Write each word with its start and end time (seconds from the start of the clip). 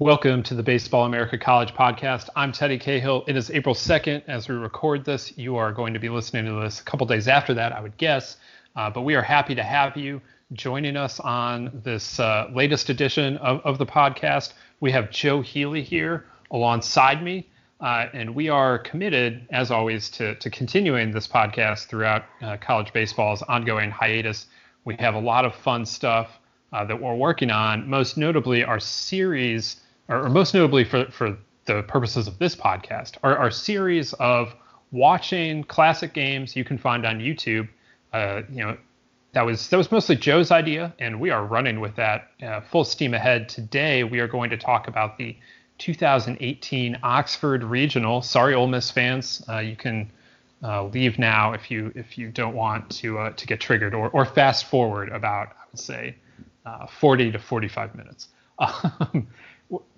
Welcome 0.00 0.42
to 0.44 0.56
the 0.56 0.62
Baseball 0.64 1.06
America 1.06 1.38
College 1.38 1.72
podcast. 1.72 2.28
I'm 2.34 2.50
Teddy 2.50 2.80
Cahill. 2.80 3.22
It 3.28 3.36
is 3.36 3.52
April 3.52 3.76
2nd 3.76 4.24
as 4.26 4.48
we 4.48 4.56
record 4.56 5.04
this. 5.04 5.38
You 5.38 5.54
are 5.54 5.70
going 5.70 5.94
to 5.94 6.00
be 6.00 6.08
listening 6.08 6.46
to 6.46 6.60
this 6.62 6.80
a 6.80 6.82
couple 6.82 7.06
days 7.06 7.28
after 7.28 7.54
that, 7.54 7.70
I 7.70 7.80
would 7.80 7.96
guess. 7.96 8.38
Uh, 8.74 8.90
but 8.90 9.02
we 9.02 9.14
are 9.14 9.22
happy 9.22 9.54
to 9.54 9.62
have 9.62 9.96
you 9.96 10.20
joining 10.52 10.96
us 10.96 11.20
on 11.20 11.80
this 11.84 12.18
uh, 12.18 12.50
latest 12.52 12.90
edition 12.90 13.36
of, 13.36 13.60
of 13.60 13.78
the 13.78 13.86
podcast. 13.86 14.54
We 14.80 14.90
have 14.90 15.12
Joe 15.12 15.42
Healy 15.42 15.82
here 15.84 16.24
alongside 16.50 17.22
me. 17.22 17.48
Uh, 17.80 18.06
and 18.12 18.34
we 18.34 18.48
are 18.48 18.80
committed, 18.80 19.46
as 19.52 19.70
always, 19.70 20.10
to, 20.10 20.34
to 20.34 20.50
continuing 20.50 21.12
this 21.12 21.28
podcast 21.28 21.86
throughout 21.86 22.24
uh, 22.42 22.56
college 22.56 22.92
baseball's 22.92 23.42
ongoing 23.42 23.92
hiatus. 23.92 24.46
We 24.84 24.96
have 24.96 25.14
a 25.14 25.20
lot 25.20 25.44
of 25.44 25.54
fun 25.54 25.86
stuff 25.86 26.40
uh, 26.72 26.84
that 26.84 27.00
we're 27.00 27.14
working 27.14 27.52
on, 27.52 27.88
most 27.88 28.16
notably 28.16 28.64
our 28.64 28.80
series 28.80 29.82
or, 30.08 30.24
or 30.24 30.28
most 30.28 30.54
notably 30.54 30.84
for, 30.84 31.06
for 31.10 31.36
the 31.66 31.82
purposes 31.84 32.26
of 32.26 32.38
this 32.38 32.54
podcast, 32.54 33.16
our, 33.22 33.36
our 33.36 33.50
series 33.50 34.12
of 34.14 34.54
watching 34.92 35.64
classic 35.64 36.14
games 36.14 36.54
you 36.54 36.64
can 36.64 36.78
find 36.78 37.04
on 37.04 37.18
YouTube. 37.18 37.68
Uh, 38.12 38.42
you 38.50 38.64
know, 38.64 38.76
that 39.32 39.44
was 39.44 39.68
that 39.68 39.76
was 39.76 39.90
mostly 39.90 40.14
Joe's 40.16 40.50
idea, 40.50 40.94
and 40.98 41.20
we 41.20 41.30
are 41.30 41.44
running 41.44 41.80
with 41.80 41.96
that 41.96 42.30
uh, 42.42 42.60
full 42.60 42.84
steam 42.84 43.14
ahead. 43.14 43.48
Today, 43.48 44.04
we 44.04 44.20
are 44.20 44.28
going 44.28 44.50
to 44.50 44.56
talk 44.56 44.86
about 44.86 45.18
the 45.18 45.36
2018 45.78 46.98
Oxford 47.02 47.64
Regional. 47.64 48.22
Sorry, 48.22 48.54
Ole 48.54 48.68
Miss 48.68 48.92
fans, 48.92 49.44
uh, 49.48 49.58
you 49.58 49.74
can 49.74 50.10
uh, 50.62 50.84
leave 50.84 51.18
now 51.18 51.52
if 51.52 51.70
you 51.70 51.92
if 51.96 52.16
you 52.16 52.30
don't 52.30 52.54
want 52.54 52.88
to 52.90 53.18
uh, 53.18 53.30
to 53.30 53.46
get 53.46 53.60
triggered, 53.60 53.94
or 53.94 54.08
or 54.10 54.24
fast 54.24 54.66
forward 54.66 55.08
about 55.08 55.48
I 55.48 55.64
would 55.72 55.80
say 55.80 56.14
uh, 56.64 56.86
40 56.86 57.32
to 57.32 57.38
45 57.38 57.94
minutes. 57.94 58.28
Um, 58.56 59.26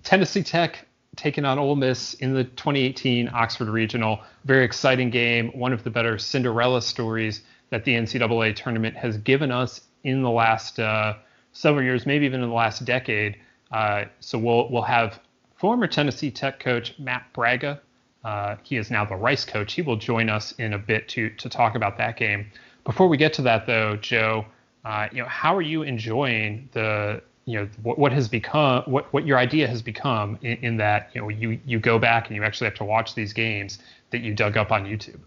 Tennessee 0.03 0.43
Tech 0.43 0.87
taking 1.15 1.45
on 1.45 1.59
Ole 1.59 1.75
Miss 1.75 2.13
in 2.15 2.33
the 2.33 2.43
2018 2.43 3.29
Oxford 3.33 3.67
Regional. 3.67 4.19
Very 4.45 4.63
exciting 4.63 5.09
game. 5.09 5.49
One 5.49 5.73
of 5.73 5.83
the 5.83 5.89
better 5.89 6.17
Cinderella 6.17 6.81
stories 6.81 7.41
that 7.69 7.83
the 7.83 7.93
NCAA 7.93 8.55
tournament 8.55 8.95
has 8.95 9.17
given 9.17 9.51
us 9.51 9.81
in 10.03 10.21
the 10.21 10.29
last 10.29 10.79
uh, 10.79 11.15
several 11.51 11.83
years, 11.83 12.05
maybe 12.05 12.25
even 12.25 12.41
in 12.41 12.49
the 12.49 12.55
last 12.55 12.85
decade. 12.85 13.37
Uh, 13.71 14.05
so 14.19 14.37
we'll 14.37 14.69
we'll 14.69 14.83
have 14.83 15.19
former 15.55 15.87
Tennessee 15.87 16.31
Tech 16.31 16.59
coach 16.59 16.97
Matt 16.97 17.25
Bragga. 17.33 17.79
Uh, 18.23 18.55
he 18.63 18.77
is 18.77 18.89
now 18.91 19.03
the 19.03 19.15
Rice 19.15 19.43
coach. 19.43 19.73
He 19.73 19.81
will 19.81 19.97
join 19.97 20.29
us 20.29 20.53
in 20.53 20.73
a 20.73 20.77
bit 20.77 21.09
to 21.09 21.29
to 21.31 21.49
talk 21.49 21.75
about 21.75 21.97
that 21.97 22.15
game. 22.15 22.49
Before 22.85 23.07
we 23.07 23.17
get 23.17 23.33
to 23.33 23.41
that, 23.41 23.65
though, 23.65 23.97
Joe, 23.97 24.45
uh, 24.85 25.07
you 25.11 25.21
know, 25.21 25.27
how 25.27 25.55
are 25.55 25.61
you 25.61 25.81
enjoying 25.81 26.69
the 26.71 27.21
you 27.47 27.57
know 27.57 27.69
what, 27.81 27.97
what 27.97 28.11
has 28.11 28.27
become 28.27 28.83
what, 28.87 29.11
what 29.13 29.25
your 29.25 29.37
idea 29.37 29.67
has 29.67 29.81
become 29.81 30.37
in, 30.41 30.57
in, 30.57 30.77
that 30.77 31.09
you 31.13 31.21
know 31.21 31.29
you 31.29 31.57
you 31.65 31.79
go 31.79 31.97
back 31.97 32.27
and 32.27 32.35
you 32.35 32.43
actually 32.43 32.65
have 32.65 32.75
to 32.75 32.83
watch 32.83 33.15
these 33.15 33.31
games 33.31 33.79
that 34.11 34.19
you 34.19 34.33
dug 34.33 34.57
up 34.57 34.69
on 34.69 34.83
YouTube. 34.83 35.19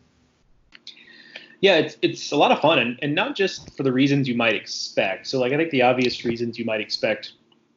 Yeah, 1.60 1.76
it's 1.76 1.96
it's 2.02 2.30
a 2.30 2.36
lot 2.36 2.52
of 2.52 2.60
fun 2.60 2.78
and, 2.78 2.98
and 3.00 3.14
not 3.14 3.34
just 3.36 3.74
for 3.74 3.84
the 3.84 3.92
reasons 3.92 4.28
you 4.28 4.36
might 4.36 4.54
expect. 4.54 5.28
So 5.28 5.40
like 5.40 5.54
I 5.54 5.56
think 5.56 5.70
the 5.70 5.80
obvious 5.80 6.22
reasons 6.24 6.58
you 6.58 6.64
might 6.66 6.82
expect 6.82 7.32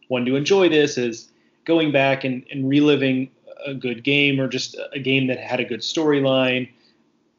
one 0.09 0.25
to 0.25 0.35
enjoy 0.35 0.67
this 0.67 0.97
is 0.97 1.29
going 1.63 1.93
back 1.93 2.25
and, 2.25 2.45
and 2.51 2.67
reliving 2.67 3.31
a 3.65 3.73
good 3.73 4.03
game 4.03 4.41
or 4.41 4.49
just 4.49 4.75
a 4.91 4.99
game 4.99 5.27
that 5.27 5.39
had 5.39 5.61
a 5.61 5.65
good 5.65 5.79
storyline, 5.79 6.69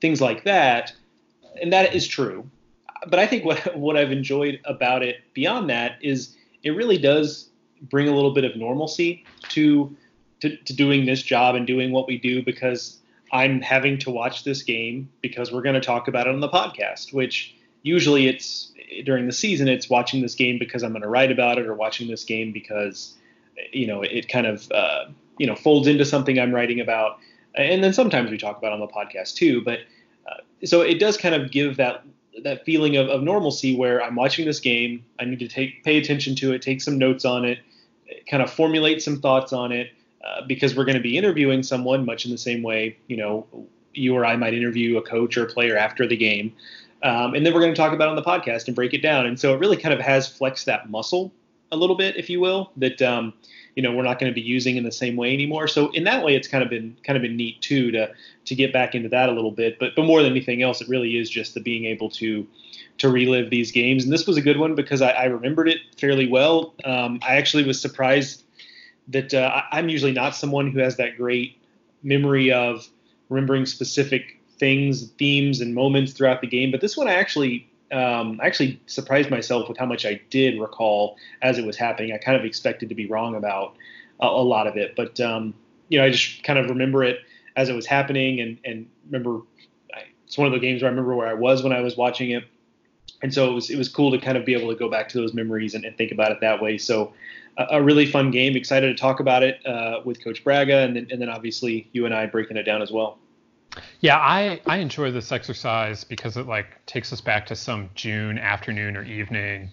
things 0.01 0.23
like 0.23 0.45
that. 0.45 0.95
And 1.61 1.71
that 1.75 1.95
is 1.95 2.09
true. 2.09 2.49
But 3.07 3.19
I 3.19 3.27
think 3.27 3.45
what 3.45 3.77
what 3.77 3.99
I've 3.99 4.11
enjoyed 4.11 4.59
about 4.65 5.03
it 5.03 5.17
beyond 5.35 5.69
that 5.69 5.99
is 6.01 6.35
it 6.65 6.71
really 6.71 6.99
does 6.99 7.51
bring 7.83 8.09
a 8.09 8.15
little 8.15 8.33
bit 8.33 8.45
of 8.45 8.57
normalcy 8.57 9.25
to, 9.51 9.95
to, 10.41 10.57
to 10.57 10.73
doing 10.73 11.07
this 11.07 11.23
job 11.23 11.55
and 11.55 11.67
doing 11.67 11.93
what 11.93 12.07
we 12.07 12.19
do 12.19 12.43
because 12.43 12.99
I'm 13.33 13.61
having 13.61 13.99
to 14.01 14.11
watch 14.11 14.45
this 14.45 14.63
game 14.63 15.11
because 15.21 15.53
we're 15.53 15.63
going 15.63 15.75
to 15.75 15.81
talk 15.81 16.09
about 16.09 16.27
it 16.27 16.35
on 16.35 16.41
the 16.41 16.49
podcast, 16.49 17.13
which 17.13 17.55
usually 17.83 18.27
it's 18.27 18.73
during 19.05 19.27
the 19.27 19.33
season, 19.33 19.69
it's 19.69 19.91
watching 19.91 20.23
this 20.23 20.35
game 20.35 20.59
because 20.59 20.83
I'm 20.83 20.91
going 20.93 21.03
to 21.03 21.09
write 21.09 21.31
about 21.31 21.59
it 21.59 21.67
or 21.67 21.75
watching 21.75 22.09
this 22.09 22.25
game 22.25 22.53
because, 22.53 23.15
you 23.73 23.87
know, 23.87 24.03
it 24.03 24.29
kind 24.29 24.47
of, 24.47 24.71
uh, 24.73 25.07
you 25.39 25.47
know, 25.47 25.55
folds 25.57 25.89
into 25.89 26.05
something 26.05 26.39
I'm 26.39 26.55
writing 26.55 26.81
about. 26.81 27.19
And 27.55 27.85
then 27.85 27.93
sometimes 27.93 28.31
we 28.31 28.39
talk 28.39 28.59
about 28.59 28.73
on 28.73 28.81
the 28.81 28.87
podcast 28.87 29.35
too. 29.35 29.63
But 29.63 29.81
uh, 30.31 30.41
so 30.65 30.81
it 30.81 30.99
does 30.99 31.17
kind 31.17 31.35
of 31.35 31.51
give 31.51 31.77
that 31.77 32.05
that 32.43 32.65
feeling 32.65 32.97
of, 32.97 33.09
of 33.09 33.23
normalcy 33.23 33.77
where 33.77 34.03
I'm 34.03 34.15
watching 34.15 34.45
this 34.45 34.61
game, 34.61 35.05
I 35.19 35.25
need 35.25 35.39
to 35.39 35.49
take 35.49 35.85
pay 35.85 35.99
attention 35.99 36.35
to 36.37 36.53
it, 36.53 36.63
take 36.63 36.81
some 36.81 36.99
notes 36.99 37.25
on 37.25 37.45
it, 37.45 37.59
kind 38.29 38.43
of 38.43 38.51
formulate 38.51 39.03
some 39.03 39.21
thoughts 39.21 39.53
on 39.53 39.73
it, 39.73 39.93
uh, 40.25 40.43
because 40.47 40.75
we're 40.75 40.85
going 40.85 40.97
to 40.97 41.03
be 41.03 41.17
interviewing 41.17 41.63
someone 41.63 42.05
much 42.05 42.25
in 42.25 42.31
the 42.31 42.39
same 42.39 42.63
way, 42.63 42.97
you 43.07 43.17
know, 43.17 43.47
you 43.93 44.15
or 44.15 44.25
I 44.25 44.37
might 44.37 44.55
interview 44.55 44.97
a 44.97 45.03
coach 45.03 45.37
or 45.37 45.45
a 45.45 45.47
player 45.47 45.77
after 45.77 46.07
the 46.07 46.17
game. 46.17 46.53
Um, 47.03 47.35
and 47.35 47.45
then 47.45 47.53
we're 47.53 47.61
going 47.61 47.75
to 47.75 47.77
talk 47.77 47.93
about 47.93 48.09
on 48.09 48.17
the 48.17 48.23
podcast 48.23 48.67
and 48.67 48.75
break 48.75 48.95
it 48.95 49.03
down. 49.03 49.27
And 49.27 49.39
so 49.39 49.55
it 49.55 49.61
really 49.61 49.77
kind 49.77 49.93
of 49.93 50.01
has 50.01 50.27
flexed 50.27 50.67
that 50.67 50.91
muscle 50.91 51.33
a 51.71 51.77
little 51.77 51.97
bit, 51.97 52.17
if 52.17 52.31
you 52.31 52.41
will, 52.41 52.73
that 52.79 53.03
um, 53.03 53.35
you 53.75 53.83
know 53.83 53.93
we're 53.93 54.03
not 54.03 54.19
going 54.19 54.31
to 54.31 54.35
be 54.35 54.41
using 54.41 54.77
in 54.77 54.85
the 54.85 54.93
same 54.93 55.17
way 55.17 55.33
anymore. 55.33 55.69
So 55.69 55.91
in 55.91 56.05
that 56.05 56.25
way, 56.25 56.35
it's 56.35 56.49
kind 56.49 56.63
of 56.63 56.71
been 56.71 56.97
kind 57.05 57.17
of 57.17 57.23
been 57.23 57.37
neat 57.37 57.61
too 57.61 57.91
to 57.93 58.13
to 58.45 58.55
get 58.55 58.73
back 58.73 58.95
into 58.95 59.09
that 59.09 59.29
a 59.29 59.33
little 59.33 59.51
bit. 59.51 59.79
But 59.79 59.95
but 59.97 60.05
more 60.05 60.23
than 60.23 60.31
anything 60.31 60.63
else, 60.63 60.81
it 60.81 60.89
really 60.89 61.19
is 61.19 61.29
just 61.31 61.55
the 61.55 61.61
being 61.61 61.85
able 61.87 62.11
to 62.11 62.47
to 62.99 63.09
relive 63.09 63.51
these 63.51 63.73
games. 63.73 64.05
And 64.05 64.13
this 64.13 64.27
was 64.27 64.37
a 64.37 64.43
good 64.43 64.59
one 64.59 64.75
because 64.75 65.03
I, 65.03 65.11
I 65.11 65.25
remembered 65.25 65.69
it 65.69 65.79
fairly 65.99 66.29
well. 66.29 66.75
Um, 66.85 67.19
I 67.23 67.37
actually 67.37 67.65
was 67.65 67.81
surprised 67.81 68.45
that 69.09 69.35
uh, 69.35 69.63
I'm 69.73 69.89
usually 69.89 70.13
not 70.13 70.35
someone 70.35 70.71
who 70.71 70.79
has 70.79 70.97
that 70.97 71.17
great 71.17 71.59
memory 72.03 72.53
of 72.53 72.87
remembering 73.29 73.67
specific 73.67 74.41
things, 74.59 75.11
themes, 75.13 75.61
and 75.61 75.75
moments 75.75 76.13
throughout 76.13 76.41
the 76.41 76.47
game. 76.47 76.71
But 76.71 76.81
this 76.81 76.97
one, 76.97 77.09
I 77.09 77.15
actually 77.15 77.69
um, 77.95 78.41
I 78.43 78.47
actually 78.47 78.81
surprised 78.87 79.31
myself 79.31 79.69
with 79.69 79.79
how 79.79 79.87
much 79.87 80.05
I 80.05 80.21
did 80.29 80.61
recall 80.61 81.17
as 81.43 81.59
it 81.59 81.65
was 81.65 81.77
happening. 81.77 82.13
I 82.13 82.19
kind 82.19 82.37
of 82.37 82.45
expected 82.45 82.89
to 82.89 82.95
be 82.95 83.07
wrong 83.07 83.37
about 83.37 83.77
a, 84.21 84.27
a 84.27 84.45
lot 84.45 84.67
of 84.67 84.77
it, 84.77 84.97
but 84.97 85.21
um, 85.21 85.55
you 85.89 85.99
know, 85.99 86.05
I 86.05 86.11
just 86.11 86.43
kind 86.43 86.59
of 86.59 86.69
remember 86.69 87.05
it 87.05 87.21
as 87.57 87.69
it 87.69 87.75
was 87.75 87.87
happening, 87.87 88.41
and 88.41 88.59
and 88.65 88.89
remember, 89.07 89.43
I, 89.95 90.03
it's 90.27 90.37
one 90.37 90.49
of 90.49 90.53
the 90.53 90.59
games 90.59 90.83
where 90.83 90.89
I 90.89 90.91
remember 90.91 91.15
where 91.15 91.29
I 91.29 91.35
was 91.35 91.63
when 91.63 91.73
I 91.73 91.81
was 91.81 91.97
watching 91.97 92.33
it, 92.33 92.45
and 93.23 93.33
so 93.33 93.49
it 93.49 93.55
was 93.55 93.71
it 93.71 93.79
was 93.79 93.89
cool 93.89 94.11
to 94.11 94.19
kind 94.19 94.37
of 94.37 94.45
be 94.45 94.55
able 94.55 94.73
to 94.73 94.79
go 94.79 94.91
back 94.91 95.09
to 95.11 95.19
those 95.19 95.33
memories 95.33 95.75
and, 95.75 95.85
and 95.85 95.97
think 95.97 96.11
about 96.11 96.33
it 96.33 96.41
that 96.41 96.61
way. 96.61 96.79
So. 96.79 97.13
A, 97.57 97.81
really 97.81 98.05
fun 98.05 98.33
game. 98.33 98.57
Excited 98.57 98.89
to 98.89 99.01
talk 99.01 99.21
about 99.21 99.45
it 99.45 99.65
uh, 99.65 100.01
with 100.05 100.25
Coach 100.25 100.43
Bragga, 100.43 100.85
and 100.85 100.97
then 100.97 101.07
and 101.13 101.23
then 101.23 101.29
obviously 101.29 101.89
you 101.93 102.05
and 102.05 102.13
I 102.13 102.27
breaking 102.27 102.57
it 102.57 102.65
down 102.65 102.83
as 102.83 102.91
well. 102.91 103.17
Yeah, 104.01 104.19
I, 104.19 104.61
I 104.67 104.79
enjoy 104.79 105.11
this 105.11 105.33
exercise 105.33 106.05
because 106.05 106.37
it 106.37 106.47
like 106.47 106.85
takes 106.87 107.13
us 107.13 107.21
back 107.21 107.47
to 107.47 107.57
some 107.57 107.91
June 107.95 108.39
afternoon 108.39 108.97
or 108.97 109.03
evening, 109.03 109.71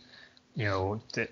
you 0.56 0.66
know, 0.66 1.02
that 1.14 1.30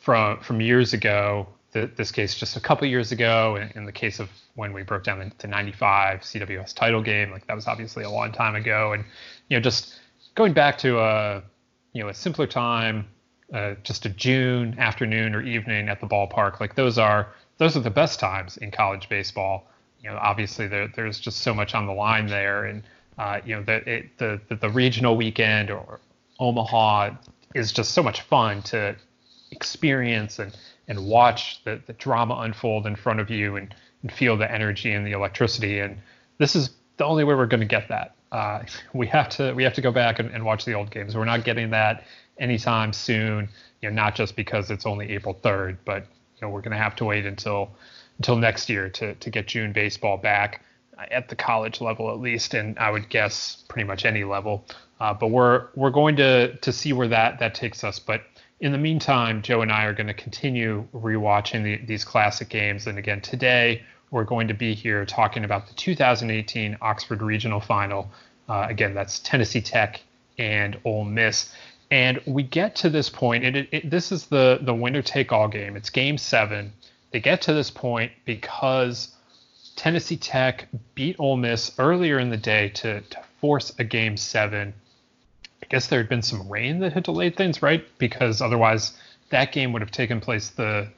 from 0.00 0.40
from 0.40 0.60
years 0.60 0.92
ago. 0.92 1.48
The, 1.72 1.90
this 1.96 2.10
case 2.10 2.34
just 2.34 2.56
a 2.56 2.60
couple 2.60 2.86
years 2.86 3.12
ago. 3.12 3.56
In, 3.56 3.70
in, 3.74 3.84
the 3.84 3.92
case 3.92 4.20
of 4.20 4.30
when 4.54 4.72
we 4.72 4.82
broke 4.82 5.04
down 5.04 5.18
the, 5.18 5.30
the 5.36 5.48
95 5.48 6.20
CWS 6.20 6.74
title 6.74 7.02
game, 7.02 7.30
like 7.30 7.46
that 7.46 7.54
was 7.54 7.66
obviously 7.66 8.04
a 8.04 8.10
long 8.10 8.32
time 8.32 8.54
ago. 8.54 8.94
And 8.94 9.04
you 9.48 9.56
know, 9.58 9.60
just 9.60 10.00
going 10.34 10.54
back 10.54 10.78
to 10.78 10.98
a 10.98 11.42
you 11.92 12.02
know 12.02 12.08
a 12.08 12.14
simpler 12.14 12.46
time, 12.46 13.06
uh, 13.52 13.74
just 13.82 14.06
a 14.06 14.08
June 14.08 14.76
afternoon 14.78 15.34
or 15.34 15.42
evening 15.42 15.90
at 15.90 16.00
the 16.00 16.06
ballpark, 16.06 16.58
like 16.58 16.74
those 16.74 16.96
are 16.96 17.34
those 17.58 17.76
are 17.76 17.80
the 17.80 17.90
best 17.90 18.18
times 18.18 18.56
in 18.56 18.70
college 18.70 19.08
baseball. 19.08 19.68
You 20.02 20.10
know, 20.10 20.18
obviously 20.18 20.66
there, 20.68 20.88
there's 20.94 21.18
just 21.18 21.40
so 21.40 21.54
much 21.54 21.74
on 21.74 21.86
the 21.86 21.92
line 21.92 22.26
there, 22.26 22.64
and 22.64 22.82
uh, 23.18 23.40
you 23.44 23.56
know 23.56 23.62
the, 23.62 23.88
it, 23.88 24.18
the 24.18 24.40
the 24.48 24.70
regional 24.70 25.16
weekend 25.16 25.70
or 25.70 26.00
Omaha 26.38 27.10
is 27.54 27.72
just 27.72 27.92
so 27.92 28.02
much 28.02 28.22
fun 28.22 28.62
to 28.62 28.94
experience 29.50 30.38
and 30.38 30.56
and 30.88 31.06
watch 31.06 31.62
the, 31.64 31.80
the 31.86 31.92
drama 31.94 32.40
unfold 32.40 32.86
in 32.86 32.96
front 32.96 33.20
of 33.20 33.30
you 33.30 33.56
and, 33.56 33.74
and 34.02 34.10
feel 34.10 34.36
the 34.36 34.50
energy 34.50 34.92
and 34.92 35.06
the 35.06 35.12
electricity. 35.12 35.80
And 35.80 35.98
this 36.38 36.56
is 36.56 36.70
the 36.96 37.04
only 37.04 37.24
way 37.24 37.34
we're 37.34 37.46
going 37.46 37.60
to 37.60 37.66
get 37.66 37.88
that. 37.88 38.14
Uh, 38.32 38.62
we 38.94 39.06
have 39.06 39.28
to 39.30 39.52
we 39.52 39.62
have 39.62 39.74
to 39.74 39.80
go 39.80 39.92
back 39.92 40.18
and, 40.18 40.30
and, 40.30 40.44
watch 40.44 40.64
the 40.64 40.74
old 40.74 40.90
games. 40.90 41.16
We're 41.16 41.24
not 41.24 41.44
getting 41.44 41.70
that 41.70 42.04
anytime 42.38 42.92
soon. 42.92 43.48
You 43.82 43.90
know, 43.90 43.94
not 43.94 44.14
just 44.14 44.34
because 44.34 44.70
it's 44.70 44.86
only 44.86 45.10
April 45.10 45.34
3rd, 45.34 45.76
but 45.84 46.02
you 46.02 46.42
know 46.42 46.48
we're 46.48 46.62
going 46.62 46.76
to 46.76 46.82
have 46.82 46.96
to 46.96 47.04
wait 47.04 47.26
until 47.26 47.70
until 48.18 48.36
next 48.36 48.68
year 48.68 48.88
to 48.90 49.14
to 49.14 49.30
get 49.30 49.48
June 49.48 49.72
baseball 49.72 50.16
back 50.16 50.62
at 51.10 51.28
the 51.28 51.36
college 51.36 51.80
level 51.80 52.10
at 52.10 52.18
least, 52.18 52.54
and 52.54 52.78
I 52.78 52.90
would 52.90 53.08
guess 53.08 53.64
pretty 53.68 53.86
much 53.86 54.04
any 54.04 54.24
level. 54.24 54.64
Uh, 55.00 55.14
but 55.14 55.28
we're 55.28 55.68
we're 55.74 55.90
going 55.90 56.16
to 56.16 56.56
to 56.56 56.72
see 56.72 56.92
where 56.92 57.08
that 57.08 57.38
that 57.38 57.54
takes 57.54 57.84
us. 57.84 57.98
But 57.98 58.22
in 58.60 58.72
the 58.72 58.78
meantime, 58.78 59.42
Joe 59.42 59.62
and 59.62 59.70
I 59.70 59.84
are 59.84 59.92
going 59.92 60.08
to 60.08 60.14
continue 60.14 60.86
rewatching 60.92 61.62
the, 61.62 61.84
these 61.86 62.04
classic 62.04 62.48
games. 62.48 62.86
And 62.88 62.98
again, 62.98 63.20
today 63.20 63.82
we're 64.10 64.24
going 64.24 64.48
to 64.48 64.54
be 64.54 64.74
here 64.74 65.04
talking 65.04 65.44
about 65.44 65.68
the 65.68 65.74
2018 65.74 66.78
Oxford 66.80 67.22
Regional 67.22 67.60
Final. 67.60 68.10
Uh, 68.48 68.66
again, 68.68 68.94
that's 68.94 69.20
Tennessee 69.20 69.60
Tech 69.60 70.00
and 70.38 70.78
Ole 70.84 71.04
Miss. 71.04 71.54
And 71.90 72.20
we 72.26 72.42
get 72.42 72.74
to 72.76 72.90
this 72.90 73.08
point, 73.08 73.44
and 73.44 73.56
it, 73.56 73.68
it, 73.72 73.90
this 73.90 74.12
is 74.12 74.26
the 74.26 74.58
the 74.60 74.74
winner 74.74 75.02
take 75.02 75.32
all 75.32 75.48
game. 75.48 75.76
It's 75.76 75.90
Game 75.90 76.18
Seven. 76.18 76.72
They 77.10 77.20
get 77.20 77.42
to 77.42 77.52
this 77.52 77.70
point 77.70 78.12
because 78.24 79.14
Tennessee 79.76 80.16
Tech 80.16 80.68
beat 80.94 81.16
Ole 81.18 81.36
Miss 81.36 81.72
earlier 81.78 82.18
in 82.18 82.30
the 82.30 82.36
day 82.36 82.68
to, 82.70 83.00
to 83.00 83.22
force 83.40 83.72
a 83.78 83.84
Game 83.84 84.16
Seven 84.16 84.74
I 85.62 85.66
guess 85.68 85.88
there 85.88 85.98
had 85.98 86.08
been 86.08 86.22
some 86.22 86.48
rain 86.48 86.78
that 86.80 86.92
had 86.92 87.02
delayed 87.02 87.36
things, 87.36 87.62
right? 87.62 87.84
Because 87.98 88.40
otherwise, 88.40 88.96
that 89.30 89.52
game 89.52 89.72
would 89.72 89.82
have 89.82 89.90
taken 89.90 90.20
place 90.20 90.50
the 90.50 90.88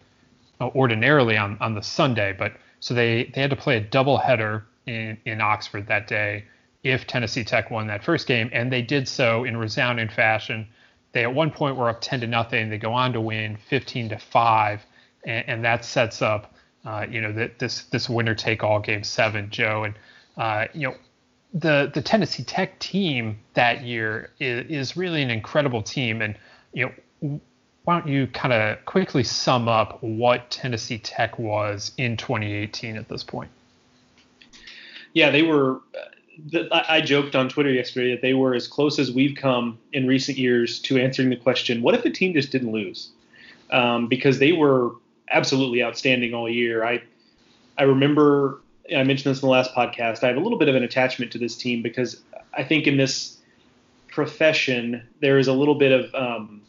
uh, 0.61 0.69
ordinarily 0.69 1.37
on, 1.37 1.57
on 1.61 1.75
the 1.75 1.83
Sunday. 1.83 2.35
But 2.39 2.53
so 2.79 2.95
they 2.95 3.25
they 3.35 3.41
had 3.41 3.51
to 3.51 3.57
play 3.57 3.77
a 3.79 3.81
double 3.81 4.19
header 4.19 4.65
in 4.87 5.19
in 5.25 5.41
Oxford 5.41 5.87
that 5.89 6.07
day 6.07 6.45
if 6.83 7.07
Tennessee 7.07 7.45
Tech 7.45 7.71
won 7.71 7.87
that 7.89 8.05
first 8.05 8.27
game, 8.27 8.51
and 8.53 8.73
they 8.73 8.83
did 8.83 9.09
so 9.09 9.45
in 9.45 9.57
resounding 9.57 10.09
fashion. 10.09 10.69
They 11.13 11.25
at 11.25 11.35
one 11.35 11.51
point 11.51 11.77
were 11.77 11.89
up 11.89 12.01
10 12.01 12.21
to 12.21 12.27
nothing. 12.29 12.71
They 12.71 12.79
go 12.79 12.93
on 12.93 13.13
to 13.15 13.21
win 13.21 13.57
15 13.69 14.11
to 14.11 14.19
five, 14.19 14.87
and, 15.25 15.49
and 15.49 15.65
that 15.65 15.85
sets 15.85 16.23
up, 16.23 16.55
uh, 16.85 17.07
you 17.09 17.21
know, 17.21 17.33
that 17.33 17.59
this 17.59 17.85
this 17.85 18.09
winner 18.09 18.35
take 18.35 18.63
all 18.63 18.81
game 18.81 19.05
seven, 19.05 19.51
Joe. 19.51 19.85
And 19.85 19.95
uh, 20.37 20.67
you 20.73 20.89
know, 20.89 20.95
the 21.55 21.91
the 21.93 22.03
Tennessee 22.03 22.45
Tech 22.45 22.79
team 22.79 23.39
that 23.55 23.85
year 23.85 24.31
is, 24.39 24.67
is 24.69 24.97
really 24.97 25.23
an 25.23 25.31
incredible 25.31 25.83
team, 25.83 26.23
and 26.23 26.37
you 26.73 26.87
know 27.21 27.41
why 27.85 27.99
don't 27.99 28.09
you 28.09 28.27
kind 28.29 28.53
of 28.53 28.85
quickly 28.85 29.23
sum 29.25 29.69
up 29.69 30.03
what 30.03 30.51
Tennessee 30.51 30.99
Tech 30.99 31.39
was 31.39 31.93
in 31.97 32.17
2018 32.17 32.97
at 32.97 33.09
this 33.09 33.25
point? 33.25 33.51
Yeah, 35.13 35.31
they 35.31 35.43
were. 35.43 35.81
I 36.73 37.03
joked 37.03 37.37
on 37.37 37.51
Twitter 37.51 37.71
yesterday 37.71 38.13
that 38.13 38.23
they 38.23 38.33
were 38.33 38.55
as 38.55 38.67
close 38.67 38.99
as 38.99 39.13
we've 39.13 39.37
come 39.37 39.79
in 39.93 40.07
recent 40.07 40.39
years 40.39 40.79
to 40.83 40.99
answering 40.99 41.29
the 41.29 41.37
question, 41.37 41.83
"What 41.83 41.95
if 41.95 42.05
a 42.05 42.11
team 42.11 42.33
just 42.33 42.51
didn't 42.51 42.73
lose?" 42.73 43.11
Um, 43.71 44.07
because 44.07 44.39
they 44.39 44.53
were 44.53 44.93
absolutely 45.31 45.83
outstanding 45.83 46.35
all 46.35 46.49
year. 46.49 46.85
I 46.85 47.03
I 47.79 47.85
remember 47.85 48.61
I 48.95 49.03
mentioned 49.05 49.35
this 49.35 49.43
in 49.43 49.47
the 49.47 49.53
last 49.53 49.75
podcast. 49.75 50.25
I 50.25 50.29
have 50.29 50.37
a 50.37 50.41
little 50.41 50.59
bit 50.59 50.69
of 50.69 50.75
an 50.75 50.83
attachment 50.83 51.33
to 51.33 51.39
this 51.39 51.57
team 51.57 51.83
because 51.83 52.23
I 52.53 52.65
think 52.65 52.87
in 52.87 52.97
this 52.97 53.39
profession 54.09 55.07
there 55.21 55.39
is 55.39 55.49
a 55.49 55.53
little 55.53 55.77
bit 55.77 55.93
of 55.93 56.15
um, 56.15 56.63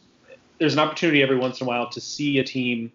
there's 0.58 0.74
an 0.74 0.78
opportunity 0.78 1.22
every 1.22 1.36
once 1.36 1.60
in 1.60 1.66
a 1.66 1.68
while 1.68 1.88
to 1.90 2.00
see 2.00 2.38
a 2.38 2.44
team 2.44 2.92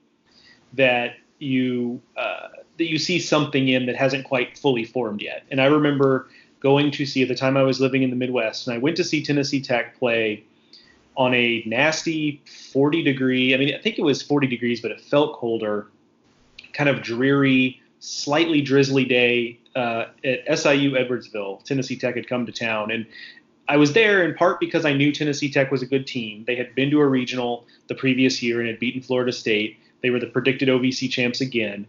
that 0.74 1.16
you 1.40 2.02
uh, 2.16 2.48
that 2.78 2.90
you 2.90 2.98
see 2.98 3.20
something 3.20 3.68
in 3.68 3.86
that 3.88 3.96
hasn't 3.96 4.26
quite 4.26 4.58
fully 4.58 4.86
formed 4.86 5.22
yet. 5.22 5.44
And 5.52 5.62
I 5.62 5.66
remember 5.66 6.30
going 6.60 6.92
to 6.92 7.06
see 7.06 7.22
at 7.22 7.28
the 7.28 7.36
time 7.36 7.58
I 7.58 7.64
was 7.64 7.80
living 7.80 8.04
in 8.04 8.10
the 8.10 8.16
Midwest, 8.16 8.68
and 8.68 8.76
I 8.76 8.78
went 8.78 8.98
to 8.98 9.04
see 9.04 9.24
Tennessee 9.24 9.62
Tech 9.62 9.98
play 10.00 10.44
on 11.18 11.34
a 11.34 11.64
nasty 11.66 12.42
40 12.72 13.04
degree. 13.04 13.54
I 13.54 13.58
mean, 13.58 13.74
I 13.74 13.80
think 13.80 13.98
it 13.98 14.04
was 14.04 14.22
40 14.22 14.48
degrees, 14.48 14.80
but 14.80 14.92
it 14.92 15.02
felt 15.02 15.36
colder, 15.36 15.88
kind 16.74 16.90
of 16.90 17.02
dreary 17.02 17.82
slightly 18.00 18.62
drizzly 18.62 19.04
day 19.04 19.58
uh, 19.76 20.06
at 20.24 20.60
SIU 20.60 20.92
Edwardsville. 20.92 21.64
Tennessee 21.64 21.98
Tech 21.98 22.16
had 22.16 22.30
come 22.30 22.46
to 22.46 22.52
town, 22.52 22.92
and 22.92 23.08
I 23.68 23.78
was 23.78 23.94
there 23.94 24.24
in 24.24 24.36
part 24.36 24.60
because 24.60 24.86
I 24.86 24.94
knew 24.94 25.12
Tennessee 25.12 25.52
Tech 25.52 25.72
was 25.72 25.82
a 25.82 25.88
good 25.88 26.06
team. 26.08 26.46
They 26.46 26.56
had 26.56 26.74
been 26.76 26.92
to 26.92 27.02
a 27.02 27.08
regional 27.08 27.66
the 27.88 27.96
previous 27.96 28.42
year 28.42 28.60
and 28.60 28.70
had 28.70 28.80
beaten 28.80 29.02
Florida 29.02 29.32
State. 29.32 29.78
They 30.02 30.12
were 30.12 30.20
the 30.20 30.28
predicted 30.28 30.70
OVC 30.70 31.10
champs 31.10 31.42
again. 31.42 31.88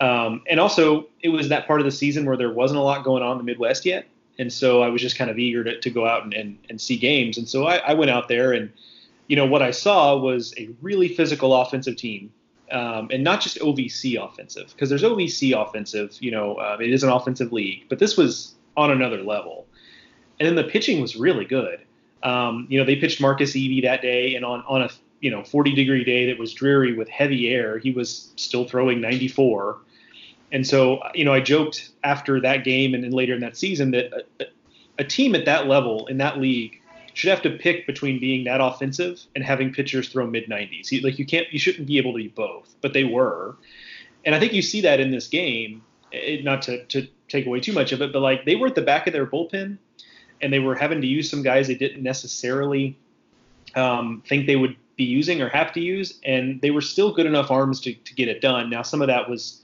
Um, 0.00 0.42
and 0.48 0.58
also, 0.58 1.08
it 1.20 1.28
was 1.28 1.48
that 1.50 1.66
part 1.66 1.80
of 1.80 1.84
the 1.84 1.90
season 1.90 2.24
where 2.24 2.36
there 2.36 2.50
wasn't 2.50 2.78
a 2.78 2.82
lot 2.82 3.04
going 3.04 3.22
on 3.22 3.32
in 3.32 3.38
the 3.38 3.44
Midwest 3.44 3.84
yet. 3.84 4.06
And 4.38 4.52
so 4.52 4.82
I 4.82 4.88
was 4.88 5.02
just 5.02 5.16
kind 5.16 5.30
of 5.30 5.38
eager 5.38 5.62
to, 5.64 5.78
to 5.80 5.90
go 5.90 6.06
out 6.06 6.24
and, 6.24 6.34
and, 6.34 6.58
and 6.70 6.80
see 6.80 6.96
games. 6.96 7.38
And 7.38 7.48
so 7.48 7.66
I, 7.66 7.76
I 7.76 7.94
went 7.94 8.10
out 8.10 8.28
there, 8.28 8.52
and, 8.52 8.72
you 9.26 9.36
know, 9.36 9.46
what 9.46 9.62
I 9.62 9.70
saw 9.70 10.16
was 10.16 10.54
a 10.58 10.70
really 10.80 11.08
physical 11.08 11.54
offensive 11.54 11.96
team 11.96 12.32
um, 12.72 13.08
and 13.12 13.22
not 13.22 13.40
just 13.40 13.58
OVC 13.58 14.22
offensive, 14.22 14.72
because 14.72 14.88
there's 14.88 15.02
OVC 15.02 15.54
offensive, 15.54 16.16
you 16.20 16.30
know, 16.30 16.54
uh, 16.54 16.78
it 16.80 16.90
is 16.90 17.02
an 17.02 17.10
offensive 17.10 17.52
league, 17.52 17.84
but 17.88 17.98
this 17.98 18.16
was 18.16 18.54
on 18.76 18.90
another 18.90 19.22
level. 19.22 19.66
And 20.40 20.48
then 20.48 20.54
the 20.56 20.64
pitching 20.64 21.00
was 21.00 21.14
really 21.14 21.44
good. 21.44 21.80
Um, 22.22 22.66
you 22.70 22.78
know, 22.78 22.86
they 22.86 22.96
pitched 22.96 23.20
Marcus 23.20 23.52
Evey 23.52 23.82
that 23.82 24.00
day, 24.00 24.34
and 24.34 24.44
on 24.44 24.64
on 24.66 24.82
a 24.82 24.90
you 25.20 25.30
know 25.30 25.44
40 25.44 25.74
degree 25.74 26.04
day 26.04 26.26
that 26.26 26.38
was 26.38 26.54
dreary 26.54 26.94
with 26.94 27.08
heavy 27.08 27.48
air, 27.48 27.78
he 27.78 27.90
was 27.90 28.32
still 28.36 28.64
throwing 28.64 29.00
94. 29.00 29.78
And 30.52 30.66
so, 30.66 31.00
you 31.14 31.24
know, 31.24 31.32
I 31.32 31.40
joked 31.40 31.90
after 32.04 32.40
that 32.40 32.62
game 32.62 32.94
and 32.94 33.02
then 33.02 33.10
later 33.10 33.34
in 33.34 33.40
that 33.40 33.56
season 33.56 33.90
that 33.92 34.26
a, 34.38 34.44
a 34.98 35.04
team 35.04 35.34
at 35.34 35.46
that 35.46 35.66
level 35.66 36.06
in 36.06 36.18
that 36.18 36.38
league 36.38 36.80
should 37.14 37.30
have 37.30 37.42
to 37.42 37.50
pick 37.50 37.86
between 37.86 38.20
being 38.20 38.44
that 38.44 38.60
offensive 38.60 39.20
and 39.34 39.42
having 39.42 39.72
pitchers 39.72 40.08
throw 40.08 40.26
mid 40.26 40.46
90s. 40.46 41.02
Like 41.02 41.18
you 41.18 41.26
can't, 41.26 41.46
you 41.50 41.58
shouldn't 41.58 41.86
be 41.86 41.98
able 41.98 42.12
to 42.12 42.18
be 42.18 42.28
both, 42.28 42.74
but 42.82 42.92
they 42.92 43.04
were. 43.04 43.56
And 44.24 44.34
I 44.34 44.40
think 44.40 44.52
you 44.52 44.62
see 44.62 44.82
that 44.82 45.00
in 45.00 45.10
this 45.10 45.26
game. 45.26 45.82
It, 46.12 46.44
not 46.44 46.60
to, 46.62 46.84
to 46.84 47.08
take 47.28 47.46
away 47.46 47.60
too 47.60 47.72
much 47.72 47.92
of 47.92 48.02
it, 48.02 48.12
but 48.12 48.20
like 48.20 48.44
they 48.44 48.54
were 48.54 48.66
at 48.66 48.74
the 48.74 48.82
back 48.82 49.06
of 49.06 49.14
their 49.14 49.26
bullpen, 49.26 49.78
and 50.42 50.52
they 50.52 50.58
were 50.58 50.74
having 50.74 51.00
to 51.00 51.06
use 51.06 51.30
some 51.30 51.42
guys 51.42 51.68
they 51.68 51.74
didn't 51.74 52.02
necessarily 52.02 52.98
um, 53.74 54.22
think 54.26 54.46
they 54.46 54.56
would 54.56 54.76
be 54.96 55.04
using 55.04 55.40
or 55.40 55.48
have 55.48 55.72
to 55.72 55.80
use, 55.80 56.20
and 56.24 56.60
they 56.60 56.70
were 56.70 56.82
still 56.82 57.14
good 57.14 57.24
enough 57.24 57.50
arms 57.50 57.80
to, 57.80 57.94
to 57.94 58.14
get 58.14 58.28
it 58.28 58.42
done. 58.42 58.68
Now 58.68 58.82
some 58.82 59.00
of 59.00 59.08
that 59.08 59.30
was 59.30 59.61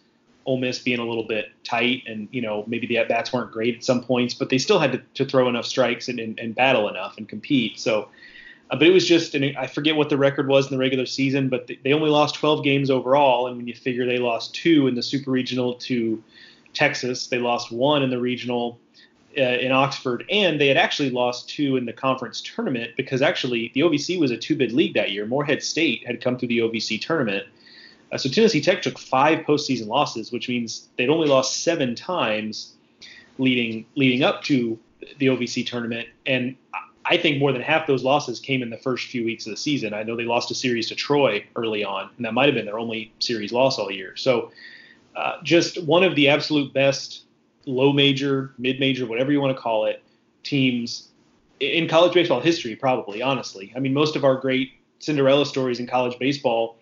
Ole 0.48 0.56
Miss 0.56 0.78
being 0.78 0.98
a 0.98 1.04
little 1.04 1.24
bit 1.24 1.52
tight, 1.62 2.04
and 2.06 2.26
you 2.32 2.40
know 2.40 2.64
maybe 2.66 2.86
the 2.86 2.96
at 2.96 3.06
bats 3.06 3.34
weren't 3.34 3.52
great 3.52 3.76
at 3.76 3.84
some 3.84 4.02
points, 4.02 4.32
but 4.32 4.48
they 4.48 4.56
still 4.56 4.78
had 4.78 4.92
to, 4.92 5.02
to 5.14 5.26
throw 5.30 5.46
enough 5.46 5.66
strikes 5.66 6.08
and, 6.08 6.18
and, 6.18 6.40
and, 6.40 6.54
battle 6.54 6.88
enough 6.88 7.18
and 7.18 7.28
compete. 7.28 7.78
So, 7.78 8.08
uh, 8.70 8.76
but 8.76 8.84
it 8.84 8.92
was 8.92 9.06
just, 9.06 9.34
and 9.34 9.56
I 9.58 9.66
forget 9.66 9.94
what 9.94 10.08
the 10.08 10.16
record 10.16 10.48
was 10.48 10.66
in 10.66 10.72
the 10.72 10.78
regular 10.78 11.04
season, 11.04 11.50
but 11.50 11.66
they, 11.66 11.78
they 11.84 11.92
only 11.92 12.08
lost 12.08 12.34
12 12.36 12.64
games 12.64 12.88
overall, 12.88 13.46
and 13.46 13.58
when 13.58 13.68
you 13.68 13.74
figure 13.74 14.06
they 14.06 14.16
lost 14.16 14.54
two 14.54 14.86
in 14.86 14.94
the 14.94 15.02
Super 15.02 15.30
Regional 15.30 15.74
to 15.74 16.22
Texas, 16.72 17.26
they 17.26 17.38
lost 17.38 17.70
one 17.70 18.02
in 18.02 18.08
the 18.08 18.18
regional 18.18 18.80
uh, 19.36 19.42
in 19.42 19.70
Oxford, 19.70 20.24
and 20.30 20.58
they 20.58 20.68
had 20.68 20.78
actually 20.78 21.10
lost 21.10 21.50
two 21.50 21.76
in 21.76 21.84
the 21.84 21.92
conference 21.92 22.40
tournament 22.40 22.92
because 22.96 23.20
actually 23.20 23.70
the 23.74 23.82
OVC 23.82 24.18
was 24.18 24.30
a 24.30 24.36
two 24.38 24.56
bid 24.56 24.72
league 24.72 24.94
that 24.94 25.10
year. 25.10 25.26
Morehead 25.26 25.62
State 25.62 26.06
had 26.06 26.22
come 26.22 26.38
through 26.38 26.48
the 26.48 26.60
OVC 26.60 26.98
tournament 26.98 27.46
Uh, 28.10 28.18
so 28.18 28.28
Tennessee 28.28 28.60
Tech 28.60 28.82
took 28.82 28.98
five 28.98 29.44
postseason 29.44 29.86
losses, 29.86 30.32
which 30.32 30.48
means 30.48 30.88
they'd 30.96 31.10
only 31.10 31.28
lost 31.28 31.62
seven 31.62 31.94
times 31.94 32.74
leading 33.38 33.84
leading 33.94 34.22
up 34.22 34.42
to 34.44 34.78
the 35.18 35.26
OVC 35.26 35.66
tournament, 35.66 36.08
and 36.26 36.56
I 37.04 37.16
think 37.16 37.38
more 37.38 37.52
than 37.52 37.62
half 37.62 37.86
those 37.86 38.04
losses 38.04 38.38
came 38.38 38.62
in 38.62 38.68
the 38.68 38.76
first 38.76 39.06
few 39.06 39.24
weeks 39.24 39.46
of 39.46 39.50
the 39.50 39.56
season. 39.56 39.94
I 39.94 40.02
know 40.02 40.14
they 40.14 40.24
lost 40.24 40.50
a 40.50 40.54
series 40.54 40.88
to 40.88 40.94
Troy 40.94 41.46
early 41.56 41.82
on, 41.82 42.10
and 42.16 42.26
that 42.26 42.34
might 42.34 42.46
have 42.46 42.54
been 42.54 42.66
their 42.66 42.78
only 42.78 43.12
series 43.18 43.50
loss 43.50 43.78
all 43.78 43.90
year. 43.90 44.14
So, 44.16 44.52
uh, 45.16 45.36
just 45.42 45.82
one 45.84 46.04
of 46.04 46.14
the 46.16 46.28
absolute 46.28 46.74
best 46.74 47.22
low 47.64 47.92
major, 47.92 48.52
mid 48.58 48.78
major, 48.78 49.06
whatever 49.06 49.32
you 49.32 49.40
want 49.40 49.56
to 49.56 49.62
call 49.62 49.86
it, 49.86 50.02
teams 50.42 51.08
in 51.60 51.88
college 51.88 52.12
baseball 52.12 52.40
history, 52.40 52.76
probably, 52.76 53.22
honestly. 53.22 53.72
I 53.74 53.80
mean, 53.80 53.94
most 53.94 54.14
of 54.14 54.24
our 54.24 54.36
great 54.36 54.72
Cinderella 54.98 55.46
stories 55.46 55.80
in 55.80 55.86
college 55.86 56.18
baseball 56.18 56.76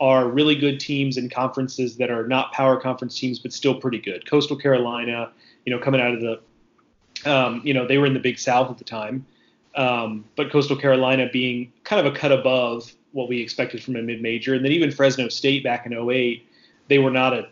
are 0.00 0.28
really 0.28 0.54
good 0.54 0.80
teams 0.80 1.16
in 1.16 1.28
conferences 1.28 1.96
that 1.98 2.10
are 2.10 2.26
not 2.26 2.52
power 2.52 2.80
conference 2.80 3.18
teams, 3.18 3.38
but 3.38 3.52
still 3.52 3.74
pretty 3.74 3.98
good. 3.98 4.28
Coastal 4.28 4.56
Carolina, 4.56 5.30
you 5.66 5.74
know, 5.74 5.78
coming 5.78 6.00
out 6.00 6.14
of 6.14 6.20
the, 6.20 7.30
um, 7.30 7.60
you 7.64 7.74
know, 7.74 7.86
they 7.86 7.98
were 7.98 8.06
in 8.06 8.14
the 8.14 8.20
Big 8.20 8.38
South 8.38 8.70
at 8.70 8.78
the 8.78 8.84
time, 8.84 9.26
um, 9.74 10.24
but 10.36 10.50
Coastal 10.50 10.76
Carolina 10.76 11.28
being 11.30 11.70
kind 11.84 12.04
of 12.04 12.12
a 12.12 12.16
cut 12.16 12.32
above 12.32 12.92
what 13.12 13.28
we 13.28 13.40
expected 13.40 13.82
from 13.82 13.96
a 13.96 14.02
mid 14.02 14.22
major. 14.22 14.54
And 14.54 14.64
then 14.64 14.72
even 14.72 14.90
Fresno 14.90 15.28
State 15.28 15.62
back 15.62 15.84
in 15.84 15.92
08, 15.92 16.46
they 16.88 16.98
were 16.98 17.10
not 17.10 17.34
a 17.34 17.48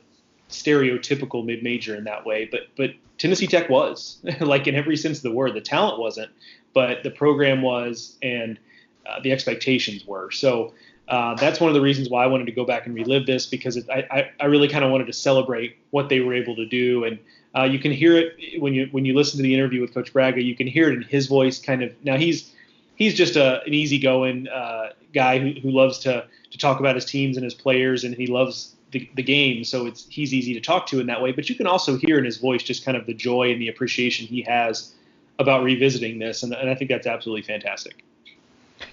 stereotypical 0.49 1.45
mid 1.45 1.62
major 1.62 1.95
in 1.95 2.05
that 2.05 2.25
way, 2.25 2.49
but 2.50 2.62
but 2.76 2.93
Tennessee 3.19 3.47
Tech 3.47 3.69
was 3.69 4.19
like 4.40 4.67
in 4.67 4.75
every 4.75 4.97
sense 4.97 5.19
of 5.19 5.23
the 5.25 5.33
word. 5.33 5.55
The 5.55 5.61
talent 5.61 5.99
wasn't, 5.99 6.31
but 6.73 7.02
the 7.02 7.11
program 7.11 7.61
was, 7.61 8.17
and 8.23 8.59
uh, 9.07 9.21
the 9.21 9.33
expectations 9.33 10.07
were. 10.07 10.31
So 10.31 10.73
uh, 11.09 11.35
that's 11.35 11.59
one 11.59 11.69
of 11.69 11.75
the 11.75 11.81
reasons 11.81 12.11
why 12.11 12.23
I 12.23 12.27
wanted 12.27 12.47
to 12.47 12.53
go 12.53 12.65
back 12.65 12.87
and 12.87 12.95
relive 12.95 13.25
this 13.25 13.47
because 13.47 13.77
it, 13.77 13.88
I, 13.88 14.31
I 14.38 14.45
really 14.45 14.69
kind 14.69 14.85
of 14.85 14.91
wanted 14.91 15.07
to 15.07 15.12
celebrate 15.12 15.77
what 15.91 16.11
they 16.11 16.21
were 16.21 16.35
able 16.35 16.55
to 16.57 16.67
do. 16.67 17.05
And 17.05 17.19
uh, 17.57 17.62
you 17.62 17.79
can 17.79 17.93
hear 17.93 18.17
it 18.17 18.61
when 18.61 18.75
you 18.75 18.88
when 18.91 19.07
you 19.07 19.15
listen 19.15 19.38
to 19.38 19.43
the 19.43 19.55
interview 19.55 19.81
with 19.81 19.95
Coach 19.95 20.12
Bragga. 20.12 20.45
You 20.45 20.55
can 20.55 20.67
hear 20.67 20.91
it 20.91 20.95
in 20.95 21.03
his 21.03 21.27
voice. 21.27 21.59
Kind 21.59 21.83
of 21.83 21.93
now 22.05 22.17
he's 22.17 22.53
he's 22.97 23.15
just 23.15 23.37
a, 23.37 23.62
an 23.65 23.73
easygoing 23.73 24.49
uh, 24.49 24.91
guy 25.15 25.38
who, 25.38 25.59
who 25.61 25.71
loves 25.71 25.99
to 26.00 26.27
to 26.50 26.59
talk 26.59 26.79
about 26.79 26.95
his 26.95 27.07
teams 27.07 27.38
and 27.38 27.45
his 27.45 27.55
players, 27.55 28.05
and 28.05 28.15
he 28.15 28.27
loves 28.27 28.75
the, 28.91 29.09
the 29.15 29.23
game. 29.23 29.65
So 29.65 29.87
it's 29.87 30.07
he's 30.11 30.35
easy 30.35 30.53
to 30.55 30.61
talk 30.61 30.87
to 30.88 31.00
in 31.00 31.07
that 31.07 31.23
way. 31.23 31.33
But 31.33 31.49
you 31.49 31.55
can 31.55 31.67
also 31.67 31.97
hear 31.97 32.19
in 32.19 32.27
his 32.27 32.37
voice 32.37 32.62
just 32.62 32.85
kind 32.85 32.99
of 32.99 33.07
the 33.07 33.15
joy 33.15 33.50
and 33.50 33.62
the 33.62 33.69
appreciation 33.69 34.27
he 34.27 34.43
has 34.43 34.93
about 35.38 35.62
revisiting 35.62 36.19
this, 36.19 36.43
and, 36.43 36.53
and 36.53 36.69
I 36.69 36.75
think 36.75 36.91
that's 36.91 37.07
absolutely 37.07 37.43
fantastic. 37.43 38.05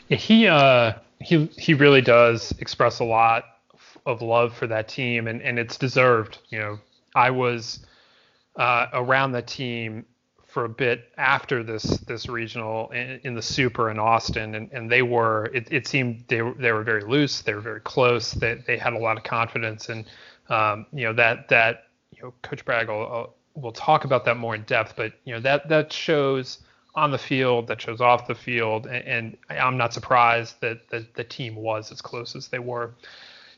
Yeah, 0.07 0.17
he 0.17 0.47
uh, 0.47 0.93
he 1.19 1.45
he 1.57 1.73
really 1.73 2.01
does 2.01 2.53
express 2.59 2.99
a 2.99 3.03
lot 3.03 3.45
of 4.05 4.21
love 4.21 4.55
for 4.55 4.67
that 4.67 4.87
team, 4.87 5.27
and 5.27 5.41
and 5.41 5.57
it's 5.59 5.77
deserved. 5.77 6.39
You 6.49 6.59
know, 6.59 6.79
I 7.15 7.31
was 7.31 7.79
uh, 8.55 8.87
around 8.93 9.31
the 9.31 9.41
team 9.41 10.05
for 10.47 10.65
a 10.65 10.69
bit 10.69 11.11
after 11.17 11.63
this 11.63 11.83
this 12.07 12.29
regional 12.29 12.89
in, 12.91 13.19
in 13.23 13.35
the 13.35 13.41
Super 13.41 13.91
in 13.91 13.99
Austin, 13.99 14.55
and, 14.55 14.71
and 14.71 14.89
they 14.89 15.01
were 15.01 15.51
it, 15.53 15.67
it 15.71 15.87
seemed 15.87 16.23
they 16.27 16.41
were 16.41 16.53
they 16.53 16.71
were 16.71 16.83
very 16.83 17.03
loose, 17.03 17.41
they 17.41 17.53
were 17.53 17.61
very 17.61 17.81
close, 17.81 18.31
they 18.31 18.55
they 18.65 18.77
had 18.77 18.93
a 18.93 18.97
lot 18.97 19.17
of 19.17 19.23
confidence, 19.23 19.89
and 19.89 20.05
um, 20.49 20.85
you 20.93 21.05
know 21.05 21.13
that 21.13 21.49
that 21.49 21.87
you 22.11 22.23
know 22.23 22.33
Coach 22.41 22.63
Bragg 22.63 22.87
will, 22.87 23.33
uh, 23.55 23.59
will 23.59 23.73
talk 23.73 24.05
about 24.05 24.23
that 24.25 24.37
more 24.37 24.55
in 24.55 24.63
depth, 24.63 24.93
but 24.95 25.13
you 25.25 25.33
know 25.33 25.41
that 25.41 25.67
that 25.67 25.91
shows 25.91 26.59
on 26.95 27.11
the 27.11 27.17
field, 27.17 27.67
that 27.67 27.81
shows 27.81 28.01
off 28.01 28.27
the 28.27 28.35
field, 28.35 28.87
and, 28.87 29.05
and 29.05 29.37
I'm 29.49 29.77
not 29.77 29.93
surprised 29.93 30.61
that 30.61 30.89
the, 30.89 31.05
the 31.15 31.23
team 31.23 31.55
was 31.55 31.91
as 31.91 32.01
close 32.01 32.35
as 32.35 32.47
they 32.47 32.59
were. 32.59 32.95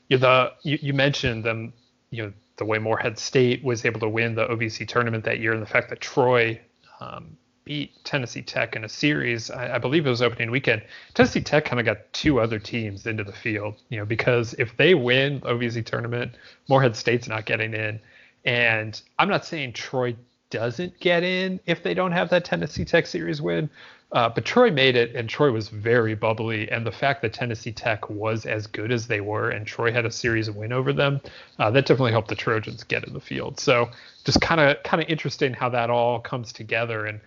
You 0.10 0.17
the 0.17 0.53
you, 0.63 0.79
you 0.82 0.94
mentioned 0.94 1.44
them, 1.44 1.74
you 2.10 2.24
know 2.24 2.34
the 2.58 2.65
way 2.65 2.79
Morehead 2.79 3.20
State 3.20 3.63
was 3.63 3.86
able 3.86 4.00
to 4.00 4.10
win 4.10 4.34
the 4.34 4.48
OVC 4.48 4.88
tournament 4.88 5.24
that 5.25 5.39
year, 5.39 5.53
and 5.53 5.62
the 5.62 5.67
fact 5.67 5.89
that 5.89 6.00
Troy 6.00 6.60
um, 7.00 7.38
beat 7.67 8.03
Tennessee 8.03 8.41
Tech 8.41 8.75
in 8.75 8.84
a 8.86 8.89
series, 8.89 9.51
I, 9.51 9.75
I 9.75 9.77
believe 9.77 10.08
it 10.08 10.10
was 10.10 10.22
opening 10.22 10.50
weekend. 10.50 10.82
Tennessee 11.13 11.41
Tech 11.41 11.65
kind 11.65 11.79
of 11.79 11.86
got 11.86 12.12
two 12.13 12.39
other 12.39 12.58
teams 12.60 13.06
into 13.06 13.24
the 13.24 13.34
field, 13.34 13.75
you 13.89 13.98
know, 13.98 14.06
because 14.06 14.56
if 14.58 14.75
they 14.77 14.96
win 14.96 15.41
the 15.41 15.50
OVC 15.50 15.86
tournament, 15.86 16.36
Morehead 16.70 16.96
State's 16.96 17.27
not 17.27 17.46
getting 17.46 17.74
in. 17.74 18.00
And 18.46 19.00
I'm 19.20 19.27
not 19.27 19.46
saying 19.46 19.74
Troy 19.74 20.15
doesn't 20.50 21.00
get 21.00 21.24
in 21.24 21.60
if 21.66 21.84
they 21.84 21.94
don't 21.94 22.12
have 22.12 22.30
that 22.30 22.46
Tennessee 22.46 22.86
Tech 22.86 23.08
series 23.08 23.42
win. 23.42 23.70
Uh, 24.13 24.30
but 24.30 24.46
Troy 24.46 24.72
made 24.72 24.96
it, 24.96 25.13
and 25.16 25.30
Troy 25.30 25.51
was 25.51 25.68
very 25.68 26.16
bubbly. 26.16 26.72
And 26.72 26.86
the 26.86 26.92
fact 26.94 27.22
that 27.24 27.34
Tennessee 27.34 27.74
Tech 27.74 28.10
was 28.10 28.46
as 28.46 28.66
good 28.66 28.92
as 28.92 29.08
they 29.08 29.20
were, 29.20 29.50
and 29.50 29.68
Troy 29.68 29.92
had 29.92 30.06
a 30.06 30.12
series 30.12 30.50
win 30.50 30.72
over 30.72 30.94
them, 30.94 31.20
uh, 31.60 31.70
that 31.72 31.86
definitely 31.86 32.13
helped 32.13 32.30
the 32.30 32.36
Trojans 32.36 32.84
get 32.86 33.06
in 33.06 33.13
the 33.13 33.20
field. 33.20 33.60
So 33.60 33.89
just 34.24 34.39
kind 34.39 34.62
of 34.62 34.82
kind 34.84 35.04
of 35.04 35.10
interesting 35.10 35.54
how 35.54 35.68
that 35.70 35.89
all 35.89 36.22
comes 36.22 36.54
together. 36.54 37.06
And 37.06 37.20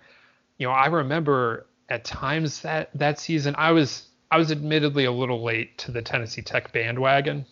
you 0.56 0.66
know, 0.66 0.72
I 0.72 0.86
remember 0.86 1.66
at 1.90 2.04
times 2.04 2.62
that 2.62 2.88
that 2.94 3.18
season, 3.18 3.54
I 3.58 3.72
was 3.72 4.08
I 4.30 4.38
was 4.38 4.50
admittedly 4.50 5.04
a 5.04 5.12
little 5.12 5.42
late 5.42 5.76
to 5.78 5.92
the 5.92 6.00
Tennessee 6.00 6.42
Tech 6.42 6.72
bandwagon, 6.72 7.44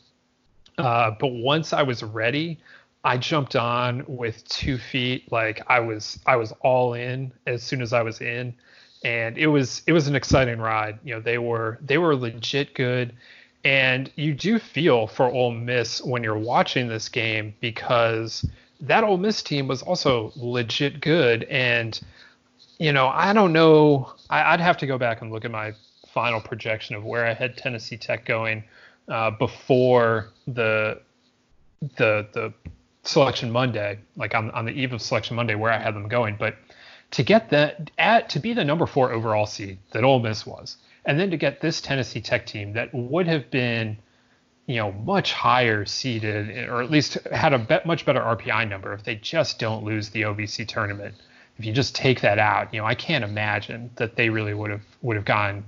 uh, 0.79 1.11
but 1.21 1.29
once 1.29 1.75
I 1.75 1.83
was 1.83 2.03
ready, 2.03 2.59
I 3.09 3.17
jumped 3.17 3.57
on 3.57 4.05
with 4.07 4.47
two 4.49 4.77
feet. 4.77 5.33
Like 5.33 5.63
I 5.67 5.81
was, 5.81 6.19
I 6.27 6.37
was 6.37 6.53
all 6.61 6.93
in 6.93 7.33
as 7.47 7.63
soon 7.63 7.81
as 7.81 7.95
I 7.95 8.03
was 8.03 8.21
in, 8.21 8.53
and 9.03 9.39
it 9.39 9.47
was, 9.47 9.81
it 9.87 9.93
was 9.93 10.09
an 10.09 10.15
exciting 10.15 10.59
ride. 10.59 10.99
You 11.03 11.15
know, 11.15 11.21
they 11.23 11.39
were, 11.39 11.79
they 11.81 11.97
were 11.97 12.15
legit 12.15 12.75
good, 12.75 13.15
and 13.65 14.13
you 14.17 14.35
do 14.35 14.59
feel 14.59 15.07
for 15.07 15.25
Ole 15.25 15.53
Miss 15.53 16.05
when 16.05 16.23
you're 16.23 16.37
watching 16.37 16.87
this 16.87 17.09
game 17.09 17.55
because 17.61 18.47
that 18.83 19.05
Ole 19.05 19.17
Miss 19.17 19.41
team 19.43 19.69
was 19.69 19.81
also 19.81 20.31
legit 20.37 21.01
good, 21.01 21.45
and 21.45 21.99
you 22.79 22.93
know, 22.93 23.09
I 23.09 23.33
don't 23.33 23.55
know. 23.55 24.13
I, 24.29 24.51
would 24.51 24.61
have 24.61 24.77
to 24.77 24.87
go 24.87 24.99
back 24.99 25.23
and 25.23 25.33
look 25.33 25.47
at 25.47 25.51
my 25.51 25.73
final 26.13 26.43
projection 26.43 26.95
of 26.95 27.05
where 27.05 27.25
I 27.25 27.33
had 27.33 27.57
Tennessee 27.57 27.97
Tech 27.97 28.27
going 28.27 28.65
uh, 29.09 29.31
before 29.31 30.29
the 30.47 31.01
the 31.97 32.27
the 32.35 32.53
selection 33.09 33.51
Monday, 33.51 33.99
like 34.17 34.35
on, 34.35 34.51
on 34.51 34.67
the 34.67 34.73
eve 34.73 34.93
of 34.93 35.01
selection 35.01 35.37
Monday, 35.37 35.55
where 35.55 35.73
I 35.73 35.79
had 35.79 35.95
them 35.95 36.09
going. 36.09 36.37
But 36.39 36.57
to 37.13 37.23
get 37.23 37.51
that 37.51 37.91
at 37.99 38.29
to 38.31 38.39
be 38.39 38.53
the 38.53 38.65
number 38.65 38.87
four 38.87 39.13
overall 39.13 39.47
seed 39.47 39.79
that 39.93 40.05
Ole 40.05 40.21
Miss 40.21 40.47
was, 40.47 40.77
and 41.05 41.19
then 41.19 41.31
to 41.31 41.37
get 41.37 41.61
this 41.61 41.81
Tennessee 41.81 42.21
Tech 42.21 42.47
team 42.47 42.75
that 42.75 42.93
would 42.93 43.27
have 43.27 43.51
been, 43.51 43.97
you 44.67 44.77
know, 44.77 44.93
much 44.93 45.33
higher 45.33 45.87
seeded, 45.87 46.69
or 46.69 46.83
at 46.83 46.91
least 46.91 47.15
had 47.33 47.55
a 47.55 47.59
bet, 47.59 47.87
much 47.87 48.05
better 48.05 48.21
RPI 48.21 48.69
number 48.69 48.93
if 48.93 49.05
they 49.05 49.15
just 49.15 49.59
don't 49.59 49.85
lose 49.85 50.11
the 50.11 50.23
OVC 50.23 50.69
tournament. 50.69 51.15
If 51.59 51.65
you 51.65 51.73
just 51.73 51.95
take 51.95 52.21
that 52.21 52.39
out, 52.39 52.73
you 52.73 52.81
know, 52.81 52.87
I 52.87 52.95
can't 52.95 53.25
imagine 53.25 53.91
that 53.97 54.17
they 54.17 54.29
really 54.29 54.55
would 54.55 54.71
have 54.71 54.85
would 55.03 55.17
have 55.17 55.25
gone 55.25 55.65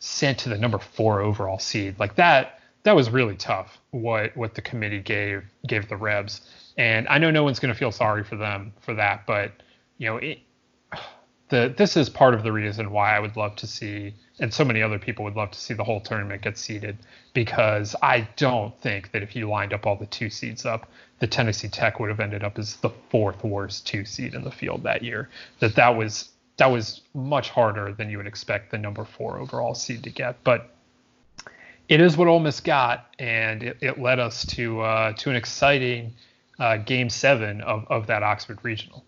sent 0.00 0.38
to 0.38 0.48
the 0.48 0.58
number 0.58 0.78
four 0.78 1.20
overall 1.20 1.58
seed 1.58 1.98
like 1.98 2.16
that. 2.16 2.60
That 2.82 2.96
was 2.96 3.10
really 3.10 3.36
tough. 3.36 3.78
What 3.92 4.36
what 4.36 4.54
the 4.54 4.62
committee 4.62 5.00
gave 5.00 5.44
gave 5.66 5.88
the 5.88 5.96
Rebs 5.96 6.40
and 6.80 7.06
I 7.08 7.18
know 7.18 7.30
no 7.30 7.44
one's 7.44 7.58
going 7.58 7.74
to 7.74 7.78
feel 7.78 7.92
sorry 7.92 8.24
for 8.24 8.36
them 8.36 8.72
for 8.80 8.94
that, 8.94 9.26
but 9.26 9.52
you 9.98 10.06
know, 10.06 10.16
it, 10.16 10.38
the 11.50 11.74
this 11.76 11.94
is 11.94 12.08
part 12.08 12.32
of 12.32 12.42
the 12.42 12.52
reason 12.52 12.90
why 12.90 13.14
I 13.14 13.20
would 13.20 13.36
love 13.36 13.54
to 13.56 13.66
see, 13.66 14.14
and 14.38 14.52
so 14.52 14.64
many 14.64 14.80
other 14.80 14.98
people 14.98 15.26
would 15.26 15.36
love 15.36 15.50
to 15.50 15.60
see 15.60 15.74
the 15.74 15.84
whole 15.84 16.00
tournament 16.00 16.40
get 16.40 16.56
seeded, 16.56 16.96
because 17.34 17.94
I 18.00 18.26
don't 18.36 18.74
think 18.80 19.12
that 19.12 19.22
if 19.22 19.36
you 19.36 19.46
lined 19.46 19.74
up 19.74 19.86
all 19.86 19.96
the 19.96 20.06
two 20.06 20.30
seeds 20.30 20.64
up, 20.64 20.90
the 21.18 21.26
Tennessee 21.26 21.68
Tech 21.68 22.00
would 22.00 22.08
have 22.08 22.18
ended 22.18 22.42
up 22.42 22.58
as 22.58 22.76
the 22.76 22.90
fourth 23.10 23.44
worst 23.44 23.86
two 23.86 24.06
seed 24.06 24.32
in 24.32 24.42
the 24.42 24.50
field 24.50 24.82
that 24.84 25.02
year. 25.02 25.28
That 25.58 25.74
that 25.74 25.94
was 25.94 26.30
that 26.56 26.68
was 26.68 27.02
much 27.12 27.50
harder 27.50 27.92
than 27.92 28.08
you 28.08 28.16
would 28.16 28.26
expect 28.26 28.70
the 28.70 28.78
number 28.78 29.04
four 29.04 29.38
overall 29.38 29.74
seed 29.74 30.02
to 30.04 30.10
get, 30.10 30.42
but 30.44 30.70
it 31.90 32.00
is 32.00 32.16
what 32.16 32.26
Ole 32.26 32.40
Miss 32.40 32.60
got, 32.60 33.06
and 33.18 33.62
it, 33.62 33.76
it 33.82 34.00
led 34.00 34.18
us 34.18 34.46
to 34.46 34.80
uh, 34.80 35.12
to 35.12 35.28
an 35.28 35.36
exciting 35.36 36.14
uh, 36.60 36.76
game 36.76 37.10
seven 37.10 37.60
of, 37.62 37.86
of 37.88 38.06
that 38.06 38.22
Oxford 38.22 38.58
Regional. 38.62 39.04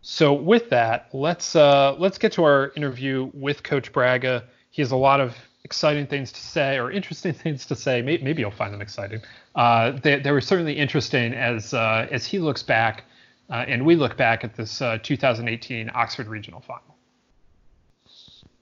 So 0.00 0.32
with 0.32 0.70
that, 0.70 1.08
let's 1.12 1.54
uh, 1.54 1.94
let's 1.98 2.16
get 2.16 2.32
to 2.32 2.44
our 2.44 2.72
interview 2.74 3.30
with 3.34 3.62
Coach 3.62 3.92
Bragga. 3.92 4.44
He 4.70 4.80
has 4.80 4.90
a 4.90 4.96
lot 4.96 5.20
of 5.20 5.36
exciting 5.62 6.06
things 6.06 6.32
to 6.32 6.40
say 6.40 6.78
or 6.78 6.90
interesting 6.90 7.32
things 7.44 7.66
to 7.66 7.76
say. 7.76 8.00
Maybe, 8.00 8.24
maybe 8.24 8.40
you'll 8.40 8.50
find 8.50 8.72
them 8.72 8.80
exciting. 8.80 9.20
Uh, 9.54 9.92
they, 9.92 10.18
they, 10.18 10.32
were 10.32 10.40
certainly 10.40 10.72
interesting 10.72 11.34
as 11.34 11.74
uh, 11.74 12.08
as 12.10 12.24
he 12.24 12.38
looks 12.38 12.62
back 12.62 13.04
uh, 13.50 13.64
and 13.68 13.84
we 13.84 13.94
look 13.94 14.16
back 14.16 14.42
at 14.42 14.56
this 14.56 14.80
uh, 14.80 14.98
2018 15.02 15.90
Oxford 15.94 16.28
Regional 16.28 16.60
Final. 16.60 16.96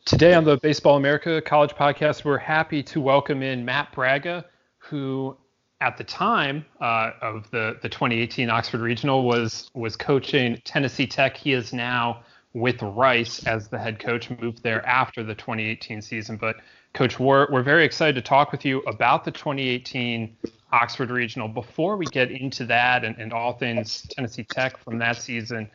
Today 0.07 0.35
on 0.35 0.43
the 0.43 0.57
Baseball 0.57 0.97
America 0.97 1.41
College 1.43 1.73
Podcast, 1.73 2.25
we're 2.25 2.39
happy 2.39 2.83
to 2.83 3.01
welcome 3.01 3.43
in 3.43 3.65
Matt 3.65 3.93
Bragga, 3.93 4.45
who 4.79 5.37
at 5.81 5.97
the 5.97 6.05
time 6.05 6.65
uh, 6.81 7.13
of 7.23 7.51
the, 7.51 7.79
the 7.83 7.89
2018 7.89 8.51
Oxford 8.51 8.81
Regional 8.81 9.25
was 9.25 9.71
was 9.75 9.97
coaching 9.97 10.61
Tennessee 10.65 11.07
Tech. 11.07 11.37
He 11.37 11.53
is 11.53 11.73
now 11.73 12.23
with 12.53 12.83
Rice 12.83 13.47
as 13.47 13.69
the 13.69 13.79
head 13.79 13.99
coach, 13.99 14.31
moved 14.41 14.63
there 14.63 14.85
after 14.87 15.23
the 15.23 15.35
2018 15.35 16.03
season. 16.03 16.37
But 16.37 16.57
Coach, 16.95 17.21
we're, 17.21 17.47
we're 17.53 17.63
very 17.63 17.85
excited 17.85 18.15
to 18.15 18.23
talk 18.23 18.51
with 18.51 18.65
you 18.65 18.81
about 18.81 19.25
the 19.25 19.31
2018 19.31 20.37
Oxford 20.73 21.11
Regional. 21.11 21.49
Before 21.49 21.97
we 21.97 22.07
get 22.07 22.31
into 22.31 22.65
that 22.67 23.05
and, 23.05 23.17
and 23.19 23.33
all 23.33 23.53
things 23.53 24.03
Tennessee 24.11 24.45
Tech 24.45 24.77
from 24.79 24.99
that 24.99 25.17
season, 25.17 25.71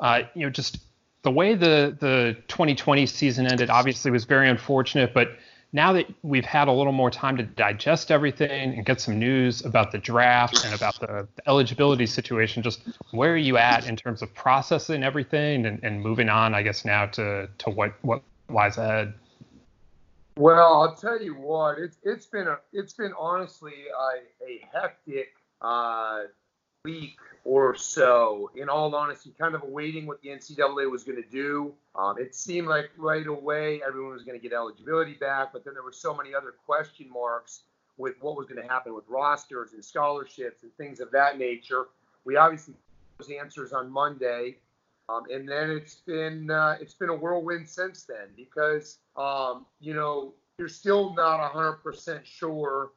uh, 0.00 0.22
you 0.34 0.42
know, 0.42 0.50
just 0.50 0.78
the 1.22 1.30
way 1.30 1.54
the 1.54 1.96
the 2.00 2.36
2020 2.48 3.06
season 3.06 3.46
ended 3.46 3.70
obviously 3.70 4.10
was 4.10 4.24
very 4.24 4.48
unfortunate, 4.48 5.12
but 5.12 5.36
now 5.72 5.92
that 5.94 6.06
we've 6.22 6.44
had 6.44 6.68
a 6.68 6.72
little 6.72 6.92
more 6.92 7.10
time 7.10 7.36
to 7.38 7.42
digest 7.42 8.10
everything 8.10 8.74
and 8.74 8.84
get 8.84 9.00
some 9.00 9.18
news 9.18 9.64
about 9.64 9.90
the 9.90 9.98
draft 9.98 10.64
and 10.64 10.74
about 10.74 11.00
the, 11.00 11.26
the 11.36 11.48
eligibility 11.48 12.06
situation, 12.06 12.62
just 12.62 12.82
where 13.12 13.32
are 13.32 13.38
you 13.38 13.56
at 13.56 13.86
in 13.86 13.96
terms 13.96 14.20
of 14.20 14.32
processing 14.34 15.02
everything 15.02 15.64
and, 15.64 15.82
and 15.82 16.02
moving 16.02 16.28
on, 16.28 16.54
I 16.54 16.62
guess, 16.62 16.84
now 16.84 17.06
to, 17.06 17.48
to 17.58 17.70
what, 17.70 17.94
what 18.02 18.22
lies 18.50 18.76
ahead? 18.76 19.14
Well, 20.36 20.82
I'll 20.82 20.94
tell 20.94 21.20
you 21.22 21.34
what, 21.34 21.78
it's 21.78 21.98
it's 22.02 22.24
been 22.24 22.48
a 22.48 22.58
it's 22.72 22.94
been 22.94 23.12
honestly 23.18 23.74
a, 23.94 24.44
a 24.44 24.66
hectic 24.72 25.28
uh, 25.60 26.22
week 26.84 27.16
or 27.44 27.76
so. 27.76 28.50
In 28.56 28.68
all 28.68 28.92
honesty, 28.94 29.32
kind 29.38 29.54
of 29.54 29.62
awaiting 29.62 30.04
what 30.06 30.20
the 30.20 30.30
NCAA 30.30 30.90
was 30.90 31.04
going 31.04 31.22
to 31.22 31.28
do. 31.28 31.72
Um, 31.94 32.16
it 32.18 32.34
seemed 32.34 32.66
like 32.66 32.90
right 32.96 33.26
away 33.26 33.80
everyone 33.86 34.12
was 34.12 34.24
going 34.24 34.38
to 34.38 34.42
get 34.42 34.52
eligibility 34.52 35.14
back, 35.14 35.52
but 35.52 35.64
then 35.64 35.74
there 35.74 35.84
were 35.84 35.92
so 35.92 36.12
many 36.12 36.34
other 36.34 36.54
question 36.66 37.08
marks 37.08 37.62
with 37.98 38.14
what 38.20 38.36
was 38.36 38.46
going 38.48 38.60
to 38.60 38.68
happen 38.68 38.94
with 38.94 39.04
rosters 39.08 39.74
and 39.74 39.84
scholarships 39.84 40.64
and 40.64 40.74
things 40.76 40.98
of 40.98 41.10
that 41.12 41.38
nature. 41.38 41.86
We 42.24 42.36
obviously 42.36 42.74
those 43.18 43.30
answers 43.30 43.72
on 43.72 43.90
Monday. 43.90 44.56
Um, 45.08 45.24
and 45.32 45.48
then 45.48 45.70
it's 45.70 45.96
been 45.96 46.50
uh, 46.50 46.76
it's 46.80 46.94
been 46.94 47.10
a 47.10 47.14
whirlwind 47.14 47.68
since 47.68 48.04
then 48.04 48.28
because 48.36 48.98
um, 49.16 49.66
you 49.80 49.94
know 49.94 50.32
you're 50.58 50.68
still 50.68 51.14
not 51.14 51.52
100% 51.52 52.24
sure. 52.24 52.90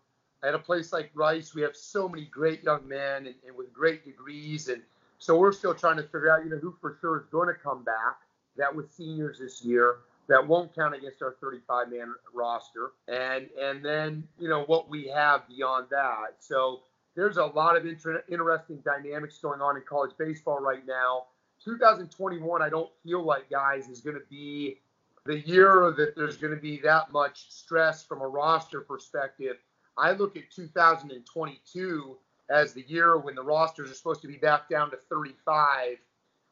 At 0.46 0.54
a 0.54 0.60
place 0.60 0.94
like 0.94 1.12
Rice, 1.14 1.56
we 1.56 1.62
have 1.62 1.76
so 1.76 2.08
many 2.08 2.26
great 2.26 2.64
young 2.64 2.88
men 2.88 3.28
and, 3.28 3.36
and 3.48 3.56
with 3.56 3.74
great 3.74 4.06
degrees, 4.06 4.70
and 4.70 4.82
so 5.18 5.38
we're 5.38 5.52
still 5.52 5.74
trying 5.74 5.98
to 5.98 6.04
figure 6.04 6.32
out 6.32 6.44
you 6.44 6.52
know 6.52 6.58
who 6.58 6.76
for 6.80 6.98
sure 7.02 7.20
is 7.20 7.26
going 7.32 7.48
to 7.48 7.56
come 7.56 7.84
back. 7.84 8.18
That 8.58 8.74
with 8.74 8.92
seniors 8.94 9.40
this 9.40 9.64
year, 9.64 9.98
that 10.28 10.46
won't 10.48 10.74
count 10.74 10.96
against 10.96 11.22
our 11.22 11.36
35 11.42 11.90
man 11.92 12.14
roster, 12.34 12.92
and 13.08 13.50
and 13.60 13.84
then 13.84 14.28
you 14.40 14.48
know 14.48 14.64
what 14.66 14.90
we 14.90 15.08
have 15.08 15.48
beyond 15.48 15.88
that. 15.92 16.36
So 16.40 16.82
there's 17.16 17.38
a 17.38 17.46
lot 17.46 17.76
of 17.76 17.86
inter- 17.86 18.24
interesting 18.30 18.84
dynamics 18.86 19.40
going 19.40 19.62
on 19.62 19.78
in 19.78 19.84
college 19.88 20.12
baseball 20.18 20.60
right 20.60 20.86
now 20.86 21.24
2021, 21.66 22.62
I 22.62 22.70
don't 22.70 22.92
feel 23.04 23.24
like, 23.24 23.50
guys, 23.50 23.90
is 23.90 24.02
going 24.02 24.16
to 24.16 24.26
be 24.30 24.78
the 25.26 25.40
year 25.40 25.94
that 25.98 26.16
there's 26.16 26.38
going 26.38 26.54
to 26.54 26.62
be 26.62 26.80
that 26.82 27.12
much 27.12 27.52
stress 27.52 28.04
from 28.04 28.22
a 28.22 28.28
roster 28.28 28.82
perspective. 28.82 29.58
I 29.98 30.12
look 30.12 30.36
at 30.36 30.52
2022 30.52 32.18
as 32.50 32.74
the 32.74 32.84
year 32.88 33.18
when 33.18 33.36
the 33.36 33.44
rosters 33.44 33.90
are 33.90 33.94
supposed 33.94 34.22
to 34.22 34.28
be 34.28 34.38
back 34.38 34.70
down 34.70 34.92
to 34.92 34.98
35, 34.98 35.98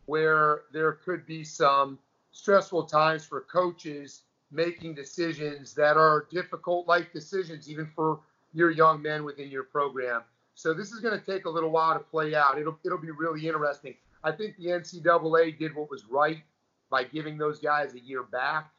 where 0.05 0.61
there 0.71 0.93
could 0.93 1.25
be 1.25 1.43
some 1.43 1.99
stressful 2.31 2.83
times 2.83 3.25
for 3.25 3.41
coaches 3.41 4.23
making 4.51 4.93
decisions 4.95 5.73
that 5.73 5.97
are 5.97 6.27
difficult 6.31 6.87
life 6.87 7.11
decisions, 7.11 7.69
even 7.69 7.85
for 7.95 8.19
your 8.53 8.71
young 8.71 9.01
men 9.01 9.23
within 9.23 9.49
your 9.49 9.63
program. 9.63 10.21
So 10.55 10.73
this 10.73 10.91
is 10.91 10.99
going 10.99 11.19
to 11.19 11.25
take 11.25 11.45
a 11.45 11.49
little 11.49 11.71
while 11.71 11.93
to 11.93 11.99
play 11.99 12.35
out. 12.35 12.59
It'll 12.59 12.77
it'll 12.85 12.99
be 12.99 13.11
really 13.11 13.47
interesting. 13.47 13.95
I 14.23 14.31
think 14.31 14.55
the 14.57 14.67
NCAA 14.67 15.57
did 15.57 15.75
what 15.75 15.89
was 15.89 16.05
right 16.05 16.43
by 16.89 17.03
giving 17.03 17.37
those 17.37 17.59
guys 17.59 17.95
a 17.95 17.99
year 17.99 18.23
back 18.23 18.71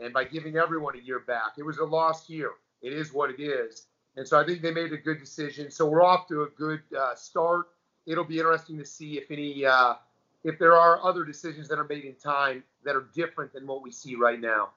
and 0.00 0.12
by 0.12 0.24
giving 0.24 0.56
everyone 0.56 0.96
a 0.96 1.02
year 1.02 1.20
back. 1.20 1.52
It 1.58 1.64
was 1.64 1.78
a 1.78 1.84
lost 1.84 2.30
year. 2.30 2.52
It 2.80 2.92
is 2.92 3.12
what 3.12 3.30
it 3.30 3.40
is. 3.40 3.86
And 4.18 4.26
so 4.26 4.38
I 4.38 4.44
think 4.44 4.62
they 4.62 4.72
made 4.72 4.92
a 4.92 4.96
good 4.96 5.20
decision. 5.20 5.70
So 5.70 5.86
we're 5.86 6.02
off 6.02 6.26
to 6.26 6.42
a 6.42 6.48
good 6.48 6.80
uh, 6.98 7.14
start. 7.14 7.68
It'll 8.04 8.24
be 8.24 8.38
interesting 8.38 8.76
to 8.78 8.84
see 8.84 9.16
if 9.16 9.30
any, 9.30 9.64
uh, 9.64 9.94
if 10.42 10.58
there 10.58 10.76
are 10.76 11.00
other 11.04 11.24
decisions 11.24 11.68
that 11.68 11.78
are 11.78 11.84
made 11.84 12.04
in 12.04 12.14
time 12.16 12.64
that 12.84 12.96
are 12.96 13.06
different 13.14 13.52
than 13.52 13.64
what 13.64 13.80
we 13.80 13.92
see 13.92 14.16
right 14.16 14.40
now. 14.40 14.70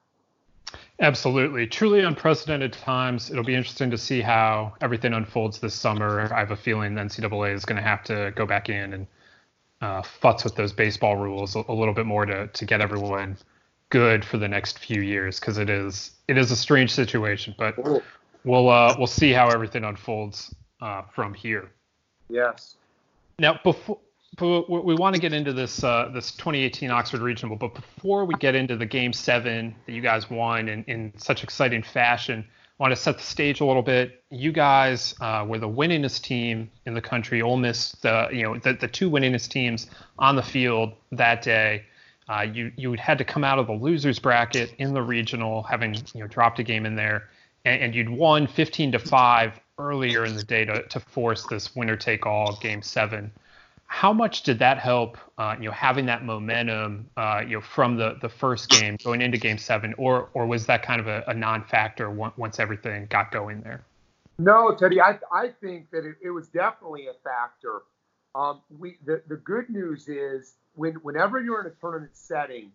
Absolutely. 1.00 1.66
Truly 1.66 2.00
unprecedented 2.00 2.72
times. 2.72 3.32
It'll 3.32 3.42
be 3.42 3.56
interesting 3.56 3.90
to 3.90 3.98
see 3.98 4.20
how 4.20 4.74
everything 4.80 5.12
unfolds 5.12 5.58
this 5.58 5.74
summer. 5.74 6.32
I 6.32 6.38
have 6.38 6.52
a 6.52 6.56
feeling 6.56 6.94
the 6.94 7.00
NCAA 7.00 7.52
is 7.52 7.64
going 7.64 7.82
to 7.82 7.86
have 7.86 8.04
to 8.04 8.32
go 8.36 8.46
back 8.46 8.68
in 8.68 8.92
and 8.92 9.06
uh, 9.80 10.02
futz 10.02 10.44
with 10.44 10.54
those 10.54 10.72
baseball 10.72 11.16
rules 11.16 11.56
a, 11.56 11.64
a, 11.66 11.74
little 11.74 11.92
bit 11.92 12.06
more 12.06 12.24
to 12.24 12.46
to 12.46 12.64
get 12.64 12.80
everyone 12.80 13.36
good 13.90 14.24
for 14.24 14.38
the 14.38 14.46
next 14.46 14.78
few 14.78 15.02
years 15.02 15.40
because 15.40 15.58
it 15.58 15.68
is 15.68 16.12
it 16.28 16.38
is 16.38 16.52
a 16.52 16.56
strange 16.56 16.92
situation, 16.92 17.52
but 17.58 17.74
we'll 18.44 18.68
uh, 18.68 18.94
we'll 18.98 19.06
see 19.06 19.32
how 19.32 19.48
everything 19.48 19.84
unfolds 19.84 20.54
uh, 20.80 21.02
from 21.14 21.34
here. 21.34 21.70
Yes. 22.28 22.76
Now 23.38 23.58
before. 23.62 23.98
we 24.40 24.94
want 24.94 25.14
to 25.14 25.20
get 25.20 25.32
into 25.32 25.52
this 25.52 25.84
uh, 25.84 26.10
this 26.12 26.32
2018 26.32 26.90
Oxford 26.90 27.20
Regional, 27.20 27.56
but 27.56 27.74
before 27.74 28.24
we 28.24 28.34
get 28.36 28.54
into 28.54 28.76
the 28.76 28.86
Game 28.86 29.12
Seven 29.12 29.74
that 29.86 29.92
you 29.92 30.00
guys 30.00 30.30
won 30.30 30.68
in, 30.68 30.84
in 30.84 31.12
such 31.18 31.44
exciting 31.44 31.82
fashion, 31.82 32.46
I 32.78 32.82
want 32.82 32.92
to 32.92 33.00
set 33.00 33.18
the 33.18 33.22
stage 33.22 33.60
a 33.60 33.64
little 33.64 33.82
bit. 33.82 34.24
You 34.30 34.50
guys 34.50 35.14
uh, 35.20 35.44
were 35.46 35.58
the 35.58 35.68
winningest 35.68 36.22
team 36.22 36.70
in 36.86 36.94
the 36.94 37.00
country. 37.00 37.42
Ole 37.42 37.58
Miss, 37.58 37.92
the 38.00 38.28
you 38.32 38.42
know 38.42 38.58
the, 38.58 38.72
the 38.72 38.88
two 38.88 39.10
winningest 39.10 39.50
teams 39.50 39.88
on 40.18 40.36
the 40.36 40.42
field 40.42 40.94
that 41.12 41.42
day. 41.42 41.84
Uh, 42.28 42.40
you 42.42 42.72
you 42.76 42.94
had 42.94 43.18
to 43.18 43.24
come 43.24 43.44
out 43.44 43.58
of 43.58 43.66
the 43.66 43.72
losers 43.72 44.18
bracket 44.18 44.74
in 44.78 44.94
the 44.94 45.02
regional, 45.02 45.62
having 45.62 45.94
you 46.14 46.20
know 46.20 46.26
dropped 46.26 46.58
a 46.58 46.62
game 46.62 46.86
in 46.86 46.96
there, 46.96 47.28
and, 47.64 47.82
and 47.82 47.94
you'd 47.94 48.10
won 48.10 48.46
15 48.46 48.92
to 48.92 48.98
five 48.98 49.60
earlier 49.78 50.24
in 50.24 50.36
the 50.36 50.42
day 50.42 50.64
to, 50.64 50.82
to 50.88 51.00
force 51.00 51.46
this 51.46 51.74
winner 51.74 51.96
take 51.96 52.26
all 52.26 52.58
game 52.60 52.82
seven 52.82 53.32
how 53.92 54.10
much 54.10 54.42
did 54.42 54.58
that 54.58 54.78
help? 54.78 55.18
Uh, 55.36 55.54
you 55.58 55.66
know, 55.66 55.70
having 55.70 56.06
that 56.06 56.24
momentum, 56.24 57.06
uh, 57.18 57.42
you 57.46 57.56
know, 57.56 57.60
from 57.60 57.94
the 57.94 58.16
the 58.22 58.28
first 58.28 58.70
game 58.70 58.96
going 59.04 59.20
into 59.20 59.36
Game 59.36 59.58
Seven, 59.58 59.94
or 59.98 60.30
or 60.32 60.46
was 60.46 60.64
that 60.64 60.82
kind 60.82 60.98
of 60.98 61.08
a, 61.08 61.22
a 61.28 61.34
non-factor 61.34 62.08
once 62.10 62.58
everything 62.58 63.06
got 63.10 63.30
going 63.30 63.60
there? 63.60 63.84
No, 64.38 64.74
Teddy, 64.74 64.98
I 64.98 65.18
I 65.30 65.48
think 65.60 65.90
that 65.90 66.06
it, 66.06 66.16
it 66.22 66.30
was 66.30 66.48
definitely 66.48 67.08
a 67.08 67.12
factor. 67.22 67.82
Um, 68.34 68.62
we 68.78 68.96
the, 69.04 69.20
the 69.28 69.36
good 69.36 69.68
news 69.68 70.08
is 70.08 70.54
when 70.74 70.94
whenever 70.94 71.38
you're 71.42 71.60
in 71.60 71.66
a 71.66 71.74
tournament 71.78 72.12
setting 72.14 72.72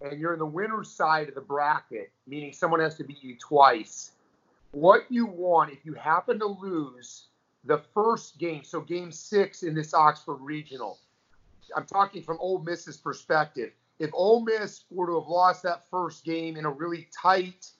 and 0.00 0.18
you're 0.18 0.32
in 0.32 0.40
the 0.40 0.46
winner's 0.46 0.90
side 0.90 1.28
of 1.28 1.36
the 1.36 1.40
bracket, 1.40 2.10
meaning 2.26 2.52
someone 2.52 2.80
has 2.80 2.96
to 2.96 3.04
beat 3.04 3.22
you 3.22 3.36
twice, 3.38 4.10
what 4.72 5.06
you 5.08 5.26
want 5.26 5.72
if 5.72 5.84
you 5.84 5.94
happen 5.94 6.38
to 6.38 6.46
lose 6.46 7.26
the 7.64 7.78
first 7.94 8.38
game, 8.38 8.62
so 8.64 8.80
game 8.80 9.10
six 9.10 9.62
in 9.62 9.74
this 9.74 9.94
Oxford 9.94 10.36
regional. 10.36 10.98
I'm 11.76 11.86
talking 11.86 12.22
from 12.22 12.38
Ole 12.40 12.60
Miss's 12.60 12.96
perspective. 12.96 13.72
If 13.98 14.10
Ole 14.12 14.40
Miss 14.40 14.84
were 14.90 15.06
to 15.06 15.20
have 15.20 15.28
lost 15.28 15.62
that 15.64 15.88
first 15.90 16.24
game 16.24 16.56
in 16.56 16.64
a 16.64 16.70
really 16.70 17.08
tight 17.12 17.70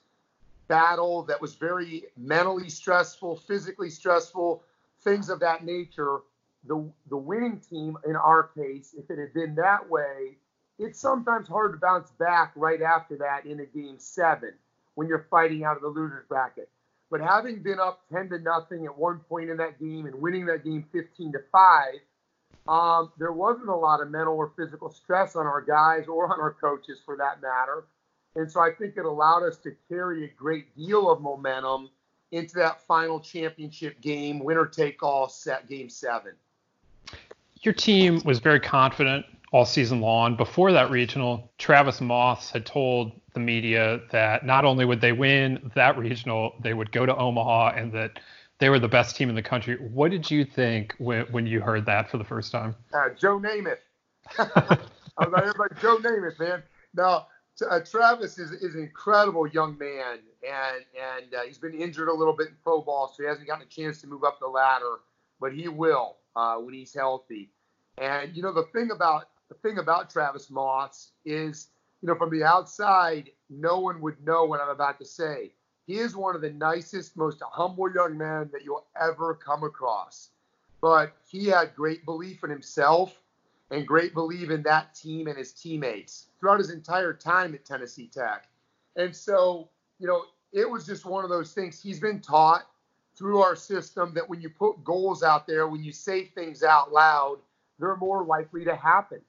battle 0.66 1.22
that 1.24 1.40
was 1.40 1.55
very 1.55 2.05
mentally 2.16 2.68
stressful, 2.68 3.37
physically 3.37 3.88
stressful, 3.88 4.62
things 5.03 5.31
of 5.31 5.40
that 5.40 5.64
nature, 5.64 6.18
the 6.64 6.85
the 7.09 7.16
winning 7.16 7.61
team 7.61 7.96
in 8.07 8.16
our 8.16 8.42
case, 8.42 8.94
if 8.98 9.11
it 9.11 9.18
had 9.18 9.33
been 9.33 9.55
that 9.55 9.88
way, 9.88 10.37
it's 10.79 11.01
sometimes 11.01 11.48
hard 11.48 11.72
to 11.72 11.79
bounce 11.79 12.11
back 12.12 12.53
right 12.57 12.83
after 12.83 13.16
that 13.16 13.46
in 13.46 13.61
a 13.61 13.64
game 13.64 13.98
seven 13.98 14.53
when 14.96 15.07
you're 15.07 15.27
fighting 15.31 15.64
out 15.64 15.77
of 15.77 15.83
the 15.83 15.88
losers 15.88 16.24
bracket. 16.29 16.68
But 17.11 17.21
having 17.21 17.62
been 17.62 17.81
up 17.81 18.03
10 18.12 18.29
to 18.31 18.38
nothing 18.38 18.85
at 18.85 18.97
one 18.97 19.21
point 19.21 19.51
in 19.51 19.57
that 19.59 19.79
game 19.81 20.07
and 20.07 20.14
winning 20.21 20.47
that 20.47 20.64
game 20.64 20.85
15 20.92 21.33
to 21.33 21.38
5, 21.51 21.94
um, 22.68 23.12
there 23.18 23.33
wasn't 23.33 23.68
a 23.68 23.75
lot 23.75 24.03
of 24.03 24.11
mental 24.11 24.35
or 24.35 24.53
physical 24.57 24.90
stress 24.90 25.35
on 25.35 25.47
our 25.47 25.62
guys 25.62 26.07
or 26.07 26.31
on 26.31 26.38
our 26.38 26.53
coaches 26.53 26.99
for 27.05 27.16
that 27.16 27.40
matter. 27.40 27.85
And 28.37 28.51
so 28.51 28.61
I 28.61 28.71
think 28.73 28.97
it 28.97 29.07
allowed 29.07 29.42
us 29.42 29.57
to 29.59 29.75
carry 29.88 30.25
a 30.25 30.29
great 30.29 30.77
deal 30.77 31.11
of 31.11 31.23
momentum 31.23 31.88
into 32.31 32.57
that 32.57 32.83
final 32.83 33.21
championship 33.21 34.01
game, 34.03 34.38
winner 34.38 34.66
take 34.66 35.03
all 35.03 35.29
set 35.31 35.66
game 35.66 35.88
seven. 35.88 36.33
Your 37.62 37.73
team 37.73 38.21
was 38.25 38.38
very 38.38 38.61
confident 38.61 39.25
all 39.53 39.65
season 39.65 40.01
long. 40.01 40.37
Before 40.37 40.73
that 40.73 40.91
regional, 40.91 41.51
Travis 41.59 42.01
Moss 42.01 42.51
had 42.51 42.67
told 42.67 43.13
the 43.35 43.41
media 43.41 44.01
that 44.11 44.45
not 44.45 44.65
only 44.65 44.85
would 44.85 45.01
they 45.01 45.13
win 45.13 45.71
that 45.75 45.97
regional, 45.99 46.55
they 46.63 46.75
would 46.75 46.93
go 46.93 47.07
to 47.07 47.17
Omaha 47.17 47.71
and 47.77 47.93
that 47.93 48.19
they 48.59 48.69
were 48.69 48.79
the 48.79 48.89
best 48.89 49.17
team 49.17 49.29
in 49.29 49.35
the 49.35 49.43
country. 49.43 49.77
What 49.77 50.11
did 50.11 50.31
you 50.31 50.45
think 50.45 50.95
when, 50.99 51.27
when 51.27 51.47
you 51.47 51.61
heard 51.61 51.87
that 51.87 52.11
for 52.11 52.19
the 52.19 52.25
first 52.25 52.53
time? 52.53 52.75
Uh, 52.93 53.11
Joe 53.19 53.39
Namath. 53.39 53.79
I 54.39 55.25
was 55.25 55.33
like, 55.33 55.43
everybody, 55.43 55.75
Joe 55.81 55.99
Namath, 55.99 56.39
man. 56.39 56.63
Now, 56.95 57.29
uh, 57.69 57.81
Travis 57.81 58.39
is, 58.39 58.53
is 58.53 58.75
an 58.75 58.83
incredible 58.83 59.47
young 59.47 59.77
man, 59.79 60.19
and 60.43 60.85
and 60.95 61.35
uh, 61.35 61.43
he's 61.43 61.59
been 61.59 61.75
injured 61.75 62.09
a 62.09 62.13
little 62.13 62.33
bit 62.33 62.49
in 62.49 62.55
pro 62.63 62.81
ball, 62.81 63.09
so 63.09 63.23
he 63.23 63.29
hasn't 63.29 63.47
gotten 63.47 63.67
a 63.67 63.71
chance 63.71 64.01
to 64.03 64.07
move 64.07 64.23
up 64.23 64.39
the 64.39 64.47
ladder, 64.47 64.99
but 65.41 65.53
he 65.53 65.67
will 65.67 66.17
uh, 66.37 66.57
when 66.57 66.75
he's 66.75 66.95
healthy. 66.95 67.51
And 67.99 68.37
you 68.37 68.43
know 68.43 68.53
the 68.53 68.65
thing 68.73 68.91
about 68.93 69.29
the 69.49 69.55
thing 69.57 69.79
about 69.79 70.11
Travis 70.11 70.51
Moss 70.51 71.13
is, 71.25 71.69
you 72.03 72.09
know, 72.09 72.15
from 72.15 72.31
the 72.31 72.45
outside, 72.45 73.31
no 73.51 73.81
one 73.81 74.01
would 74.01 74.25
know 74.25 74.45
what 74.45 74.61
I'm 74.61 74.69
about 74.69 74.99
to 74.99 75.05
say. 75.05 75.53
He 75.87 75.99
is 75.99 76.15
one 76.15 76.35
of 76.35 76.43
the 76.43 76.51
nicest, 76.51 77.17
most 77.17 77.43
humble 77.43 77.93
young 77.93 78.19
men 78.19 78.51
that 78.53 78.63
you'll 78.63 78.87
ever 79.01 79.35
come 79.35 79.65
across. 79.65 80.31
But 80.81 81.13
he 81.27 81.47
had 81.47 81.75
great 81.75 82.05
belief 82.05 82.45
in 82.45 82.51
himself 82.51 83.19
and 83.71 83.87
great 83.87 84.15
belief 84.15 84.51
in 84.51 84.63
that 84.65 84.95
team 84.95 85.27
and 85.27 85.37
his 85.37 85.53
teammates 85.53 86.27
throughout 86.39 86.59
his 86.59 86.71
entire 86.71 87.13
time 87.13 87.55
at 87.55 87.65
Tennessee 87.65 88.11
Tech. 88.13 88.49
And 88.97 89.15
so, 89.15 89.69
you 89.99 90.07
know, 90.07 90.25
it 90.53 90.69
was 90.69 90.87
just 90.87 91.05
one 91.05 91.25
of 91.25 91.31
those 91.31 91.53
things. 91.53 91.81
He's 91.81 92.01
been 92.01 92.21
taught 92.21 92.67
through 93.17 93.39
our 93.41 93.57
system 93.57 94.13
that 94.15 94.29
when 94.29 94.41
you 94.41 94.49
put 94.49 94.85
goals 94.85 95.23
out 95.23 95.47
there, 95.47 95.69
when 95.69 95.83
you 95.83 95.93
say 95.93 96.25
things 96.25 96.63
out 96.63 96.93
loud, 96.93 97.39
they're 97.79 97.97
more 97.97 98.25
likely 98.25 98.65
to 98.65 98.77
happen. 98.77 99.21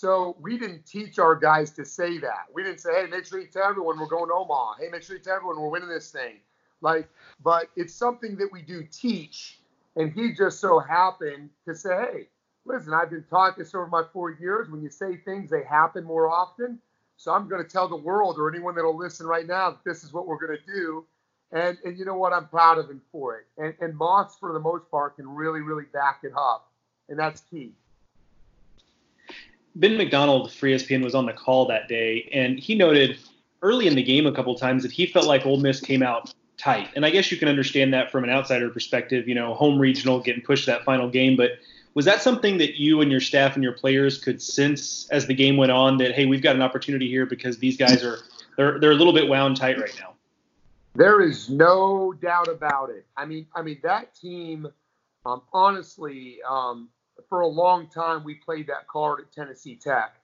So 0.00 0.34
we 0.40 0.56
didn't 0.56 0.86
teach 0.86 1.18
our 1.18 1.36
guys 1.36 1.72
to 1.72 1.84
say 1.84 2.16
that. 2.20 2.46
We 2.54 2.62
didn't 2.62 2.80
say, 2.80 3.02
hey, 3.02 3.06
make 3.10 3.26
sure 3.26 3.38
you 3.38 3.48
tell 3.48 3.68
everyone 3.68 4.00
we're 4.00 4.06
going 4.06 4.28
to 4.28 4.32
Omaha. 4.32 4.76
Hey, 4.80 4.88
make 4.90 5.02
sure 5.02 5.14
you 5.14 5.22
tell 5.22 5.36
everyone 5.36 5.60
we're 5.60 5.68
winning 5.68 5.90
this 5.90 6.10
thing. 6.10 6.36
Like, 6.80 7.06
but 7.44 7.68
it's 7.76 7.92
something 7.92 8.34
that 8.36 8.48
we 8.50 8.62
do 8.62 8.82
teach. 8.90 9.58
And 9.96 10.10
he 10.10 10.32
just 10.32 10.58
so 10.58 10.78
happened 10.78 11.50
to 11.66 11.74
say, 11.74 11.90
hey, 11.90 12.28
listen, 12.64 12.94
I've 12.94 13.10
been 13.10 13.26
taught 13.28 13.58
this 13.58 13.74
over 13.74 13.88
my 13.88 14.02
four 14.10 14.30
years. 14.30 14.70
When 14.70 14.80
you 14.80 14.88
say 14.88 15.18
things, 15.18 15.50
they 15.50 15.64
happen 15.64 16.04
more 16.04 16.30
often. 16.30 16.78
So 17.18 17.34
I'm 17.34 17.46
going 17.46 17.62
to 17.62 17.68
tell 17.68 17.86
the 17.86 17.94
world 17.94 18.38
or 18.38 18.48
anyone 18.48 18.74
that'll 18.74 18.96
listen 18.96 19.26
right 19.26 19.46
now 19.46 19.68
that 19.68 19.84
this 19.84 20.02
is 20.02 20.14
what 20.14 20.26
we're 20.26 20.38
going 20.38 20.58
to 20.58 20.72
do. 20.72 21.04
And, 21.52 21.76
and 21.84 21.98
you 21.98 22.06
know 22.06 22.16
what? 22.16 22.32
I'm 22.32 22.48
proud 22.48 22.78
of 22.78 22.88
him 22.88 23.02
for 23.12 23.36
it. 23.36 23.46
And, 23.58 23.74
and 23.82 23.94
Moss, 23.94 24.38
for 24.38 24.54
the 24.54 24.60
most 24.60 24.90
part, 24.90 25.16
can 25.16 25.28
really, 25.28 25.60
really 25.60 25.84
back 25.92 26.20
it 26.22 26.32
up. 26.34 26.70
And 27.10 27.18
that's 27.18 27.42
key. 27.42 27.74
Ben 29.74 29.96
McDonald 29.96 30.52
for 30.52 30.66
ESPN 30.66 31.02
was 31.02 31.14
on 31.14 31.26
the 31.26 31.32
call 31.32 31.66
that 31.66 31.88
day, 31.88 32.28
and 32.32 32.58
he 32.58 32.74
noted 32.74 33.18
early 33.62 33.86
in 33.86 33.94
the 33.94 34.02
game 34.02 34.26
a 34.26 34.32
couple 34.32 34.54
times 34.54 34.82
that 34.82 34.92
he 34.92 35.06
felt 35.06 35.26
like 35.26 35.46
Ole 35.46 35.60
Miss 35.60 35.80
came 35.80 36.02
out 36.02 36.32
tight. 36.56 36.88
And 36.94 37.06
I 37.06 37.10
guess 37.10 37.30
you 37.30 37.38
can 37.38 37.48
understand 37.48 37.92
that 37.94 38.10
from 38.10 38.24
an 38.24 38.30
outsider 38.30 38.68
perspective, 38.70 39.28
you 39.28 39.34
know, 39.34 39.54
home 39.54 39.78
regional 39.78 40.20
getting 40.20 40.42
pushed 40.42 40.66
that 40.66 40.84
final 40.84 41.08
game. 41.08 41.36
But 41.36 41.52
was 41.94 42.04
that 42.04 42.22
something 42.22 42.58
that 42.58 42.78
you 42.78 43.00
and 43.00 43.10
your 43.10 43.20
staff 43.20 43.54
and 43.54 43.64
your 43.64 43.72
players 43.72 44.18
could 44.18 44.40
sense 44.40 45.08
as 45.10 45.26
the 45.26 45.34
game 45.34 45.56
went 45.56 45.72
on 45.72 45.98
that 45.98 46.12
hey, 46.12 46.26
we've 46.26 46.42
got 46.42 46.56
an 46.56 46.62
opportunity 46.62 47.08
here 47.08 47.26
because 47.26 47.58
these 47.58 47.76
guys 47.76 48.04
are 48.04 48.18
they're 48.56 48.78
they're 48.78 48.92
a 48.92 48.96
little 48.96 49.12
bit 49.12 49.28
wound 49.28 49.56
tight 49.56 49.78
right 49.78 49.94
now? 50.00 50.14
There 50.94 51.20
is 51.20 51.48
no 51.48 52.12
doubt 52.12 52.48
about 52.48 52.90
it. 52.90 53.06
I 53.16 53.24
mean, 53.24 53.46
I 53.54 53.62
mean 53.62 53.78
that 53.82 54.14
team, 54.14 54.68
um, 55.24 55.42
honestly, 55.52 56.38
um, 56.48 56.88
for 57.28 57.40
a 57.40 57.46
long 57.46 57.88
time 57.88 58.24
we 58.24 58.34
played 58.34 58.66
that 58.68 58.88
card 58.88 59.20
at 59.20 59.32
Tennessee 59.32 59.76
Tech. 59.76 60.16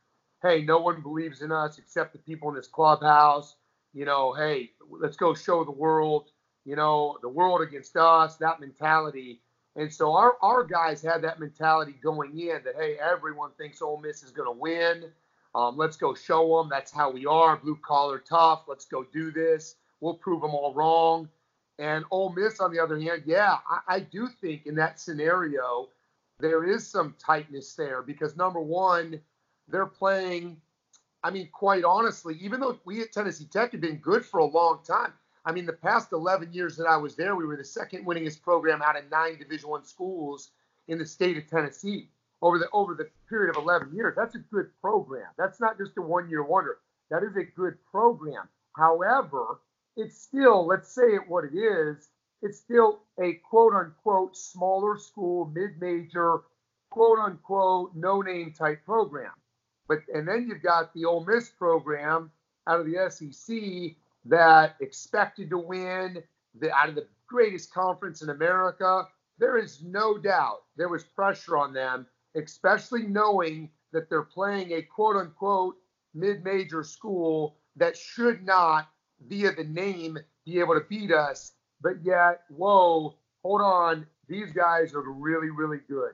Hey, 0.42 0.62
no 0.62 0.78
one 0.78 1.02
believes 1.02 1.42
in 1.42 1.50
us 1.52 1.78
except 1.78 2.12
the 2.12 2.18
people 2.18 2.48
in 2.48 2.54
this 2.54 2.68
clubhouse. 2.68 3.56
You 3.92 4.04
know, 4.04 4.34
hey, 4.34 4.70
let's 4.90 5.16
go 5.16 5.34
show 5.34 5.64
the 5.64 5.70
world. 5.70 6.30
You 6.64 6.76
know, 6.76 7.16
the 7.22 7.28
world 7.28 7.62
against 7.62 7.96
us. 7.96 8.36
That 8.36 8.60
mentality. 8.60 9.40
And 9.76 9.92
so 9.92 10.14
our, 10.14 10.36
our 10.42 10.64
guys 10.64 11.02
had 11.02 11.22
that 11.22 11.38
mentality 11.38 11.94
going 12.02 12.38
in 12.38 12.62
that, 12.64 12.74
hey, 12.78 12.96
everyone 12.98 13.50
thinks 13.58 13.82
Ole 13.82 14.00
Miss 14.00 14.22
is 14.22 14.30
going 14.30 14.48
to 14.48 14.58
win. 14.58 15.10
Um, 15.54 15.76
let's 15.76 15.96
go 15.96 16.14
show 16.14 16.58
them. 16.58 16.68
That's 16.70 16.90
how 16.90 17.10
we 17.10 17.26
are, 17.26 17.56
blue 17.56 17.78
collar 17.82 18.18
tough. 18.18 18.64
Let's 18.68 18.84
go 18.84 19.04
do 19.12 19.30
this. 19.30 19.76
We'll 20.00 20.14
prove 20.14 20.42
them 20.42 20.54
all 20.54 20.74
wrong. 20.74 21.28
And 21.78 22.04
Ole 22.10 22.32
Miss, 22.32 22.58
on 22.60 22.72
the 22.72 22.80
other 22.80 22.98
hand, 22.98 23.22
yeah, 23.26 23.58
I, 23.68 23.96
I 23.96 24.00
do 24.00 24.28
think 24.40 24.66
in 24.66 24.74
that 24.76 24.98
scenario, 24.98 25.88
there 26.38 26.64
is 26.64 26.86
some 26.86 27.14
tightness 27.18 27.74
there 27.74 28.02
because 28.02 28.36
number 28.36 28.60
one, 28.60 29.20
they're 29.68 29.86
playing. 29.86 30.60
I 31.22 31.30
mean, 31.30 31.48
quite 31.52 31.84
honestly, 31.84 32.36
even 32.40 32.60
though 32.60 32.78
we 32.84 33.00
at 33.00 33.12
Tennessee 33.12 33.46
Tech 33.46 33.72
have 33.72 33.80
been 33.80 33.96
good 33.96 34.24
for 34.24 34.38
a 34.38 34.44
long 34.44 34.80
time, 34.86 35.12
I 35.44 35.52
mean, 35.52 35.66
the 35.66 35.72
past 35.72 36.12
11 36.12 36.52
years 36.52 36.76
that 36.76 36.86
I 36.86 36.96
was 36.96 37.16
there, 37.16 37.36
we 37.36 37.46
were 37.46 37.56
the 37.56 37.64
second 37.64 38.06
winningest 38.06 38.42
program 38.42 38.82
out 38.82 38.98
of 38.98 39.10
nine 39.10 39.38
Division 39.38 39.70
One 39.70 39.84
schools 39.84 40.50
in 40.88 40.98
the 40.98 41.06
state 41.06 41.36
of 41.36 41.48
Tennessee 41.48 42.10
over 42.42 42.58
the 42.58 42.68
over 42.72 42.94
the 42.94 43.08
period 43.28 43.56
of 43.56 43.62
11 43.62 43.94
years. 43.94 44.14
That's 44.16 44.34
a 44.34 44.40
good 44.40 44.68
program. 44.80 45.26
That's 45.38 45.60
not 45.60 45.78
just 45.78 45.96
a 45.96 46.02
one-year 46.02 46.44
wonder. 46.44 46.78
That 47.10 47.22
is 47.22 47.36
a 47.36 47.44
good 47.44 47.74
program. 47.90 48.48
However, 48.76 49.60
it's 49.96 50.20
still, 50.20 50.66
let's 50.66 50.92
say 50.92 51.14
it 51.14 51.28
what 51.28 51.44
it 51.44 51.56
is, 51.56 52.08
it's 52.46 52.58
still 52.58 53.00
a 53.20 53.34
quote 53.48 53.74
unquote 53.74 54.36
smaller 54.36 54.96
school, 54.96 55.50
mid-major, 55.54 56.40
quote 56.90 57.18
unquote 57.18 57.94
no-name 57.94 58.52
type 58.52 58.84
program. 58.84 59.32
But 59.88 59.98
and 60.14 60.26
then 60.26 60.46
you've 60.48 60.62
got 60.62 60.94
the 60.94 61.04
Ole 61.04 61.24
Miss 61.24 61.48
program 61.50 62.30
out 62.66 62.80
of 62.80 62.86
the 62.86 63.10
SEC 63.10 63.96
that 64.24 64.76
expected 64.80 65.50
to 65.50 65.58
win 65.58 66.22
the, 66.58 66.72
out 66.74 66.88
of 66.88 66.94
the 66.94 67.06
greatest 67.26 67.72
conference 67.72 68.22
in 68.22 68.30
America. 68.30 69.04
There 69.38 69.58
is 69.58 69.82
no 69.82 70.16
doubt 70.16 70.62
there 70.76 70.88
was 70.88 71.04
pressure 71.04 71.56
on 71.56 71.72
them, 71.72 72.06
especially 72.34 73.02
knowing 73.02 73.70
that 73.92 74.08
they're 74.08 74.22
playing 74.22 74.72
a 74.72 74.82
quote 74.82 75.16
unquote 75.16 75.76
mid 76.14 76.42
major 76.44 76.82
school 76.82 77.56
that 77.76 77.96
should 77.96 78.44
not, 78.44 78.88
via 79.28 79.52
the 79.52 79.64
name, 79.64 80.16
be 80.44 80.58
able 80.60 80.74
to 80.74 80.84
beat 80.88 81.12
us. 81.12 81.52
But 81.80 82.04
yet, 82.04 82.42
whoa, 82.48 83.14
hold 83.42 83.60
on, 83.60 84.06
these 84.28 84.50
guys 84.52 84.94
are 84.94 85.02
really, 85.02 85.50
really 85.50 85.80
good. 85.88 86.12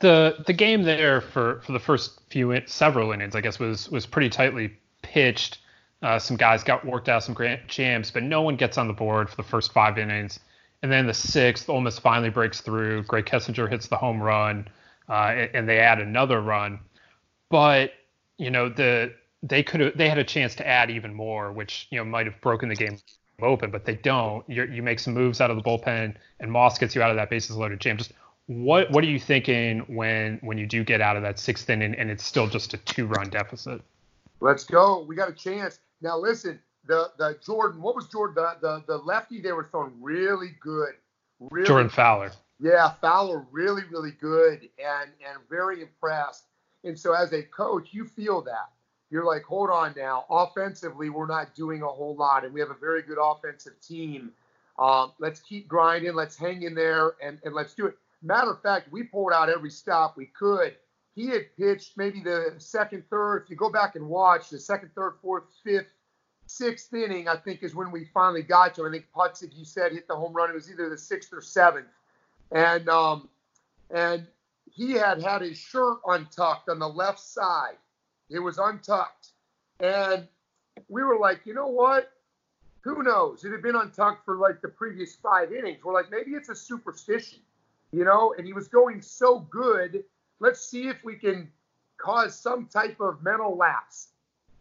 The 0.00 0.42
the 0.46 0.52
game 0.52 0.82
there 0.82 1.20
for, 1.20 1.60
for 1.64 1.72
the 1.72 1.78
first 1.78 2.20
few 2.28 2.60
several 2.66 3.12
innings, 3.12 3.34
I 3.34 3.40
guess, 3.40 3.58
was 3.58 3.88
was 3.90 4.06
pretty 4.06 4.28
tightly 4.28 4.76
pitched. 5.02 5.58
Uh, 6.02 6.18
some 6.18 6.36
guys 6.36 6.62
got 6.62 6.84
worked 6.84 7.08
out 7.08 7.22
some 7.22 7.34
grand 7.34 7.62
jams, 7.68 8.10
but 8.10 8.22
no 8.22 8.42
one 8.42 8.56
gets 8.56 8.76
on 8.76 8.88
the 8.88 8.92
board 8.92 9.30
for 9.30 9.36
the 9.36 9.42
first 9.42 9.72
five 9.72 9.96
innings. 9.96 10.40
And 10.82 10.92
then 10.92 11.06
the 11.06 11.14
sixth, 11.14 11.70
Ole 11.70 11.80
Miss 11.80 11.98
finally 11.98 12.28
breaks 12.28 12.60
through. 12.60 13.04
Grae 13.04 13.24
Kessinger 13.24 13.70
hits 13.70 13.86
the 13.86 13.96
home 13.96 14.22
run, 14.22 14.68
uh, 15.08 15.32
and, 15.34 15.50
and, 15.54 15.68
they 15.68 15.78
add 15.78 15.98
another 15.98 16.42
run. 16.42 16.78
But 17.48 17.92
you 18.36 18.50
know 18.50 18.68
the 18.68 19.14
they 19.42 19.62
could 19.62 19.92
they 19.96 20.08
had 20.08 20.18
a 20.18 20.24
chance 20.24 20.54
to 20.56 20.66
add 20.66 20.90
even 20.90 21.14
more, 21.14 21.52
which 21.52 21.86
you 21.90 21.98
know 21.98 22.04
might 22.04 22.26
have 22.26 22.38
broken 22.42 22.68
the 22.68 22.74
game 22.74 22.98
open, 23.40 23.70
but 23.70 23.84
they 23.84 23.96
don't. 23.96 24.48
You're, 24.48 24.66
you 24.66 24.82
make 24.82 24.98
some 24.98 25.14
moves 25.14 25.40
out 25.40 25.50
of 25.50 25.56
the 25.56 25.62
bullpen, 25.62 26.14
and 26.40 26.52
Moss 26.52 26.78
gets 26.78 26.94
you 26.94 27.02
out 27.02 27.10
of 27.10 27.16
that 27.16 27.30
bases 27.30 27.56
loaded 27.56 27.80
jam. 27.80 27.96
Just 27.96 28.12
what 28.46 28.90
what 28.90 29.02
are 29.04 29.08
you 29.08 29.18
thinking 29.18 29.80
when 29.80 30.38
when 30.42 30.58
you 30.58 30.66
do 30.66 30.84
get 30.84 31.00
out 31.00 31.16
of 31.16 31.22
that 31.22 31.38
sixth 31.38 31.68
inning 31.70 31.94
and 31.94 32.10
it's 32.10 32.24
still 32.24 32.46
just 32.46 32.74
a 32.74 32.78
two 32.78 33.06
run 33.06 33.30
deficit? 33.30 33.80
Let's 34.40 34.64
go. 34.64 35.02
We 35.02 35.16
got 35.16 35.28
a 35.28 35.34
chance. 35.34 35.78
Now 36.02 36.18
listen, 36.18 36.60
the 36.86 37.10
the 37.18 37.38
Jordan, 37.44 37.80
what 37.80 37.94
was 37.94 38.06
Jordan? 38.08 38.34
The 38.36 38.56
the, 38.60 38.84
the 38.86 38.98
lefty 38.98 39.40
they 39.40 39.52
were 39.52 39.68
throwing 39.70 39.94
really 40.00 40.54
good. 40.60 40.94
Really, 41.50 41.66
Jordan 41.66 41.90
Fowler. 41.90 42.32
Yeah, 42.60 42.92
Fowler 43.00 43.46
really 43.50 43.82
really 43.90 44.12
good 44.20 44.68
and 44.78 45.10
and 45.26 45.38
very 45.48 45.82
impressed. 45.82 46.44
And 46.84 46.98
so 46.98 47.14
as 47.14 47.32
a 47.32 47.42
coach, 47.42 47.88
you 47.92 48.04
feel 48.04 48.42
that. 48.42 48.70
You're 49.14 49.24
like, 49.24 49.44
hold 49.44 49.70
on 49.70 49.94
now. 49.96 50.24
Offensively, 50.28 51.08
we're 51.08 51.26
not 51.26 51.54
doing 51.54 51.82
a 51.82 51.86
whole 51.86 52.16
lot, 52.16 52.44
and 52.44 52.52
we 52.52 52.58
have 52.60 52.70
a 52.70 52.78
very 52.80 53.02
good 53.02 53.18
offensive 53.22 53.80
team. 53.80 54.32
Um, 54.78 55.12
let's 55.20 55.38
keep 55.38 55.68
grinding. 55.68 56.14
Let's 56.14 56.36
hang 56.36 56.62
in 56.62 56.74
there, 56.74 57.12
and, 57.22 57.38
and 57.44 57.54
let's 57.54 57.74
do 57.74 57.86
it. 57.86 57.96
Matter 58.22 58.50
of 58.50 58.60
fact, 58.60 58.90
we 58.90 59.04
pulled 59.04 59.32
out 59.32 59.48
every 59.48 59.70
stop 59.70 60.16
we 60.16 60.26
could 60.26 60.74
he 61.14 61.28
had 61.28 61.56
pitched 61.56 61.96
maybe 61.96 62.20
the 62.20 62.54
second, 62.58 63.04
third. 63.08 63.42
If 63.44 63.50
you 63.50 63.56
go 63.56 63.70
back 63.70 63.94
and 63.94 64.08
watch 64.08 64.50
the 64.50 64.58
second, 64.58 64.90
third, 64.94 65.14
fourth, 65.22 65.44
fifth, 65.62 65.92
sixth 66.46 66.92
inning, 66.92 67.28
I 67.28 67.36
think 67.36 67.62
is 67.62 67.74
when 67.74 67.92
we 67.92 68.06
finally 68.12 68.42
got 68.42 68.74
to. 68.74 68.86
I 68.86 68.90
think 68.90 69.06
Putzik, 69.14 69.56
you 69.56 69.64
said, 69.64 69.92
hit 69.92 70.08
the 70.08 70.16
home 70.16 70.32
run. 70.32 70.50
It 70.50 70.54
was 70.54 70.70
either 70.70 70.88
the 70.88 70.98
sixth 70.98 71.32
or 71.32 71.40
seventh, 71.40 71.86
and 72.50 72.88
um, 72.88 73.28
and 73.90 74.26
he 74.70 74.92
had 74.92 75.22
had 75.22 75.42
his 75.42 75.56
shirt 75.56 75.98
untucked 76.06 76.68
on 76.68 76.80
the 76.80 76.88
left 76.88 77.20
side. 77.20 77.76
It 78.30 78.38
was 78.38 78.58
untucked, 78.58 79.28
and 79.80 80.26
we 80.88 81.02
were 81.02 81.18
like, 81.18 81.40
you 81.44 81.54
know 81.54 81.68
what? 81.68 82.12
Who 82.82 83.02
knows? 83.02 83.44
It 83.44 83.52
had 83.52 83.62
been 83.62 83.76
untucked 83.76 84.24
for 84.24 84.36
like 84.36 84.60
the 84.60 84.68
previous 84.68 85.14
five 85.14 85.52
innings. 85.52 85.82
We're 85.82 85.94
like, 85.94 86.10
maybe 86.10 86.32
it's 86.32 86.48
a 86.48 86.54
superstition, 86.54 87.38
you 87.92 88.04
know. 88.04 88.34
And 88.36 88.46
he 88.46 88.52
was 88.52 88.68
going 88.68 89.00
so 89.00 89.40
good 89.40 90.04
let's 90.40 90.60
see 90.60 90.88
if 90.88 91.02
we 91.04 91.16
can 91.16 91.50
cause 91.96 92.38
some 92.38 92.66
type 92.66 93.00
of 93.00 93.22
mental 93.22 93.56
lapse. 93.56 94.08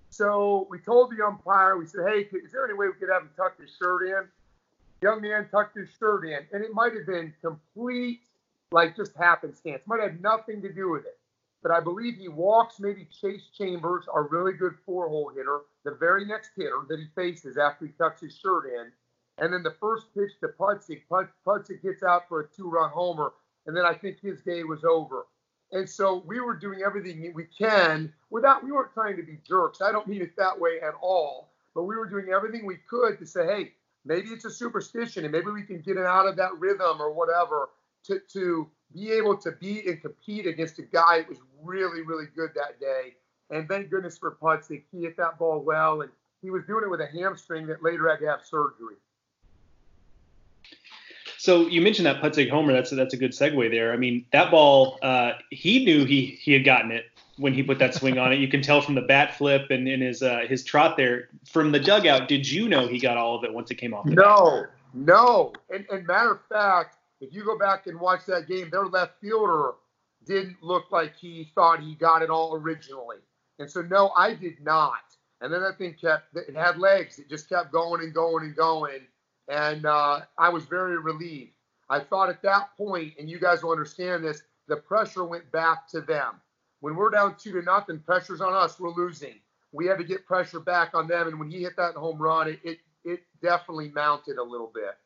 So 0.10 0.68
we 0.70 0.80
told 0.80 1.12
the 1.12 1.26
umpire, 1.26 1.78
we 1.78 1.86
said, 1.86 2.02
hey, 2.08 2.38
is 2.38 2.52
there 2.52 2.66
any 2.66 2.76
way 2.76 2.88
we 2.88 2.94
could 2.94 3.10
have 3.10 3.24
him 3.24 3.30
tuck 3.36 3.60
his 3.60 3.76
shirt 3.78 4.08
in? 4.08 4.28
young 5.02 5.20
man 5.20 5.46
tucked 5.52 5.76
his 5.76 5.90
shirt 6.00 6.26
in, 6.26 6.40
and 6.54 6.64
it 6.64 6.74
might 6.74 6.94
have 6.94 7.06
been 7.06 7.34
complete, 7.42 8.22
like 8.72 8.96
just 8.96 9.14
happenstance. 9.18 9.82
Might 9.86 10.00
have 10.00 10.22
nothing 10.22 10.62
to 10.62 10.72
do 10.72 10.90
with 10.90 11.04
it. 11.06 11.18
But 11.64 11.72
I 11.72 11.80
believe 11.80 12.18
he 12.18 12.28
walks 12.28 12.82
maybe 12.82 13.08
Chase 13.22 13.48
Chambers, 13.58 14.06
our 14.14 14.28
really 14.28 14.52
good 14.52 14.76
four 14.86 15.08
hole 15.08 15.32
hitter, 15.34 15.62
the 15.86 15.96
very 15.98 16.26
next 16.26 16.52
hitter 16.58 16.82
that 16.90 17.00
he 17.00 17.08
faces 17.16 17.58
after 17.58 17.86
he 17.86 17.94
tucks 17.94 18.22
his 18.22 18.38
shirt 18.38 18.66
in. 18.66 18.92
And 19.38 19.52
then 19.54 19.64
the 19.64 19.76
first 19.80 20.14
pitch 20.14 20.32
to 20.42 20.50
Putzik, 20.50 21.04
Putzik 21.10 21.82
gets 21.82 22.04
out 22.04 22.28
for 22.28 22.42
a 22.42 22.48
two 22.48 22.70
run 22.70 22.92
homer. 22.92 23.32
And 23.66 23.76
then 23.76 23.86
I 23.86 23.94
think 23.94 24.20
his 24.20 24.42
day 24.42 24.64
was 24.66 24.84
over. 24.84 25.26
And 25.72 25.90
so 25.90 26.22
we 26.28 26.40
were 26.42 26.54
doing 26.54 26.82
everything 26.86 27.32
we 27.34 27.46
can 27.46 28.14
without, 28.30 28.64
we 28.64 28.72
weren't 28.72 28.94
trying 28.94 29.16
to 29.16 29.24
be 29.24 29.40
jerks. 29.48 29.82
I 29.82 29.92
don't 29.92 30.08
mean 30.08 30.22
it 30.22 30.36
that 30.38 30.60
way 30.60 30.80
at 30.86 30.94
all, 31.02 31.50
but 31.74 31.84
we 31.84 31.96
were 31.96 32.08
doing 32.08 32.28
everything 32.30 32.66
we 32.66 32.78
could 32.88 33.18
to 33.20 33.26
say, 33.26 33.46
hey, 33.46 33.72
maybe 34.06 34.30
it's 34.30 34.46
a 34.46 34.52
superstition 34.52 35.24
and 35.24 35.32
maybe 35.32 35.50
we 35.50 35.64
can 35.64 35.80
get 35.80 35.98
it 35.98 36.06
out 36.06 36.28
of 36.28 36.36
that 36.36 36.60
rhythm 36.60 37.02
or 37.02 37.12
whatever 37.12 37.70
to, 38.04 38.20
to 38.34 38.70
be 38.94 39.12
able 39.12 39.38
to 39.38 39.52
beat 39.52 39.86
and 39.88 40.02
compete 40.02 40.46
against 40.46 40.80
a 40.80 40.84
guy 40.84 41.20
that 41.20 41.30
was 41.30 41.40
really, 41.62 42.02
really 42.02 42.26
good 42.36 42.52
that 42.56 42.80
day. 42.80 43.16
And 43.50 43.68
thank 43.68 43.90
goodness 43.90 44.18
for 44.18 44.38
Putzik. 44.42 44.84
He 44.92 45.02
hit 45.02 45.18
that 45.18 45.38
ball 45.38 45.60
well, 45.60 46.02
and 46.02 46.12
he 46.42 46.50
was 46.50 46.64
doing 46.66 46.84
it 46.84 46.90
with 46.90 47.02
a 47.02 47.08
hamstring 47.08 47.68
that 47.68 47.84
later 47.84 48.10
had 48.10 48.20
to 48.20 48.28
have 48.28 48.42
surgery. 48.44 48.96
So 51.38 51.68
you 51.68 51.82
mentioned 51.82 52.06
that 52.06 52.22
Putzik 52.22 52.50
homer. 52.50 52.72
That's 52.72 52.92
a, 52.94 52.96
that's 52.96 53.14
a 53.14 53.18
good 53.18 53.32
segue 53.32 53.70
there. 53.70 53.92
I 53.92 53.98
mean, 53.98 54.26
that 54.32 54.50
ball, 54.50 54.98
uh, 55.02 55.34
he 55.50 55.84
knew 55.84 56.06
he 56.06 56.40
he 56.42 56.54
had 56.54 56.64
gotten 56.64 56.90
it 56.92 57.06
when 57.38 57.54
he 57.54 57.62
put 57.64 57.80
that 57.80 57.94
swing 57.94 58.18
on 58.18 58.32
it. 58.32 58.40
You 58.40 58.48
can 58.48 58.62
tell 58.62 58.82
from 58.82 58.96
the 58.96 59.02
bat 59.02 59.36
flip 59.36 59.70
and 59.70 59.88
in 59.88 60.00
his 60.00 60.24
uh, 60.24 60.46
his 60.48 60.64
trot 60.64 60.96
there. 60.96 61.30
From 61.46 61.72
the 61.72 61.80
dugout, 61.80 62.28
did 62.28 62.50
you 62.50 62.70
know 62.70 62.88
he 62.88 62.98
got 62.98 63.18
all 63.18 63.36
of 63.36 63.44
it 63.44 63.54
once 63.54 63.72
it 63.72 63.76
came 63.76 63.94
off? 63.94 64.06
no, 64.06 64.62
bat? 64.62 64.72
no. 64.94 65.54
And, 65.70 65.86
and 65.92 66.08
matter 66.08 66.32
of 66.32 66.40
fact, 66.48 66.96
if 67.24 67.34
you 67.34 67.44
go 67.46 67.58
back 67.58 67.88
and 67.88 68.00
watch 68.00 68.26
that 68.26 68.50
game, 68.50 68.70
their 68.70 68.86
left 68.86 69.20
fielder 69.22 69.72
didn't 70.26 70.58
look 70.62 70.92
like 70.92 71.16
he 71.16 71.50
thought 71.56 71.80
he 71.80 71.96
got 71.96 72.22
it 72.22 72.30
all 72.30 72.56
originally. 72.56 73.18
And 73.60 73.70
so, 73.70 73.82
no, 73.82 74.12
I 74.18 74.34
did 74.34 74.62
not. 74.62 75.00
And 75.40 75.52
then 75.52 75.62
that 75.62 75.78
thing 75.78 75.96
kept, 76.00 76.36
it 76.36 76.56
had 76.56 76.78
legs. 76.78 77.20
It 77.20 77.30
just 77.30 77.48
kept 77.48 77.72
going 77.72 78.02
and 78.02 78.14
going 78.14 78.44
and 78.44 78.56
going. 78.56 79.02
And 79.48 79.86
uh, 79.86 80.22
I 80.38 80.50
was 80.50 80.66
very 80.66 80.98
relieved. 80.98 81.54
I 81.90 82.02
thought 82.02 82.30
at 82.30 82.42
that 82.44 82.76
point, 82.78 83.14
and 83.18 83.30
you 83.30 83.40
guys 83.40 83.64
will 83.64 83.72
understand 83.72 84.24
this, 84.24 84.42
the 84.68 84.78
pressure 84.78 85.24
went 85.24 85.50
back 85.52 85.88
to 85.90 86.02
them. 86.02 86.42
When 86.82 86.96
we're 86.96 87.10
down 87.10 87.36
two 87.38 87.54
to 87.54 87.62
nothing, 87.62 88.00
pressure's 88.00 88.42
on 88.42 88.54
us. 88.54 88.80
We're 88.80 88.94
losing. 88.94 89.40
We 89.72 89.86
had 89.86 89.98
to 89.98 90.04
get 90.04 90.26
pressure 90.26 90.60
back 90.60 90.94
on 90.94 91.08
them. 91.08 91.28
And 91.28 91.40
when 91.40 91.50
he 91.50 91.62
hit 91.62 91.78
that 91.78 91.96
home 91.96 92.22
run, 92.22 92.50
it, 92.50 92.60
it, 92.64 92.80
it 93.06 93.22
definitely 93.42 93.90
mounted 93.90 94.38
a 94.38 94.44
little 94.44 94.72
bit 94.74 94.98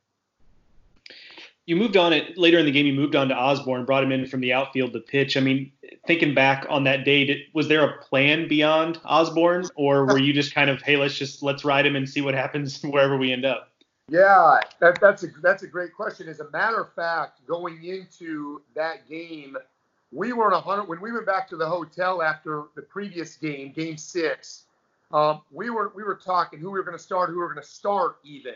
you 1.67 1.75
moved 1.75 1.97
on 1.97 2.13
it 2.13 2.37
later 2.37 2.57
in 2.57 2.65
the 2.65 2.71
game. 2.71 2.85
You 2.85 2.93
moved 2.93 3.15
on 3.15 3.27
to 3.27 3.35
Osborne, 3.35 3.85
brought 3.85 4.01
him 4.01 4.11
in 4.11 4.25
from 4.25 4.39
the 4.39 4.53
outfield 4.53 4.93
to 4.93 4.99
pitch. 5.01 5.35
I 5.35 5.41
mean, 5.41 5.71
thinking 6.07 6.33
back 6.33 6.65
on 6.69 6.85
that 6.85 7.03
day, 7.03 7.25
did, 7.25 7.41
was 7.53 7.67
there 7.67 7.83
a 7.83 8.01
plan 8.03 8.47
beyond 8.47 8.99
Osborne, 9.03 9.67
or 9.75 10.05
were 10.05 10.17
you 10.17 10.31
just 10.31 10.55
kind 10.55 10.69
of, 10.69 10.81
hey, 10.81 10.95
let's 10.95 11.15
just 11.15 11.43
let's 11.43 11.65
ride 11.65 11.85
him 11.85 11.97
and 11.97 12.09
see 12.09 12.21
what 12.21 12.33
happens 12.33 12.81
wherever 12.83 13.17
we 13.17 13.33
end 13.33 13.45
up? 13.45 13.69
Yeah, 14.09 14.61
that, 14.79 14.99
that's 15.01 15.23
a 15.23 15.27
that's 15.43 15.63
a 15.63 15.67
great 15.67 15.93
question. 15.93 16.29
As 16.29 16.39
a 16.39 16.49
matter 16.51 16.79
of 16.79 16.93
fact, 16.93 17.45
going 17.45 17.83
into 17.83 18.61
that 18.73 19.07
game, 19.09 19.57
we 20.13 20.31
were 20.31 20.47
in 20.47 20.53
a 20.53 20.61
hundred 20.61 20.85
when 20.85 21.01
we 21.01 21.11
went 21.11 21.25
back 21.25 21.49
to 21.49 21.57
the 21.57 21.67
hotel 21.67 22.21
after 22.21 22.63
the 22.75 22.81
previous 22.81 23.35
game, 23.35 23.73
Game 23.73 23.97
Six. 23.97 24.63
Um, 25.11 25.41
we 25.51 25.69
were 25.69 25.91
we 25.93 26.03
were 26.03 26.15
talking 26.15 26.59
who 26.61 26.71
we 26.71 26.79
were 26.79 26.85
going 26.85 26.97
to 26.97 27.03
start, 27.03 27.29
who 27.29 27.35
we 27.35 27.41
were 27.41 27.53
going 27.53 27.61
to 27.61 27.69
start 27.69 28.19
even. 28.23 28.55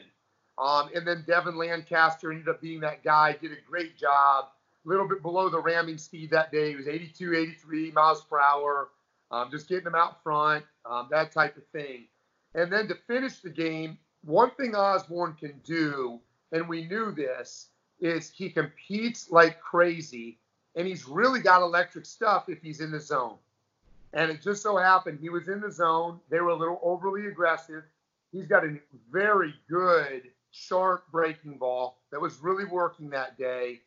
Um, 0.62 0.92
and 0.94 1.08
then 1.08 1.24
Devin 1.26 1.58
Lancaster 1.58 2.32
ended 2.32 2.48
up 2.48 2.62
being 2.62 2.82
that 2.82 3.04
guy, 3.04 3.36
did 3.42 3.52
a 3.52 3.56
great 3.68 3.98
job. 3.98 4.46
A 4.86 4.90
little 4.90 5.08
bit 5.08 5.24
below 5.24 5.50
the 5.50 5.60
ramming 5.60 5.98
speed 5.98 6.30
that 6.32 6.52
day. 6.52 6.70
He 6.70 6.76
was 6.76 6.88
82, 6.88 7.36
83 7.36 7.92
miles 7.92 8.24
per 8.24 8.40
hour, 8.40 8.90
um, 9.32 9.50
just 9.50 9.68
getting 9.68 9.86
them 9.86 9.96
out 9.96 10.22
front, 10.22 10.64
um, 10.86 11.08
that 11.10 11.32
type 11.32 11.58
of 11.58 11.66
thing. 11.68 12.06
And 12.54 12.72
then 12.72 12.88
to 12.90 12.96
finish 13.08 13.40
the 13.40 13.50
game, 13.50 13.98
one 14.24 14.52
thing 14.52 14.76
Osborne 14.76 15.34
can 15.34 15.60
do, 15.64 16.20
and 16.52 16.70
we 16.70 16.86
knew 16.86 17.12
this, 17.12 17.70
is 18.00 18.30
he 18.30 18.50
competes 18.50 19.32
like 19.32 19.60
crazy, 19.62 20.38
and 20.76 20.86
he's 20.86 21.08
really 21.08 21.40
got 21.40 21.64
electric 21.64 22.06
stuff 22.06 22.50
if 22.50 22.62
he's 22.62 22.82
in 22.82 22.92
the 22.92 23.00
zone. 23.00 23.38
And 24.14 24.30
it 24.30 24.44
just 24.44 24.62
so 24.62 24.78
happened 24.78 25.20
he 25.22 25.30
was 25.30 25.48
in 25.48 25.60
the 25.60 25.72
zone. 25.72 26.20
They 26.30 26.40
were 26.40 26.50
a 26.50 26.56
little 26.56 26.80
overly 26.84 27.28
aggressive. 27.28 27.84
He's 28.32 28.46
got 28.46 28.64
a 28.64 28.78
very 29.12 29.56
good 29.68 30.24
sharp 30.52 31.06
breaking 31.12 31.58
ball 31.58 31.98
that 32.12 32.22
was 32.22 32.40
really 32.40 32.66
working 32.66 33.10
that 33.10 33.38
day. 33.38 33.80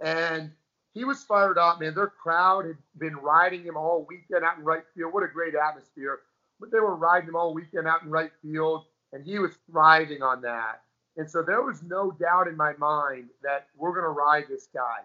And 0.00 0.50
he 0.94 1.04
was 1.04 1.22
fired 1.22 1.58
up, 1.58 1.80
man. 1.80 1.94
Their 1.94 2.08
crowd 2.08 2.66
had 2.66 2.76
been 2.98 3.16
riding 3.16 3.62
him 3.62 3.76
all 3.76 4.06
weekend 4.08 4.44
out 4.44 4.58
in 4.58 4.64
right 4.64 4.84
field. 4.94 5.12
What 5.12 5.22
a 5.22 5.28
great 5.28 5.54
atmosphere. 5.54 6.20
But 6.60 6.70
they 6.70 6.80
were 6.80 6.96
riding 6.96 7.28
him 7.28 7.36
all 7.36 7.54
weekend 7.54 7.88
out 7.88 8.02
in 8.02 8.10
right 8.10 8.30
field, 8.42 8.84
and 9.12 9.24
he 9.24 9.38
was 9.38 9.52
thriving 9.70 10.22
on 10.22 10.42
that. 10.42 10.82
And 11.16 11.30
so 11.30 11.42
there 11.42 11.62
was 11.62 11.82
no 11.82 12.10
doubt 12.10 12.48
in 12.48 12.56
my 12.56 12.74
mind 12.78 13.28
that 13.42 13.68
we're 13.76 13.92
going 13.92 14.04
to 14.04 14.08
ride 14.08 14.44
this 14.48 14.68
guy. 14.72 15.00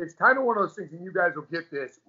It's 0.00 0.14
kind 0.14 0.38
of 0.38 0.44
one 0.44 0.56
of 0.56 0.62
those 0.62 0.76
things, 0.76 0.92
and 0.92 1.04
you 1.04 1.12
guys 1.12 1.32
will 1.36 1.42
get 1.42 1.70
this. 1.70 2.00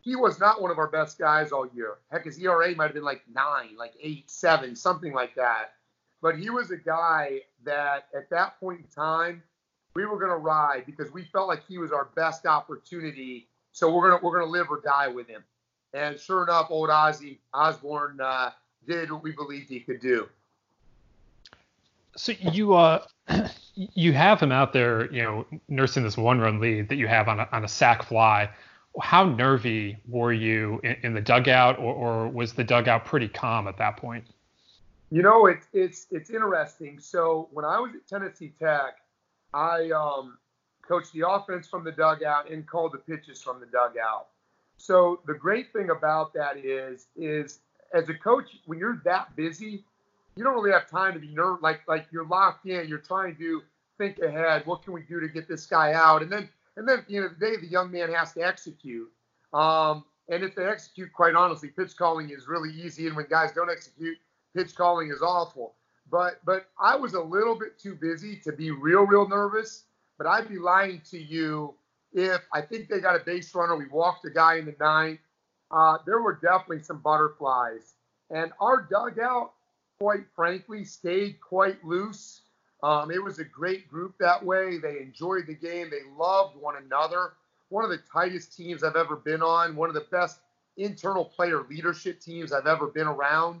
He 0.00 0.16
was 0.16 0.40
not 0.40 0.62
one 0.62 0.70
of 0.70 0.78
our 0.78 0.86
best 0.86 1.18
guys 1.18 1.52
all 1.52 1.68
year. 1.74 1.96
Heck, 2.10 2.24
his 2.24 2.38
ERA 2.38 2.74
might 2.74 2.84
have 2.84 2.94
been 2.94 3.02
like 3.02 3.22
nine, 3.34 3.76
like 3.76 3.92
eight, 4.00 4.30
seven, 4.30 4.74
something 4.74 5.12
like 5.12 5.34
that. 5.34 5.74
But 6.20 6.38
he 6.38 6.50
was 6.50 6.70
a 6.70 6.76
guy 6.76 7.40
that 7.64 8.08
at 8.14 8.28
that 8.30 8.58
point 8.58 8.80
in 8.80 8.86
time, 8.86 9.42
we 9.94 10.06
were 10.06 10.18
going 10.18 10.30
to 10.30 10.36
ride 10.36 10.84
because 10.86 11.12
we 11.12 11.24
felt 11.24 11.48
like 11.48 11.62
he 11.66 11.78
was 11.78 11.92
our 11.92 12.08
best 12.16 12.46
opportunity. 12.46 13.48
So 13.72 13.92
we're 13.92 14.10
gonna 14.10 14.20
we're 14.22 14.38
gonna 14.38 14.50
live 14.50 14.68
or 14.70 14.80
die 14.80 15.08
with 15.08 15.28
him. 15.28 15.44
And 15.94 16.18
sure 16.18 16.42
enough, 16.42 16.66
old 16.70 16.88
Ozzy 16.90 17.38
Osborne 17.54 18.20
uh, 18.20 18.50
did 18.86 19.12
what 19.12 19.22
we 19.22 19.32
believed 19.32 19.68
he 19.68 19.80
could 19.80 20.00
do. 20.00 20.28
So 22.16 22.32
you 22.40 22.74
uh 22.74 23.04
you 23.74 24.12
have 24.12 24.40
him 24.40 24.50
out 24.50 24.72
there, 24.72 25.12
you 25.12 25.22
know, 25.22 25.46
nursing 25.68 26.02
this 26.02 26.16
one 26.16 26.40
run 26.40 26.60
lead 26.60 26.88
that 26.88 26.96
you 26.96 27.06
have 27.06 27.28
on 27.28 27.40
a, 27.40 27.48
on 27.52 27.64
a 27.64 27.68
sac 27.68 28.02
fly. 28.02 28.50
How 29.00 29.24
nervy 29.24 29.98
were 30.08 30.32
you 30.32 30.80
in, 30.82 30.96
in 31.02 31.14
the 31.14 31.20
dugout, 31.20 31.78
or, 31.78 31.94
or 31.94 32.28
was 32.28 32.54
the 32.54 32.64
dugout 32.64 33.04
pretty 33.04 33.28
calm 33.28 33.68
at 33.68 33.76
that 33.78 33.96
point? 33.96 34.24
You 35.10 35.22
know, 35.22 35.46
it's 35.46 35.66
it's 35.72 36.06
it's 36.10 36.30
interesting. 36.30 36.98
So 37.00 37.48
when 37.52 37.64
I 37.64 37.80
was 37.80 37.92
at 37.94 38.06
Tennessee 38.06 38.52
Tech, 38.58 38.96
I 39.54 39.90
um, 39.90 40.38
coached 40.86 41.12
the 41.12 41.28
offense 41.28 41.66
from 41.66 41.84
the 41.84 41.92
dugout 41.92 42.50
and 42.50 42.66
called 42.66 42.92
the 42.92 42.98
pitches 42.98 43.42
from 43.42 43.60
the 43.60 43.66
dugout. 43.66 44.28
So 44.76 45.20
the 45.26 45.34
great 45.34 45.72
thing 45.72 45.90
about 45.90 46.34
that 46.34 46.58
is 46.58 47.06
is 47.16 47.60
as 47.94 48.08
a 48.08 48.14
coach, 48.14 48.50
when 48.66 48.78
you're 48.78 49.00
that 49.04 49.34
busy, 49.34 49.84
you 50.36 50.44
don't 50.44 50.54
really 50.54 50.72
have 50.72 50.88
time 50.90 51.14
to 51.14 51.20
be 51.20 51.28
nerve 51.28 51.62
like 51.62 51.80
like 51.88 52.06
you're 52.10 52.26
locked 52.26 52.66
in. 52.66 52.86
You're 52.86 52.98
trying 52.98 53.36
to 53.36 53.62
think 53.96 54.18
ahead. 54.18 54.62
What 54.66 54.82
can 54.82 54.92
we 54.92 55.02
do 55.02 55.20
to 55.20 55.28
get 55.28 55.48
this 55.48 55.66
guy 55.66 55.94
out? 55.94 56.22
And 56.22 56.30
then 56.30 56.48
and 56.76 56.86
then 56.86 57.04
you 57.08 57.22
know 57.22 57.28
the 57.28 57.34
day 57.34 57.56
the 57.56 57.66
young 57.66 57.90
man 57.90 58.12
has 58.12 58.34
to 58.34 58.42
execute. 58.42 59.10
Um, 59.54 60.04
and 60.28 60.44
if 60.44 60.54
they 60.54 60.66
execute, 60.66 61.10
quite 61.14 61.34
honestly, 61.34 61.70
pitch 61.70 61.96
calling 61.96 62.28
is 62.28 62.46
really 62.46 62.70
easy. 62.70 63.06
And 63.06 63.16
when 63.16 63.26
guys 63.30 63.52
don't 63.52 63.70
execute, 63.70 64.18
pitch 64.56 64.74
calling 64.74 65.10
is 65.10 65.22
awful. 65.22 65.74
But 66.10 66.40
but 66.44 66.66
I 66.80 66.96
was 66.96 67.14
a 67.14 67.20
little 67.20 67.54
bit 67.54 67.78
too 67.78 67.94
busy 67.94 68.36
to 68.44 68.52
be 68.52 68.70
real 68.70 69.02
real 69.02 69.28
nervous. 69.28 69.84
But 70.16 70.26
I'd 70.26 70.48
be 70.48 70.58
lying 70.58 71.00
to 71.10 71.18
you 71.18 71.74
if 72.12 72.40
I 72.52 72.62
think 72.62 72.88
they 72.88 73.00
got 73.00 73.14
a 73.14 73.24
base 73.24 73.54
runner. 73.54 73.76
We 73.76 73.86
walked 73.86 74.24
a 74.24 74.30
guy 74.30 74.56
in 74.56 74.66
the 74.66 74.74
ninth. 74.80 75.20
Uh, 75.70 75.98
there 76.06 76.20
were 76.20 76.38
definitely 76.42 76.82
some 76.82 76.98
butterflies, 76.98 77.94
and 78.30 78.52
our 78.60 78.86
dugout, 78.90 79.52
quite 80.00 80.24
frankly, 80.34 80.84
stayed 80.84 81.40
quite 81.40 81.84
loose. 81.84 82.40
Um, 82.82 83.10
it 83.10 83.22
was 83.22 83.38
a 83.38 83.44
great 83.44 83.88
group 83.88 84.14
that 84.18 84.44
way. 84.44 84.78
They 84.78 84.98
enjoyed 84.98 85.46
the 85.46 85.54
game. 85.54 85.90
They 85.90 86.08
loved 86.16 86.56
one 86.56 86.76
another. 86.76 87.32
One 87.70 87.84
of 87.84 87.90
the 87.90 88.00
tightest 88.10 88.56
teams 88.56 88.82
I've 88.82 88.96
ever 88.96 89.16
been 89.16 89.42
on. 89.42 89.76
One 89.76 89.88
of 89.88 89.94
the 89.94 90.06
best 90.12 90.40
internal 90.76 91.24
player 91.24 91.64
leadership 91.68 92.20
teams 92.20 92.52
I've 92.52 92.66
ever 92.66 92.86
been 92.86 93.06
around. 93.06 93.60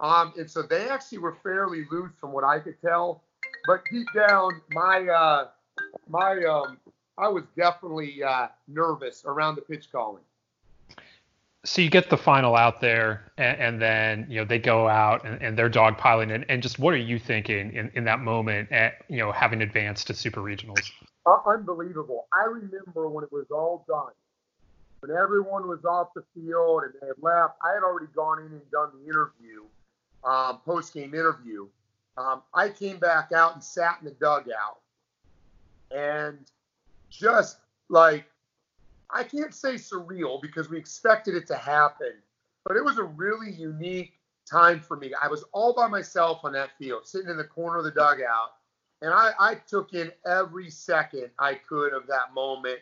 Um, 0.00 0.32
and 0.36 0.50
so 0.50 0.62
they 0.62 0.88
actually 0.88 1.18
were 1.18 1.36
fairly 1.42 1.86
loose 1.90 2.12
from 2.20 2.32
what 2.32 2.44
I 2.44 2.58
could 2.58 2.80
tell. 2.80 3.22
But 3.66 3.82
deep 3.90 4.06
down, 4.14 4.60
my 4.70 5.06
uh, 5.08 5.48
my 6.08 6.42
um, 6.44 6.78
I 7.16 7.28
was 7.28 7.44
definitely 7.56 8.22
uh, 8.22 8.48
nervous 8.68 9.24
around 9.24 9.54
the 9.54 9.62
pitch 9.62 9.90
calling. 9.92 10.22
So 11.64 11.80
you 11.80 11.88
get 11.88 12.10
the 12.10 12.18
final 12.18 12.56
out 12.56 12.82
there, 12.82 13.32
and, 13.38 13.58
and 13.58 13.82
then 13.82 14.26
you 14.28 14.40
know 14.40 14.44
they 14.44 14.58
go 14.58 14.88
out 14.88 15.24
and, 15.24 15.40
and 15.40 15.56
they're 15.56 15.70
dogpiling, 15.70 16.34
and, 16.34 16.44
and 16.48 16.62
just 16.62 16.78
what 16.78 16.92
are 16.92 16.98
you 16.98 17.18
thinking 17.18 17.72
in, 17.72 17.90
in 17.94 18.04
that 18.04 18.20
moment 18.20 18.70
at 18.72 19.04
you 19.08 19.18
know 19.18 19.32
having 19.32 19.62
advanced 19.62 20.08
to 20.08 20.14
super 20.14 20.40
regionals? 20.40 20.90
Uh, 21.24 21.38
unbelievable. 21.46 22.26
I 22.32 22.44
remember 22.46 23.08
when 23.08 23.24
it 23.24 23.32
was 23.32 23.46
all 23.50 23.84
done, 23.88 24.12
when 25.00 25.16
everyone 25.16 25.68
was 25.68 25.84
off 25.84 26.08
the 26.14 26.24
field 26.34 26.82
and 26.82 26.92
they 27.00 27.06
had 27.06 27.16
left. 27.22 27.54
I 27.62 27.72
had 27.72 27.82
already 27.82 28.12
gone 28.14 28.40
in 28.40 28.52
and 28.52 28.70
done 28.70 28.90
the 29.00 29.08
interview 29.08 29.62
um, 30.24 30.60
post 30.64 30.94
game 30.94 31.14
interview, 31.14 31.66
um, 32.16 32.42
I 32.52 32.68
came 32.68 32.98
back 32.98 33.32
out 33.32 33.54
and 33.54 33.62
sat 33.62 33.98
in 34.00 34.06
the 34.06 34.12
dugout 34.12 34.80
and 35.90 36.38
just 37.10 37.58
like, 37.88 38.24
I 39.10 39.22
can't 39.22 39.54
say 39.54 39.74
surreal 39.74 40.40
because 40.40 40.70
we 40.70 40.78
expected 40.78 41.34
it 41.34 41.46
to 41.48 41.56
happen, 41.56 42.14
but 42.64 42.76
it 42.76 42.84
was 42.84 42.98
a 42.98 43.04
really 43.04 43.52
unique 43.52 44.14
time 44.50 44.80
for 44.80 44.96
me. 44.96 45.12
I 45.20 45.28
was 45.28 45.44
all 45.52 45.74
by 45.74 45.86
myself 45.86 46.40
on 46.44 46.52
that 46.52 46.70
field, 46.78 47.06
sitting 47.06 47.28
in 47.28 47.36
the 47.36 47.44
corner 47.44 47.78
of 47.78 47.84
the 47.84 47.90
dugout, 47.90 48.54
and 49.02 49.12
I, 49.12 49.32
I 49.38 49.54
took 49.54 49.94
in 49.94 50.10
every 50.26 50.70
second 50.70 51.30
I 51.38 51.54
could 51.54 51.92
of 51.92 52.06
that 52.06 52.32
moment. 52.34 52.80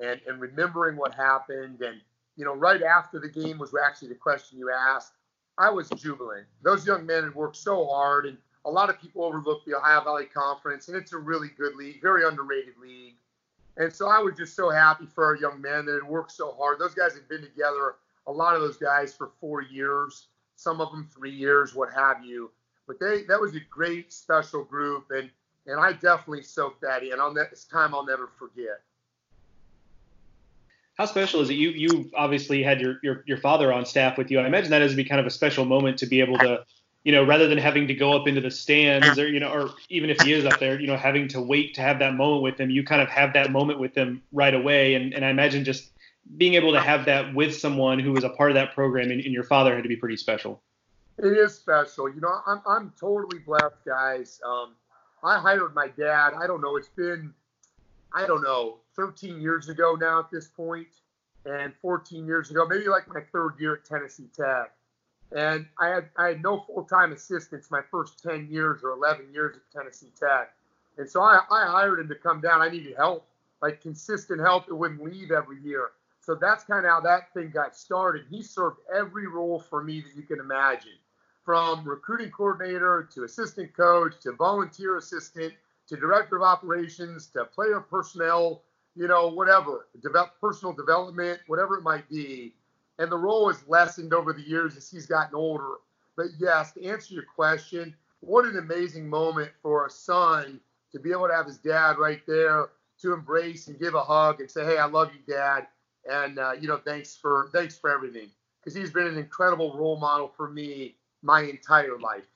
and, 0.00 0.20
and 0.26 0.40
remembering 0.40 0.96
what 0.96 1.14
happened. 1.14 1.82
And, 1.82 2.00
you 2.36 2.44
know, 2.44 2.54
right 2.54 2.82
after 2.82 3.20
the 3.20 3.28
game 3.28 3.58
was 3.58 3.74
actually 3.86 4.08
the 4.08 4.14
question 4.14 4.58
you 4.58 4.70
asked. 4.70 5.12
I 5.58 5.70
was 5.70 5.88
jubilant. 5.90 6.46
Those 6.62 6.86
young 6.86 7.04
men 7.06 7.24
had 7.24 7.34
worked 7.34 7.56
so 7.56 7.86
hard, 7.86 8.26
and 8.26 8.38
a 8.64 8.70
lot 8.70 8.90
of 8.90 9.00
people 9.00 9.24
overlook 9.24 9.64
the 9.64 9.76
Ohio 9.76 10.02
Valley 10.02 10.26
Conference, 10.26 10.88
and 10.88 10.96
it's 10.96 11.12
a 11.12 11.18
really 11.18 11.48
good 11.56 11.74
league, 11.76 12.00
very 12.02 12.26
underrated 12.26 12.74
league. 12.80 13.14
And 13.76 13.92
so 13.92 14.08
I 14.08 14.18
was 14.18 14.34
just 14.36 14.54
so 14.54 14.70
happy 14.70 15.06
for 15.06 15.24
our 15.24 15.36
young 15.36 15.60
men 15.60 15.86
that 15.86 15.94
had 15.94 16.08
worked 16.08 16.32
so 16.32 16.52
hard. 16.58 16.78
Those 16.78 16.94
guys 16.94 17.14
had 17.14 17.28
been 17.28 17.42
together, 17.42 17.96
a 18.26 18.32
lot 18.32 18.54
of 18.54 18.60
those 18.60 18.76
guys 18.76 19.14
for 19.14 19.30
four 19.40 19.62
years, 19.62 20.28
some 20.56 20.80
of 20.80 20.90
them 20.90 21.08
three 21.14 21.30
years, 21.30 21.74
what 21.74 21.92
have 21.94 22.24
you. 22.24 22.50
But 22.86 22.98
they 22.98 23.22
that 23.28 23.40
was 23.40 23.54
a 23.54 23.60
great 23.70 24.12
special 24.12 24.64
group, 24.64 25.10
and 25.10 25.30
and 25.66 25.80
I 25.80 25.92
definitely 25.92 26.42
soaked 26.42 26.80
that 26.82 27.02
in. 27.02 27.20
On 27.20 27.34
that 27.34 27.56
time, 27.70 27.94
I'll 27.94 28.04
never 28.04 28.28
forget. 28.38 28.82
How 31.00 31.06
special 31.06 31.40
is 31.40 31.48
it? 31.48 31.54
You 31.54 31.70
you 31.70 32.10
obviously 32.14 32.62
had 32.62 32.78
your, 32.78 32.98
your 33.02 33.24
your 33.26 33.38
father 33.38 33.72
on 33.72 33.86
staff 33.86 34.18
with 34.18 34.30
you. 34.30 34.38
I 34.38 34.46
imagine 34.46 34.70
that 34.70 34.82
has 34.82 34.90
to 34.90 34.96
be 34.98 35.04
kind 35.04 35.18
of 35.18 35.26
a 35.26 35.30
special 35.30 35.64
moment 35.64 35.96
to 36.00 36.06
be 36.06 36.20
able 36.20 36.36
to 36.36 36.62
you 37.04 37.12
know, 37.12 37.24
rather 37.24 37.48
than 37.48 37.56
having 37.56 37.88
to 37.88 37.94
go 37.94 38.12
up 38.12 38.28
into 38.28 38.42
the 38.42 38.50
stands 38.50 39.18
or, 39.18 39.26
you 39.26 39.40
know, 39.40 39.50
or 39.50 39.70
even 39.88 40.10
if 40.10 40.20
he 40.20 40.34
is 40.34 40.44
up 40.44 40.60
there, 40.60 40.78
you 40.78 40.86
know, 40.86 40.98
having 40.98 41.26
to 41.28 41.40
wait 41.40 41.72
to 41.76 41.80
have 41.80 41.98
that 42.00 42.12
moment 42.12 42.42
with 42.42 42.60
him, 42.60 42.68
you 42.68 42.84
kind 42.84 43.00
of 43.00 43.08
have 43.08 43.32
that 43.32 43.50
moment 43.50 43.78
with 43.78 43.94
him 43.94 44.20
right 44.30 44.52
away. 44.52 44.94
And, 44.94 45.14
and 45.14 45.24
I 45.24 45.30
imagine 45.30 45.64
just 45.64 45.90
being 46.36 46.52
able 46.52 46.72
to 46.72 46.80
have 46.80 47.06
that 47.06 47.34
with 47.34 47.56
someone 47.56 47.98
who 47.98 48.12
was 48.12 48.22
a 48.22 48.28
part 48.28 48.50
of 48.50 48.56
that 48.56 48.74
program 48.74 49.10
and, 49.10 49.22
and 49.22 49.32
your 49.32 49.44
father 49.44 49.74
had 49.74 49.82
to 49.82 49.88
be 49.88 49.96
pretty 49.96 50.18
special. 50.18 50.60
It 51.16 51.32
is 51.32 51.54
special. 51.54 52.12
You 52.12 52.20
know, 52.20 52.42
I'm, 52.46 52.60
I'm 52.66 52.92
totally 53.00 53.38
blessed, 53.38 53.82
guys. 53.86 54.38
Um, 54.46 54.74
I 55.24 55.38
hired 55.38 55.74
my 55.74 55.88
dad. 55.88 56.34
I 56.38 56.46
don't 56.46 56.60
know. 56.60 56.76
It's 56.76 56.88
been, 56.88 57.32
I 58.12 58.26
don't 58.26 58.42
know, 58.42 58.80
13 59.00 59.40
years 59.40 59.68
ago 59.68 59.96
now 59.98 60.20
at 60.20 60.30
this 60.30 60.48
point, 60.48 60.88
and 61.46 61.72
14 61.80 62.26
years 62.26 62.50
ago, 62.50 62.66
maybe 62.66 62.88
like 62.88 63.08
my 63.08 63.20
third 63.32 63.54
year 63.58 63.74
at 63.74 63.84
Tennessee 63.84 64.28
Tech 64.36 64.72
and 65.32 65.66
I 65.78 65.88
had 65.88 66.08
I 66.16 66.28
had 66.28 66.42
no 66.42 66.60
full 66.60 66.84
time 66.84 67.12
assistants 67.12 67.70
my 67.70 67.82
first 67.90 68.22
10 68.22 68.48
years 68.50 68.82
or 68.82 68.90
11 68.90 69.32
years 69.32 69.56
at 69.56 69.62
Tennessee 69.72 70.12
Tech. 70.18 70.52
And 70.98 71.08
so 71.08 71.22
I, 71.22 71.40
I 71.50 71.66
hired 71.66 72.00
him 72.00 72.08
to 72.08 72.14
come 72.14 72.40
down. 72.40 72.60
I 72.60 72.68
needed 72.68 72.96
help, 72.96 73.26
like 73.62 73.80
consistent 73.80 74.40
help 74.40 74.66
that 74.66 74.74
wouldn't 74.74 75.02
leave 75.02 75.30
every 75.30 75.60
year. 75.62 75.90
So 76.20 76.34
that's 76.34 76.64
kind 76.64 76.84
of 76.84 76.90
how 76.90 77.00
that 77.00 77.32
thing 77.32 77.50
got 77.50 77.76
started. 77.76 78.24
He 78.28 78.42
served 78.42 78.78
every 78.94 79.26
role 79.26 79.60
for 79.60 79.82
me 79.82 80.00
that 80.00 80.14
you 80.14 80.22
can 80.22 80.38
imagine, 80.40 80.98
from 81.44 81.88
recruiting 81.88 82.30
coordinator 82.30 83.08
to 83.14 83.24
assistant 83.24 83.74
coach 83.74 84.14
to 84.22 84.32
volunteer 84.32 84.98
assistant 84.98 85.54
to 85.86 85.96
director 85.96 86.36
of 86.36 86.42
operations 86.42 87.28
to 87.28 87.44
player 87.46 87.80
personnel, 87.80 88.62
you 88.96 89.08
know, 89.08 89.28
whatever, 89.28 89.88
develop, 90.02 90.32
personal 90.40 90.72
development, 90.72 91.40
whatever 91.46 91.76
it 91.76 91.82
might 91.82 92.08
be 92.08 92.54
and 93.00 93.10
the 93.10 93.16
role 93.16 93.48
has 93.48 93.66
lessened 93.66 94.12
over 94.12 94.32
the 94.32 94.42
years 94.42 94.76
as 94.76 94.88
he's 94.90 95.06
gotten 95.06 95.34
older. 95.34 95.76
But 96.16 96.26
yes, 96.38 96.72
to 96.72 96.84
answer 96.84 97.14
your 97.14 97.24
question, 97.24 97.94
what 98.20 98.44
an 98.44 98.58
amazing 98.58 99.08
moment 99.08 99.50
for 99.62 99.86
a 99.86 99.90
son 99.90 100.60
to 100.92 101.00
be 101.00 101.10
able 101.10 101.26
to 101.28 101.34
have 101.34 101.46
his 101.46 101.56
dad 101.56 101.96
right 101.98 102.20
there 102.26 102.68
to 103.00 103.14
embrace 103.14 103.68
and 103.68 103.80
give 103.80 103.94
a 103.94 104.02
hug 104.02 104.40
and 104.40 104.50
say, 104.50 104.66
"Hey, 104.66 104.76
I 104.76 104.84
love 104.84 105.10
you, 105.14 105.20
Dad," 105.32 105.66
and 106.10 106.38
uh, 106.38 106.52
you 106.60 106.68
know, 106.68 106.76
thanks 106.76 107.16
for 107.16 107.48
thanks 107.54 107.78
for 107.78 107.88
everything 107.88 108.28
because 108.58 108.78
he's 108.78 108.90
been 108.90 109.06
an 109.06 109.16
incredible 109.16 109.74
role 109.74 109.98
model 109.98 110.28
for 110.28 110.50
me 110.50 110.96
my 111.22 111.40
entire 111.40 111.98
life. 111.98 112.26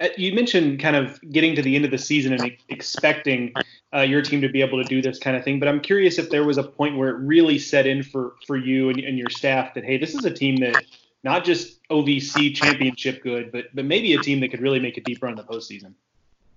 Uh, 0.00 0.08
you 0.16 0.32
mentioned 0.34 0.80
kind 0.80 0.96
of 0.96 1.20
getting 1.30 1.54
to 1.54 1.62
the 1.62 1.76
end 1.76 1.84
of 1.84 1.90
the 1.90 1.98
season 1.98 2.32
and 2.32 2.56
expecting 2.70 3.52
uh, 3.94 4.00
your 4.00 4.22
team 4.22 4.40
to 4.40 4.48
be 4.48 4.60
able 4.60 4.82
to 4.82 4.88
do 4.88 5.00
this 5.00 5.18
kind 5.18 5.36
of 5.36 5.44
thing, 5.44 5.58
but 5.58 5.68
I'm 5.68 5.80
curious 5.80 6.18
if 6.18 6.30
there 6.30 6.44
was 6.44 6.58
a 6.58 6.62
point 6.62 6.96
where 6.96 7.10
it 7.10 7.18
really 7.18 7.58
set 7.58 7.86
in 7.86 8.02
for 8.02 8.34
for 8.46 8.56
you 8.56 8.88
and, 8.90 8.98
and 8.98 9.18
your 9.18 9.30
staff 9.30 9.74
that 9.74 9.84
hey, 9.84 9.98
this 9.98 10.14
is 10.14 10.24
a 10.24 10.30
team 10.30 10.56
that 10.56 10.84
not 11.22 11.44
just 11.44 11.86
OVC 11.88 12.54
championship 12.54 13.22
good, 13.22 13.52
but 13.52 13.66
but 13.74 13.84
maybe 13.84 14.14
a 14.14 14.18
team 14.18 14.40
that 14.40 14.48
could 14.48 14.60
really 14.60 14.80
make 14.80 14.96
a 14.96 15.00
deep 15.00 15.22
run 15.22 15.32
in 15.32 15.36
the 15.36 15.44
postseason. 15.44 15.92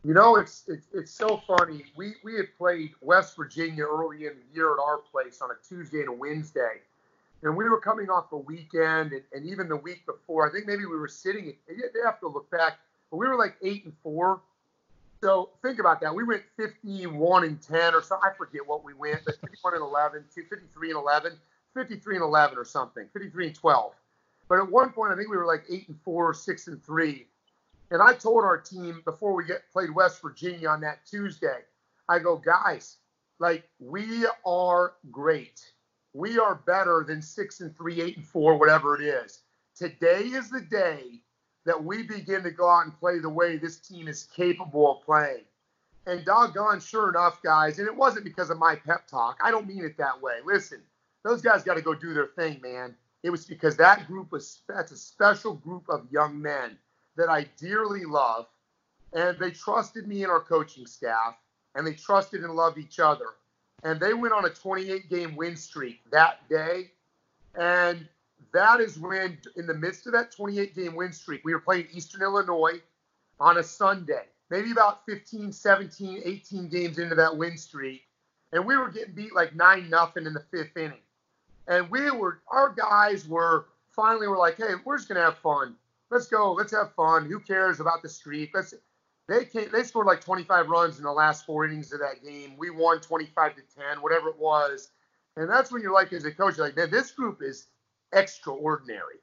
You 0.04 0.14
know, 0.14 0.38
it's 0.38 0.64
it's, 0.68 0.88
it's 0.94 1.12
so 1.12 1.42
funny. 1.48 1.86
We 1.96 2.16
we 2.24 2.36
had 2.36 2.48
played 2.58 2.92
West 3.02 3.36
Virginia 3.36 3.84
early 3.84 4.26
in 4.26 4.34
the 4.34 4.56
year 4.56 4.74
at 4.74 4.80
our 4.80 4.98
place 4.98 5.42
on 5.42 5.50
a 5.52 5.68
Tuesday 5.68 6.00
and 6.00 6.10
a 6.10 6.14
Wednesday, 6.14 6.82
and 7.44 7.56
we 7.56 7.70
were 7.70 7.80
coming 7.80 8.10
off 8.10 8.32
a 8.32 8.38
weekend, 8.38 9.14
and, 9.14 9.24
and 9.34 9.46
even 9.46 9.68
the 9.68 9.78
week 9.78 10.06
before, 10.06 10.48
I 10.48 10.52
think 10.52 10.66
maybe 10.66 10.86
we 10.86 10.98
were 10.98 11.08
sitting. 11.08 11.54
They 11.68 11.76
have 12.04 12.20
to 12.22 12.28
look 12.28 12.50
back 12.50 12.80
but 13.10 13.18
we 13.18 13.28
were 13.28 13.38
like 13.38 13.56
eight 13.62 13.86
and 13.86 13.94
four. 14.04 14.42
So 15.22 15.50
think 15.64 15.80
about 15.80 16.00
that. 16.02 16.14
We 16.14 16.24
went 16.24 16.44
51 16.58 17.44
and 17.44 17.62
10 17.62 17.96
or 17.96 18.02
something. 18.02 18.30
I 18.32 18.36
forget 18.38 18.62
what 18.66 18.84
we 18.84 18.94
went, 18.94 19.22
but 19.26 19.40
51 19.42 19.74
and 19.76 19.84
11, 19.84 20.26
53 20.34 20.90
and 20.92 21.00
11, 21.00 21.34
53 21.74 22.16
and 22.16 22.24
11 22.24 22.58
or 22.58 22.66
something, 22.66 23.08
53 23.14 23.48
and 23.48 23.56
12. 23.56 23.94
But 24.48 24.60
at 24.60 24.72
one 24.72 24.92
point, 24.92 25.12
I 25.12 25.16
think 25.16 25.30
we 25.30 25.38
were 25.38 25.46
like 25.46 25.64
eight 25.70 25.88
and 25.88 26.00
four, 26.02 26.34
six 26.34 26.68
and 26.68 26.84
three. 26.84 27.28
And 27.92 28.02
I 28.02 28.14
told 28.14 28.44
our 28.44 28.58
team 28.58 29.02
before 29.06 29.34
we 29.34 29.46
get 29.46 29.70
played 29.72 29.94
West 29.94 30.22
Virginia 30.22 30.70
on 30.70 30.82
that 30.82 31.06
Tuesday, 31.06 31.60
I 32.10 32.20
go, 32.20 32.38
guys, 32.38 32.98
like 33.40 33.68
we 33.80 34.26
are 34.46 34.94
great. 35.12 35.72
We 36.14 36.40
are 36.40 36.56
better 36.56 37.06
than 37.08 37.22
six 37.22 37.60
and 37.60 37.76
three, 37.76 38.02
eight 38.02 38.18
and 38.18 38.26
four, 38.26 38.58
whatever 38.58 39.00
it 39.00 39.06
is. 39.06 39.42
Today 39.76 40.24
is 40.24 40.50
the 40.50 40.62
day 40.62 41.22
that 41.68 41.84
we 41.84 42.02
begin 42.02 42.44
to 42.44 42.50
go 42.50 42.70
out 42.70 42.86
and 42.86 42.98
play 42.98 43.20
the 43.20 43.30
way 43.30 43.58
this 43.58 43.76
team 43.76 44.08
is 44.08 44.30
capable 44.34 44.90
of 44.90 45.06
playing. 45.06 45.44
And 46.06 46.24
doggone, 46.24 46.80
sure 46.80 47.10
enough, 47.10 47.44
guys, 47.44 47.78
and 47.78 47.88
it 47.88 47.96
wasn't 47.96 48.24
because 48.24 48.50
of 48.50 48.58
my 48.58 48.76
pep 48.78 49.06
talk. 49.06 49.38
I 49.44 49.52
don't 49.52 49.68
mean 49.68 49.84
it 49.84 49.98
that 49.98 50.22
way. 50.22 50.36
Listen, 50.46 50.80
those 51.26 51.42
guys 51.42 51.64
got 51.64 51.74
to 51.74 51.82
go 51.82 51.94
do 51.94 52.14
their 52.14 52.28
thing, 52.28 52.62
man. 52.62 52.96
It 53.22 53.32
was 53.32 53.44
because 53.44 53.76
that 53.76 54.08
group 54.08 54.32
was 54.32 54.62
that's 54.70 54.94
a 54.94 54.98
special 54.98 55.56
group 55.56 55.84
of 55.90 56.08
young 56.10 56.42
men 56.42 56.78
that 57.18 57.30
I 57.30 57.48
dearly 57.58 58.06
love, 58.06 58.46
and 59.12 59.38
they 59.38 59.52
trusted 59.52 60.08
me 60.08 60.24
and 60.24 60.32
our 60.32 60.40
coaching 60.40 60.86
staff, 60.86 61.36
and 61.76 61.86
they 61.86 61.94
trusted 61.94 62.46
and 62.46 62.56
loved 62.56 62.78
each 62.78 63.02
other. 63.02 63.36
And 63.84 64.00
they 64.00 64.14
went 64.14 64.34
on 64.34 64.46
a 64.46 64.50
28 64.50 65.10
game 65.10 65.36
win 65.36 65.58
streak 65.58 66.00
that 66.12 66.48
day. 66.48 66.92
And 67.56 68.08
that 68.54 68.80
is 68.80 68.98
when, 68.98 69.38
in 69.56 69.68
the 69.68 69.74
midst 69.74 70.08
of 70.08 70.14
that 70.14 70.32
28 70.32 70.76
game 70.76 70.96
win 70.96 71.12
streak, 71.12 71.42
we 71.44 71.54
were 71.54 71.60
playing 71.60 71.88
Eastern 71.94 72.22
Illinois 72.22 72.82
on 73.40 73.58
a 73.58 73.64
Sunday, 73.64 74.26
maybe 74.50 74.72
about 74.72 75.06
15, 75.06 75.52
17, 75.52 76.22
18 76.24 76.70
games 76.70 76.98
into 76.98 77.16
that 77.16 77.36
win 77.36 77.58
streak. 77.58 78.04
And 78.54 78.66
we 78.66 78.78
were 78.78 78.90
getting 78.90 79.14
beat 79.14 79.36
like 79.36 79.56
9 79.56 79.90
nothing 79.90 80.26
in 80.26 80.34
the 80.34 80.44
fifth 80.52 80.78
inning. 80.78 81.02
And 81.68 81.90
we 81.90 82.10
were, 82.12 82.40
our 82.48 82.70
guys 82.70 83.28
were 83.28 83.66
finally 83.96 84.28
were 84.28 84.38
like, 84.38 84.58
hey, 84.58 84.76
we're 84.86 84.98
just 84.98 85.10
going 85.10 85.18
to 85.18 85.26
have 85.26 85.38
fun. 85.40 85.76
Let's 86.10 86.28
go. 86.28 86.54
Let's 86.54 86.72
have 86.72 86.94
fun. 86.94 87.26
Who 87.26 87.40
cares 87.40 87.82
about 87.82 88.02
the 88.02 88.10
streak? 88.10 88.52
Let's, 88.54 88.74
they 89.28 89.44
came, 89.44 89.70
they 89.74 89.84
scored 89.84 90.08
like 90.08 90.22
25 90.22 90.70
runs 90.70 90.98
in 90.98 91.04
the 91.04 91.12
last 91.12 91.46
four 91.46 91.66
innings 91.66 91.92
of 91.92 92.00
that 92.00 92.24
game. 92.24 92.56
We 92.58 92.70
won 92.70 93.02
25 93.02 93.56
to 93.56 93.62
10, 93.76 94.02
whatever 94.02 94.30
it 94.30 94.40
was. 94.40 94.92
And 95.36 95.50
that's 95.50 95.72
when 95.72 95.82
you're 95.82 95.94
like, 95.94 96.14
as 96.14 96.24
a 96.24 96.32
coach, 96.32 96.58
like, 96.58 96.78
man, 96.78 96.90
this 96.90 97.12
group 97.12 97.42
is 97.42 97.68
extraordinary. 98.14 99.20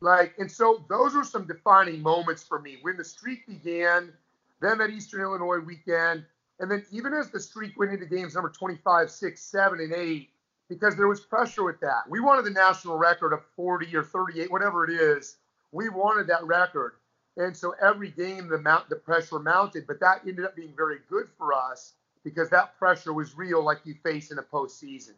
Like, 0.00 0.34
and 0.38 0.50
so 0.50 0.84
those 0.88 1.14
were 1.14 1.24
some 1.24 1.46
defining 1.46 2.02
moments 2.02 2.42
for 2.42 2.60
me 2.60 2.78
when 2.82 2.96
the 2.96 3.04
streak 3.04 3.46
began, 3.46 4.12
then 4.60 4.78
that 4.78 4.90
Eastern 4.90 5.22
Illinois 5.22 5.58
weekend, 5.58 6.24
and 6.60 6.70
then 6.70 6.84
even 6.90 7.12
as 7.12 7.30
the 7.30 7.40
streak 7.40 7.78
went 7.78 7.92
into 7.92 8.06
games 8.06 8.34
number 8.34 8.50
25, 8.50 9.10
6, 9.10 9.40
7, 9.40 9.80
and 9.80 9.92
8, 9.92 10.28
because 10.68 10.96
there 10.96 11.08
was 11.08 11.20
pressure 11.20 11.64
with 11.64 11.80
that. 11.80 12.08
We 12.08 12.20
wanted 12.20 12.44
the 12.44 12.50
national 12.50 12.98
record 12.98 13.32
of 13.32 13.44
40 13.54 13.94
or 13.94 14.02
38, 14.02 14.50
whatever 14.50 14.84
it 14.84 14.90
is. 14.90 15.36
We 15.72 15.88
wanted 15.88 16.26
that 16.28 16.44
record. 16.44 16.94
And 17.36 17.56
so 17.56 17.74
every 17.82 18.10
game 18.10 18.48
the 18.48 18.58
mount 18.58 18.88
the 18.88 18.96
pressure 18.96 19.38
mounted, 19.38 19.86
but 19.86 20.00
that 20.00 20.22
ended 20.26 20.44
up 20.44 20.56
being 20.56 20.72
very 20.74 20.98
good 21.08 21.28
for 21.36 21.52
us 21.52 21.92
because 22.24 22.48
that 22.50 22.76
pressure 22.78 23.12
was 23.12 23.36
real 23.36 23.62
like 23.62 23.80
you 23.84 23.94
face 24.02 24.30
in 24.30 24.38
a 24.38 24.42
postseason 24.42 25.12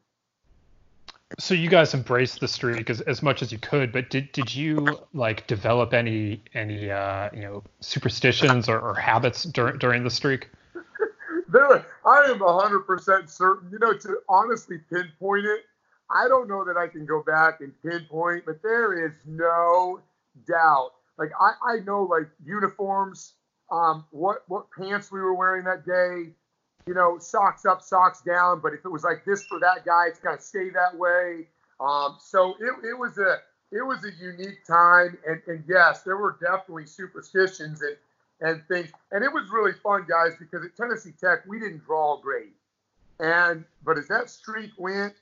so 1.39 1.55
you 1.55 1.69
guys 1.69 1.93
embraced 1.93 2.41
the 2.41 2.49
streak 2.49 2.89
as, 2.89 3.01
as 3.03 3.23
much 3.23 3.43
as 3.43 3.53
you 3.53 3.59
could, 3.59 3.93
but 3.93 4.09
did 4.09 4.33
did 4.33 4.55
you 4.55 4.99
like 5.13 5.47
develop 5.47 5.93
any 5.93 6.43
any 6.55 6.91
uh, 6.91 7.29
you 7.35 7.41
know 7.41 7.63
superstitions 7.81 8.69
or, 8.69 8.81
or 8.81 8.95
habits 8.95 9.45
during 9.45 9.79
during 9.79 10.05
the 10.05 10.11
streak? 10.11 10.49
there, 11.49 11.87
I 12.07 12.31
am 12.31 12.41
hundred 12.41 12.81
percent 12.81 13.29
certain. 13.29 13.71
You 13.71 13.79
know, 13.79 13.93
to 13.93 14.21
honestly 14.29 14.79
pinpoint 14.91 15.45
it, 15.45 15.67
I 16.11 16.29
don't 16.29 16.49
know 16.49 16.65
that 16.65 16.79
I 16.79 16.89
can 16.89 17.05
go 17.05 17.23
back 17.23 17.61
and 17.61 17.73
pinpoint, 17.83 18.47
but 18.47 18.63
there 18.63 19.07
is 19.07 19.13
no 19.27 20.01
doubt. 20.47 20.93
Like 21.19 21.31
I, 21.39 21.75
I 21.75 21.79
know 21.81 22.05
like 22.05 22.29
uniforms, 22.43 23.35
um, 23.71 24.07
what 24.13 24.45
what 24.49 24.67
pants 24.71 25.13
we 25.13 25.21
were 25.21 25.35
wearing 25.35 25.65
that 25.65 25.85
day, 25.85 26.33
you 26.89 26.95
know, 26.95 27.19
socks 27.19 27.67
up, 27.67 27.83
socks 27.83 28.23
down. 28.23 28.61
But 28.61 28.73
if 28.73 28.85
it 28.85 28.89
was 28.89 29.05
like 29.05 29.25
this 29.27 29.45
for 29.45 29.61
that 29.61 29.85
guy, 29.85 30.07
it's 30.09 30.19
to 30.21 30.37
stay 30.41 30.71
that 30.71 30.97
way. 30.97 31.47
Um, 31.79 32.17
so 32.19 32.55
it, 32.59 32.73
it 32.85 32.99
was 32.99 33.19
a 33.19 33.37
it 33.71 33.83
was 33.83 34.03
a 34.05 34.11
unique 34.19 34.65
time, 34.67 35.19
and, 35.27 35.43
and 35.47 35.63
yes, 35.69 36.03
there 36.03 36.17
were 36.17 36.39
definitely 36.41 36.87
superstitions 36.87 37.83
and 37.83 37.97
and 38.41 38.63
things, 38.69 38.91
and 39.13 39.23
it 39.23 39.33
was 39.33 39.51
really 39.51 39.73
fun, 39.73 40.07
guys, 40.09 40.33
because 40.39 40.65
at 40.65 40.77
Tennessee 40.77 41.13
Tech 41.21 41.41
we 41.47 41.59
didn't 41.59 41.85
draw 41.85 42.21
great. 42.21 42.55
And 43.21 43.65
but 43.85 43.99
as 43.99 44.09
that 44.09 44.31
streak 44.31 44.71
went, 44.79 45.15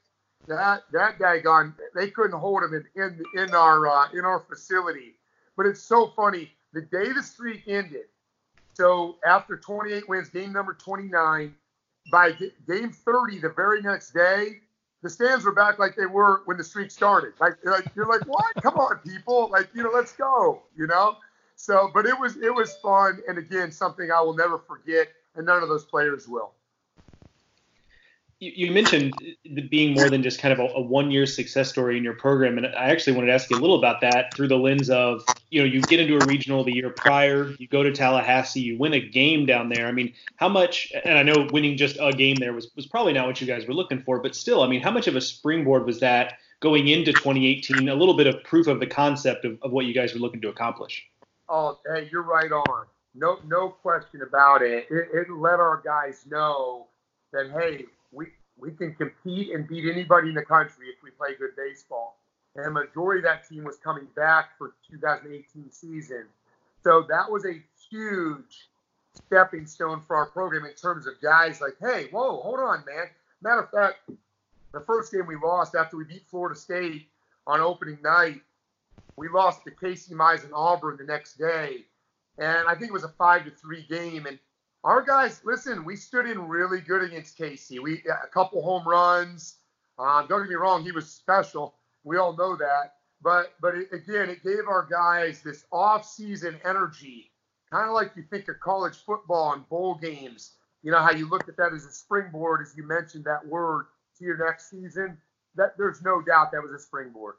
that 0.46 0.84
that 0.92 1.18
guy 1.18 1.40
gone, 1.40 1.74
they 1.94 2.10
couldn't 2.10 2.38
hold 2.38 2.62
him 2.62 2.74
in 2.74 3.02
in, 3.02 3.42
in 3.42 3.54
our 3.54 3.88
uh, 3.88 4.08
in 4.12 4.24
our 4.24 4.40
facility. 4.48 5.14
But 5.56 5.66
it's 5.66 5.82
so 5.82 6.12
funny. 6.14 6.52
The 6.72 6.82
day 6.82 7.12
the 7.12 7.22
streak 7.22 7.62
ended, 7.66 8.04
so 8.76 9.16
after 9.26 9.56
28 9.56 10.06
wins, 10.06 10.28
game 10.28 10.52
number 10.52 10.74
29, 10.74 11.54
by 12.12 12.32
game 12.68 12.92
30, 12.92 13.38
the 13.38 13.48
very 13.48 13.80
next 13.80 14.12
day, 14.12 14.60
the 15.02 15.08
stands 15.08 15.44
were 15.46 15.52
back 15.52 15.78
like 15.78 15.96
they 15.96 16.04
were 16.04 16.42
when 16.44 16.58
the 16.58 16.64
streak 16.64 16.90
started. 16.90 17.32
Like, 17.40 17.54
like 17.64 17.86
you're 17.94 18.06
like, 18.06 18.26
what? 18.26 18.54
Come 18.62 18.74
on, 18.74 18.98
people! 18.98 19.48
Like, 19.50 19.68
you 19.74 19.82
know, 19.82 19.90
let's 19.94 20.12
go. 20.12 20.62
You 20.76 20.86
know. 20.86 21.16
So, 21.54 21.90
but 21.94 22.04
it 22.06 22.18
was 22.18 22.36
it 22.36 22.54
was 22.54 22.74
fun, 22.82 23.20
and 23.28 23.38
again, 23.38 23.72
something 23.72 24.10
I 24.10 24.20
will 24.20 24.34
never 24.34 24.58
forget, 24.58 25.08
and 25.36 25.46
none 25.46 25.62
of 25.62 25.68
those 25.68 25.84
players 25.84 26.28
will 26.28 26.52
you, 28.38 28.70
mentioned 28.70 29.14
being 29.70 29.94
more 29.94 30.10
than 30.10 30.22
just 30.22 30.40
kind 30.40 30.52
of 30.52 30.58
a, 30.58 30.74
a 30.74 30.80
one-year 30.80 31.24
success 31.24 31.70
story 31.70 31.96
in 31.96 32.04
your 32.04 32.14
program, 32.14 32.58
and 32.58 32.66
I 32.66 32.90
actually 32.90 33.14
wanted 33.14 33.28
to 33.28 33.32
ask 33.32 33.48
you 33.50 33.56
a 33.56 33.60
little 33.60 33.78
about 33.78 34.02
that 34.02 34.34
through 34.34 34.48
the 34.48 34.58
lens 34.58 34.90
of, 34.90 35.24
you 35.50 35.60
know, 35.60 35.66
you 35.66 35.80
get 35.82 36.00
into 36.00 36.18
a 36.18 36.26
regional 36.26 36.62
the 36.62 36.74
year 36.74 36.90
prior, 36.90 37.54
you 37.58 37.66
go 37.66 37.82
to 37.82 37.92
Tallahassee, 37.92 38.60
you 38.60 38.78
win 38.78 38.92
a 38.92 39.00
game 39.00 39.46
down 39.46 39.70
there. 39.70 39.86
I 39.86 39.92
mean, 39.92 40.12
how 40.36 40.48
much? 40.48 40.92
And 41.04 41.16
I 41.16 41.22
know 41.22 41.48
winning 41.50 41.76
just 41.76 41.96
a 42.00 42.12
game 42.12 42.36
there 42.36 42.52
was 42.52 42.70
was 42.76 42.86
probably 42.86 43.14
not 43.14 43.26
what 43.26 43.40
you 43.40 43.46
guys 43.46 43.66
were 43.66 43.74
looking 43.74 44.02
for, 44.02 44.20
but 44.20 44.34
still, 44.34 44.62
I 44.62 44.68
mean, 44.68 44.82
how 44.82 44.90
much 44.90 45.06
of 45.06 45.16
a 45.16 45.20
springboard 45.20 45.86
was 45.86 46.00
that 46.00 46.34
going 46.60 46.88
into 46.88 47.12
2018? 47.12 47.88
A 47.88 47.94
little 47.94 48.16
bit 48.16 48.26
of 48.26 48.44
proof 48.44 48.66
of 48.66 48.80
the 48.80 48.86
concept 48.86 49.46
of, 49.46 49.58
of 49.62 49.72
what 49.72 49.86
you 49.86 49.94
guys 49.94 50.12
were 50.12 50.20
looking 50.20 50.42
to 50.42 50.48
accomplish. 50.48 51.06
Oh, 51.48 51.78
hey, 51.86 52.08
you're 52.12 52.22
right 52.22 52.52
on. 52.52 52.86
No, 53.14 53.38
no 53.46 53.70
question 53.70 54.20
about 54.20 54.60
it. 54.60 54.86
It, 54.90 55.08
it 55.14 55.30
let 55.30 55.58
our 55.58 55.80
guys 55.82 56.26
know 56.28 56.88
that 57.32 57.50
hey, 57.50 57.86
we 58.58 58.72
can 58.72 58.94
compete 58.94 59.52
and 59.52 59.68
beat 59.68 59.90
anybody 59.90 60.28
in 60.28 60.34
the 60.34 60.44
country 60.44 60.86
if 60.88 61.02
we 61.02 61.10
play 61.10 61.34
good 61.38 61.56
baseball. 61.56 62.16
And 62.54 62.64
the 62.64 62.70
majority 62.70 63.20
of 63.20 63.24
that 63.24 63.48
team 63.48 63.64
was 63.64 63.76
coming 63.76 64.06
back 64.16 64.56
for 64.56 64.74
2018 64.90 65.70
season. 65.70 66.24
So 66.82 67.04
that 67.08 67.30
was 67.30 67.44
a 67.44 67.62
huge 67.90 68.68
stepping 69.12 69.66
stone 69.66 70.02
for 70.06 70.16
our 70.16 70.26
program 70.26 70.64
in 70.64 70.72
terms 70.74 71.06
of 71.06 71.20
guys 71.20 71.60
like, 71.60 71.74
hey, 71.80 72.08
whoa, 72.10 72.40
hold 72.40 72.60
on, 72.60 72.84
man. 72.86 73.06
Matter 73.42 73.62
of 73.62 73.70
fact, 73.70 74.10
the 74.72 74.80
first 74.80 75.12
game 75.12 75.26
we 75.26 75.36
lost 75.36 75.74
after 75.74 75.96
we 75.96 76.04
beat 76.04 76.26
Florida 76.26 76.58
State 76.58 77.08
on 77.46 77.60
opening 77.60 77.98
night, 78.02 78.40
we 79.16 79.28
lost 79.28 79.64
to 79.64 79.70
Casey 79.70 80.14
Mize 80.14 80.44
and 80.44 80.52
Auburn 80.54 80.96
the 80.98 81.04
next 81.04 81.38
day. 81.38 81.84
And 82.38 82.68
I 82.68 82.74
think 82.74 82.90
it 82.90 82.92
was 82.92 83.04
a 83.04 83.12
five 83.16 83.44
to 83.44 83.50
three 83.50 83.86
game. 83.88 84.26
And 84.26 84.38
our 84.84 85.02
guys, 85.02 85.40
listen, 85.44 85.84
we 85.84 85.96
stood 85.96 86.26
in 86.26 86.48
really 86.48 86.80
good 86.80 87.02
against 87.02 87.36
Casey. 87.36 87.78
We 87.78 88.02
a 88.24 88.28
couple 88.28 88.62
home 88.62 88.86
runs. 88.86 89.56
Um, 89.98 90.26
don't 90.28 90.42
get 90.42 90.50
me 90.50 90.56
wrong, 90.56 90.84
he 90.84 90.92
was 90.92 91.10
special. 91.10 91.74
We 92.04 92.18
all 92.18 92.36
know 92.36 92.56
that. 92.56 92.94
But 93.22 93.54
but 93.60 93.74
it, 93.74 93.88
again, 93.92 94.28
it 94.28 94.44
gave 94.44 94.68
our 94.68 94.86
guys 94.88 95.42
this 95.42 95.64
off-season 95.72 96.60
energy, 96.64 97.32
kind 97.72 97.88
of 97.88 97.94
like 97.94 98.12
you 98.14 98.22
think 98.22 98.48
of 98.48 98.60
college 98.60 98.96
football 99.04 99.54
and 99.54 99.68
bowl 99.68 99.96
games. 99.96 100.52
You 100.82 100.92
know 100.92 101.00
how 101.00 101.12
you 101.12 101.28
look 101.28 101.48
at 101.48 101.56
that 101.56 101.72
as 101.72 101.84
a 101.86 101.90
springboard, 101.90 102.60
as 102.62 102.74
you 102.76 102.86
mentioned 102.86 103.24
that 103.24 103.46
word 103.46 103.86
to 104.18 104.24
your 104.24 104.36
next 104.36 104.70
season. 104.70 105.18
That 105.56 105.72
there's 105.78 106.02
no 106.02 106.20
doubt 106.20 106.52
that 106.52 106.62
was 106.62 106.72
a 106.72 106.78
springboard 106.78 107.36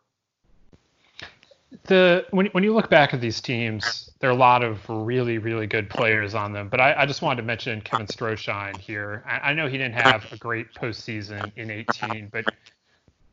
the 1.84 2.26
when 2.32 2.48
when 2.48 2.64
you 2.64 2.74
look 2.74 2.90
back 2.90 3.14
at 3.14 3.22
these 3.22 3.42
teams, 3.42 4.10
there 4.20 4.30
are 4.30 4.34
a 4.34 4.38
lot 4.38 4.64
of 4.64 4.80
really 4.90 5.38
really 5.38 5.68
good 5.68 5.90
players 5.90 6.34
on 6.34 6.54
them. 6.54 6.70
But 6.70 6.80
I, 6.80 7.02
I 7.02 7.06
just 7.06 7.22
wanted 7.22 7.42
to 7.42 7.48
mention 7.48 7.82
Kevin 7.82 8.08
Strohschein 8.08 8.78
here. 8.78 9.24
I, 9.28 9.50
I, 9.50 9.54
know 9.54 9.68
he 9.68 9.78
didn't 9.78 9.96
have 9.96 10.32
a 10.32 10.38
great 10.38 10.74
postseason 10.74 11.52
in 11.56 11.70
18, 11.70 12.30
but 12.32 12.46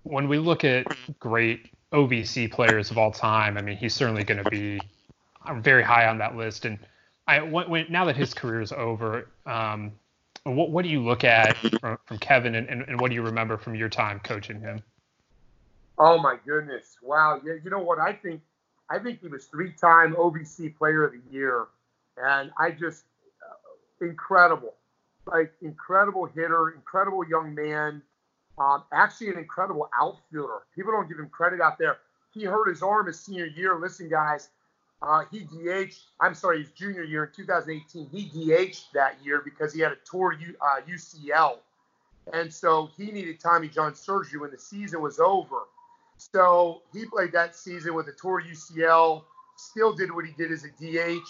when 0.02 0.28
we 0.28 0.38
look 0.38 0.64
at 0.64 0.86
great 1.18 1.70
OVC 1.92 2.50
players 2.50 2.90
of 2.90 2.98
all 2.98 3.12
time, 3.12 3.56
I 3.56 3.62
mean 3.62 3.76
he's 3.76 3.94
certainly 3.94 4.24
going 4.24 4.42
to 4.42 4.50
be 4.50 4.80
very 5.56 5.82
high 5.82 6.08
on 6.08 6.18
that 6.18 6.36
list. 6.36 6.64
And 6.64 6.78
I 7.28 7.40
when, 7.40 7.86
now 7.88 8.04
that 8.06 8.16
his 8.16 8.34
career 8.34 8.60
is 8.60 8.72
over, 8.72 9.28
um, 9.46 9.92
what 10.42 10.70
what 10.70 10.82
do 10.82 10.88
you 10.88 11.02
look 11.04 11.22
at 11.22 11.56
from, 11.56 11.98
from 12.04 12.18
Kevin, 12.18 12.56
and, 12.56 12.68
and, 12.68 12.82
and 12.82 13.00
what 13.00 13.10
do 13.10 13.14
you 13.14 13.22
remember 13.22 13.56
from 13.56 13.76
your 13.76 13.88
time 13.88 14.20
coaching 14.24 14.60
him? 14.60 14.82
Oh 15.98 16.18
my 16.18 16.36
goodness! 16.44 16.96
Wow. 17.02 17.40
Yeah, 17.44 17.54
you 17.62 17.70
know 17.70 17.78
what? 17.78 17.98
I 17.98 18.12
think 18.12 18.40
I 18.90 18.98
think 18.98 19.20
he 19.20 19.28
was 19.28 19.46
three-time 19.46 20.14
OVC 20.14 20.76
Player 20.76 21.04
of 21.04 21.12
the 21.12 21.20
Year, 21.30 21.66
and 22.16 22.50
I 22.58 22.72
just 22.72 23.04
uh, 23.42 24.04
incredible, 24.04 24.74
like 25.26 25.52
incredible 25.62 26.26
hitter, 26.26 26.70
incredible 26.70 27.26
young 27.26 27.54
man. 27.54 28.02
Um, 28.58 28.84
actually, 28.92 29.28
an 29.28 29.38
incredible 29.38 29.88
outfielder. 30.00 30.62
People 30.74 30.92
don't 30.92 31.08
give 31.08 31.18
him 31.18 31.28
credit 31.28 31.60
out 31.60 31.78
there. 31.78 31.98
He 32.32 32.44
hurt 32.44 32.68
his 32.68 32.82
arm 32.82 33.06
his 33.06 33.18
senior 33.20 33.46
year. 33.46 33.78
Listen, 33.78 34.08
guys, 34.08 34.48
uh, 35.00 35.24
he 35.30 35.40
DH. 35.40 35.94
I'm 36.20 36.34
sorry, 36.34 36.62
his 36.62 36.70
junior 36.72 37.04
year 37.04 37.24
in 37.24 37.30
2018. 37.32 38.08
He 38.10 38.24
DH'd 38.30 38.92
that 38.94 39.16
year 39.24 39.42
because 39.44 39.72
he 39.72 39.80
had 39.80 39.92
a 39.92 39.96
U, 40.12 40.54
uh, 40.60 40.80
UCL, 40.88 41.58
and 42.32 42.52
so 42.52 42.90
he 42.96 43.12
needed 43.12 43.38
Tommy 43.38 43.68
John 43.68 43.94
surgery 43.94 44.40
when 44.40 44.50
the 44.50 44.58
season 44.58 45.00
was 45.00 45.20
over. 45.20 45.62
So 46.32 46.82
he 46.92 47.04
played 47.04 47.32
that 47.32 47.54
season 47.54 47.94
with 47.94 48.08
a 48.08 48.12
tour 48.12 48.42
UCL, 48.42 49.22
still 49.56 49.92
did 49.92 50.12
what 50.12 50.24
he 50.24 50.32
did 50.32 50.50
as 50.50 50.64
a 50.64 50.68
DH, 50.68 51.22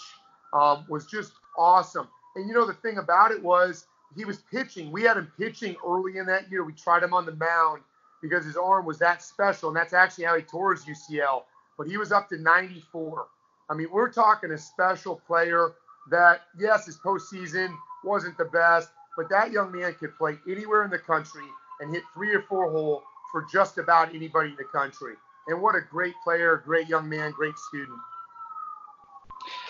um, 0.53 0.85
was 0.87 1.05
just 1.05 1.33
awesome. 1.57 2.07
And 2.35 2.47
you 2.47 2.53
know, 2.53 2.65
the 2.65 2.73
thing 2.73 2.97
about 2.97 3.31
it 3.31 3.41
was 3.41 3.87
he 4.15 4.25
was 4.25 4.37
pitching. 4.51 4.91
We 4.91 5.03
had 5.03 5.17
him 5.17 5.31
pitching 5.37 5.75
early 5.85 6.17
in 6.17 6.25
that 6.27 6.49
year. 6.49 6.63
We 6.63 6.73
tried 6.73 7.03
him 7.03 7.13
on 7.13 7.25
the 7.25 7.35
mound 7.35 7.81
because 8.21 8.45
his 8.45 8.55
arm 8.55 8.85
was 8.85 8.97
that 8.99 9.21
special. 9.21 9.69
And 9.69 9.75
that's 9.77 9.93
actually 9.93 10.25
how 10.25 10.37
he 10.37 10.43
tore 10.43 10.73
his 10.73 10.85
UCL. 10.85 11.43
But 11.77 11.87
he 11.87 11.97
was 11.97 12.11
up 12.11 12.29
to 12.29 12.37
94. 12.37 13.27
I 13.69 13.73
mean, 13.73 13.87
we're 13.91 14.11
talking 14.11 14.51
a 14.51 14.57
special 14.57 15.21
player 15.27 15.73
that, 16.09 16.41
yes, 16.57 16.85
his 16.85 16.97
postseason 16.97 17.75
wasn't 18.03 18.37
the 18.37 18.45
best, 18.45 18.89
but 19.17 19.29
that 19.29 19.51
young 19.51 19.71
man 19.71 19.93
could 19.95 20.15
play 20.15 20.37
anywhere 20.49 20.83
in 20.83 20.89
the 20.89 20.99
country 20.99 21.45
and 21.81 21.93
hit 21.93 22.03
three 22.13 22.33
or 22.33 22.43
four 22.43 22.71
hole 22.71 23.03
for 23.31 23.45
just 23.51 23.77
about 23.77 24.13
anybody 24.13 24.49
in 24.49 24.55
the 24.55 24.63
country. 24.63 25.13
And 25.47 25.61
what 25.61 25.75
a 25.75 25.81
great 25.81 26.15
player, 26.23 26.61
great 26.65 26.87
young 26.87 27.07
man, 27.07 27.31
great 27.31 27.57
student. 27.57 27.99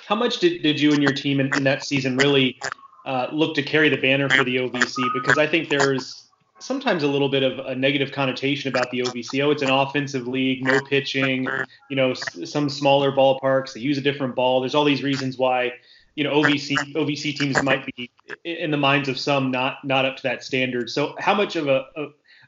How 0.07 0.15
much 0.15 0.39
did, 0.39 0.61
did 0.61 0.79
you 0.79 0.93
and 0.93 1.01
your 1.01 1.13
team 1.13 1.39
in, 1.39 1.53
in 1.55 1.63
that 1.63 1.83
season 1.83 2.15
really 2.17 2.59
uh, 3.05 3.27
look 3.31 3.55
to 3.55 3.63
carry 3.63 3.89
the 3.89 3.97
banner 3.97 4.29
for 4.29 4.43
the 4.43 4.57
OVC? 4.57 4.95
Because 5.13 5.37
I 5.37 5.47
think 5.47 5.69
there's 5.69 6.25
sometimes 6.59 7.03
a 7.03 7.07
little 7.07 7.29
bit 7.29 7.43
of 7.43 7.59
a 7.65 7.75
negative 7.75 8.11
connotation 8.11 8.69
about 8.69 8.89
the 8.91 8.99
OVC. 8.99 9.43
Oh, 9.43 9.51
it's 9.51 9.61
an 9.61 9.69
offensive 9.69 10.27
league, 10.27 10.63
no 10.63 10.79
pitching, 10.81 11.47
you 11.89 11.95
know, 11.95 12.13
some 12.13 12.69
smaller 12.69 13.11
ballparks, 13.11 13.73
they 13.73 13.81
use 13.81 13.97
a 13.97 14.01
different 14.01 14.35
ball. 14.35 14.61
There's 14.61 14.75
all 14.75 14.85
these 14.85 15.03
reasons 15.03 15.37
why, 15.37 15.73
you 16.15 16.23
know, 16.23 16.41
OVC 16.41 16.75
OVC 16.93 17.37
teams 17.37 17.61
might 17.61 17.85
be 17.85 18.09
in 18.45 18.71
the 18.71 18.77
minds 18.77 19.09
of 19.09 19.19
some 19.19 19.51
not 19.51 19.83
not 19.83 20.05
up 20.05 20.15
to 20.17 20.23
that 20.23 20.43
standard. 20.43 20.89
So 20.89 21.15
how 21.19 21.35
much 21.35 21.55
of 21.55 21.67
a 21.67 21.87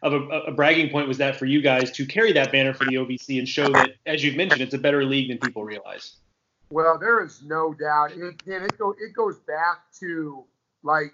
of 0.01 0.13
a, 0.13 0.21
a, 0.41 0.51
bragging 0.51 0.89
point 0.89 1.07
was 1.07 1.17
that 1.17 1.37
for 1.37 1.45
you 1.45 1.61
guys 1.61 1.91
to 1.91 2.05
carry 2.05 2.31
that 2.33 2.51
banner 2.51 2.73
for 2.73 2.85
the 2.85 2.95
OVC 2.95 3.39
and 3.39 3.47
show 3.47 3.69
that, 3.69 3.91
as 4.05 4.23
you've 4.23 4.35
mentioned, 4.35 4.61
it's 4.61 4.73
a 4.73 4.77
better 4.77 5.03
league 5.03 5.29
than 5.29 5.37
people 5.37 5.63
realize? 5.63 6.17
Well, 6.69 6.97
there 6.99 7.23
is 7.23 7.41
no 7.43 7.73
doubt. 7.73 8.13
And 8.13 8.23
again, 8.23 8.63
it, 8.63 8.77
go, 8.77 8.91
it 8.91 9.13
goes 9.13 9.37
back 9.39 9.91
to 9.99 10.43
like, 10.83 11.13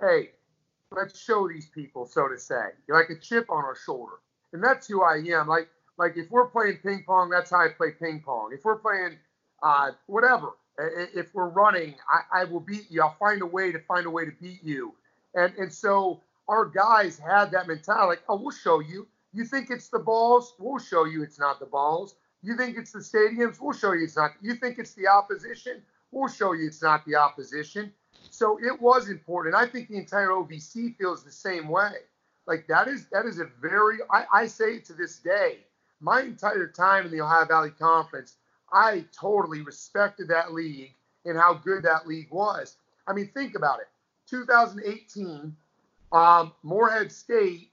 hey, 0.00 0.30
let's 0.90 1.18
show 1.18 1.48
these 1.48 1.68
people, 1.68 2.06
so 2.06 2.28
to 2.28 2.38
say, 2.38 2.70
like 2.88 3.10
a 3.10 3.16
chip 3.16 3.50
on 3.50 3.64
our 3.64 3.76
shoulder, 3.76 4.14
and 4.52 4.62
that's 4.62 4.86
who 4.86 5.02
I 5.02 5.16
am. 5.16 5.48
Like, 5.48 5.68
like 5.98 6.16
if 6.16 6.30
we're 6.30 6.46
playing 6.46 6.78
ping 6.82 7.04
pong, 7.06 7.30
that's 7.30 7.50
how 7.50 7.58
I 7.58 7.68
play 7.68 7.92
ping 7.98 8.22
pong. 8.24 8.50
If 8.52 8.64
we're 8.64 8.76
playing 8.76 9.16
uh, 9.62 9.92
whatever, 10.06 10.50
if 10.78 11.34
we're 11.34 11.48
running, 11.48 11.94
I, 12.10 12.42
I 12.42 12.44
will 12.44 12.60
beat 12.60 12.90
you. 12.90 13.02
I'll 13.02 13.16
find 13.18 13.42
a 13.42 13.46
way 13.46 13.72
to 13.72 13.78
find 13.80 14.06
a 14.06 14.10
way 14.10 14.26
to 14.26 14.32
beat 14.40 14.62
you. 14.62 14.94
And 15.34 15.54
and 15.56 15.72
so 15.72 16.20
our 16.48 16.66
guys 16.66 17.18
had 17.18 17.50
that 17.52 17.66
mentality. 17.66 18.08
Like, 18.08 18.22
oh, 18.28 18.36
we'll 18.36 18.50
show 18.50 18.80
you. 18.80 19.06
You 19.32 19.44
think 19.44 19.70
it's 19.70 19.88
the 19.88 19.98
balls? 19.98 20.54
We'll 20.58 20.78
show 20.78 21.04
you 21.04 21.22
it's 21.22 21.38
not 21.38 21.60
the 21.60 21.66
balls. 21.66 22.16
You 22.42 22.56
think 22.56 22.76
it's 22.78 22.92
the 22.92 23.00
stadiums? 23.00 23.60
We'll 23.60 23.72
show 23.72 23.92
you 23.92 24.04
it's 24.04 24.16
not. 24.16 24.32
You 24.40 24.54
think 24.54 24.78
it's 24.78 24.94
the 24.94 25.08
opposition? 25.08 25.82
We'll 26.10 26.28
show 26.28 26.52
you 26.52 26.68
it's 26.68 26.82
not 26.82 27.04
the 27.04 27.16
opposition. 27.16 27.92
So 28.30 28.58
it 28.62 28.80
was 28.80 29.08
important. 29.08 29.54
I 29.54 29.66
think 29.66 29.88
the 29.88 29.96
entire 29.96 30.28
OVC 30.28 30.96
feels 30.96 31.24
the 31.24 31.32
same 31.32 31.68
way. 31.68 31.92
Like 32.46 32.66
that 32.68 32.86
is 32.86 33.06
that 33.08 33.26
is 33.26 33.40
a 33.40 33.50
very 33.60 33.98
I, 34.10 34.24
I 34.32 34.46
say 34.46 34.78
to 34.80 34.92
this 34.92 35.18
day. 35.18 35.58
My 36.00 36.22
entire 36.22 36.68
time 36.68 37.06
in 37.06 37.10
the 37.10 37.22
Ohio 37.22 37.46
Valley 37.46 37.70
Conference, 37.70 38.36
I 38.72 39.04
totally 39.18 39.62
respected 39.62 40.28
that 40.28 40.52
league 40.52 40.94
and 41.24 41.36
how 41.36 41.54
good 41.54 41.82
that 41.82 42.06
league 42.06 42.30
was. 42.30 42.76
I 43.06 43.12
mean, 43.12 43.30
think 43.34 43.54
about 43.54 43.80
it. 43.80 43.88
2018, 44.28 45.56
um, 46.16 46.52
Morehead 46.62 47.12
State, 47.12 47.72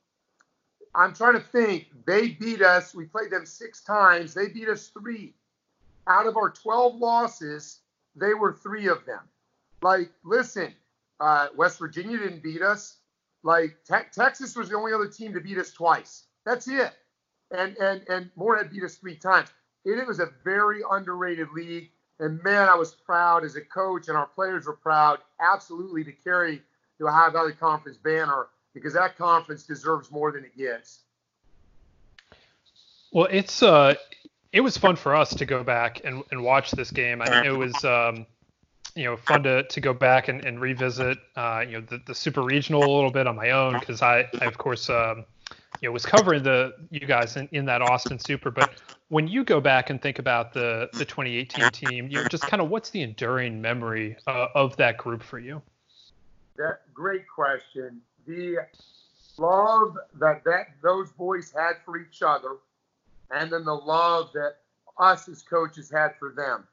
I'm 0.95 1.13
trying 1.13 1.33
to 1.35 1.39
think. 1.39 1.87
They 2.05 2.29
beat 2.29 2.61
us. 2.61 2.93
We 2.93 3.05
played 3.05 3.31
them 3.31 3.45
six 3.45 3.83
times. 3.83 4.33
They 4.33 4.49
beat 4.49 4.69
us 4.69 4.89
three. 4.89 5.33
Out 6.07 6.27
of 6.27 6.37
our 6.37 6.49
12 6.51 6.95
losses, 6.97 7.79
they 8.15 8.33
were 8.33 8.53
three 8.53 8.87
of 8.87 9.05
them. 9.05 9.21
Like, 9.81 10.11
listen, 10.25 10.73
uh, 11.19 11.47
West 11.55 11.79
Virginia 11.79 12.17
didn't 12.19 12.43
beat 12.43 12.61
us. 12.61 12.97
like 13.43 13.77
te- 13.87 14.09
Texas 14.13 14.55
was 14.55 14.69
the 14.69 14.77
only 14.77 14.93
other 14.93 15.07
team 15.07 15.33
to 15.33 15.41
beat 15.41 15.57
us 15.57 15.71
twice. 15.71 16.25
That's 16.45 16.67
it. 16.67 16.93
And 17.51 17.77
and 17.77 18.03
and 18.09 18.31
Morehead 18.35 18.71
beat 18.71 18.83
us 18.83 18.95
three 18.95 19.15
times. 19.17 19.49
It, 19.85 19.99
it 19.99 20.07
was 20.07 20.19
a 20.19 20.29
very 20.43 20.81
underrated 20.91 21.49
league. 21.53 21.91
And 22.19 22.41
man, 22.43 22.69
I 22.69 22.75
was 22.75 22.93
proud 22.95 23.43
as 23.45 23.55
a 23.57 23.61
coach, 23.61 24.07
and 24.07 24.17
our 24.17 24.27
players 24.27 24.65
were 24.67 24.75
proud, 24.77 25.19
absolutely, 25.41 26.03
to 26.05 26.11
carry 26.13 26.61
the 27.03 27.09
Ohio 27.09 27.31
Valley 27.31 27.53
Conference 27.53 27.97
banner 27.97 28.47
because 28.73 28.93
that 28.93 29.17
conference 29.17 29.63
deserves 29.63 30.11
more 30.11 30.31
than 30.31 30.43
it 30.43 30.57
gets. 30.57 31.01
Well, 33.11 33.27
it's 33.29 33.61
uh, 33.61 33.95
it 34.51 34.61
was 34.61 34.77
fun 34.77 34.95
for 34.95 35.15
us 35.15 35.35
to 35.35 35.45
go 35.45 35.63
back 35.63 36.01
and, 36.03 36.23
and 36.31 36.43
watch 36.43 36.71
this 36.71 36.89
game. 36.89 37.21
I 37.21 37.29
mean, 37.29 37.45
it 37.45 37.55
was 37.55 37.83
um, 37.85 38.25
you 38.95 39.03
know 39.05 39.17
fun 39.17 39.43
to, 39.43 39.63
to 39.63 39.81
go 39.81 39.93
back 39.93 40.27
and, 40.27 40.43
and 40.45 40.59
revisit 40.59 41.17
uh, 41.35 41.63
you 41.67 41.79
know 41.79 41.81
the, 41.81 41.99
the 42.07 42.15
super 42.15 42.41
regional 42.41 42.83
a 42.83 42.91
little 42.93 43.11
bit 43.11 43.27
on 43.27 43.35
my 43.35 43.51
own 43.51 43.79
because 43.79 44.01
I, 44.01 44.27
I 44.41 44.45
of 44.45 44.57
course 44.57 44.89
um, 44.89 45.25
you 45.81 45.89
know 45.89 45.91
was 45.91 46.05
covering 46.05 46.41
the 46.41 46.73
you 46.89 47.05
guys 47.05 47.35
in, 47.37 47.47
in 47.51 47.65
that 47.65 47.83
Austin 47.83 48.17
Super. 48.17 48.49
But 48.49 48.81
when 49.09 49.27
you 49.27 49.43
go 49.43 49.61
back 49.61 49.91
and 49.91 50.01
think 50.01 50.17
about 50.17 50.53
the 50.53 50.89
the 50.93 51.05
2018 51.05 51.69
team, 51.69 52.07
you 52.07 52.17
know 52.17 52.27
just 52.27 52.43
kind 52.43 52.61
of 52.61 52.69
what's 52.69 52.89
the 52.89 53.03
enduring 53.03 53.61
memory 53.61 54.17
uh, 54.25 54.47
of 54.55 54.75
that 54.77 54.97
group 54.97 55.21
for 55.21 55.37
you? 55.37 55.61
That 56.57 56.81
great 56.93 57.27
question. 57.27 58.01
The 58.27 58.57
love 59.37 59.97
that 60.19 60.43
that 60.45 60.67
those 60.81 61.11
boys 61.11 61.51
had 61.51 61.73
for 61.85 61.97
each 61.97 62.21
other, 62.21 62.57
and 63.31 63.51
then 63.51 63.65
the 63.65 63.73
love 63.73 64.31
that 64.33 64.57
us 64.99 65.27
as 65.27 65.41
coaches 65.41 65.89
had 65.89 66.15
for 66.19 66.31
them 66.31 66.67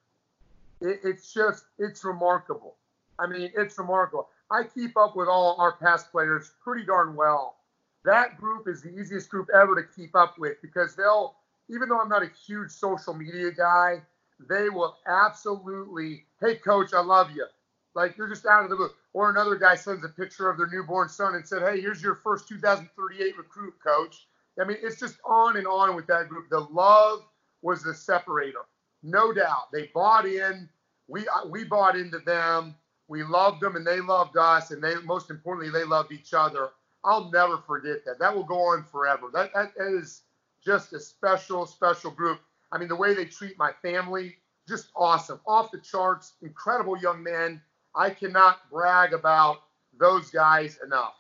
it, 0.80 1.00
it's 1.04 1.32
just 1.32 1.64
it's 1.78 2.04
remarkable. 2.04 2.76
I 3.18 3.26
mean, 3.26 3.50
it's 3.56 3.78
remarkable. 3.78 4.28
I 4.50 4.64
keep 4.64 4.96
up 4.96 5.14
with 5.14 5.28
all 5.28 5.56
our 5.58 5.72
past 5.72 6.10
players 6.10 6.52
pretty 6.62 6.86
darn 6.86 7.14
well. 7.14 7.56
That 8.04 8.38
group 8.38 8.66
is 8.66 8.82
the 8.82 8.88
easiest 8.88 9.28
group 9.28 9.48
ever 9.54 9.74
to 9.80 9.88
keep 9.94 10.16
up 10.16 10.38
with 10.38 10.56
because 10.62 10.96
they'll, 10.96 11.36
even 11.68 11.88
though 11.88 12.00
I'm 12.00 12.08
not 12.08 12.22
a 12.22 12.30
huge 12.46 12.70
social 12.70 13.12
media 13.12 13.52
guy, 13.52 14.02
they 14.48 14.70
will 14.70 14.96
absolutely, 15.06 16.24
hey 16.40 16.56
coach, 16.56 16.94
I 16.94 17.00
love 17.00 17.30
you. 17.34 17.46
Like 17.94 18.16
you're 18.16 18.28
just 18.28 18.46
out 18.46 18.64
of 18.64 18.70
the 18.70 18.76
blue. 18.76 18.90
Or 19.12 19.30
another 19.30 19.56
guy 19.56 19.74
sends 19.74 20.04
a 20.04 20.08
picture 20.08 20.48
of 20.50 20.58
their 20.58 20.68
newborn 20.68 21.08
son 21.08 21.34
and 21.34 21.46
said, 21.46 21.62
hey, 21.62 21.80
here's 21.80 22.02
your 22.02 22.16
first 22.16 22.48
2038 22.48 23.36
recruit, 23.36 23.74
coach. 23.84 24.26
I 24.60 24.64
mean, 24.64 24.76
it's 24.82 25.00
just 25.00 25.16
on 25.24 25.56
and 25.56 25.66
on 25.66 25.96
with 25.96 26.06
that 26.08 26.28
group. 26.28 26.50
The 26.50 26.60
love 26.60 27.20
was 27.62 27.82
the 27.82 27.94
separator 27.94 28.60
no 29.02 29.32
doubt. 29.32 29.72
They 29.72 29.90
bought 29.94 30.26
in. 30.26 30.68
We 31.08 31.26
uh, 31.28 31.48
we 31.48 31.64
bought 31.64 31.96
into 31.96 32.18
them. 32.20 32.74
We 33.08 33.24
loved 33.24 33.60
them, 33.60 33.76
and 33.76 33.86
they 33.86 34.00
loved 34.00 34.36
us, 34.36 34.70
and 34.70 34.82
they 34.82 34.94
most 35.04 35.30
importantly 35.30 35.70
they 35.70 35.84
loved 35.84 36.12
each 36.12 36.34
other. 36.34 36.70
I'll 37.04 37.30
never 37.30 37.58
forget 37.58 38.04
that. 38.04 38.18
That 38.18 38.34
will 38.34 38.44
go 38.44 38.58
on 38.58 38.84
forever. 38.84 39.28
That 39.32 39.52
that 39.54 39.72
is 39.78 40.22
just 40.64 40.92
a 40.92 41.00
special 41.00 41.66
special 41.66 42.10
group. 42.10 42.40
I 42.72 42.78
mean, 42.78 42.88
the 42.88 42.96
way 42.96 43.14
they 43.14 43.24
treat 43.24 43.58
my 43.58 43.72
family, 43.82 44.36
just 44.68 44.88
awesome, 44.94 45.40
off 45.46 45.70
the 45.72 45.80
charts, 45.80 46.34
incredible 46.42 46.96
young 46.98 47.22
men. 47.22 47.60
I 47.94 48.10
cannot 48.10 48.70
brag 48.70 49.12
about 49.12 49.62
those 49.98 50.30
guys 50.30 50.78
enough. 50.84 51.14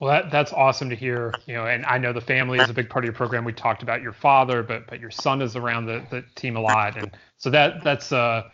Well, 0.00 0.10
that, 0.10 0.32
that's 0.32 0.52
awesome 0.52 0.90
to 0.90 0.96
hear. 0.96 1.32
You 1.46 1.54
know, 1.54 1.66
and 1.66 1.86
I 1.86 1.96
know 1.98 2.12
the 2.12 2.20
family 2.20 2.58
is 2.58 2.68
a 2.68 2.74
big 2.74 2.90
part 2.90 3.04
of 3.04 3.06
your 3.06 3.14
program. 3.14 3.44
We 3.44 3.52
talked 3.52 3.84
about 3.84 4.02
your 4.02 4.12
father, 4.12 4.62
but 4.62 4.88
but 4.88 4.98
your 4.98 5.12
son 5.12 5.40
is 5.40 5.54
around 5.54 5.86
the, 5.86 6.04
the 6.10 6.24
team 6.34 6.56
a 6.56 6.60
lot, 6.60 6.96
and 6.96 7.10
so 7.36 7.50
that 7.50 7.84
that's 7.84 8.10
uh, 8.10 8.48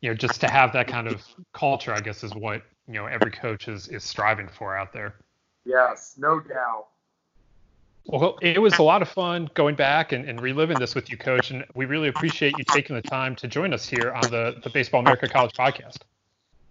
you 0.00 0.10
know, 0.10 0.14
just 0.14 0.40
to 0.40 0.48
have 0.48 0.72
that 0.74 0.86
kind 0.86 1.06
of 1.06 1.22
culture, 1.52 1.92
I 1.92 2.00
guess, 2.00 2.24
is 2.24 2.34
what 2.34 2.62
you 2.86 2.94
know 2.94 3.06
every 3.06 3.30
coach 3.30 3.68
is 3.68 3.88
is 3.88 4.02
striving 4.04 4.48
for 4.48 4.76
out 4.76 4.92
there. 4.92 5.14
Yes, 5.66 6.14
no 6.18 6.40
doubt. 6.40 6.86
Well, 8.06 8.38
it 8.42 8.60
was 8.60 8.74
a 8.74 8.82
lot 8.82 9.00
of 9.00 9.08
fun 9.08 9.48
going 9.54 9.76
back 9.76 10.12
and, 10.12 10.28
and 10.28 10.40
reliving 10.40 10.78
this 10.78 10.94
with 10.94 11.10
you, 11.10 11.16
Coach, 11.16 11.50
and 11.50 11.64
we 11.74 11.86
really 11.86 12.08
appreciate 12.08 12.52
you 12.58 12.64
taking 12.64 12.96
the 12.96 13.02
time 13.02 13.34
to 13.36 13.48
join 13.48 13.72
us 13.72 13.88
here 13.88 14.12
on 14.12 14.30
the 14.30 14.60
the 14.62 14.70
Baseball 14.70 15.00
America 15.00 15.26
College 15.26 15.52
podcast. 15.52 15.98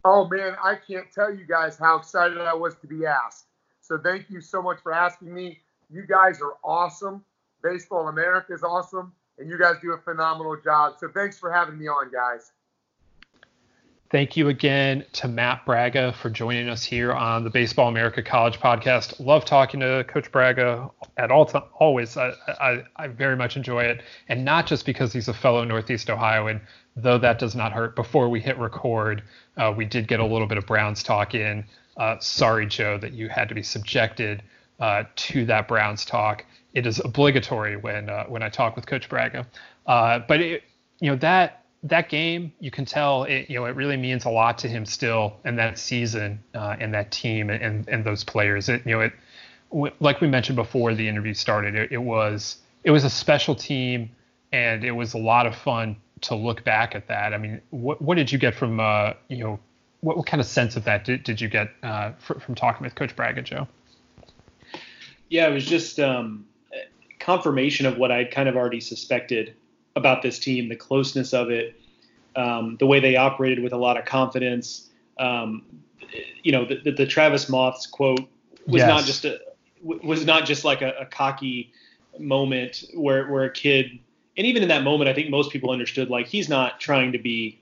Oh 0.05 0.27
man, 0.27 0.55
I 0.63 0.75
can't 0.75 1.07
tell 1.13 1.33
you 1.33 1.45
guys 1.45 1.77
how 1.77 1.97
excited 1.97 2.39
I 2.39 2.53
was 2.53 2.75
to 2.81 2.87
be 2.87 3.05
asked. 3.05 3.45
So 3.81 3.97
thank 3.97 4.29
you 4.29 4.41
so 4.41 4.61
much 4.61 4.79
for 4.81 4.93
asking 4.93 5.33
me. 5.33 5.59
You 5.89 6.05
guys 6.07 6.41
are 6.41 6.55
awesome. 6.63 7.23
Baseball 7.63 8.07
America 8.09 8.53
is 8.53 8.63
awesome, 8.63 9.13
and 9.37 9.49
you 9.49 9.57
guys 9.57 9.75
do 9.81 9.93
a 9.93 9.97
phenomenal 9.97 10.57
job. 10.61 10.95
So 10.99 11.09
thanks 11.13 11.39
for 11.39 11.51
having 11.51 11.77
me 11.77 11.87
on, 11.87 12.11
guys. 12.11 12.51
Thank 14.13 14.37
you 14.37 14.49
again 14.49 15.05
to 15.13 15.27
Matt 15.27 15.65
Bragga 15.65 16.13
for 16.13 16.29
joining 16.29 16.69
us 16.69 16.83
here 16.83 17.11
on 17.11 17.43
the 17.43 17.49
Baseball 17.49 17.87
America 17.87 18.21
College 18.21 18.59
podcast. 18.59 19.19
Love 19.19 19.43
talking 19.43 19.79
to 19.79 20.05
Coach 20.07 20.31
Bragga 20.31 20.91
at 21.17 21.31
all 21.31 21.47
time, 21.47 21.63
always. 21.79 22.15
I, 22.15 22.33
I, 22.47 22.83
I 22.95 23.07
very 23.07 23.35
much 23.35 23.57
enjoy 23.57 23.85
it, 23.85 24.03
and 24.29 24.45
not 24.45 24.67
just 24.67 24.85
because 24.85 25.13
he's 25.13 25.29
a 25.29 25.33
fellow 25.33 25.63
Northeast 25.63 26.11
Ohioan, 26.11 26.61
though 26.95 27.17
that 27.17 27.39
does 27.39 27.55
not 27.55 27.73
hurt. 27.73 27.95
Before 27.95 28.29
we 28.29 28.39
hit 28.39 28.55
record, 28.59 29.23
uh, 29.57 29.73
we 29.75 29.83
did 29.83 30.07
get 30.07 30.19
a 30.19 30.25
little 30.25 30.45
bit 30.45 30.59
of 30.59 30.67
Browns 30.67 31.01
talk 31.01 31.33
in. 31.33 31.65
Uh, 31.97 32.19
sorry, 32.19 32.67
Joe, 32.67 32.99
that 32.99 33.13
you 33.13 33.29
had 33.29 33.49
to 33.49 33.55
be 33.55 33.63
subjected 33.63 34.43
uh, 34.79 35.05
to 35.15 35.43
that 35.45 35.67
Browns 35.67 36.05
talk. 36.05 36.45
It 36.75 36.85
is 36.85 36.99
obligatory 36.99 37.77
when 37.77 38.11
uh, 38.11 38.25
when 38.25 38.43
I 38.43 38.49
talk 38.49 38.75
with 38.75 38.85
Coach 38.85 39.09
Bragga, 39.09 39.47
Uh, 39.87 40.19
but 40.19 40.39
it, 40.39 40.61
you 40.99 41.09
know 41.09 41.17
that 41.17 41.62
that 41.83 42.09
game, 42.09 42.53
you 42.59 42.71
can 42.71 42.85
tell 42.85 43.23
it 43.25 43.49
you 43.49 43.59
know 43.59 43.65
it 43.65 43.75
really 43.75 43.97
means 43.97 44.25
a 44.25 44.29
lot 44.29 44.57
to 44.59 44.67
him 44.67 44.85
still, 44.85 45.37
and 45.43 45.57
that 45.59 45.77
season 45.77 46.43
uh, 46.53 46.75
and 46.79 46.93
that 46.93 47.11
team 47.11 47.49
and 47.49 47.87
and 47.87 48.03
those 48.03 48.23
players. 48.23 48.69
It 48.69 48.85
you 48.85 48.93
know 48.93 49.01
it 49.01 49.13
like 49.99 50.21
we 50.21 50.27
mentioned 50.27 50.55
before 50.55 50.93
the 50.93 51.07
interview 51.07 51.33
started. 51.33 51.75
It, 51.75 51.91
it 51.91 51.97
was 51.97 52.57
it 52.83 52.91
was 52.91 53.03
a 53.03 53.09
special 53.09 53.55
team, 53.55 54.09
and 54.51 54.83
it 54.83 54.91
was 54.91 55.13
a 55.13 55.17
lot 55.17 55.45
of 55.45 55.55
fun 55.55 55.97
to 56.21 56.35
look 56.35 56.63
back 56.63 56.95
at 56.95 57.07
that. 57.07 57.33
I 57.33 57.37
mean, 57.37 57.61
what 57.71 58.01
what 58.01 58.15
did 58.15 58.31
you 58.31 58.37
get 58.37 58.55
from 58.55 58.79
uh, 58.79 59.13
you 59.27 59.43
know 59.43 59.59
what, 60.01 60.17
what 60.17 60.25
kind 60.25 60.39
of 60.39 60.47
sense 60.47 60.75
of 60.75 60.83
that 60.85 61.05
did, 61.05 61.23
did 61.23 61.41
you 61.41 61.47
get 61.47 61.69
uh, 61.81 62.11
fr- 62.19 62.39
from 62.39 62.55
talking 62.55 62.83
with 62.83 62.95
Coach 62.95 63.15
Bragga, 63.15 63.43
Joe? 63.43 63.67
Yeah, 65.29 65.47
it 65.47 65.53
was 65.53 65.65
just 65.65 65.99
um, 65.99 66.45
confirmation 67.19 67.85
of 67.85 67.97
what 67.97 68.11
I'd 68.11 68.31
kind 68.31 68.47
of 68.47 68.55
already 68.55 68.81
suspected 68.81 69.55
about 69.95 70.21
this 70.21 70.39
team, 70.39 70.69
the 70.69 70.75
closeness 70.75 71.33
of 71.33 71.49
it, 71.49 71.79
um, 72.35 72.77
the 72.79 72.87
way 72.87 72.99
they 72.99 73.15
operated 73.15 73.63
with 73.63 73.73
a 73.73 73.77
lot 73.77 73.97
of 73.97 74.05
confidence. 74.05 74.89
Um, 75.19 75.63
you 76.41 76.51
know, 76.51 76.65
the, 76.65 76.75
the, 76.83 76.91
the, 76.91 77.05
Travis 77.05 77.49
Moths 77.49 77.85
quote 77.85 78.27
was 78.65 78.79
yes. 78.79 78.87
not 78.87 79.03
just 79.03 79.25
a 79.25 79.39
was 79.81 80.25
not 80.25 80.45
just 80.45 80.63
like 80.63 80.81
a, 80.81 80.93
a 80.99 81.05
cocky 81.05 81.71
moment 82.19 82.85
where 82.93 83.27
where 83.29 83.43
a 83.43 83.51
kid 83.51 83.99
and 84.35 84.47
even 84.47 84.63
in 84.63 84.69
that 84.69 84.83
moment, 84.83 85.09
I 85.09 85.13
think 85.13 85.29
most 85.29 85.51
people 85.51 85.71
understood 85.71 86.09
like 86.09 86.27
he's 86.27 86.49
not 86.49 86.79
trying 86.79 87.11
to 87.11 87.19
be 87.19 87.59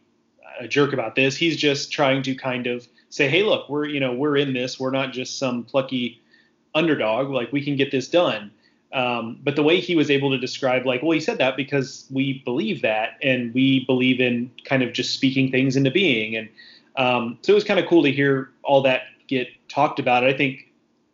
a 0.60 0.68
jerk 0.68 0.94
about 0.94 1.16
this. 1.16 1.36
He's 1.36 1.58
just 1.58 1.92
trying 1.92 2.24
to 2.24 2.36
kind 2.36 2.68
of 2.68 2.88
say, 3.10 3.28
hey, 3.28 3.44
look, 3.44 3.70
we're 3.70 3.86
you 3.86 4.00
know 4.00 4.14
we're 4.14 4.38
in 4.38 4.54
this. 4.54 4.80
We're 4.80 4.92
not 4.92 5.12
just 5.12 5.38
some 5.38 5.64
plucky 5.64 6.22
underdog. 6.74 7.30
Like 7.30 7.52
we 7.52 7.64
can 7.64 7.76
get 7.76 7.92
this 7.92 8.08
done. 8.08 8.52
Um, 8.94 9.40
but 9.42 9.56
the 9.56 9.64
way 9.64 9.80
he 9.80 9.96
was 9.96 10.12
able 10.12 10.32
to 10.32 10.38
describe, 10.38 10.86
like, 10.86 11.02
well, 11.02 11.12
he 11.12 11.22
said 11.22 11.38
that 11.38 11.56
because 11.56 12.06
we 12.12 12.42
believe 12.44 12.82
that, 12.82 13.18
and 13.22 13.54
we 13.54 13.86
believe 13.86 14.20
in 14.20 14.52
kind 14.66 14.84
of 14.84 14.92
just 14.92 15.14
speaking 15.14 15.50
things 15.50 15.76
into 15.76 15.92
being, 15.92 16.36
and 16.36 16.50
um, 16.98 17.38
so 17.42 17.54
it 17.54 17.56
was 17.56 17.64
kind 17.64 17.80
of 17.80 17.88
cool 17.88 18.04
to 18.04 18.12
hear 18.12 18.52
all 18.64 18.82
that 18.82 19.04
get 19.28 19.48
talked 19.70 20.00
about. 20.00 20.26
I 20.26 20.34
think 20.34 20.72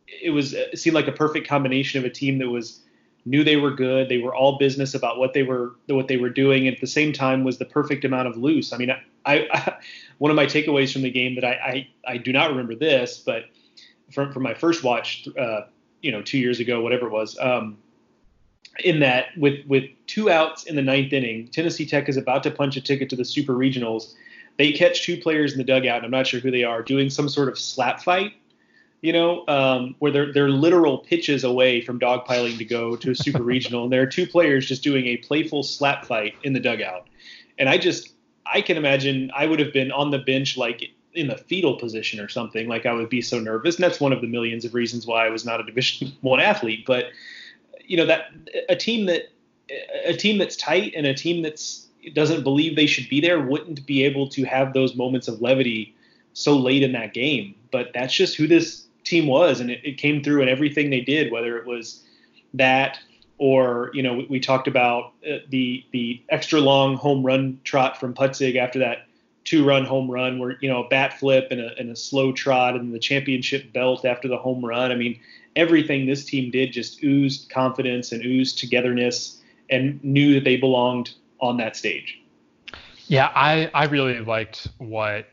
it 0.07 0.31
was 0.31 0.53
it 0.53 0.79
seemed 0.79 0.95
like 0.95 1.07
a 1.07 1.11
perfect 1.11 1.47
combination 1.47 1.99
of 1.99 2.05
a 2.05 2.09
team 2.09 2.39
that 2.39 2.49
was 2.49 2.81
knew 3.27 3.43
they 3.43 3.57
were 3.57 3.71
good. 3.71 4.09
They 4.09 4.17
were 4.17 4.33
all 4.33 4.57
business 4.57 4.93
about 4.95 5.19
what 5.19 5.33
they 5.33 5.43
were 5.43 5.75
what 5.87 6.07
they 6.07 6.17
were 6.17 6.29
doing. 6.29 6.67
And 6.67 6.75
at 6.75 6.81
the 6.81 6.87
same 6.87 7.13
time, 7.13 7.43
was 7.43 7.57
the 7.57 7.65
perfect 7.65 8.05
amount 8.05 8.27
of 8.27 8.37
loose. 8.37 8.73
I 8.73 8.77
mean, 8.77 8.89
I, 8.91 8.99
I 9.25 9.75
one 10.17 10.31
of 10.31 10.35
my 10.35 10.45
takeaways 10.45 10.91
from 10.91 11.03
the 11.03 11.11
game 11.11 11.35
that 11.35 11.43
I, 11.43 11.87
I, 12.07 12.13
I 12.13 12.17
do 12.17 12.31
not 12.31 12.49
remember 12.49 12.75
this, 12.75 13.19
but 13.19 13.45
from 14.11 14.31
from 14.31 14.43
my 14.43 14.53
first 14.53 14.83
watch, 14.83 15.27
uh, 15.37 15.61
you 16.07 16.13
know, 16.13 16.21
two 16.21 16.39
years 16.39 16.59
ago, 16.59 16.81
whatever 16.81 17.07
it 17.07 17.11
was. 17.11 17.37
Um, 17.39 17.77
in 18.83 18.99
that, 19.01 19.27
with 19.37 19.65
with 19.67 19.85
two 20.07 20.29
outs 20.29 20.63
in 20.63 20.75
the 20.75 20.81
ninth 20.81 21.11
inning, 21.11 21.49
Tennessee 21.49 21.85
Tech 21.85 22.07
is 22.07 22.15
about 22.15 22.43
to 22.43 22.51
punch 22.51 22.77
a 22.77 22.81
ticket 22.81 23.09
to 23.09 23.15
the 23.15 23.25
Super 23.25 23.53
Regionals. 23.53 24.13
They 24.57 24.71
catch 24.71 25.03
two 25.03 25.17
players 25.17 25.51
in 25.51 25.57
the 25.57 25.63
dugout. 25.63 25.97
And 25.97 26.05
I'm 26.05 26.11
not 26.11 26.27
sure 26.27 26.39
who 26.39 26.51
they 26.51 26.63
are, 26.63 26.81
doing 26.81 27.09
some 27.09 27.27
sort 27.27 27.49
of 27.49 27.59
slap 27.59 28.01
fight 28.01 28.33
you 29.01 29.13
know, 29.13 29.45
um, 29.47 29.95
where 29.99 30.11
they're 30.11 30.33
they're 30.33 30.49
literal 30.49 30.97
pitches 30.97 31.43
away 31.43 31.81
from 31.81 31.99
dogpiling 31.99 32.57
to 32.57 32.65
go 32.65 32.95
to 32.95 33.11
a 33.11 33.15
super 33.15 33.43
regional, 33.53 33.83
and 33.83 33.91
there 33.91 34.01
are 34.01 34.07
two 34.07 34.25
players 34.25 34.65
just 34.65 34.83
doing 34.83 35.07
a 35.07 35.17
playful 35.17 35.63
slap 35.63 36.05
fight 36.05 36.35
in 36.43 36.53
the 36.53 36.59
dugout. 36.59 37.07
And 37.59 37.69
I 37.69 37.77
just 37.77 38.13
I 38.51 38.61
can 38.61 38.77
imagine 38.77 39.31
I 39.35 39.45
would 39.45 39.59
have 39.59 39.73
been 39.73 39.91
on 39.91 40.11
the 40.11 40.19
bench 40.19 40.57
like 40.57 40.91
in 41.17 41.27
the 41.27 41.37
fetal 41.37 41.75
position 41.75 42.19
or 42.19 42.29
something. 42.29 42.67
Like 42.67 42.85
I 42.85 42.93
would 42.93 43.09
be 43.09 43.21
so 43.21 43.39
nervous, 43.39 43.75
and 43.75 43.83
that's 43.83 43.99
one 43.99 44.13
of 44.13 44.21
the 44.21 44.27
millions 44.27 44.63
of 44.63 44.73
reasons 44.73 45.05
why 45.05 45.25
I 45.25 45.29
was 45.29 45.45
not 45.45 45.59
a 45.59 45.63
Division 45.63 46.13
One 46.21 46.39
athlete. 46.39 46.85
But 46.85 47.05
you 47.83 47.97
know 47.97 48.05
that 48.05 48.31
a 48.69 48.75
team 48.75 49.07
that 49.07 49.29
a 50.05 50.13
team 50.13 50.37
that's 50.37 50.55
tight 50.55 50.93
and 50.95 51.05
a 51.05 51.13
team 51.13 51.41
that's 51.41 51.87
doesn't 52.13 52.43
believe 52.43 52.75
they 52.75 52.85
should 52.85 53.09
be 53.09 53.19
there 53.19 53.41
wouldn't 53.41 53.85
be 53.85 54.03
able 54.03 54.29
to 54.29 54.45
have 54.45 54.73
those 54.73 54.95
moments 54.95 55.27
of 55.27 55.41
levity 55.41 55.93
so 56.33 56.55
late 56.55 56.83
in 56.83 56.93
that 56.93 57.13
game. 57.13 57.55
But 57.71 57.91
that's 57.93 58.13
just 58.13 58.37
who 58.37 58.47
this 58.47 58.85
team 59.03 59.27
was, 59.27 59.59
and 59.59 59.71
it, 59.71 59.81
it 59.83 59.97
came 59.97 60.23
through 60.23 60.43
in 60.43 60.49
everything 60.49 60.89
they 60.89 61.01
did, 61.01 61.31
whether 61.31 61.57
it 61.57 61.65
was 61.65 62.03
that 62.53 62.99
or 63.39 63.91
you 63.93 64.03
know 64.03 64.13
we, 64.13 64.25
we 64.25 64.39
talked 64.39 64.67
about 64.67 65.13
uh, 65.29 65.37
the 65.49 65.83
the 65.91 66.21
extra 66.29 66.59
long 66.59 66.95
home 66.95 67.25
run 67.25 67.59
trot 67.63 67.99
from 67.99 68.13
Putzig 68.13 68.55
after 68.55 68.79
that 68.79 69.06
two 69.47 69.63
run 69.65 69.85
home 69.85 70.11
run 70.11 70.39
where 70.39 70.57
you 70.59 70.69
know 70.69 70.83
a 70.83 70.87
bat 70.89 71.17
flip 71.17 71.47
and 71.51 71.61
a, 71.61 71.73
and 71.79 71.89
a 71.89 71.95
slow 71.95 72.33
trot 72.33 72.75
and 72.75 72.93
the 72.93 72.99
championship 72.99 73.71
belt 73.71 74.03
after 74.03 74.27
the 74.27 74.37
home 74.37 74.63
run. 74.63 74.91
I 74.91 74.95
mean 74.95 75.19
everything 75.55 76.05
this 76.05 76.25
team 76.25 76.51
did 76.51 76.71
just 76.73 77.01
oozed 77.03 77.49
confidence 77.49 78.11
and 78.11 78.23
oozed 78.23 78.59
togetherness 78.59 79.41
and 79.69 80.03
knew 80.03 80.33
that 80.33 80.43
they 80.43 80.57
belonged 80.57 81.11
on 81.39 81.57
that 81.57 81.75
stage. 81.75 82.19
Yeah, 83.07 83.31
I 83.33 83.71
I 83.73 83.85
really 83.85 84.19
liked 84.19 84.67
what 84.79 85.27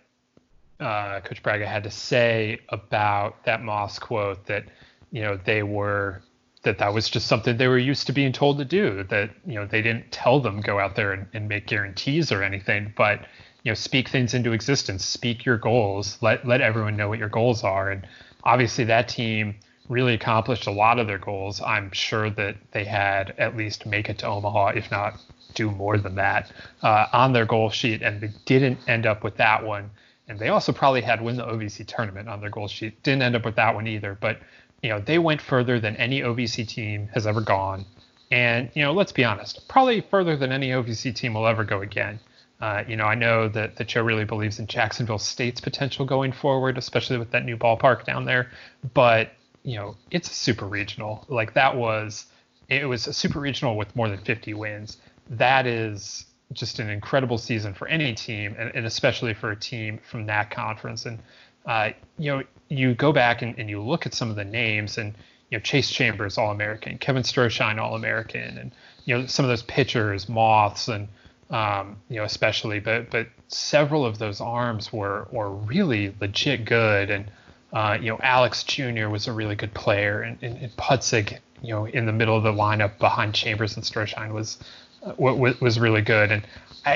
uh, 0.78 1.20
Coach 1.20 1.42
Bragga 1.42 1.66
had 1.66 1.82
to 1.82 1.90
say 1.90 2.60
about 2.68 3.44
that 3.44 3.62
Moths 3.62 3.98
quote 3.98 4.46
that 4.46 4.64
you 5.10 5.22
know 5.22 5.36
they 5.44 5.64
were 5.64 6.22
that 6.62 6.78
that 6.78 6.94
was 6.94 7.10
just 7.10 7.26
something 7.26 7.56
they 7.56 7.68
were 7.68 7.78
used 7.78 8.06
to 8.06 8.12
being 8.12 8.32
told 8.32 8.58
to 8.58 8.64
do 8.64 9.02
that 9.04 9.30
you 9.44 9.56
know 9.56 9.66
they 9.66 9.82
didn't 9.82 10.12
tell 10.12 10.38
them 10.38 10.60
go 10.60 10.78
out 10.78 10.94
there 10.94 11.12
and, 11.12 11.26
and 11.34 11.48
make 11.48 11.66
guarantees 11.66 12.30
or 12.30 12.44
anything 12.44 12.92
but 12.96 13.26
you 13.64 13.70
know 13.70 13.74
speak 13.74 14.08
things 14.08 14.34
into 14.34 14.52
existence 14.52 15.04
speak 15.04 15.44
your 15.44 15.58
goals 15.58 16.18
let 16.22 16.46
let 16.46 16.60
everyone 16.60 16.96
know 16.96 17.08
what 17.08 17.18
your 17.18 17.28
goals 17.28 17.64
are. 17.64 17.90
And 17.90 18.06
obviously 18.44 18.84
that 18.84 19.08
team 19.08 19.56
really 19.88 20.14
accomplished 20.14 20.66
a 20.66 20.70
lot 20.70 20.98
of 20.98 21.06
their 21.06 21.18
goals. 21.18 21.60
I'm 21.60 21.90
sure 21.92 22.30
that 22.30 22.56
they 22.72 22.84
had 22.84 23.34
at 23.36 23.56
least 23.56 23.84
make 23.84 24.08
it 24.08 24.18
to 24.18 24.26
omaha 24.26 24.68
if 24.68 24.90
not 24.90 25.20
do 25.54 25.70
more 25.70 25.98
than 25.98 26.14
that 26.14 26.50
uh, 26.82 27.06
on 27.12 27.32
their 27.32 27.44
goal 27.44 27.70
sheet. 27.70 28.02
And 28.02 28.20
they 28.20 28.30
didn't 28.44 28.78
end 28.88 29.06
up 29.06 29.22
with 29.22 29.36
that 29.36 29.64
one. 29.64 29.90
And 30.26 30.38
they 30.38 30.48
also 30.48 30.72
probably 30.72 31.02
had 31.02 31.20
win 31.20 31.36
the 31.36 31.44
ovc 31.44 31.86
tournament 31.86 32.28
on 32.28 32.40
their 32.40 32.50
goal 32.50 32.68
sheet. 32.68 33.02
Didn't 33.02 33.22
end 33.22 33.36
up 33.36 33.44
with 33.44 33.56
that 33.56 33.74
one 33.74 33.86
either. 33.86 34.16
But 34.18 34.38
you 34.84 34.90
know, 34.90 35.00
they 35.00 35.18
went 35.18 35.40
further 35.40 35.80
than 35.80 35.96
any 35.96 36.20
OVC 36.20 36.68
team 36.68 37.08
has 37.14 37.26
ever 37.26 37.40
gone. 37.40 37.86
And, 38.30 38.70
you 38.74 38.82
know, 38.82 38.92
let's 38.92 39.12
be 39.12 39.24
honest, 39.24 39.66
probably 39.66 40.02
further 40.02 40.36
than 40.36 40.52
any 40.52 40.68
OVC 40.68 41.14
team 41.14 41.32
will 41.32 41.46
ever 41.46 41.64
go 41.64 41.80
again. 41.80 42.20
Uh, 42.64 42.82
you 42.88 42.96
know, 42.96 43.04
I 43.04 43.14
know 43.14 43.46
that 43.46 43.76
the 43.76 43.84
Joe 43.84 44.00
really 44.00 44.24
believes 44.24 44.58
in 44.58 44.66
Jacksonville 44.66 45.18
State's 45.18 45.60
potential 45.60 46.06
going 46.06 46.32
forward, 46.32 46.78
especially 46.78 47.18
with 47.18 47.30
that 47.32 47.44
new 47.44 47.58
ballpark 47.58 48.06
down 48.06 48.24
there. 48.24 48.50
But, 48.94 49.32
you 49.64 49.76
know, 49.76 49.98
it's 50.10 50.30
a 50.30 50.32
super 50.32 50.64
regional. 50.66 51.26
Like 51.28 51.52
that 51.52 51.76
was, 51.76 52.24
it 52.70 52.88
was 52.88 53.06
a 53.06 53.12
super 53.12 53.38
regional 53.38 53.76
with 53.76 53.94
more 53.94 54.08
than 54.08 54.16
50 54.16 54.54
wins. 54.54 54.96
That 55.28 55.66
is 55.66 56.24
just 56.54 56.78
an 56.78 56.88
incredible 56.88 57.36
season 57.36 57.74
for 57.74 57.86
any 57.86 58.14
team, 58.14 58.56
and, 58.58 58.74
and 58.74 58.86
especially 58.86 59.34
for 59.34 59.50
a 59.50 59.56
team 59.56 60.00
from 60.10 60.24
that 60.24 60.50
conference. 60.50 61.04
And, 61.04 61.18
uh, 61.66 61.90
you 62.16 62.34
know, 62.34 62.44
you 62.70 62.94
go 62.94 63.12
back 63.12 63.42
and, 63.42 63.58
and 63.58 63.68
you 63.68 63.82
look 63.82 64.06
at 64.06 64.14
some 64.14 64.30
of 64.30 64.36
the 64.36 64.44
names 64.44 64.96
and 64.96 65.14
you 65.50 65.58
know 65.58 65.62
Chase 65.62 65.90
Chambers 65.90 66.38
All 66.38 66.50
American, 66.50 66.96
Kevin 66.96 67.24
Strohschein 67.24 67.78
All 67.78 67.94
American, 67.94 68.56
and 68.56 68.72
you 69.04 69.18
know 69.18 69.26
some 69.26 69.44
of 69.44 69.50
those 69.50 69.62
pitchers, 69.62 70.30
Moths, 70.30 70.88
and 70.88 71.08
um, 71.54 71.96
you 72.08 72.16
know 72.16 72.24
especially, 72.24 72.80
but 72.80 73.10
but 73.10 73.28
several 73.48 74.04
of 74.04 74.18
those 74.18 74.40
arms 74.40 74.92
were 74.92 75.28
were 75.30 75.50
really 75.50 76.14
legit 76.20 76.64
good, 76.64 77.10
and 77.10 77.30
uh, 77.72 77.96
you 78.00 78.10
know 78.10 78.18
Alex 78.22 78.64
Jr. 78.64 79.08
was 79.08 79.26
a 79.26 79.32
really 79.32 79.54
good 79.54 79.72
player, 79.74 80.22
and, 80.22 80.38
and, 80.42 80.56
and 80.58 80.76
Putzig, 80.76 81.38
you 81.62 81.70
know 81.70 81.86
in 81.86 82.06
the 82.06 82.12
middle 82.12 82.36
of 82.36 82.42
the 82.42 82.52
lineup 82.52 82.98
behind 82.98 83.34
Chambers 83.34 83.76
and 83.76 83.84
Strohschein 83.84 84.32
was 84.32 84.58
uh, 85.02 85.14
was 85.18 85.78
really 85.78 86.02
good, 86.02 86.32
and 86.32 86.46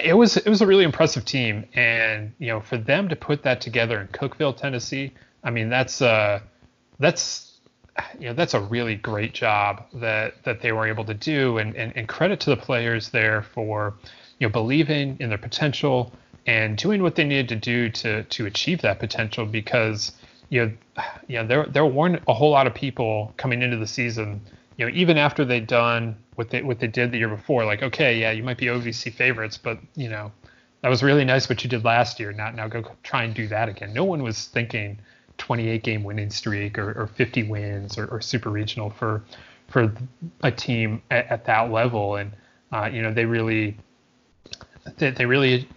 it 0.05 0.15
was 0.15 0.37
it 0.37 0.49
was 0.49 0.61
a 0.61 0.67
really 0.67 0.85
impressive 0.85 1.25
team, 1.25 1.65
and 1.75 2.33
you 2.39 2.49
know 2.49 2.61
for 2.61 2.77
them 2.77 3.09
to 3.09 3.17
put 3.17 3.43
that 3.45 3.61
together 3.61 4.01
in 4.01 4.09
Cookeville, 4.09 4.57
Tennessee 4.57 5.13
I 5.43 5.51
mean, 5.51 5.69
that's 5.69 6.03
uh, 6.03 6.41
that's 6.99 7.59
you 8.19 8.29
know 8.29 8.35
that's 8.35 8.55
a 8.55 8.61
really 8.61 8.97
great 8.97 9.35
job 9.35 9.85
that 9.95 10.43
that 10.45 10.61
they 10.61 10.73
were 10.73 10.87
able 10.87 11.05
to 11.05 11.15
do, 11.15 11.59
and, 11.59 11.75
and 11.77 11.97
and 11.97 12.09
credit 12.09 12.41
to 12.41 12.51
the 12.51 12.57
players 12.57 13.11
there 13.11 13.43
for 13.43 13.95
you 14.39 14.47
know 14.47 14.53
believing 14.53 15.17
in 15.21 15.29
their 15.29 15.39
potential 15.39 16.13
and 16.47 16.77
doing 16.77 17.03
what 17.03 17.15
they 17.15 17.25
needed 17.25 17.49
to 17.49 17.57
do 17.57 17.91
to 17.91 18.23
to 18.25 18.47
achieve 18.47 18.81
that 18.83 18.99
potential 18.99 19.45
because 19.47 20.13
you 20.49 20.65
know 20.65 20.73
you 21.27 21.39
know 21.39 21.47
there 21.47 21.67
there 21.67 21.87
weren't 21.87 22.23
a 22.29 22.35
whole 22.35 22.51
lot 22.51 22.67
of 22.67 22.75
people 22.75 23.33
coming 23.37 23.63
into 23.63 23.77
the 23.77 23.87
season 23.87 24.41
you 24.77 24.87
know 24.87 24.93
even 24.95 25.19
after 25.19 25.45
they'd 25.45 25.67
done 25.67 26.17
what 26.35 26.51
they 26.51 26.63
what 26.63 26.79
they 26.79 26.87
did 26.87 27.13
the 27.13 27.19
year 27.19 27.29
before 27.29 27.65
like 27.65 27.83
okay 27.83 28.19
yeah 28.19 28.31
you 28.31 28.43
might 28.43 28.59
be 28.59 28.67
OVC 28.67 29.13
favorites 29.13 29.59
but 29.59 29.79
you 29.95 30.09
know 30.09 30.31
that 30.83 30.89
was 30.89 31.03
really 31.03 31.25
nice 31.25 31.49
what 31.49 31.63
you 31.65 31.71
did 31.71 31.85
last 31.85 32.21
year. 32.21 32.33
Now 32.33 32.51
now 32.51 32.69
go 32.69 32.85
try 33.03 33.25
and 33.25 33.35
do 33.35 33.49
that 33.49 33.69
again. 33.69 33.93
No 33.93 34.05
one 34.05 34.23
was 34.23 34.47
thinking 34.47 34.99
28 35.39 35.83
game 35.83 36.05
winning 36.05 36.31
streak 36.31 36.79
or, 36.79 36.93
or 37.01 37.07
50 37.07 37.45
wins 37.45 37.99
or, 37.99 38.07
or, 38.07 38.21
super 38.21 38.51
regional 38.51 38.91
for 38.91 39.23
for 39.69 39.93
a 40.43 40.51
team 40.51 41.01
at, 41.11 41.27
at 41.31 41.45
that 41.47 41.71
level. 41.71 42.17
And 42.17 42.33
uh, 42.73 42.89
you 42.93 43.03
know 43.03 43.13
they 43.13 43.25
really 43.25 43.77
they, 44.97 45.11
they 45.11 45.27
really 45.27 45.69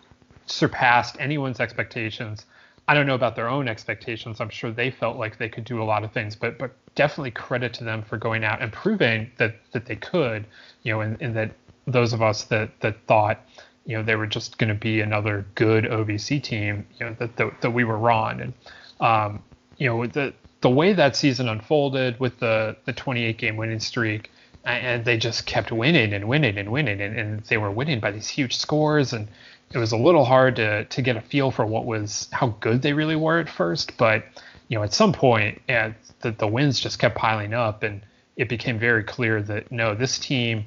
surpassed 0.46 1.18
anyone's 1.20 1.60
expectations 1.60 2.46
I 2.92 2.94
don't 2.94 3.06
know 3.06 3.16
about 3.16 3.38
their 3.38 3.48
own 3.48 3.70
expectations. 3.70 4.42
I'm 4.42 4.50
sure 4.50 4.70
they 4.70 4.92
felt 4.92 5.18
like 5.18 5.38
they 5.38 5.48
could 5.48 5.64
do 5.64 5.82
a 5.82 5.86
lot 5.86 6.04
of 6.04 6.12
things, 6.12 6.36
but 6.36 6.58
but 6.58 6.76
definitely 6.96 7.32
credit 7.32 7.74
to 7.76 7.86
them 7.86 8.04
for 8.04 8.18
going 8.18 8.44
out 8.44 8.62
and 8.62 8.72
proving 8.72 9.32
that 9.38 9.56
that 9.72 9.86
they 9.86 9.96
could, 9.96 10.46
you 10.84 10.92
know, 10.92 11.00
and, 11.00 11.22
and 11.22 11.36
that 11.36 11.52
those 11.88 12.12
of 12.12 12.22
us 12.22 12.44
that 12.46 12.78
that 12.82 12.98
thought, 13.08 13.40
you 13.86 13.96
know, 13.96 14.04
they 14.04 14.16
were 14.16 14.28
just 14.28 14.58
going 14.58 14.68
to 14.68 14.76
be 14.76 15.00
another 15.00 15.46
good 15.56 15.86
OVC 15.86 16.44
team, 16.44 16.86
you 17.00 17.06
know, 17.06 17.16
that 17.20 17.38
that, 17.38 17.62
that 17.62 17.72
we 17.72 17.86
were 17.86 17.98
wrong. 17.98 18.42
And 18.42 18.54
um, 19.00 19.44
you 19.78 19.88
know 19.88 20.06
the 20.06 20.34
the 20.60 20.70
way 20.70 20.94
that 20.94 21.16
season 21.16 21.48
unfolded 21.48 22.20
with 22.20 22.40
the 22.40 22.76
the 22.86 22.94
28 22.94 23.38
game 23.38 23.56
winning 23.56 23.80
streak 23.80 24.32
and 24.66 25.06
they 25.06 25.18
just 25.18 25.46
kept 25.46 25.72
winning 25.72 26.14
and 26.14 26.28
winning 26.28 26.58
and 26.58 26.72
winning 26.72 27.02
and, 27.02 27.18
and 27.18 27.44
they 27.46 27.58
were 27.58 27.72
winning 27.72 28.00
by 28.00 28.12
these 28.12 28.28
huge 28.28 28.58
scores 28.58 29.14
and 29.14 29.28
it 29.74 29.78
was 29.78 29.92
a 29.92 29.98
little 29.98 30.26
hard 30.26 30.56
to 30.56 30.86
to 30.86 31.02
get 31.02 31.16
a 31.16 31.22
feel 31.22 31.52
for 31.52 31.66
what 31.66 31.86
was 31.86 32.28
how 32.32 32.48
good 32.60 32.82
they 32.82 32.94
really 32.94 33.16
were 33.16 33.40
at 33.40 33.50
first 33.50 33.98
but 33.98 34.24
you 34.68 34.78
know 34.78 34.84
at 34.84 34.94
some 34.94 35.14
point 35.14 35.62
yeah, 35.68 35.92
the, 36.22 36.32
the 36.32 36.48
wins 36.48 36.80
just 36.80 37.00
kept 37.00 37.16
piling 37.16 37.54
up 37.54 37.84
and 37.84 38.02
it 38.38 38.50
became 38.50 38.78
very 38.78 39.04
clear 39.04 39.42
that 39.42 39.72
no 39.72 39.96
this 39.96 40.20
team 40.20 40.66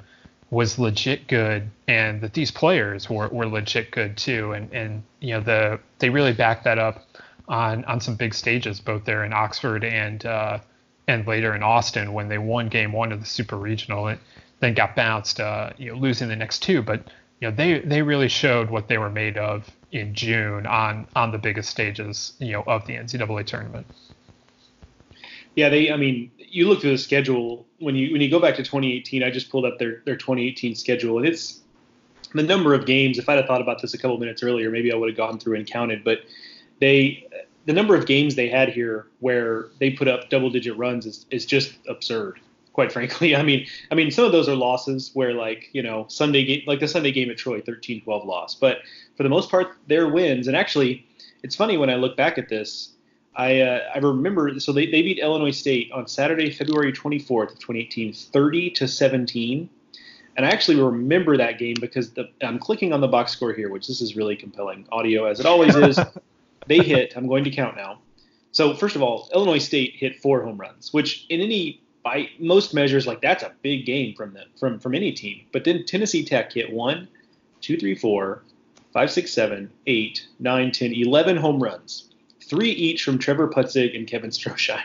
was 0.50 0.78
legit 0.78 1.26
good 1.26 1.68
and 1.88 2.20
that 2.20 2.34
these 2.34 2.50
players 2.50 3.08
were, 3.10 3.28
were 3.28 3.46
legit 3.46 3.90
good 3.90 4.16
too 4.16 4.52
and 4.52 4.72
and 4.72 5.02
you 5.20 5.32
know 5.34 5.40
the 5.40 5.78
they 5.98 6.10
really 6.10 6.32
backed 6.32 6.64
that 6.64 6.78
up 6.78 7.04
on 7.48 7.84
on 7.84 8.00
some 8.00 8.14
big 8.14 8.34
stages, 8.34 8.80
both 8.80 9.04
there 9.04 9.24
in 9.24 9.32
Oxford 9.32 9.84
and 9.84 10.24
uh, 10.24 10.58
and 11.06 11.26
later 11.26 11.54
in 11.54 11.62
Austin 11.62 12.12
when 12.12 12.28
they 12.28 12.38
won 12.38 12.68
Game 12.68 12.92
One 12.92 13.12
of 13.12 13.20
the 13.20 13.26
Super 13.26 13.56
Regional, 13.56 14.06
and 14.08 14.18
then 14.60 14.74
got 14.74 14.96
bounced, 14.96 15.40
uh, 15.40 15.70
you 15.76 15.90
know, 15.90 15.98
losing 15.98 16.28
the 16.28 16.36
next 16.36 16.60
two. 16.60 16.82
But 16.82 17.02
you 17.40 17.50
know, 17.50 17.56
they 17.56 17.80
they 17.80 18.02
really 18.02 18.28
showed 18.28 18.70
what 18.70 18.88
they 18.88 18.98
were 18.98 19.10
made 19.10 19.36
of 19.36 19.70
in 19.92 20.14
June 20.14 20.66
on 20.66 21.06
on 21.14 21.30
the 21.30 21.38
biggest 21.38 21.70
stages, 21.70 22.32
you 22.38 22.52
know, 22.52 22.62
of 22.66 22.86
the 22.86 22.94
NCAA 22.94 23.46
tournament. 23.46 23.86
Yeah, 25.54 25.68
they. 25.68 25.92
I 25.92 25.96
mean, 25.96 26.30
you 26.38 26.68
look 26.68 26.78
at 26.78 26.88
the 26.88 26.98
schedule 26.98 27.66
when 27.78 27.94
you 27.94 28.12
when 28.12 28.20
you 28.20 28.30
go 28.30 28.40
back 28.40 28.56
to 28.56 28.62
2018. 28.62 29.22
I 29.22 29.30
just 29.30 29.50
pulled 29.50 29.64
up 29.64 29.78
their 29.78 30.02
their 30.04 30.16
2018 30.16 30.74
schedule, 30.74 31.18
and 31.18 31.26
it's 31.26 31.60
the 32.34 32.42
number 32.42 32.74
of 32.74 32.86
games. 32.86 33.18
If 33.18 33.28
I'd 33.28 33.36
have 33.36 33.46
thought 33.46 33.60
about 33.60 33.80
this 33.80 33.94
a 33.94 33.98
couple 33.98 34.18
minutes 34.18 34.42
earlier, 34.42 34.70
maybe 34.70 34.92
I 34.92 34.96
would 34.96 35.08
have 35.10 35.16
gone 35.16 35.38
through 35.38 35.56
and 35.56 35.66
counted. 35.66 36.02
But 36.02 36.20
they 36.80 37.28
the 37.66 37.72
number 37.72 37.94
of 37.94 38.06
games 38.06 38.34
they 38.34 38.48
had 38.48 38.68
here 38.68 39.06
where 39.20 39.68
they 39.78 39.90
put 39.90 40.08
up 40.08 40.30
double 40.30 40.50
digit 40.50 40.76
runs 40.76 41.06
is, 41.06 41.26
is 41.30 41.46
just 41.46 41.74
absurd 41.88 42.40
quite 42.72 42.92
frankly. 42.92 43.34
I 43.36 43.42
mean 43.42 43.66
i 43.90 43.94
mean 43.94 44.10
some 44.10 44.24
of 44.24 44.32
those 44.32 44.48
are 44.48 44.56
losses 44.56 45.10
where 45.14 45.32
like 45.32 45.70
you 45.72 45.82
know 45.82 46.06
sunday 46.08 46.44
game 46.44 46.62
like 46.66 46.80
the 46.80 46.88
sunday 46.88 47.12
game 47.12 47.30
at 47.30 47.38
troy 47.38 47.60
13-12 47.60 48.26
loss. 48.26 48.54
But 48.54 48.78
for 49.16 49.22
the 49.22 49.28
most 49.28 49.50
part 49.50 49.76
they're 49.86 50.08
wins 50.08 50.46
and 50.46 50.56
actually 50.56 51.06
it's 51.42 51.56
funny 51.56 51.76
when 51.76 51.90
i 51.90 51.94
look 51.94 52.16
back 52.16 52.36
at 52.36 52.48
this 52.48 52.90
i 53.36 53.60
uh, 53.60 53.80
i 53.94 53.98
remember 53.98 54.58
so 54.58 54.72
they, 54.72 54.86
they 54.86 55.02
beat 55.02 55.18
illinois 55.18 55.52
state 55.52 55.90
on 55.92 56.08
saturday 56.08 56.50
february 56.50 56.92
24th 56.92 57.52
of 57.52 57.58
2018 57.60 58.12
30 58.12 58.70
to 58.70 58.88
17 58.88 59.68
and 60.36 60.44
I 60.44 60.48
actually 60.48 60.80
remember 60.80 61.36
that 61.36 61.58
game 61.58 61.76
because 61.80 62.10
the, 62.10 62.28
I'm 62.42 62.58
clicking 62.58 62.92
on 62.92 63.00
the 63.00 63.06
box 63.06 63.30
score 63.30 63.52
here, 63.52 63.70
which 63.70 63.86
this 63.86 64.00
is 64.00 64.16
really 64.16 64.34
compelling 64.34 64.84
audio 64.90 65.26
as 65.26 65.38
it 65.38 65.46
always 65.46 65.76
is. 65.76 65.96
they 66.66 66.78
hit. 66.78 67.14
I'm 67.16 67.26
going 67.26 67.44
to 67.44 67.50
count 67.50 67.76
now. 67.76 68.00
So 68.52 68.74
first 68.74 68.94
of 68.94 69.02
all, 69.02 69.28
Illinois 69.34 69.58
State 69.58 69.94
hit 69.96 70.20
four 70.20 70.42
home 70.42 70.58
runs, 70.58 70.92
which 70.92 71.26
in 71.28 71.40
any 71.40 71.80
by 72.04 72.28
most 72.38 72.74
measures, 72.74 73.06
like 73.06 73.20
that's 73.20 73.42
a 73.42 73.52
big 73.62 73.86
game 73.86 74.14
from 74.14 74.34
them 74.34 74.48
from 74.58 74.78
from 74.78 74.94
any 74.94 75.12
team. 75.12 75.40
But 75.52 75.64
then 75.64 75.84
Tennessee 75.84 76.24
Tech 76.24 76.52
hit 76.52 76.72
one, 76.72 77.08
two, 77.60 77.76
three, 77.76 77.94
four, 77.94 78.42
five, 78.92 79.10
six, 79.10 79.32
seven, 79.32 79.70
eight, 79.86 80.26
nine, 80.38 80.70
ten, 80.70 80.92
eleven 80.92 81.36
home 81.36 81.62
runs, 81.62 82.10
three 82.42 82.70
each 82.70 83.02
from 83.02 83.18
Trevor 83.18 83.48
Putzig 83.48 83.96
and 83.96 84.06
Kevin 84.06 84.30
Strohschein. 84.30 84.84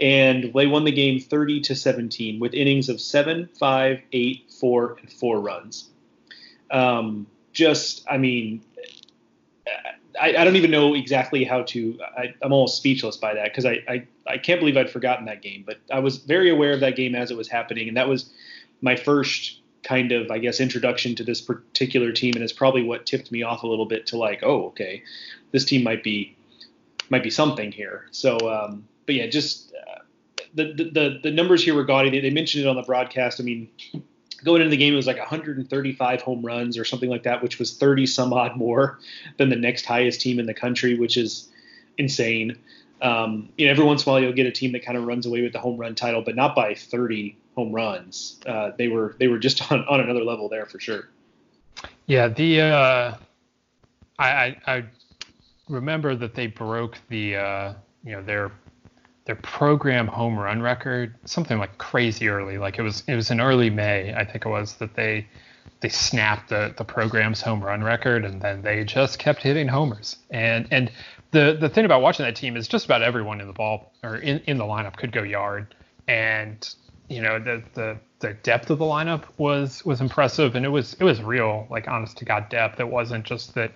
And 0.00 0.52
they 0.54 0.66
won 0.66 0.84
the 0.84 0.92
game 0.92 1.20
30 1.20 1.60
to 1.62 1.74
17 1.74 2.40
with 2.40 2.54
innings 2.54 2.88
of 2.88 3.00
seven, 3.02 3.50
five, 3.58 4.00
eight, 4.12 4.50
four, 4.50 4.96
and 4.98 5.12
four 5.12 5.40
runs. 5.40 5.90
Um, 6.70 7.26
just, 7.52 8.06
I 8.08 8.16
mean, 8.16 8.62
I, 10.18 10.28
I, 10.36 10.44
don't 10.44 10.56
even 10.56 10.70
know 10.70 10.94
exactly 10.94 11.44
how 11.44 11.62
to. 11.64 11.98
I, 12.16 12.34
am 12.42 12.52
almost 12.52 12.76
speechless 12.76 13.16
by 13.16 13.34
that 13.34 13.44
because 13.44 13.66
I, 13.66 13.82
I 13.88 14.06
I 14.26 14.38
can't 14.38 14.60
believe 14.60 14.76
I'd 14.76 14.90
forgotten 14.90 15.26
that 15.26 15.42
game. 15.42 15.64
But 15.66 15.78
I 15.92 16.00
was 16.00 16.18
very 16.18 16.50
aware 16.50 16.72
of 16.72 16.80
that 16.80 16.96
game 16.96 17.14
as 17.14 17.30
it 17.30 17.36
was 17.36 17.48
happening, 17.48 17.88
and 17.88 17.96
that 17.96 18.08
was 18.08 18.30
my 18.80 18.96
first 18.96 19.60
kind 19.82 20.12
of 20.12 20.30
I 20.30 20.38
guess 20.38 20.60
introduction 20.60 21.14
to 21.16 21.24
this 21.24 21.40
particular 21.40 22.12
team, 22.12 22.34
and 22.34 22.42
it's 22.42 22.52
probably 22.52 22.82
what 22.82 23.06
tipped 23.06 23.30
me 23.30 23.42
off 23.42 23.62
a 23.62 23.66
little 23.66 23.86
bit 23.86 24.06
to 24.08 24.16
like, 24.16 24.40
oh, 24.42 24.66
okay, 24.66 25.02
this 25.52 25.64
team 25.64 25.82
might 25.82 26.02
be 26.02 26.36
might 27.10 27.22
be 27.22 27.30
something 27.30 27.72
here. 27.72 28.06
So, 28.10 28.38
um, 28.50 28.86
but 29.06 29.14
yeah, 29.16 29.26
just 29.26 29.72
uh, 29.74 30.00
the, 30.54 30.72
the 30.72 31.20
the 31.22 31.30
numbers 31.30 31.62
here 31.62 31.74
were 31.74 31.84
gaudy. 31.84 32.10
They, 32.10 32.20
they 32.20 32.30
mentioned 32.30 32.64
it 32.64 32.68
on 32.68 32.76
the 32.76 32.82
broadcast. 32.82 33.40
I 33.40 33.44
mean, 33.44 33.68
going 34.44 34.60
into 34.60 34.70
the 34.70 34.76
game, 34.76 34.92
it 34.92 34.96
was 34.96 35.06
like 35.06 35.18
135 35.18 36.22
home 36.22 36.44
runs 36.44 36.78
or 36.78 36.84
something 36.84 37.10
like 37.10 37.24
that, 37.24 37.42
which 37.42 37.58
was 37.58 37.76
30 37.76 38.06
some 38.06 38.32
odd 38.32 38.56
more 38.56 38.98
than 39.36 39.48
the 39.48 39.56
next 39.56 39.84
highest 39.84 40.20
team 40.20 40.38
in 40.38 40.46
the 40.46 40.54
country, 40.54 40.98
which 40.98 41.16
is 41.16 41.48
insane. 41.98 42.58
Um, 43.02 43.48
you 43.56 43.66
know, 43.66 43.72
every 43.72 43.84
once 43.84 44.04
in 44.04 44.10
a 44.10 44.12
while 44.12 44.22
you'll 44.22 44.32
get 44.32 44.46
a 44.46 44.52
team 44.52 44.72
that 44.72 44.84
kind 44.84 44.98
of 44.98 45.04
runs 45.04 45.26
away 45.26 45.42
with 45.42 45.52
the 45.52 45.58
home 45.58 45.78
run 45.78 45.94
title, 45.94 46.22
but 46.22 46.36
not 46.36 46.54
by 46.54 46.74
30 46.74 47.36
home 47.56 47.72
runs. 47.72 48.38
Uh, 48.46 48.72
they 48.76 48.88
were 48.88 49.16
they 49.18 49.28
were 49.28 49.38
just 49.38 49.70
on, 49.72 49.84
on 49.86 50.00
another 50.00 50.24
level 50.24 50.48
there 50.48 50.66
for 50.66 50.78
sure. 50.78 51.08
Yeah, 52.06 52.28
the 52.28 52.60
uh, 52.60 53.14
I, 54.18 54.56
I, 54.66 54.84
remember 55.68 56.14
that 56.16 56.34
they 56.34 56.46
broke 56.46 56.98
the 57.08 57.36
uh, 57.36 57.74
you 58.04 58.12
know 58.12 58.22
their 58.22 58.52
their 59.24 59.36
program 59.36 60.06
home 60.06 60.38
run 60.38 60.62
record 60.62 61.14
something 61.24 61.58
like 61.58 61.78
crazy 61.78 62.28
early. 62.28 62.58
Like 62.58 62.78
it 62.78 62.82
was 62.82 63.02
it 63.06 63.14
was 63.14 63.30
in 63.30 63.40
early 63.40 63.70
May, 63.70 64.14
I 64.14 64.24
think 64.24 64.46
it 64.46 64.48
was 64.48 64.74
that 64.76 64.94
they 64.94 65.26
they 65.80 65.88
snapped 65.88 66.48
the 66.48 66.74
the 66.76 66.84
program's 66.84 67.40
home 67.40 67.62
run 67.62 67.82
record, 67.82 68.24
and 68.24 68.40
then 68.40 68.62
they 68.62 68.84
just 68.84 69.18
kept 69.18 69.42
hitting 69.42 69.68
homers. 69.68 70.16
And 70.30 70.66
and 70.70 70.90
the 71.32 71.56
the 71.58 71.68
thing 71.68 71.84
about 71.84 72.02
watching 72.02 72.24
that 72.24 72.36
team 72.36 72.56
is 72.56 72.68
just 72.68 72.84
about 72.84 73.02
everyone 73.02 73.40
in 73.40 73.46
the 73.46 73.52
ball 73.52 73.92
or 74.02 74.16
in 74.16 74.38
in 74.46 74.58
the 74.58 74.64
lineup 74.64 74.96
could 74.96 75.12
go 75.12 75.22
yard, 75.22 75.74
and 76.08 76.74
you 77.08 77.20
know 77.20 77.38
the 77.38 77.62
the 77.74 77.98
the 78.20 78.34
depth 78.42 78.70
of 78.70 78.78
the 78.78 78.84
lineup 78.84 79.24
was 79.38 79.84
was 79.84 80.00
impressive, 80.00 80.54
and 80.54 80.64
it 80.64 80.70
was 80.70 80.94
it 80.94 81.04
was 81.04 81.22
real 81.22 81.66
like 81.70 81.88
honest 81.88 82.18
to 82.18 82.24
god 82.24 82.48
depth. 82.48 82.80
It 82.80 82.88
wasn't 82.88 83.24
just 83.24 83.54
that 83.54 83.72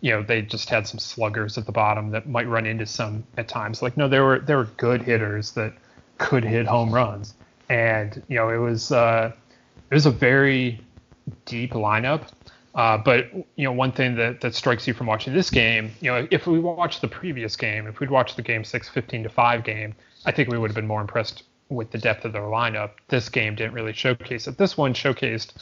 you 0.00 0.10
know 0.10 0.22
they 0.22 0.42
just 0.42 0.68
had 0.68 0.86
some 0.86 0.98
sluggers 0.98 1.58
at 1.58 1.66
the 1.66 1.72
bottom 1.72 2.10
that 2.10 2.28
might 2.28 2.46
run 2.46 2.66
into 2.66 2.86
some 2.86 3.24
at 3.36 3.48
times. 3.48 3.82
Like 3.82 3.96
no, 3.96 4.08
there 4.08 4.24
were 4.24 4.38
there 4.38 4.58
were 4.58 4.68
good 4.76 5.02
hitters 5.02 5.52
that 5.52 5.74
could 6.18 6.44
hit 6.44 6.66
home 6.66 6.92
runs, 6.92 7.34
and 7.68 8.22
you 8.28 8.36
know 8.36 8.50
it 8.50 8.58
was 8.58 8.92
uh, 8.92 9.32
it 9.90 9.94
was 9.94 10.06
a 10.06 10.10
very 10.10 10.80
deep 11.44 11.72
lineup. 11.72 12.28
Uh, 12.74 12.96
but 12.96 13.32
you 13.56 13.64
know 13.64 13.72
one 13.72 13.90
thing 13.90 14.14
that, 14.14 14.40
that 14.40 14.54
strikes 14.54 14.86
you 14.86 14.94
from 14.94 15.06
watching 15.06 15.34
this 15.34 15.50
game, 15.50 15.90
you 16.00 16.10
know 16.10 16.28
if 16.30 16.46
we 16.46 16.60
watched 16.60 17.00
the 17.00 17.08
previous 17.08 17.56
game, 17.56 17.86
if 17.86 17.98
we'd 17.98 18.10
watched 18.10 18.36
the 18.36 18.42
game 18.42 18.62
six, 18.62 18.88
15 18.88 19.24
to 19.24 19.28
five 19.28 19.64
game, 19.64 19.94
I 20.26 20.32
think 20.32 20.48
we 20.48 20.58
would 20.58 20.70
have 20.70 20.76
been 20.76 20.86
more 20.86 21.00
impressed 21.00 21.42
with 21.70 21.90
the 21.90 21.98
depth 21.98 22.24
of 22.24 22.32
their 22.32 22.42
lineup. 22.42 22.92
This 23.08 23.28
game 23.28 23.54
didn't 23.54 23.72
really 23.72 23.92
showcase 23.92 24.46
it. 24.46 24.58
This 24.58 24.76
one 24.76 24.94
showcased 24.94 25.52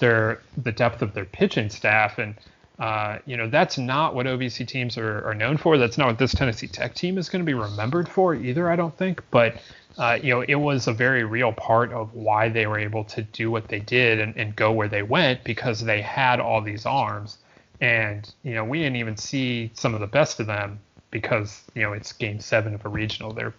their 0.00 0.40
the 0.56 0.72
depth 0.72 1.02
of 1.02 1.12
their 1.14 1.26
pitching 1.26 1.68
staff 1.68 2.18
and 2.18 2.34
uh, 2.82 3.20
you 3.26 3.36
know, 3.36 3.48
that's 3.48 3.78
not 3.78 4.12
what 4.12 4.26
OVC 4.26 4.66
teams 4.66 4.98
are, 4.98 5.24
are, 5.24 5.34
known 5.34 5.56
for. 5.56 5.78
That's 5.78 5.96
not 5.96 6.08
what 6.08 6.18
this 6.18 6.32
Tennessee 6.34 6.66
Tech 6.66 6.96
team 6.96 7.16
is 7.16 7.28
going 7.28 7.40
to 7.40 7.46
be 7.46 7.54
remembered 7.54 8.08
for 8.08 8.34
either, 8.34 8.68
I 8.68 8.74
don't 8.74 8.98
think. 8.98 9.22
But, 9.30 9.54
uh, 9.98 10.18
you 10.20 10.30
know, 10.34 10.40
it 10.40 10.56
was 10.56 10.88
a 10.88 10.92
very 10.92 11.22
real 11.22 11.52
part 11.52 11.92
of 11.92 12.12
why 12.12 12.48
they 12.48 12.66
were 12.66 12.80
able 12.80 13.04
to 13.04 13.22
do 13.22 13.52
what 13.52 13.68
they 13.68 13.78
did 13.78 14.18
and, 14.18 14.36
and 14.36 14.56
go 14.56 14.72
where 14.72 14.88
they 14.88 15.04
went 15.04 15.44
because 15.44 15.84
they 15.84 16.00
had 16.00 16.40
all 16.40 16.60
these 16.60 16.84
arms. 16.84 17.38
And, 17.80 18.28
you 18.42 18.54
know, 18.54 18.64
we 18.64 18.80
didn't 18.80 18.96
even 18.96 19.16
see 19.16 19.70
some 19.74 19.94
of 19.94 20.00
the 20.00 20.08
best 20.08 20.40
of 20.40 20.48
them 20.48 20.80
because, 21.12 21.62
you 21.76 21.82
know, 21.82 21.92
it's 21.92 22.12
game 22.12 22.40
seven 22.40 22.74
of 22.74 22.84
a 22.84 22.88
regional. 22.88 23.32
They're, 23.32 23.54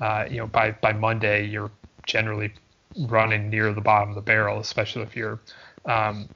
uh, 0.00 0.26
you 0.30 0.36
know, 0.36 0.46
by, 0.46 0.70
by 0.70 0.92
Monday, 0.92 1.44
you're 1.44 1.72
generally 2.06 2.52
running 3.08 3.50
near 3.50 3.72
the 3.72 3.80
bottom 3.80 4.10
of 4.10 4.14
the 4.14 4.20
barrel, 4.20 4.60
especially 4.60 5.02
if 5.02 5.16
you're, 5.16 5.40
um, 5.86 6.28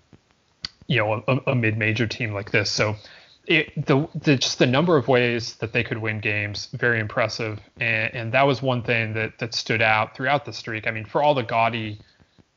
you 0.87 0.99
know 0.99 1.25
a, 1.27 1.51
a 1.51 1.55
mid-major 1.55 2.07
team 2.07 2.33
like 2.33 2.51
this. 2.51 2.71
So 2.71 2.97
it, 3.47 3.87
the, 3.87 4.09
the, 4.15 4.37
just 4.37 4.59
the 4.59 4.67
number 4.67 4.97
of 4.97 5.07
ways 5.07 5.57
that 5.57 5.73
they 5.73 5.85
could 5.85 5.99
win 5.99 6.21
games 6.21 6.69
very 6.73 6.99
impressive, 6.99 7.61
and, 7.79 8.15
and 8.15 8.33
that 8.33 8.47
was 8.47 8.63
one 8.63 8.83
thing 8.83 9.15
that 9.15 9.39
that 9.39 9.55
stood 9.55 9.83
out 9.83 10.17
throughout 10.17 10.45
the 10.45 10.53
streak. 10.53 10.87
I 10.87 10.91
mean, 10.91 11.05
for 11.05 11.23
all 11.23 11.35
the 11.35 11.43
gaudy 11.43 12.01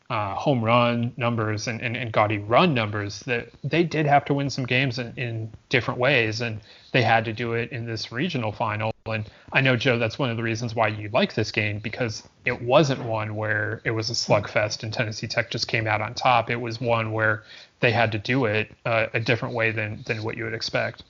uh, 0.09 0.33
home 0.35 0.63
run 0.63 1.11
numbers 1.17 1.67
and, 1.67 1.81
and, 1.81 1.97
and 1.97 2.13
gaudy 2.13 2.37
run 2.37 2.73
numbers, 2.73 3.19
that 3.21 3.49
they 3.63 3.83
did 3.83 4.05
have 4.05 4.23
to 4.25 4.33
win 4.33 4.49
some 4.49 4.65
games 4.65 4.99
in, 4.99 5.13
in 5.17 5.51
different 5.69 5.99
ways, 5.99 6.39
and 6.39 6.61
they 6.93 7.01
had 7.01 7.25
to 7.25 7.33
do 7.33 7.53
it 7.53 7.71
in 7.71 7.85
this 7.85 8.11
regional 8.11 8.51
final. 8.51 8.93
And 9.05 9.29
I 9.51 9.59
know 9.59 9.75
Joe, 9.75 9.97
that's 9.97 10.17
one 10.17 10.29
of 10.29 10.37
the 10.37 10.43
reasons 10.43 10.73
why 10.73 10.87
you 10.87 11.09
like 11.09 11.33
this 11.33 11.51
game 11.51 11.79
because 11.79 12.27
it 12.45 12.61
wasn't 12.61 13.03
one 13.03 13.35
where 13.35 13.81
it 13.83 13.91
was 13.91 14.09
a 14.09 14.13
slugfest 14.13 14.83
and 14.83 14.93
Tennessee 14.93 15.27
Tech 15.27 15.51
just 15.51 15.67
came 15.67 15.87
out 15.87 16.01
on 16.01 16.13
top. 16.13 16.49
It 16.49 16.61
was 16.61 16.79
one 16.79 17.11
where 17.11 17.43
they 17.81 17.91
had 17.91 18.11
to 18.13 18.17
do 18.17 18.45
it 18.45 18.71
uh, 18.85 19.07
a 19.13 19.19
different 19.19 19.55
way 19.55 19.71
than 19.71 20.03
than 20.07 20.23
what 20.23 20.37
you 20.37 20.45
would 20.45 20.53
expect. 20.53 21.03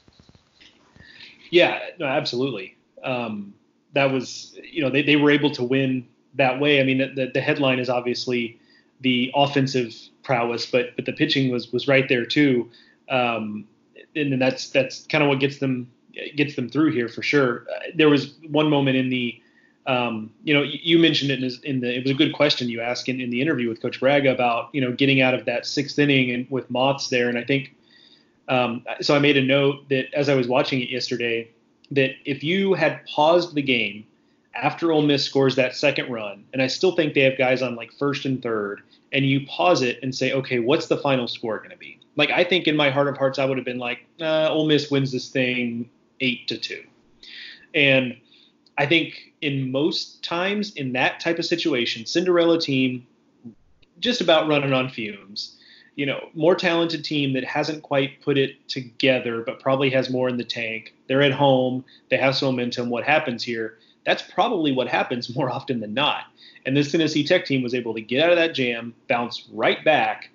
Yeah, 1.52 1.80
no, 2.00 2.06
absolutely. 2.08 2.76
Um, 3.04 3.54
that 3.94 4.12
was, 4.12 4.58
you 4.64 4.82
know, 4.82 4.90
they, 4.90 5.02
they 5.02 5.16
were 5.16 5.32
able 5.32 5.52
to 5.52 5.64
win 5.64 6.08
that 6.36 6.60
way. 6.60 6.82
I 6.82 6.84
mean, 6.84 6.98
the, 7.16 7.32
the 7.34 7.42
headline 7.42 7.80
is 7.80 7.90
obviously 7.90 8.60
the 9.02 9.32
offensive 9.36 9.96
prowess, 10.24 10.66
but 10.66 10.96
but 10.96 11.06
the 11.06 11.14
pitching 11.14 11.52
was 11.52 11.72
was 11.72 11.88
right 11.88 12.08
there 12.10 12.26
too. 12.26 12.70
Um, 13.10 13.68
and 14.16 14.42
that's 14.42 14.70
that's 14.70 15.06
kind 15.08 15.24
of 15.24 15.30
what 15.30 15.40
gets 15.40 15.60
them 15.60 15.90
gets 16.36 16.56
them 16.56 16.70
through 16.70 16.92
here 16.92 17.08
for 17.08 17.22
sure. 17.22 17.66
There 17.96 18.10
was 18.10 18.34
one 18.50 18.70
moment 18.70 18.98
in 18.98 19.10
the 19.10 19.42
um, 19.88 20.32
you 20.44 20.54
know, 20.54 20.64
you 20.64 21.00
mentioned 21.00 21.32
it 21.32 21.42
in, 21.42 21.50
in, 21.64 21.80
the. 21.80 21.96
It 21.96 22.04
was 22.04 22.12
a 22.12 22.16
good 22.16 22.34
question 22.34 22.68
you 22.68 22.82
asked 22.82 23.08
in, 23.08 23.22
in 23.22 23.30
the 23.30 23.42
interview 23.42 23.70
with 23.70 23.82
Coach 23.82 24.02
Bragga 24.02 24.34
about 24.34 24.70
you 24.74 24.82
know 24.82 24.92
getting 24.92 25.22
out 25.22 25.34
of 25.34 25.46
that 25.46 25.66
sixth 25.66 25.98
inning 25.98 26.30
and 26.32 26.46
with 26.52 26.70
Moths 26.70 27.08
there, 27.08 27.30
and 27.30 27.38
I 27.38 27.44
think 27.46 27.74
um, 28.50 28.84
so. 29.00 29.16
I 29.16 29.20
made 29.20 29.38
a 29.38 29.42
note 29.42 29.88
that 29.88 30.14
as 30.14 30.28
I 30.28 30.36
was 30.36 30.46
watching 30.46 30.82
it 30.82 30.90
yesterday, 30.90 31.50
that 31.92 32.12
if 32.26 32.44
you 32.44 32.74
had 32.74 33.06
paused 33.06 33.56
the 33.56 33.62
game 33.62 34.06
after 34.58 34.92
Ole 34.92 35.04
Miss 35.04 35.24
scores 35.24 35.56
that 35.56 35.76
second 35.76 36.12
run, 36.12 36.44
and 36.54 36.62
I 36.62 36.68
still 36.68 36.96
think 36.96 37.14
they 37.14 37.22
have 37.22 37.38
guys 37.38 37.62
on 37.62 37.76
like 37.76 37.92
first 37.94 38.26
and 38.26 38.42
third, 38.42 38.82
and 39.12 39.26
you 39.26 39.46
pause 39.48 39.82
it 39.82 40.00
and 40.02 40.14
say, 40.14 40.34
okay, 40.34 40.60
what's 40.60 40.88
the 40.88 40.98
final 40.98 41.28
score 41.28 41.58
going 41.60 41.70
to 41.70 41.78
be? 41.78 42.00
Like 42.16 42.32
I 42.32 42.44
think 42.44 42.68
in 42.68 42.76
my 42.76 42.90
heart 42.90 43.08
of 43.08 43.18
hearts, 43.18 43.40
I 43.40 43.46
would 43.46 43.58
have 43.58 43.66
been 43.66 43.78
like, 43.78 44.00
uh, 44.20 44.50
Ole 44.50 44.68
Miss 44.68 44.90
wins 44.90 45.12
this 45.12 45.30
thing 45.30 45.90
eight 46.20 46.48
to 46.48 46.58
two, 46.58 46.84
and 47.74 48.18
I 48.78 48.86
think 48.86 49.34
in 49.42 49.72
most 49.72 50.24
times 50.24 50.74
in 50.74 50.94
that 50.94 51.20
type 51.20 51.40
of 51.40 51.46
situation, 51.46 52.06
Cinderella 52.06 52.60
team 52.60 53.06
just 54.00 54.22
about 54.22 54.48
running 54.48 54.74
on 54.74 54.90
fumes. 54.90 55.56
You 55.96 56.06
know, 56.06 56.30
more 56.36 56.54
talented 56.54 57.04
team 57.04 57.34
that 57.34 57.44
hasn't 57.44 57.82
quite 57.82 58.22
put 58.22 58.38
it 58.38 58.70
together, 58.70 59.42
but 59.42 59.60
probably 59.60 59.90
has 59.90 60.12
more 60.12 60.30
in 60.30 60.38
the 60.38 60.44
tank. 60.44 60.94
They're 61.08 61.24
at 61.24 61.32
home, 61.32 61.84
they 62.10 62.18
have 62.18 62.36
some 62.36 62.50
momentum. 62.50 62.90
What 62.90 63.04
happens 63.04 63.44
here? 63.44 63.80
That's 64.08 64.24
probably 64.24 64.72
what 64.72 64.88
happens 64.88 65.36
more 65.36 65.52
often 65.52 65.82
than 65.82 65.94
not. 65.94 66.24
And 66.66 66.76
this 66.76 66.92
Tennessee 66.92 67.24
Tech 67.24 67.46
team 67.46 67.62
was 67.62 67.76
able 67.76 67.94
to 67.94 68.02
get 68.02 68.24
out 68.24 68.32
of 68.32 68.38
that 68.38 68.56
jam, 68.56 68.96
bounce 69.08 69.48
right 69.52 69.84
back, 69.86 70.30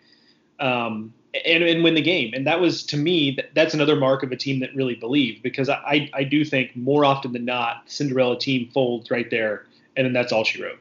um, 0.61 1.13
and, 1.47 1.65
and 1.65 1.83
win 1.83 1.95
the 1.95 2.03
game. 2.03 2.35
And 2.35 2.47
that 2.47 2.61
was 2.61 2.85
to 2.85 2.97
me 2.97 3.39
that's 3.55 3.75
another 3.75 3.97
mark 3.97 4.23
of 4.23 4.31
a 4.31 4.37
team 4.37 4.61
that 4.61 4.75
really 4.77 4.95
believed 4.95 5.43
because 5.43 5.69
I 5.69 6.11
I 6.13 6.25
do 6.25 6.45
think 6.45 6.77
more 6.77 7.05
often 7.05 7.33
than 7.33 7.47
not 7.47 7.85
Cinderella 7.87 8.39
team 8.39 8.71
folds 8.73 9.11
right 9.11 9.29
there, 9.31 9.67
and 9.97 10.05
then 10.05 10.13
that's 10.13 10.33
all 10.33 10.45
she 10.45 10.63
wrote. 10.63 10.79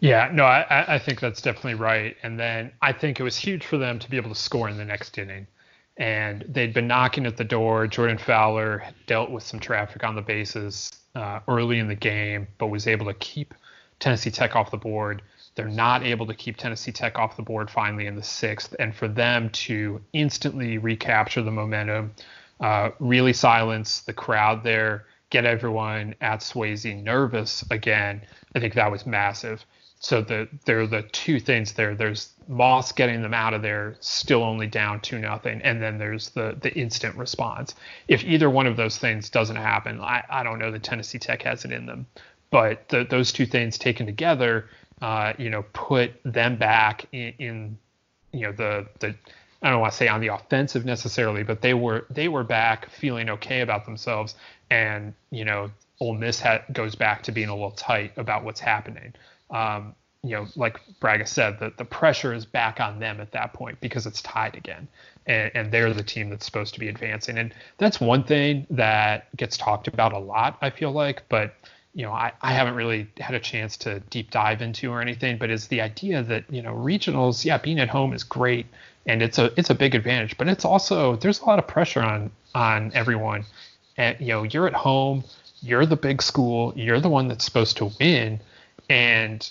Yeah, 0.00 0.30
no, 0.32 0.44
I, 0.44 0.94
I 0.94 0.98
think 0.98 1.18
that's 1.18 1.42
definitely 1.42 1.74
right. 1.74 2.16
And 2.22 2.38
then 2.38 2.70
I 2.80 2.92
think 2.92 3.18
it 3.18 3.24
was 3.24 3.36
huge 3.36 3.66
for 3.66 3.78
them 3.78 3.98
to 3.98 4.08
be 4.08 4.16
able 4.16 4.30
to 4.30 4.36
score 4.36 4.68
in 4.68 4.76
the 4.76 4.84
next 4.84 5.18
inning. 5.18 5.48
And 5.96 6.44
they'd 6.48 6.72
been 6.72 6.86
knocking 6.86 7.26
at 7.26 7.36
the 7.36 7.44
door. 7.44 7.88
Jordan 7.88 8.18
Fowler 8.18 8.84
dealt 9.06 9.30
with 9.30 9.42
some 9.42 9.58
traffic 9.58 10.04
on 10.04 10.14
the 10.14 10.22
bases 10.22 10.92
uh, 11.18 11.40
early 11.48 11.80
in 11.80 11.88
the 11.88 11.96
game, 11.96 12.46
but 12.58 12.68
was 12.68 12.86
able 12.86 13.06
to 13.06 13.14
keep 13.14 13.52
Tennessee 13.98 14.30
Tech 14.30 14.54
off 14.54 14.70
the 14.70 14.76
board. 14.76 15.22
They're 15.56 15.66
not 15.66 16.04
able 16.04 16.26
to 16.26 16.34
keep 16.34 16.56
Tennessee 16.56 16.92
Tech 16.92 17.18
off 17.18 17.36
the 17.36 17.42
board 17.42 17.68
finally 17.68 18.06
in 18.06 18.14
the 18.14 18.22
sixth, 18.22 18.74
and 18.78 18.94
for 18.94 19.08
them 19.08 19.50
to 19.50 20.00
instantly 20.12 20.78
recapture 20.78 21.42
the 21.42 21.50
momentum, 21.50 22.12
uh, 22.60 22.90
really 23.00 23.32
silence 23.32 24.00
the 24.02 24.12
crowd 24.12 24.62
there, 24.62 25.06
get 25.30 25.44
everyone 25.44 26.14
at 26.20 26.40
Swayze 26.40 27.02
nervous 27.02 27.64
again, 27.70 28.22
I 28.54 28.60
think 28.60 28.74
that 28.74 28.90
was 28.90 29.04
massive. 29.04 29.66
So 30.00 30.22
the 30.22 30.48
there 30.64 30.80
are 30.80 30.86
the 30.86 31.02
two 31.02 31.40
things 31.40 31.72
there. 31.72 31.94
There's 31.94 32.32
Moths 32.46 32.92
getting 32.92 33.20
them 33.20 33.34
out 33.34 33.52
of 33.52 33.62
there, 33.62 33.96
still 34.00 34.44
only 34.44 34.68
down 34.68 35.00
two 35.00 35.18
nothing, 35.18 35.60
and 35.62 35.82
then 35.82 35.98
there's 35.98 36.30
the 36.30 36.56
the 36.60 36.72
instant 36.74 37.16
response. 37.16 37.74
If 38.06 38.22
either 38.24 38.48
one 38.48 38.66
of 38.66 38.76
those 38.76 38.96
things 38.96 39.28
doesn't 39.28 39.56
happen, 39.56 40.00
I, 40.00 40.22
I 40.30 40.42
don't 40.44 40.60
know 40.60 40.70
that 40.70 40.84
Tennessee 40.84 41.18
Tech 41.18 41.42
has 41.42 41.64
it 41.64 41.72
in 41.72 41.86
them. 41.86 42.06
But 42.50 42.88
the, 42.88 43.04
those 43.04 43.32
two 43.32 43.44
things 43.44 43.76
taken 43.76 44.06
together, 44.06 44.70
uh, 45.02 45.34
you 45.36 45.50
know, 45.50 45.64
put 45.74 46.12
them 46.24 46.56
back 46.56 47.06
in, 47.12 47.34
in, 47.38 47.78
you 48.32 48.42
know, 48.42 48.52
the 48.52 48.86
the 49.00 49.14
I 49.62 49.70
don't 49.70 49.80
want 49.80 49.92
to 49.92 49.96
say 49.96 50.08
on 50.08 50.20
the 50.20 50.28
offensive 50.28 50.84
necessarily, 50.84 51.42
but 51.42 51.60
they 51.60 51.74
were 51.74 52.06
they 52.08 52.28
were 52.28 52.44
back 52.44 52.88
feeling 52.90 53.28
okay 53.30 53.60
about 53.60 53.84
themselves, 53.84 54.36
and 54.70 55.14
you 55.30 55.44
know 55.44 55.70
Ole 56.00 56.14
Miss 56.14 56.40
ha- 56.40 56.62
goes 56.72 56.94
back 56.94 57.24
to 57.24 57.32
being 57.32 57.48
a 57.48 57.54
little 57.54 57.72
tight 57.72 58.12
about 58.16 58.44
what's 58.44 58.60
happening. 58.60 59.14
Um, 59.50 59.94
you 60.22 60.30
know, 60.30 60.46
like 60.56 60.80
Bragga 61.00 61.26
said, 61.26 61.60
the, 61.60 61.72
the 61.76 61.84
pressure 61.84 62.34
is 62.34 62.44
back 62.44 62.80
on 62.80 62.98
them 62.98 63.20
at 63.20 63.32
that 63.32 63.52
point 63.52 63.80
because 63.80 64.04
it's 64.06 64.20
tied 64.20 64.56
again. 64.56 64.88
And, 65.26 65.50
and, 65.54 65.72
they're 65.72 65.92
the 65.92 66.02
team 66.02 66.30
that's 66.30 66.44
supposed 66.44 66.74
to 66.74 66.80
be 66.80 66.88
advancing. 66.88 67.38
And 67.38 67.54
that's 67.76 68.00
one 68.00 68.24
thing 68.24 68.66
that 68.70 69.34
gets 69.36 69.56
talked 69.56 69.86
about 69.86 70.12
a 70.12 70.18
lot, 70.18 70.58
I 70.60 70.70
feel 70.70 70.90
like. 70.90 71.22
But, 71.28 71.54
you 71.94 72.04
know, 72.04 72.12
I, 72.12 72.32
I 72.42 72.52
haven't 72.52 72.74
really 72.74 73.08
had 73.18 73.34
a 73.34 73.40
chance 73.40 73.76
to 73.78 74.00
deep 74.10 74.30
dive 74.30 74.60
into 74.60 74.90
or 74.90 75.00
anything. 75.00 75.38
But 75.38 75.50
is 75.50 75.68
the 75.68 75.82
idea 75.82 76.22
that, 76.24 76.44
you 76.50 76.62
know, 76.62 76.74
regionals, 76.74 77.44
yeah, 77.44 77.58
being 77.58 77.78
at 77.78 77.88
home 77.88 78.12
is 78.12 78.24
great 78.24 78.66
and 79.08 79.22
it's 79.22 79.38
a 79.38 79.50
it's 79.56 79.70
a 79.70 79.74
big 79.74 79.94
advantage. 79.94 80.36
But 80.36 80.48
it's 80.48 80.64
also 80.64 81.16
there's 81.16 81.40
a 81.40 81.44
lot 81.46 81.58
of 81.58 81.66
pressure 81.66 82.02
on 82.02 82.30
on 82.54 82.92
everyone. 82.94 83.44
And 83.96 84.16
you 84.20 84.28
know, 84.28 84.42
you're 84.44 84.68
at 84.68 84.74
home, 84.74 85.24
you're 85.62 85.86
the 85.86 85.96
big 85.96 86.22
school, 86.22 86.72
you're 86.76 87.00
the 87.00 87.08
one 87.08 87.26
that's 87.26 87.44
supposed 87.44 87.78
to 87.78 87.90
win. 87.98 88.40
And 88.88 89.48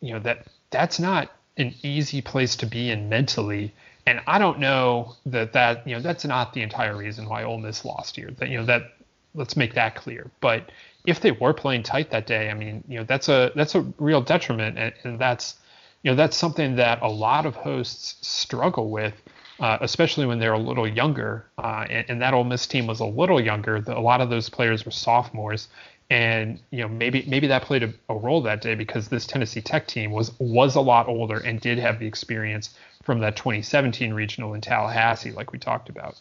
you 0.00 0.12
know 0.12 0.20
that 0.20 0.46
that's 0.70 0.98
not 0.98 1.30
an 1.56 1.74
easy 1.82 2.20
place 2.22 2.56
to 2.56 2.66
be 2.66 2.90
in 2.90 3.08
mentally. 3.08 3.74
And 4.06 4.20
I 4.26 4.38
don't 4.38 4.58
know 4.58 5.16
that 5.26 5.52
that 5.52 5.86
you 5.86 5.94
know 5.94 6.00
that's 6.00 6.24
not 6.24 6.54
the 6.54 6.62
entire 6.62 6.96
reason 6.96 7.28
why 7.28 7.44
Ole 7.44 7.58
Miss 7.58 7.84
lost 7.84 8.16
here. 8.16 8.30
That 8.38 8.48
you 8.48 8.58
know 8.58 8.66
that 8.66 8.92
let's 9.34 9.56
make 9.56 9.74
that 9.74 9.94
clear. 9.94 10.30
But 10.40 10.70
if 11.06 11.20
they 11.20 11.30
were 11.32 11.54
playing 11.54 11.84
tight 11.84 12.10
that 12.10 12.26
day, 12.26 12.50
I 12.50 12.54
mean, 12.54 12.84
you 12.88 12.98
know, 12.98 13.04
that's 13.04 13.28
a 13.28 13.52
that's 13.54 13.74
a 13.74 13.80
real 13.98 14.20
detriment, 14.20 14.78
and, 14.78 14.92
and 15.04 15.18
that's 15.18 15.56
you 16.02 16.10
know 16.10 16.16
that's 16.16 16.36
something 16.36 16.76
that 16.76 17.00
a 17.02 17.08
lot 17.08 17.46
of 17.46 17.54
hosts 17.54 18.16
struggle 18.26 18.90
with, 18.90 19.14
uh, 19.60 19.78
especially 19.80 20.26
when 20.26 20.38
they're 20.38 20.52
a 20.52 20.58
little 20.58 20.86
younger. 20.86 21.46
Uh, 21.56 21.86
and, 21.88 22.04
and, 22.08 22.22
that 22.22 22.34
Ole 22.34 22.44
Miss 22.44 22.66
team 22.66 22.86
was 22.86 23.00
a 23.00 23.06
little 23.06 23.40
younger. 23.40 23.80
The, 23.80 23.96
a 23.96 24.00
lot 24.00 24.20
of 24.20 24.28
those 24.28 24.48
players 24.48 24.84
were 24.84 24.90
sophomores, 24.90 25.68
and 26.10 26.60
you 26.70 26.80
know 26.80 26.88
maybe 26.88 27.24
maybe 27.28 27.46
that 27.46 27.62
played 27.62 27.82
a, 27.82 27.92
a, 28.08 28.14
role 28.14 28.40
that 28.42 28.60
day 28.62 28.74
because 28.74 29.08
this 29.08 29.26
Tennessee 29.26 29.60
Tech 29.60 29.86
team 29.86 30.10
was 30.10 30.32
was 30.38 30.74
a 30.74 30.80
lot 30.80 31.08
older 31.08 31.38
and 31.38 31.60
did 31.60 31.78
have 31.78 31.98
the 31.98 32.06
experience 32.06 32.74
from 33.02 33.20
that 33.20 33.36
2017 33.36 34.12
regional 34.12 34.54
in 34.54 34.60
Tallahassee, 34.60 35.32
like 35.32 35.52
we 35.52 35.58
talked 35.58 35.88
about. 35.88 36.20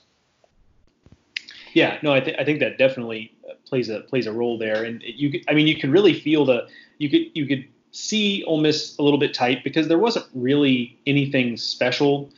Yeah, 1.74 1.98
no, 2.02 2.14
I 2.14 2.22
think 2.22 2.38
I 2.40 2.44
think 2.44 2.60
that 2.60 2.78
definitely 2.78 3.34
plays 3.66 3.90
a 3.90 4.02
plays 4.02 4.28
a 4.28 4.32
role 4.32 4.58
there, 4.58 4.84
and 4.84 5.02
you 5.04 5.42
I 5.48 5.54
mean 5.54 5.68
you 5.68 5.78
could 5.78 5.90
really 5.90 6.14
feel 6.14 6.46
the 6.46 6.68
you 6.98 7.10
could 7.10 7.22
you 7.34 7.46
could 7.46 7.66
see 7.92 8.44
Ole 8.46 8.60
Miss 8.60 8.98
a 8.98 9.04
little 9.04 9.20
bit 9.20 9.34
tight 9.34 9.64
because 9.64 9.88
there 9.88 10.00
wasn't 10.00 10.26
really 10.34 11.00
anything 11.06 11.56
special, 11.56 12.30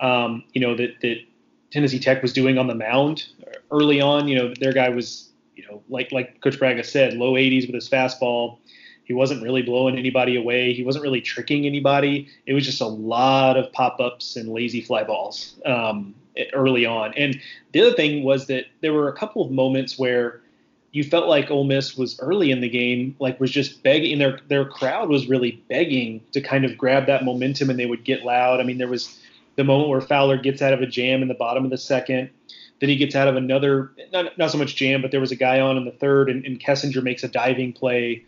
um, 0.00 0.44
you 0.52 0.60
know 0.60 0.74
that 0.76 1.00
that 1.02 1.16
Tennessee 1.70 1.98
Tech 1.98 2.22
was 2.22 2.32
doing 2.32 2.56
on 2.56 2.66
the 2.66 2.74
mound 2.74 3.26
early 3.70 4.00
on. 4.00 4.28
You 4.28 4.36
know 4.36 4.54
their 4.60 4.72
guy 4.72 4.88
was 4.88 5.30
you 5.56 5.64
know, 5.66 5.82
like 5.88 6.12
like 6.12 6.40
Coach 6.40 6.58
Bragga 6.58 6.84
said, 6.84 7.14
low 7.14 7.34
80s 7.34 7.66
with 7.66 7.74
his 7.74 7.88
fastball. 7.88 8.58
He 9.04 9.12
wasn't 9.12 9.42
really 9.42 9.62
blowing 9.62 9.98
anybody 9.98 10.36
away. 10.36 10.72
He 10.72 10.82
wasn't 10.82 11.02
really 11.02 11.20
tricking 11.20 11.66
anybody. 11.66 12.28
It 12.46 12.54
was 12.54 12.64
just 12.64 12.80
a 12.80 12.86
lot 12.86 13.56
of 13.58 13.70
pop 13.72 14.00
ups 14.00 14.36
and 14.36 14.48
lazy 14.48 14.80
fly 14.80 15.04
balls 15.04 15.56
um, 15.66 16.14
early 16.54 16.86
on. 16.86 17.12
And 17.14 17.38
the 17.72 17.82
other 17.82 17.94
thing 17.94 18.24
was 18.24 18.46
that 18.46 18.64
there 18.80 18.94
were 18.94 19.08
a 19.08 19.12
couple 19.12 19.44
of 19.44 19.50
moments 19.50 19.98
where 19.98 20.40
you 20.92 21.04
felt 21.04 21.28
like 21.28 21.50
Ole 21.50 21.64
Miss 21.64 21.96
was 21.98 22.18
early 22.20 22.50
in 22.50 22.60
the 22.60 22.68
game, 22.68 23.16
like 23.18 23.38
was 23.40 23.50
just 23.50 23.82
begging. 23.82 24.18
Their 24.18 24.38
their 24.48 24.64
crowd 24.64 25.08
was 25.08 25.26
really 25.28 25.62
begging 25.68 26.22
to 26.32 26.40
kind 26.40 26.64
of 26.64 26.78
grab 26.78 27.06
that 27.06 27.24
momentum, 27.24 27.68
and 27.68 27.78
they 27.78 27.86
would 27.86 28.04
get 28.04 28.24
loud. 28.24 28.60
I 28.60 28.62
mean, 28.62 28.78
there 28.78 28.88
was 28.88 29.18
the 29.56 29.64
moment 29.64 29.88
where 29.88 30.00
Fowler 30.00 30.38
gets 30.38 30.62
out 30.62 30.72
of 30.72 30.80
a 30.80 30.86
jam 30.86 31.20
in 31.20 31.28
the 31.28 31.34
bottom 31.34 31.64
of 31.64 31.70
the 31.70 31.78
second 31.78 32.30
then 32.84 32.90
he 32.90 32.96
gets 32.96 33.16
out 33.16 33.28
of 33.28 33.34
another, 33.34 33.92
not, 34.12 34.36
not 34.36 34.50
so 34.50 34.58
much 34.58 34.76
jam, 34.76 35.00
but 35.00 35.10
there 35.10 35.18
was 35.18 35.32
a 35.32 35.36
guy 35.36 35.58
on 35.58 35.78
in 35.78 35.86
the 35.86 35.90
third, 35.90 36.28
and, 36.28 36.44
and 36.44 36.60
Kessinger 36.60 37.02
makes 37.02 37.24
a 37.24 37.28
diving 37.28 37.72
play 37.72 38.22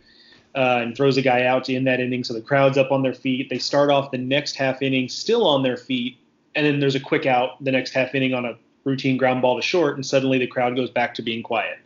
uh, 0.55 0.79
and 0.81 0.97
throws 0.97 1.15
a 1.15 1.21
guy 1.21 1.43
out 1.43 1.69
in 1.69 1.83
that 1.83 1.99
inning. 1.99 2.23
So 2.23 2.33
the 2.33 2.41
crowd's 2.41 2.75
up 2.75 2.91
on 2.91 3.03
their 3.03 3.13
feet. 3.13 3.51
They 3.51 3.59
start 3.59 3.91
off 3.91 4.09
the 4.09 4.17
next 4.17 4.55
half 4.55 4.81
inning 4.81 5.09
still 5.09 5.45
on 5.45 5.61
their 5.61 5.77
feet, 5.77 6.17
and 6.55 6.65
then 6.65 6.79
there's 6.79 6.95
a 6.95 6.99
quick 6.99 7.27
out 7.27 7.63
the 7.63 7.71
next 7.71 7.91
half 7.91 8.15
inning 8.15 8.33
on 8.33 8.45
a 8.45 8.57
routine 8.83 9.15
ground 9.15 9.43
ball 9.43 9.57
to 9.57 9.61
short, 9.61 9.93
and 9.93 10.03
suddenly 10.03 10.39
the 10.39 10.47
crowd 10.47 10.75
goes 10.75 10.89
back 10.89 11.13
to 11.13 11.21
being 11.21 11.43
quiet. 11.43 11.77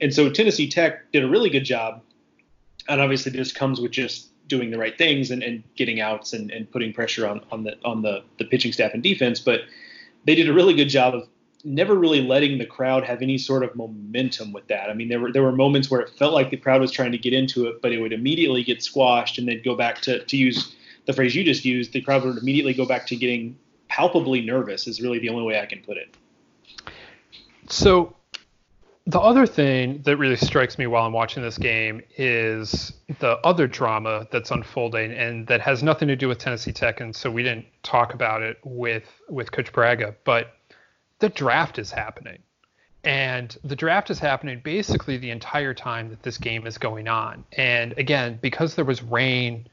And 0.00 0.14
so 0.14 0.30
Tennessee 0.30 0.68
Tech 0.68 1.10
did 1.10 1.24
a 1.24 1.28
really 1.28 1.50
good 1.50 1.64
job, 1.64 2.02
and 2.88 3.00
obviously 3.00 3.32
this 3.32 3.50
comes 3.50 3.80
with 3.80 3.90
just 3.90 4.28
doing 4.46 4.70
the 4.70 4.78
right 4.78 4.96
things 4.96 5.32
and, 5.32 5.42
and 5.42 5.64
getting 5.74 6.00
outs 6.00 6.34
and, 6.34 6.52
and 6.52 6.70
putting 6.70 6.92
pressure 6.92 7.26
on, 7.26 7.44
on 7.50 7.64
the 7.64 7.76
on 7.84 8.02
the, 8.02 8.22
the 8.38 8.44
pitching 8.44 8.70
staff 8.70 8.94
and 8.94 9.02
defense. 9.02 9.40
But 9.40 9.62
they 10.24 10.36
did 10.36 10.48
a 10.48 10.52
really 10.52 10.74
good 10.74 10.88
job 10.88 11.16
of 11.16 11.26
never 11.64 11.94
really 11.94 12.20
letting 12.20 12.58
the 12.58 12.66
crowd 12.66 13.04
have 13.04 13.22
any 13.22 13.38
sort 13.38 13.62
of 13.62 13.74
momentum 13.76 14.52
with 14.52 14.66
that. 14.68 14.90
I 14.90 14.94
mean, 14.94 15.08
there 15.08 15.20
were 15.20 15.32
there 15.32 15.42
were 15.42 15.52
moments 15.52 15.90
where 15.90 16.00
it 16.00 16.10
felt 16.10 16.32
like 16.32 16.50
the 16.50 16.56
crowd 16.56 16.80
was 16.80 16.90
trying 16.90 17.12
to 17.12 17.18
get 17.18 17.32
into 17.32 17.66
it, 17.66 17.82
but 17.82 17.92
it 17.92 18.00
would 18.00 18.12
immediately 18.12 18.64
get 18.64 18.82
squashed, 18.82 19.38
and 19.38 19.46
they'd 19.46 19.64
go 19.64 19.74
back 19.74 20.00
to 20.02 20.24
to 20.24 20.36
use 20.36 20.74
the 21.06 21.12
phrase 21.12 21.34
you 21.34 21.44
just 21.44 21.64
used. 21.64 21.92
The 21.92 22.00
crowd 22.00 22.24
would 22.24 22.38
immediately 22.38 22.74
go 22.74 22.86
back 22.86 23.06
to 23.08 23.16
getting 23.16 23.56
palpably 23.88 24.40
nervous. 24.40 24.86
Is 24.86 25.00
really 25.00 25.18
the 25.18 25.28
only 25.28 25.44
way 25.44 25.60
I 25.60 25.66
can 25.66 25.80
put 25.80 25.96
it. 25.96 26.16
So. 27.68 28.16
The 29.04 29.18
other 29.18 29.48
thing 29.48 30.00
that 30.02 30.16
really 30.16 30.36
strikes 30.36 30.78
me 30.78 30.86
while 30.86 31.04
I'm 31.04 31.12
watching 31.12 31.42
this 31.42 31.58
game 31.58 32.02
is 32.18 32.92
the 33.18 33.36
other 33.44 33.66
drama 33.66 34.28
that's 34.30 34.52
unfolding 34.52 35.10
and 35.10 35.44
that 35.48 35.60
has 35.60 35.82
nothing 35.82 36.06
to 36.06 36.14
do 36.14 36.28
with 36.28 36.38
Tennessee 36.38 36.70
Tech, 36.70 37.00
and 37.00 37.14
so 37.14 37.28
we 37.28 37.42
didn't 37.42 37.66
talk 37.82 38.14
about 38.14 38.42
it 38.42 38.60
with 38.62 39.10
with 39.28 39.50
Coach 39.50 39.72
Bragga. 39.72 40.14
But 40.22 40.54
the 41.22 41.28
draft 41.28 41.78
is 41.78 41.92
happening. 41.92 42.42
And 43.04 43.56
the 43.62 43.76
draft 43.76 44.10
is 44.10 44.18
happening 44.18 44.60
basically 44.62 45.18
the 45.18 45.30
entire 45.30 45.72
time 45.72 46.10
that 46.10 46.24
this 46.24 46.36
game 46.36 46.66
is 46.66 46.78
going 46.78 47.06
on. 47.06 47.44
And 47.52 47.96
again, 47.96 48.40
because 48.42 48.74
there 48.74 48.84
was 48.84 49.04
rain 49.04 49.68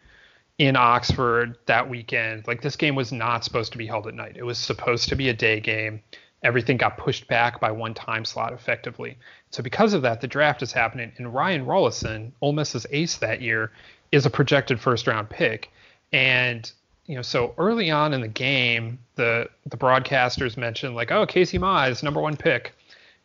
in 0.60 0.76
Oxford 0.76 1.58
that 1.66 1.90
weekend, 1.90 2.46
like 2.46 2.62
this 2.62 2.76
game 2.76 2.94
was 2.94 3.12
not 3.12 3.44
supposed 3.44 3.72
to 3.72 3.80
be 3.80 3.88
held 3.88 4.06
at 4.06 4.14
night. 4.14 4.38
It 4.38 4.44
was 4.44 4.60
supposed 4.60 5.10
to 5.10 5.16
be 5.16 5.30
a 5.30 5.34
day 5.34 5.60
game. 5.60 6.02
Everything 6.44 6.78
got 6.78 7.00
pushed 7.00 7.28
back 7.28 7.60
by 7.60 7.72
one 7.72 7.96
time 7.96 8.26
slot 8.26 8.54
effectively. 8.54 9.18
So 9.50 9.64
because 9.64 9.94
of 9.94 10.04
that, 10.04 10.22
the 10.22 10.28
draft 10.28 10.62
is 10.62 10.72
happening. 10.72 11.12
And 11.18 11.34
Ryan 11.34 11.66
Rollison, 11.66 12.32
Ole 12.42 12.54
Miss's 12.54 12.86
ace 12.92 13.18
that 13.18 13.42
year, 13.42 13.72
is 14.12 14.28
a 14.28 14.30
projected 14.30 14.80
first 14.80 15.08
round 15.08 15.32
pick. 15.32 15.72
And 16.14 16.72
you 17.10 17.16
know, 17.16 17.24
so 17.24 17.56
early 17.58 17.90
on 17.90 18.14
in 18.14 18.22
the 18.22 18.28
game, 18.28 19.00
the 19.16 19.50
the 19.66 19.76
broadcasters 19.76 20.58
mentioned 20.58 20.94
like, 20.94 21.12
oh, 21.12 21.26
Casey 21.26 21.58
Mize, 21.58 22.04
number 22.04 22.22
one 22.22 22.38
pick, 22.38 22.72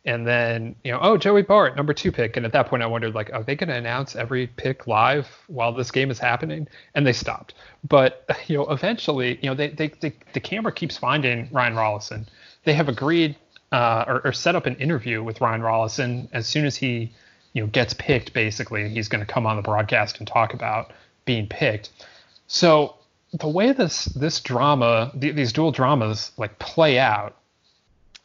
and 0.06 0.26
then 0.26 0.74
you 0.84 0.90
know, 0.90 0.98
oh, 1.02 1.18
Joey 1.18 1.42
Bart, 1.42 1.76
number 1.76 1.92
two 1.92 2.10
pick, 2.10 2.38
and 2.38 2.46
at 2.46 2.52
that 2.52 2.68
point, 2.68 2.82
I 2.82 2.86
wondered 2.86 3.14
like, 3.14 3.30
are 3.34 3.42
they 3.42 3.54
going 3.54 3.68
to 3.68 3.74
announce 3.74 4.16
every 4.16 4.46
pick 4.46 4.86
live 4.86 5.28
while 5.48 5.70
this 5.70 5.90
game 5.90 6.10
is 6.10 6.18
happening? 6.18 6.66
And 6.94 7.06
they 7.06 7.12
stopped. 7.12 7.52
But 7.86 8.26
you 8.46 8.56
know, 8.56 8.66
eventually, 8.70 9.38
you 9.42 9.50
know, 9.50 9.54
they, 9.54 9.68
they, 9.68 9.88
they 9.88 10.14
the 10.32 10.40
camera 10.40 10.72
keeps 10.72 10.96
finding 10.96 11.50
Ryan 11.52 11.74
Rollison. 11.74 12.26
They 12.64 12.72
have 12.72 12.88
agreed 12.88 13.36
uh, 13.70 14.06
or, 14.08 14.26
or 14.26 14.32
set 14.32 14.56
up 14.56 14.64
an 14.64 14.76
interview 14.76 15.22
with 15.22 15.42
Ryan 15.42 15.60
Rollison 15.60 16.26
as 16.32 16.46
soon 16.46 16.64
as 16.64 16.74
he 16.74 17.12
you 17.52 17.60
know 17.60 17.66
gets 17.66 17.92
picked. 17.92 18.32
Basically, 18.32 18.88
he's 18.88 19.08
going 19.08 19.24
to 19.24 19.30
come 19.30 19.44
on 19.46 19.56
the 19.56 19.62
broadcast 19.62 20.20
and 20.20 20.26
talk 20.26 20.54
about 20.54 20.90
being 21.26 21.46
picked. 21.46 21.90
So 22.46 22.94
the 23.34 23.48
way 23.48 23.72
this 23.72 24.04
this 24.06 24.40
drama, 24.40 25.10
these 25.14 25.52
dual 25.52 25.72
dramas, 25.72 26.30
like 26.36 26.58
play 26.58 26.98
out, 26.98 27.36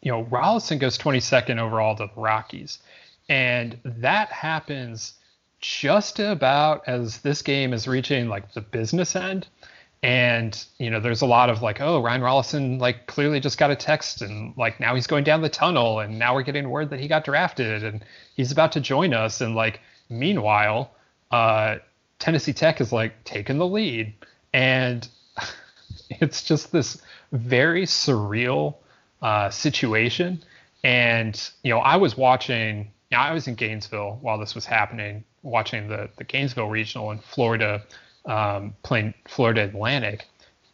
you 0.02 0.12
know, 0.12 0.24
Rollison 0.26 0.80
goes 0.80 0.98
22nd 0.98 1.60
overall 1.60 1.96
to 1.96 2.10
the 2.14 2.22
Rockies, 2.22 2.78
and 3.28 3.78
that 3.84 4.32
happens 4.32 5.14
just 5.62 6.20
about 6.20 6.88
as 6.88 7.18
this 7.20 7.42
game 7.42 7.74
is 7.74 7.88
reaching 7.88 8.30
like 8.30 8.54
the 8.54 8.62
business 8.62 9.16
end. 9.16 9.48
And 10.02 10.64
you 10.78 10.90
know, 10.92 11.00
there's 11.00 11.24
a 11.24 11.26
lot 11.26 11.50
of 11.50 11.62
like, 11.64 11.82
oh, 11.82 12.02
Ryan 12.02 12.22
Rollison 12.22 12.80
like 12.80 13.08
clearly 13.08 13.40
just 13.40 13.58
got 13.58 13.72
a 13.72 13.76
text, 13.76 14.22
and 14.22 14.56
like 14.58 14.80
now 14.80 14.94
he's 14.94 15.08
going 15.08 15.24
down 15.24 15.42
the 15.42 15.50
tunnel, 15.50 16.00
and 16.00 16.20
now 16.20 16.36
we're 16.36 16.44
getting 16.44 16.70
word 16.70 16.92
that 16.92 17.00
he 17.00 17.08
got 17.08 17.26
drafted, 17.26 17.84
and 17.84 18.06
he's 18.36 18.52
about 18.52 18.74
to 18.74 18.80
join 18.80 19.16
us. 19.16 19.42
And 19.42 19.56
like, 19.56 19.82
meanwhile, 20.08 20.92
uh, 21.32 21.78
Tennessee 22.20 22.54
Tech 22.54 22.80
is 22.80 22.94
like 22.94 23.24
taking 23.24 23.58
the 23.58 23.68
lead 23.68 24.14
and 24.54 25.08
it's 26.10 26.44
just 26.44 26.72
this 26.72 27.02
very 27.32 27.86
surreal 27.86 28.76
uh, 29.22 29.50
situation. 29.50 30.44
And 30.84 31.50
you 31.64 31.72
know, 31.74 31.80
I 31.80 31.98
was 31.98 32.18
watching. 32.18 32.92
You 33.12 33.18
know, 33.18 33.24
I 33.24 33.34
was 33.34 33.48
in 33.48 33.56
Gainesville 33.56 34.20
while 34.22 34.38
this 34.38 34.54
was 34.54 34.66
happening, 34.66 35.24
watching 35.42 35.88
the 35.88 36.10
the 36.18 36.24
Gainesville 36.24 36.70
regional 36.70 37.12
in 37.12 37.20
Florida, 37.20 37.84
um, 38.26 38.76
playing 38.84 39.14
Florida 39.28 39.64
Atlantic, 39.64 40.26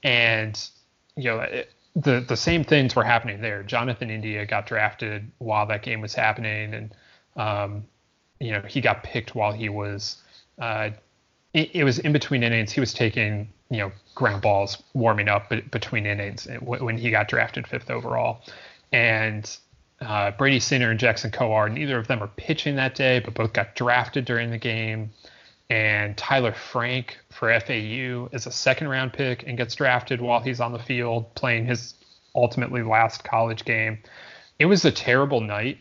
and 0.03 0.69
you 1.15 1.26
know. 1.26 1.39
It, 1.39 1.71
the 1.97 2.19
the 2.19 2.36
same 2.36 2.65
things 2.65 2.93
were 2.93 3.05
happening 3.05 3.39
there. 3.39 3.63
Jonathan 3.63 4.09
India 4.09 4.45
got 4.45 4.67
drafted 4.67 5.32
while 5.38 5.65
that 5.67 5.82
game 5.82 6.01
was 6.01 6.13
happening, 6.13 6.73
and 6.73 6.95
um, 7.38 7.86
you 8.41 8.51
know 8.51 8.59
he 8.67 8.82
got 8.82 9.01
picked 9.01 9.34
while 9.34 9.53
he 9.53 9.69
was 9.69 10.17
uh, 10.59 10.89
it, 11.53 11.71
it, 11.73 11.84
was 11.84 11.99
in 11.99 12.11
between 12.11 12.43
innings. 12.43 12.71
He 12.71 12.80
was 12.80 12.93
taking 12.93 13.49
you 13.70 13.78
know 13.78 13.91
ground 14.13 14.41
balls, 14.41 14.82
warming 14.93 15.28
up 15.28 15.51
between 15.72 16.05
innings 16.05 16.47
when 16.61 16.97
he 16.97 17.11
got 17.11 17.28
drafted 17.28 17.68
fifth 17.68 17.89
overall, 17.89 18.41
and 18.91 19.57
uh, 20.01 20.32
Brady 20.32 20.59
Singer 20.59 20.91
and 20.91 20.99
Jackson 20.99 21.32
Kowar. 21.32 21.72
Neither 21.72 21.97
of 21.97 22.07
them 22.07 22.22
are 22.22 22.30
pitching 22.36 22.76
that 22.76 22.95
day, 22.95 23.20
but 23.20 23.34
both 23.34 23.53
got 23.53 23.76
drafted 23.76 24.26
during 24.26 24.51
the 24.51 24.57
game. 24.57 25.11
And 25.70 26.16
Tyler 26.16 26.53
Frank 26.53 27.18
for 27.32 27.47
FAU 27.59 28.30
is 28.32 28.45
a 28.45 28.51
second 28.51 28.88
round 28.88 29.13
pick 29.13 29.43
and 29.47 29.57
gets 29.57 29.74
drafted 29.74 30.22
while 30.22 30.39
he's 30.39 30.59
on 30.59 30.74
the 30.74 30.80
field 30.80 31.34
playing 31.34 31.66
his 31.66 31.95
ultimately 32.36 32.84
last 32.84 33.24
college 33.24 33.66
game. 33.66 33.97
It 34.59 34.66
was 34.66 34.86
a 34.86 34.91
terrible 34.91 35.41
night. 35.41 35.80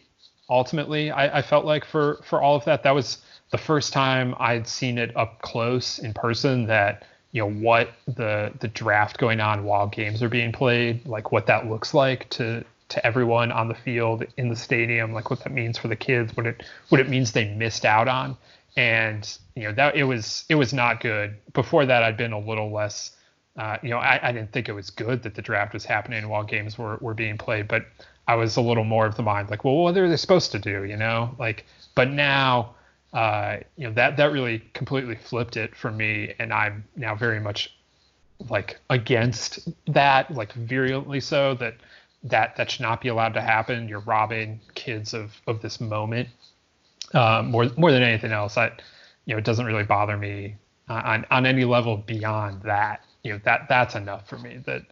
Ultimately, 0.49 1.11
I, 1.11 1.39
I 1.39 1.43
felt 1.43 1.65
like 1.65 1.85
for 1.85 2.21
for 2.25 2.41
all 2.41 2.57
of 2.57 2.65
that, 2.65 2.83
that 2.85 2.95
was 2.95 3.19
the 3.51 3.59
first 3.59 3.93
time 3.93 4.35
I'd 4.39 4.67
seen 4.67 4.97
it 4.97 5.15
up 5.17 5.43
close 5.43 5.99
in 5.99 6.15
person. 6.15 6.67
That 6.67 7.05
you 7.35 7.41
know 7.41 7.51
what 7.51 7.91
the 8.07 8.53
the 8.61 8.69
draft 8.69 9.19
going 9.19 9.41
on 9.41 9.65
while 9.65 9.89
games 9.89 10.23
are 10.23 10.29
being 10.29 10.53
played, 10.53 11.05
like 11.05 11.33
what 11.33 11.47
that 11.49 11.69
looks 11.69 11.93
like 11.93 12.31
to 12.31 12.65
to 12.91 13.05
everyone 13.05 13.51
on 13.51 13.67
the 13.67 13.75
field 13.75 14.25
in 14.37 14.49
the 14.49 14.55
stadium, 14.57 15.13
like 15.13 15.31
what 15.31 15.43
that 15.43 15.53
means 15.53 15.77
for 15.77 15.89
the 15.89 15.97
kids, 15.97 16.35
what 16.37 16.47
it 16.47 16.63
what 16.91 17.01
it 17.01 17.09
means 17.09 17.33
they 17.33 17.53
missed 17.53 17.85
out 17.85 18.07
on, 18.07 18.37
and 18.77 19.37
you 19.57 19.65
know 19.65 19.73
that 19.73 19.97
it 19.97 20.05
was 20.05 20.45
it 20.49 20.55
was 20.55 20.73
not 20.73 21.01
good. 21.01 21.37
Before 21.53 21.85
that, 21.85 22.05
I'd 22.05 22.17
been 22.17 22.33
a 22.33 22.39
little 22.39 22.71
less, 22.71 23.17
uh, 23.57 23.79
you 23.83 23.91
know, 23.91 23.99
I, 23.99 24.29
I 24.29 24.31
didn't 24.31 24.53
think 24.53 24.69
it 24.69 24.73
was 24.73 24.91
good 24.91 25.25
that 25.25 25.35
the 25.35 25.43
draft 25.43 25.75
was 25.75 25.85
happening 25.85 26.29
while 26.29 26.45
games 26.45 26.79
were 26.79 26.99
were 27.01 27.15
being 27.15 27.37
played, 27.37 27.67
but 27.67 27.85
I 28.29 28.37
was 28.37 28.57
a 28.57 28.61
little 28.61 28.85
more 28.85 29.07
of 29.07 29.17
the 29.17 29.25
mind 29.25 29.51
like, 29.51 29.65
well, 29.65 29.75
what 29.75 29.97
are 29.97 30.09
they 30.09 30.17
supposed 30.17 30.53
to 30.53 30.61
do, 30.61 30.85
you 30.85 30.97
know, 30.97 31.35
like, 31.37 31.67
but 31.97 32.11
now. 32.11 32.77
Uh, 33.15 33.59
you 33.77 33.87
know 33.87 33.95
that 33.95 34.17
that 34.17 34.33
really 34.33 34.59
completely 34.75 35.15
flipped 35.15 35.57
it 35.57 35.75
for 35.77 35.91
me, 35.91 36.35
and 36.41 36.53
I'm 36.53 36.85
now 36.97 37.15
very 37.15 37.39
much 37.39 37.73
like 38.51 38.81
against 38.91 39.69
that, 39.87 40.33
like 40.33 40.53
virulently 40.53 41.21
so. 41.21 41.55
That 41.55 41.77
that 42.25 42.57
that 42.57 42.71
should 42.73 42.83
not 42.83 43.01
be 43.01 43.09
allowed 43.09 43.35
to 43.35 43.41
happen. 43.41 43.89
You're 43.89 44.01
robbing 44.01 44.61
kids 44.75 45.15
of 45.15 45.41
of 45.47 45.63
this 45.63 45.81
moment. 45.81 46.29
Uh, 47.13 47.43
more 47.47 47.71
more 47.77 47.93
than 47.93 48.03
anything 48.03 48.33
else, 48.33 48.57
I, 48.57 48.73
you 49.27 49.35
know, 49.35 49.39
it 49.39 49.45
doesn't 49.45 49.67
really 49.67 49.85
bother 49.85 50.17
me 50.17 50.57
uh, 50.89 51.03
on 51.05 51.27
on 51.31 51.47
any 51.47 51.65
level 51.65 51.97
beyond 51.97 52.63
that. 52.63 53.05
You 53.23 53.35
know, 53.35 53.41
that 53.45 53.69
that's 53.69 53.95
enough 53.95 54.29
for 54.29 54.39
me. 54.39 54.61
That 54.67 54.83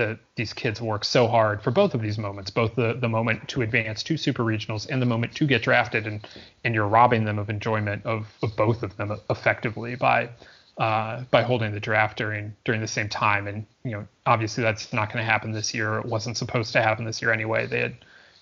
the 0.00 0.18
these 0.34 0.54
kids 0.54 0.80
work 0.80 1.04
so 1.04 1.28
hard 1.28 1.62
for 1.62 1.70
both 1.70 1.94
of 1.94 2.00
these 2.00 2.16
moments, 2.16 2.50
both 2.50 2.74
the 2.74 2.94
the 2.94 3.08
moment 3.08 3.48
to 3.48 3.60
advance 3.60 4.02
to 4.04 4.16
super 4.16 4.42
regionals 4.42 4.88
and 4.88 5.00
the 5.02 5.06
moment 5.06 5.34
to 5.36 5.46
get 5.46 5.62
drafted, 5.62 6.06
and 6.06 6.26
and 6.64 6.74
you're 6.74 6.88
robbing 6.88 7.24
them 7.24 7.38
of 7.38 7.50
enjoyment 7.50 8.04
of 8.06 8.26
of 8.42 8.56
both 8.56 8.82
of 8.82 8.96
them 8.96 9.20
effectively 9.28 9.94
by 9.94 10.30
uh, 10.78 11.22
by 11.30 11.42
holding 11.42 11.72
the 11.72 11.80
draft 11.80 12.16
during 12.16 12.54
during 12.64 12.80
the 12.80 12.88
same 12.88 13.08
time. 13.08 13.46
And 13.46 13.66
you 13.84 13.92
know, 13.92 14.06
obviously 14.24 14.62
that's 14.64 14.92
not 14.92 15.12
going 15.12 15.24
to 15.24 15.30
happen 15.30 15.52
this 15.52 15.74
year. 15.74 15.98
It 15.98 16.06
wasn't 16.06 16.38
supposed 16.38 16.72
to 16.72 16.82
happen 16.82 17.04
this 17.04 17.20
year 17.20 17.32
anyway. 17.32 17.66
They 17.66 17.80
had 17.80 17.96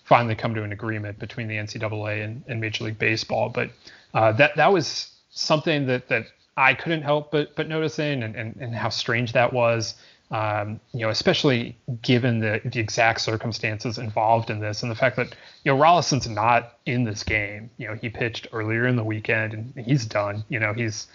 finally 0.05 0.37
come 0.37 0.55
to 0.55 0.63
an 0.63 0.73
agreement 0.73 1.19
between 1.19 1.49
the 1.49 1.57
NCAA 1.57 2.25
and, 2.25 2.45
and 2.47 2.61
Major 2.61 2.85
League 2.85 2.99
Baseball. 2.99 3.49
But 3.49 3.71
uh, 4.15 4.33
that 4.33 4.57
that 4.57 4.73
was 4.73 5.11
something 5.31 5.87
that 5.87 6.09
that 6.09 6.27
I 6.57 6.75
couldn't 6.75 7.03
help 7.03 7.33
but 7.33 7.57
but 7.57 7.69
noticing, 7.69 8.23
and 8.23 8.37
and, 8.37 8.57
and 8.61 8.75
how 8.75 8.91
strange 8.91 9.33
that 9.33 9.53
was. 9.53 9.95
Um, 10.31 10.79
you 10.93 11.01
know, 11.01 11.09
especially 11.09 11.79
given 12.03 12.41
the, 12.41 12.61
the 12.63 12.81
exact 12.81 13.23
circumstances 13.23 13.97
involved 13.97 14.51
in 14.51 14.61
this 14.61 14.83
and 14.83 14.91
the 14.91 14.95
fact 14.95 15.17
that, 15.17 15.35
you 15.65 15.73
know, 15.73 15.79
Rolison's 15.79 16.29
not 16.29 16.79
in 16.85 17.05
this 17.05 17.25
game. 17.25 17.71
You 17.79 17.89
know, 17.89 17.95
he 17.95 18.11
pitched 18.11 18.47
earlier 18.53 18.87
in 18.87 18.97
the 18.97 19.05
weekend 19.05 19.55
and 19.55 19.73
he's 19.87 20.05
done. 20.05 20.45
You 20.51 20.61
know, 20.61 20.75
he's, 20.75 21.07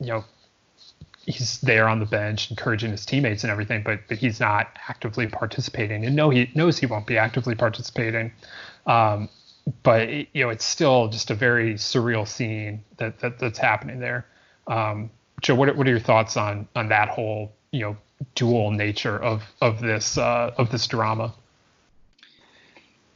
you 0.00 0.08
know, 0.08 0.24
he's 1.24 1.60
there 1.60 1.88
on 1.88 1.98
the 1.98 2.06
bench 2.06 2.50
encouraging 2.50 2.90
his 2.90 3.06
teammates 3.06 3.44
and 3.44 3.50
everything, 3.50 3.82
but 3.82 4.00
but 4.08 4.18
he's 4.18 4.40
not 4.40 4.76
actively 4.88 5.26
participating. 5.26 6.04
And 6.04 6.16
no, 6.16 6.30
he 6.30 6.50
knows 6.54 6.78
he 6.78 6.86
won't 6.86 7.06
be 7.06 7.16
actively 7.16 7.54
participating. 7.54 8.32
Um, 8.86 9.28
but 9.82 10.02
it, 10.02 10.28
you 10.32 10.44
know, 10.44 10.50
it's 10.50 10.64
still 10.64 11.08
just 11.08 11.30
a 11.30 11.34
very 11.34 11.74
surreal 11.74 12.26
scene 12.26 12.84
that, 12.96 13.20
that 13.20 13.38
that's 13.38 13.58
happening 13.58 14.00
there. 14.00 14.26
Um, 14.66 15.10
Joe, 15.40 15.54
what 15.54 15.74
what 15.76 15.86
are 15.86 15.90
your 15.90 16.00
thoughts 16.00 16.36
on 16.36 16.68
on 16.76 16.88
that 16.88 17.08
whole 17.08 17.52
you 17.70 17.80
know 17.80 17.96
dual 18.34 18.70
nature 18.70 19.18
of 19.18 19.42
of 19.60 19.80
this 19.80 20.18
uh, 20.18 20.52
of 20.56 20.70
this 20.70 20.86
drama? 20.86 21.34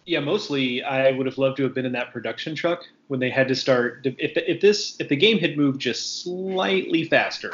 Yeah, 0.04 0.20
mostly 0.20 0.84
I 0.84 1.10
would 1.10 1.26
have 1.26 1.36
loved 1.36 1.56
to 1.56 1.64
have 1.64 1.74
been 1.74 1.84
in 1.84 1.92
that 1.92 2.12
production 2.12 2.54
truck 2.54 2.84
when 3.08 3.18
they 3.18 3.30
had 3.30 3.48
to 3.48 3.56
start. 3.56 4.02
If 4.04 4.36
if 4.36 4.60
this 4.60 4.96
if 5.00 5.08
the 5.08 5.16
game 5.16 5.38
had 5.38 5.56
moved 5.56 5.80
just 5.80 6.22
slightly 6.22 7.04
faster, 7.04 7.52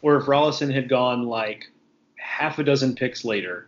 or 0.00 0.16
if 0.16 0.24
Rolison 0.24 0.72
had 0.72 0.88
gone 0.88 1.24
like 1.24 1.70
half 2.16 2.58
a 2.58 2.64
dozen 2.64 2.94
picks 2.94 3.24
later, 3.24 3.66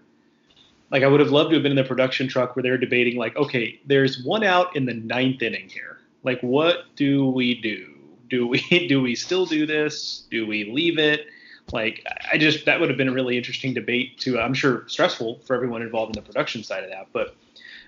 like 0.91 1.03
I 1.03 1.07
would 1.07 1.21
have 1.21 1.31
loved 1.31 1.51
to 1.51 1.57
have 1.57 1.63
been 1.63 1.73
in 1.73 1.77
the 1.77 1.85
production 1.85 2.29
truck 2.29 2.57
where 2.57 2.63
they're 2.63 2.79
debating 2.79 3.17
like, 3.17 3.37
okay, 3.37 3.81
there's 3.87 4.25
one 4.25 4.43
out 4.43 4.75
in 4.75 4.87
the 4.87 4.95
ninth 4.95 5.43
inning 5.43 5.69
here. 5.69 5.99
Like, 6.23 6.41
what 6.41 6.85
do 6.97 7.27
we 7.27 7.61
do? 7.61 7.95
Do 8.31 8.47
we 8.47 8.59
do 8.89 9.03
we 9.03 9.15
still 9.15 9.45
do 9.45 9.67
this? 9.67 10.25
Do 10.31 10.47
we 10.47 10.71
leave 10.71 10.99
it? 10.99 11.27
Like, 11.73 12.05
I 12.31 12.39
just 12.39 12.67
that 12.67 12.79
would 12.79 12.89
have 12.89 12.99
been 12.99 13.09
a 13.09 13.13
really 13.13 13.37
interesting 13.37 13.75
debate 13.75 14.19
to. 14.21 14.39
I'm 14.39 14.55
sure 14.55 14.85
stressful 14.87 15.41
for 15.41 15.57
everyone 15.57 15.83
involved 15.83 16.17
in 16.17 16.23
the 16.23 16.27
production 16.27 16.63
side 16.63 16.85
of 16.85 16.91
that, 16.91 17.09
but. 17.13 17.37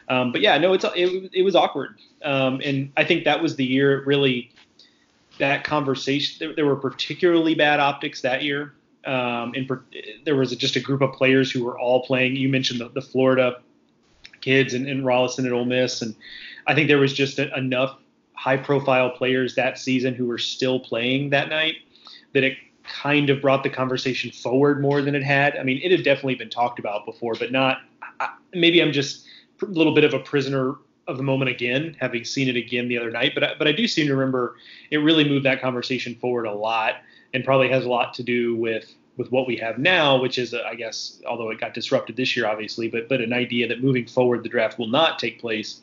Um, 0.08 0.30
but 0.30 0.40
yeah, 0.40 0.56
no, 0.56 0.72
it's 0.72 0.84
it, 0.94 1.30
it 1.32 1.42
was 1.42 1.56
awkward, 1.56 1.98
um, 2.22 2.60
and 2.64 2.92
I 2.96 3.02
think 3.02 3.24
that 3.24 3.42
was 3.42 3.56
the 3.56 3.64
year 3.64 4.04
really 4.04 4.52
that 5.38 5.64
conversation. 5.64 6.36
There, 6.38 6.54
there, 6.54 6.64
were 6.64 6.76
particularly 6.76 7.56
bad 7.56 7.80
optics 7.80 8.20
that 8.22 8.44
year. 8.44 8.72
Um, 9.04 9.52
and 9.54 9.68
per, 9.68 9.82
there 10.24 10.36
was 10.36 10.54
just 10.56 10.76
a 10.76 10.80
group 10.80 11.00
of 11.00 11.12
players 11.12 11.50
who 11.50 11.64
were 11.64 11.78
all 11.78 12.04
playing. 12.04 12.36
You 12.36 12.48
mentioned 12.48 12.80
the, 12.80 12.88
the 12.88 13.02
Florida 13.02 13.60
kids 14.40 14.74
and, 14.74 14.86
and 14.86 15.04
Rolison 15.04 15.46
at 15.46 15.52
Ole 15.52 15.64
Miss, 15.64 16.02
and 16.02 16.14
I 16.66 16.74
think 16.74 16.88
there 16.88 16.98
was 16.98 17.12
just 17.12 17.38
a, 17.38 17.52
enough 17.56 17.98
high-profile 18.34 19.10
players 19.10 19.54
that 19.54 19.78
season 19.78 20.14
who 20.14 20.26
were 20.26 20.38
still 20.38 20.78
playing 20.78 21.30
that 21.30 21.48
night 21.48 21.76
that 22.32 22.44
it 22.44 22.56
kind 22.88 23.30
of 23.30 23.40
brought 23.40 23.62
the 23.62 23.70
conversation 23.70 24.30
forward 24.30 24.80
more 24.80 25.02
than 25.02 25.14
it 25.14 25.22
had. 25.22 25.56
I 25.56 25.62
mean, 25.62 25.80
it 25.82 25.90
had 25.90 26.02
definitely 26.04 26.34
been 26.36 26.50
talked 26.50 26.78
about 26.78 27.04
before, 27.04 27.34
but 27.34 27.52
not. 27.52 27.78
I, 28.20 28.34
maybe 28.52 28.80
I'm 28.82 28.92
just 28.92 29.26
a 29.62 29.66
little 29.66 29.94
bit 29.94 30.04
of 30.04 30.14
a 30.14 30.18
prisoner 30.18 30.76
of 31.08 31.16
the 31.16 31.22
moment 31.22 31.50
again, 31.50 31.96
having 32.00 32.24
seen 32.24 32.48
it 32.48 32.56
again 32.56 32.88
the 32.88 32.98
other 32.98 33.10
night. 33.10 33.32
But 33.34 33.44
I, 33.44 33.54
but 33.58 33.68
I 33.68 33.72
do 33.72 33.86
seem 33.86 34.06
to 34.06 34.14
remember 34.14 34.56
it 34.90 34.98
really 34.98 35.28
moved 35.28 35.44
that 35.44 35.60
conversation 35.60 36.14
forward 36.16 36.46
a 36.46 36.52
lot, 36.52 36.96
and 37.34 37.44
probably 37.44 37.68
has 37.68 37.84
a 37.84 37.88
lot 37.88 38.14
to 38.14 38.22
do 38.22 38.56
with 38.56 38.94
with 39.16 39.32
what 39.32 39.46
we 39.46 39.56
have 39.56 39.78
now, 39.78 40.20
which 40.20 40.36
is, 40.36 40.52
I 40.52 40.74
guess, 40.74 41.22
although 41.26 41.48
it 41.50 41.58
got 41.58 41.72
disrupted 41.72 42.16
this 42.16 42.36
year, 42.36 42.46
obviously, 42.46 42.88
but 42.88 43.08
but 43.08 43.20
an 43.20 43.32
idea 43.32 43.68
that 43.68 43.82
moving 43.82 44.06
forward 44.06 44.42
the 44.42 44.48
draft 44.48 44.78
will 44.78 44.88
not 44.88 45.18
take 45.18 45.40
place 45.40 45.80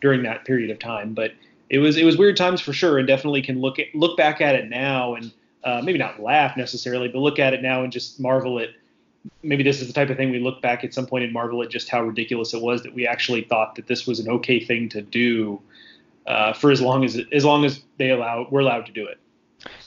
during 0.00 0.22
that 0.24 0.44
period 0.44 0.70
of 0.70 0.78
time. 0.78 1.14
But 1.14 1.32
it 1.70 1.78
was 1.78 1.96
it 1.96 2.04
was 2.04 2.16
weird 2.16 2.36
times 2.36 2.60
for 2.60 2.72
sure, 2.72 2.98
and 2.98 3.06
definitely 3.06 3.42
can 3.42 3.60
look 3.60 3.78
at, 3.78 3.86
look 3.94 4.16
back 4.16 4.40
at 4.40 4.54
it 4.54 4.68
now 4.68 5.14
and 5.14 5.32
uh, 5.64 5.80
maybe 5.82 5.98
not 5.98 6.20
laugh 6.20 6.56
necessarily, 6.56 7.08
but 7.08 7.18
look 7.18 7.38
at 7.38 7.54
it 7.54 7.62
now 7.62 7.82
and 7.82 7.92
just 7.92 8.20
marvel 8.20 8.60
at 8.60 8.70
maybe 9.42 9.62
this 9.62 9.80
is 9.80 9.86
the 9.86 9.92
type 9.92 10.10
of 10.10 10.16
thing 10.16 10.30
we 10.30 10.38
look 10.38 10.60
back 10.60 10.84
at 10.84 10.92
some 10.92 11.06
point 11.06 11.24
and 11.24 11.32
marvel 11.32 11.62
at 11.62 11.70
just 11.70 11.88
how 11.88 12.02
ridiculous 12.02 12.52
it 12.52 12.60
was 12.60 12.82
that 12.82 12.94
we 12.94 13.06
actually 13.06 13.42
thought 13.42 13.74
that 13.74 13.86
this 13.86 14.06
was 14.06 14.20
an 14.20 14.28
okay 14.28 14.62
thing 14.62 14.88
to 14.90 15.00
do 15.00 15.60
uh, 16.26 16.52
for 16.52 16.70
as 16.70 16.80
long 16.80 17.04
as 17.04 17.20
as 17.32 17.44
long 17.44 17.64
as 17.64 17.82
they 17.98 18.10
allow 18.10 18.46
we're 18.50 18.60
allowed 18.60 18.86
to 18.86 18.92
do 18.92 19.06
it. 19.06 19.18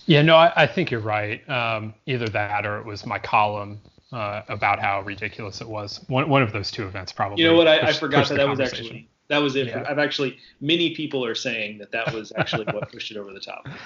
Yeah, 0.06 0.22
no, 0.22 0.36
I, 0.36 0.52
I 0.56 0.68
think 0.68 0.90
you're 0.90 1.02
right. 1.02 1.48
Um, 1.50 1.94
either 2.06 2.28
that 2.30 2.66
or 2.66 2.80
it 2.80 2.86
was 2.86 3.06
my 3.06 3.20
column 3.20 3.80
uh, 4.12 4.42
about 4.48 4.80
how 4.80 5.02
ridiculous 5.02 5.62
it 5.62 5.68
was. 5.68 6.04
One 6.08 6.30
one 6.30 6.42
of 6.42 6.52
those 6.52 6.72
two 6.72 6.88
events 6.88 7.12
probably. 7.12 7.44
You 7.44 7.50
know 7.50 7.58
what? 7.58 7.68
I, 7.68 7.80
pushed, 7.80 7.98
I 7.98 8.00
forgot 8.00 8.30
that 8.30 8.36
that 8.36 8.48
was 8.48 8.60
actually 8.60 9.10
that 9.28 9.40
was 9.40 9.56
it. 9.56 9.68
Yeah. 9.68 9.86
I've 9.88 10.00
actually 10.00 10.38
many 10.62 10.96
people 10.96 11.26
are 11.26 11.36
saying 11.36 11.78
that 11.80 11.92
that 11.92 12.14
was 12.14 12.32
actually 12.36 12.66
what 12.66 12.92
pushed 12.92 13.12
it 13.12 13.18
over 13.18 13.34
the 13.34 13.40
top. 13.40 13.68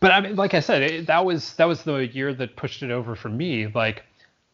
But 0.00 0.12
I 0.12 0.20
mean, 0.20 0.36
like 0.36 0.54
I 0.54 0.60
said, 0.60 0.82
it, 0.82 1.06
that 1.06 1.24
was 1.24 1.54
that 1.54 1.66
was 1.66 1.82
the 1.82 2.06
year 2.06 2.34
that 2.34 2.56
pushed 2.56 2.82
it 2.82 2.90
over 2.90 3.16
for 3.16 3.28
me. 3.28 3.66
Like 3.66 4.04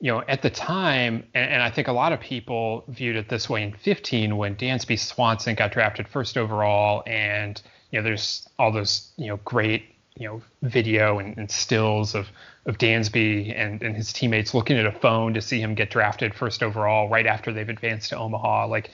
you 0.00 0.10
know, 0.10 0.22
at 0.26 0.42
the 0.42 0.50
time, 0.50 1.24
and, 1.32 1.48
and, 1.48 1.62
I 1.62 1.70
think 1.70 1.86
a 1.86 1.92
lot 1.92 2.12
of 2.12 2.18
people 2.18 2.82
viewed 2.88 3.14
it 3.14 3.28
this 3.28 3.48
way 3.48 3.62
in 3.62 3.72
15 3.72 4.36
when 4.36 4.56
Dansby 4.56 4.98
Swanson 4.98 5.54
got 5.54 5.70
drafted 5.70 6.08
first 6.08 6.36
overall, 6.36 7.04
and 7.06 7.62
you 7.92 8.00
know, 8.00 8.02
there's 8.02 8.48
all 8.58 8.72
those 8.72 9.12
you 9.16 9.28
know 9.28 9.36
great 9.44 9.84
you 10.16 10.26
know 10.26 10.42
video 10.62 11.18
and, 11.18 11.38
and 11.38 11.50
stills 11.50 12.14
of 12.14 12.26
of 12.66 12.78
Dansby 12.78 13.52
and, 13.56 13.82
and 13.82 13.96
his 13.96 14.12
teammates 14.12 14.54
looking 14.54 14.78
at 14.78 14.86
a 14.86 14.92
phone 14.92 15.34
to 15.34 15.40
see 15.40 15.60
him 15.60 15.74
get 15.74 15.90
drafted 15.90 16.34
first 16.34 16.62
overall 16.62 17.08
right 17.08 17.26
after 17.26 17.52
they've 17.52 17.68
advanced 17.68 18.10
to 18.10 18.16
Omaha. 18.16 18.66
Like 18.68 18.90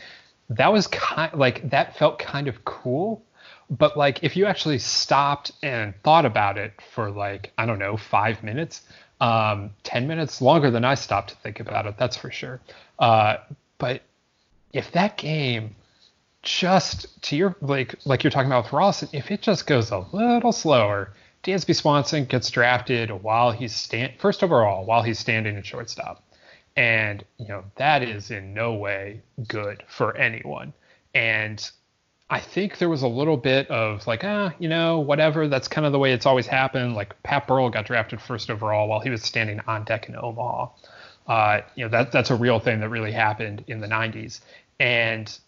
that 0.51 0.73
was 0.73 0.87
kind 0.87 1.33
like 1.35 1.69
that 1.71 1.97
felt 1.97 2.19
kind 2.19 2.49
of 2.49 2.65
cool. 2.65 3.25
But 3.71 3.97
like 3.97 4.23
if 4.23 4.37
you 4.37 4.47
actually 4.47 4.79
stopped 4.79 5.53
and 5.63 5.95
thought 6.03 6.25
about 6.25 6.57
it 6.59 6.73
for 6.95 7.11
like 7.11 7.53
I 7.59 7.67
don't 7.67 7.79
know 7.79 7.97
five 7.97 8.43
minutes, 8.43 8.83
um, 9.21 9.71
10 9.83 10.07
minutes 10.07 10.41
longer 10.41 10.71
than 10.71 10.85
I 10.85 10.95
stopped 10.95 11.31
to 11.31 11.37
think 11.37 11.61
about 11.61 11.87
it, 11.87 11.97
that's 11.99 12.17
for 12.17 12.31
sure. 12.31 12.61
Uh, 12.99 13.37
but 13.79 14.03
if 14.73 14.93
that 14.93 15.17
game 15.17 15.75
just 16.43 17.21
to 17.23 17.37
your 17.37 17.57
like 17.61 17.95
like 18.05 18.23
you're 18.23 18.31
talking 18.31 18.49
about 18.51 18.65
with 18.65 18.73
Rolison, 18.73 19.09
if 19.13 19.31
it 19.31 19.43
just 19.43 19.67
goes 19.67 19.91
a 19.91 19.99
little 20.13 20.53
slower, 20.53 21.13
Dansby 21.43 21.75
Swanson 21.75 22.25
gets 22.25 22.51
drafted 22.51 23.11
while 23.11 23.51
he's 23.51 23.75
stand 23.75 24.13
first 24.19 24.43
overall 24.43 24.85
while 24.85 25.03
he's 25.03 25.19
standing 25.19 25.57
at 25.57 25.67
shortstop, 25.67 26.23
and 26.77 27.25
you 27.39 27.49
know 27.49 27.65
that 27.77 28.03
is 28.03 28.31
in 28.31 28.55
no 28.55 28.75
way 28.75 29.23
good 29.47 29.83
for 29.89 30.17
anyone. 30.17 30.73
And 31.15 31.69
I 32.31 32.41
think 32.41 32.79
there 32.79 32.91
was 32.91 33.03
a 33.03 33.09
little 33.09 33.39
bit 33.39 33.71
of 33.71 34.07
like, 34.07 34.23
ah, 34.23 34.53
you 34.59 34.69
know, 34.69 35.01
whatever. 35.01 35.49
That's 35.49 35.67
kind 35.67 35.87
of 35.87 35.93
the 35.93 35.99
way 35.99 36.13
it's 36.13 36.27
always 36.27 36.47
happened. 36.47 36.95
Like 36.95 37.21
Pat 37.23 37.47
Burrell 37.47 37.71
got 37.71 37.87
drafted 37.87 38.21
first 38.21 38.51
overall 38.51 38.89
while 38.89 39.01
he 39.01 39.09
was 39.09 39.23
standing 39.23 39.61
on 39.67 39.85
deck 39.85 40.09
in 40.09 40.17
Omaha. 40.17 40.69
Uh, 41.27 41.61
you 41.75 41.85
know, 41.85 41.91
that 41.91 42.13
that's 42.13 42.31
a 42.31 42.35
real 42.35 42.59
thing 42.59 42.81
that 42.81 42.91
really 42.91 43.13
happened 43.13 43.65
in 43.67 43.81
the 43.81 43.87
90s. 43.87 44.41
And 44.79 45.39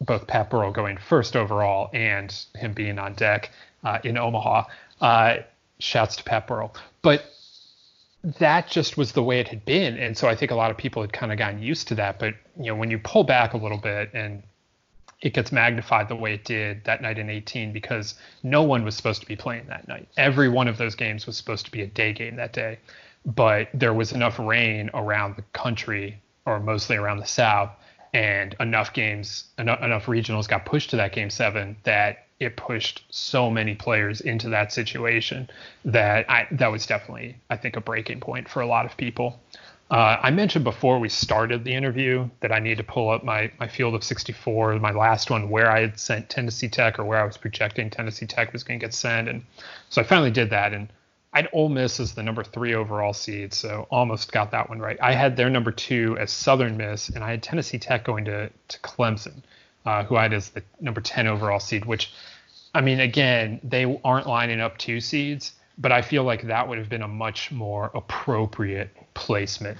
both 0.00 0.28
Pat 0.28 0.50
Burrell 0.50 0.70
going 0.70 0.96
first 0.96 1.34
overall 1.34 1.90
and 1.92 2.32
him 2.54 2.72
being 2.72 2.98
on 3.00 3.14
deck 3.14 3.50
uh, 3.82 3.98
in 4.04 4.16
Omaha. 4.16 4.64
Uh, 5.00 5.36
shouts 5.80 6.16
to 6.16 6.24
Pat 6.24 6.46
Burrell. 6.46 6.74
But 7.02 7.24
that 8.38 8.68
just 8.68 8.96
was 8.96 9.12
the 9.12 9.22
way 9.22 9.40
it 9.40 9.48
had 9.48 9.64
been. 9.64 9.96
And 9.96 10.16
so 10.16 10.28
I 10.28 10.36
think 10.36 10.50
a 10.50 10.54
lot 10.56 10.70
of 10.70 10.76
people 10.76 11.02
had 11.02 11.12
kind 11.12 11.32
of 11.32 11.38
gotten 11.38 11.62
used 11.62 11.88
to 11.88 11.94
that. 11.96 12.18
But, 12.18 12.34
you 12.56 12.66
know, 12.66 12.76
when 12.76 12.90
you 12.90 12.98
pull 12.98 13.24
back 13.24 13.54
a 13.54 13.56
little 13.56 13.78
bit 13.78 14.10
and 14.14 14.42
it 15.20 15.34
gets 15.34 15.50
magnified 15.50 16.08
the 16.08 16.16
way 16.16 16.34
it 16.34 16.44
did 16.44 16.84
that 16.84 17.02
night 17.02 17.18
in 17.18 17.28
18 17.28 17.72
because 17.72 18.14
no 18.42 18.62
one 18.62 18.84
was 18.84 18.94
supposed 18.94 19.20
to 19.20 19.26
be 19.26 19.36
playing 19.36 19.66
that 19.66 19.88
night. 19.88 20.08
Every 20.16 20.48
one 20.48 20.68
of 20.68 20.78
those 20.78 20.94
games 20.94 21.26
was 21.26 21.36
supposed 21.36 21.64
to 21.64 21.72
be 21.72 21.82
a 21.82 21.86
day 21.86 22.12
game 22.12 22.36
that 22.36 22.52
day, 22.52 22.78
but 23.24 23.68
there 23.74 23.94
was 23.94 24.12
enough 24.12 24.38
rain 24.38 24.90
around 24.94 25.36
the 25.36 25.42
country 25.52 26.20
or 26.46 26.60
mostly 26.60 26.96
around 26.96 27.18
the 27.18 27.26
South 27.26 27.70
and 28.14 28.54
enough 28.60 28.92
games, 28.92 29.44
enough, 29.58 29.82
enough 29.82 30.06
regionals 30.06 30.48
got 30.48 30.64
pushed 30.64 30.90
to 30.90 30.96
that 30.96 31.12
game 31.12 31.30
seven 31.30 31.76
that 31.82 32.26
it 32.40 32.56
pushed 32.56 33.04
so 33.10 33.50
many 33.50 33.74
players 33.74 34.20
into 34.20 34.48
that 34.48 34.72
situation 34.72 35.50
that 35.84 36.30
I, 36.30 36.46
that 36.52 36.68
was 36.68 36.86
definitely, 36.86 37.36
I 37.50 37.56
think, 37.56 37.76
a 37.76 37.80
breaking 37.80 38.20
point 38.20 38.48
for 38.48 38.60
a 38.60 38.66
lot 38.66 38.86
of 38.86 38.96
people. 38.96 39.40
Uh, 39.90 40.18
I 40.22 40.30
mentioned 40.30 40.64
before 40.64 40.98
we 40.98 41.08
started 41.08 41.64
the 41.64 41.74
interview 41.74 42.28
that 42.40 42.52
I 42.52 42.58
need 42.58 42.76
to 42.76 42.84
pull 42.84 43.08
up 43.08 43.24
my, 43.24 43.50
my 43.58 43.66
field 43.66 43.94
of 43.94 44.04
64, 44.04 44.78
my 44.80 44.90
last 44.90 45.30
one, 45.30 45.48
where 45.48 45.70
I 45.70 45.80
had 45.80 45.98
sent 45.98 46.28
Tennessee 46.28 46.68
Tech 46.68 46.98
or 46.98 47.04
where 47.04 47.18
I 47.18 47.24
was 47.24 47.38
projecting 47.38 47.88
Tennessee 47.88 48.26
Tech 48.26 48.52
was 48.52 48.62
going 48.62 48.78
to 48.78 48.84
get 48.84 48.92
sent. 48.92 49.28
And 49.28 49.42
so 49.88 50.02
I 50.02 50.04
finally 50.04 50.30
did 50.30 50.50
that. 50.50 50.74
And 50.74 50.88
I 51.32 51.38
had 51.38 51.48
Ole 51.54 51.70
Miss 51.70 52.00
as 52.00 52.14
the 52.14 52.22
number 52.22 52.44
three 52.44 52.74
overall 52.74 53.14
seed, 53.14 53.54
so 53.54 53.86
almost 53.90 54.30
got 54.30 54.50
that 54.50 54.68
one 54.68 54.78
right. 54.78 54.98
I 55.00 55.14
had 55.14 55.36
their 55.36 55.48
number 55.48 55.70
two 55.70 56.18
as 56.18 56.30
Southern 56.30 56.76
Miss, 56.76 57.08
and 57.08 57.24
I 57.24 57.30
had 57.30 57.42
Tennessee 57.42 57.78
Tech 57.78 58.04
going 58.04 58.26
to, 58.26 58.50
to 58.50 58.78
Clemson, 58.80 59.42
uh, 59.86 60.04
who 60.04 60.16
I 60.16 60.24
had 60.24 60.34
as 60.34 60.50
the 60.50 60.62
number 60.80 61.00
10 61.00 61.26
overall 61.26 61.60
seed, 61.60 61.86
which, 61.86 62.12
I 62.74 62.82
mean, 62.82 63.00
again, 63.00 63.60
they 63.62 63.98
aren't 64.04 64.26
lining 64.26 64.60
up 64.60 64.76
two 64.76 65.00
seeds 65.00 65.52
but 65.78 65.92
I 65.92 66.02
feel 66.02 66.24
like 66.24 66.42
that 66.42 66.68
would 66.68 66.78
have 66.78 66.88
been 66.88 67.02
a 67.02 67.08
much 67.08 67.52
more 67.52 67.90
appropriate 67.94 68.90
placement 69.14 69.78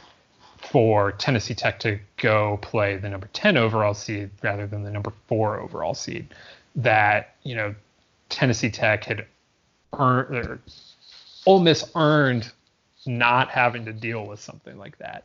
for 0.58 1.12
Tennessee 1.12 1.54
Tech 1.54 1.78
to 1.80 1.98
go 2.16 2.58
play 2.62 2.96
the 2.96 3.08
number 3.08 3.28
10 3.32 3.56
overall 3.56 3.94
seed 3.94 4.30
rather 4.42 4.66
than 4.66 4.82
the 4.82 4.90
number 4.90 5.12
four 5.26 5.60
overall 5.60 5.94
seed. 5.94 6.28
That, 6.76 7.34
you 7.42 7.54
know, 7.56 7.74
Tennessee 8.28 8.70
Tech 8.70 9.04
had 9.04 9.26
earned, 9.98 10.36
or 10.36 10.60
Ole 11.46 11.60
Miss 11.60 11.90
earned 11.94 12.50
not 13.06 13.48
having 13.48 13.84
to 13.86 13.92
deal 13.92 14.26
with 14.26 14.40
something 14.40 14.76
like 14.78 14.98
that. 14.98 15.24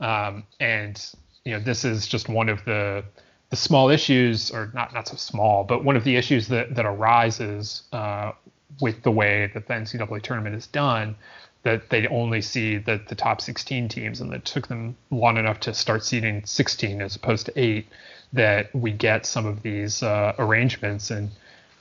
Um, 0.00 0.44
and, 0.58 1.02
you 1.44 1.52
know, 1.52 1.60
this 1.60 1.84
is 1.84 2.06
just 2.06 2.28
one 2.28 2.48
of 2.48 2.64
the, 2.64 3.04
the 3.50 3.56
small 3.56 3.90
issues, 3.90 4.50
or 4.50 4.70
not 4.74 4.94
not 4.94 5.08
so 5.08 5.16
small, 5.16 5.64
but 5.64 5.84
one 5.84 5.96
of 5.96 6.04
the 6.04 6.16
issues 6.16 6.48
that 6.48 6.74
that 6.74 6.86
arises 6.86 7.82
uh, 7.92 8.32
with 8.80 9.02
the 9.02 9.10
way 9.10 9.50
that 9.54 9.66
the 9.66 9.74
NCAA 9.74 10.22
tournament 10.22 10.54
is 10.54 10.66
done, 10.66 11.16
that 11.62 11.90
they 11.90 12.06
only 12.08 12.40
see 12.40 12.78
the, 12.78 13.00
the 13.08 13.14
top 13.14 13.40
16 13.40 13.88
teams, 13.88 14.20
and 14.20 14.32
it 14.32 14.44
took 14.44 14.68
them 14.68 14.96
long 15.10 15.36
enough 15.36 15.60
to 15.60 15.74
start 15.74 16.04
seeding 16.04 16.44
16 16.44 17.02
as 17.02 17.16
opposed 17.16 17.46
to 17.46 17.52
eight, 17.60 17.86
that 18.32 18.74
we 18.74 18.92
get 18.92 19.26
some 19.26 19.46
of 19.46 19.62
these 19.62 20.02
uh, 20.02 20.34
arrangements. 20.38 21.10
And 21.10 21.30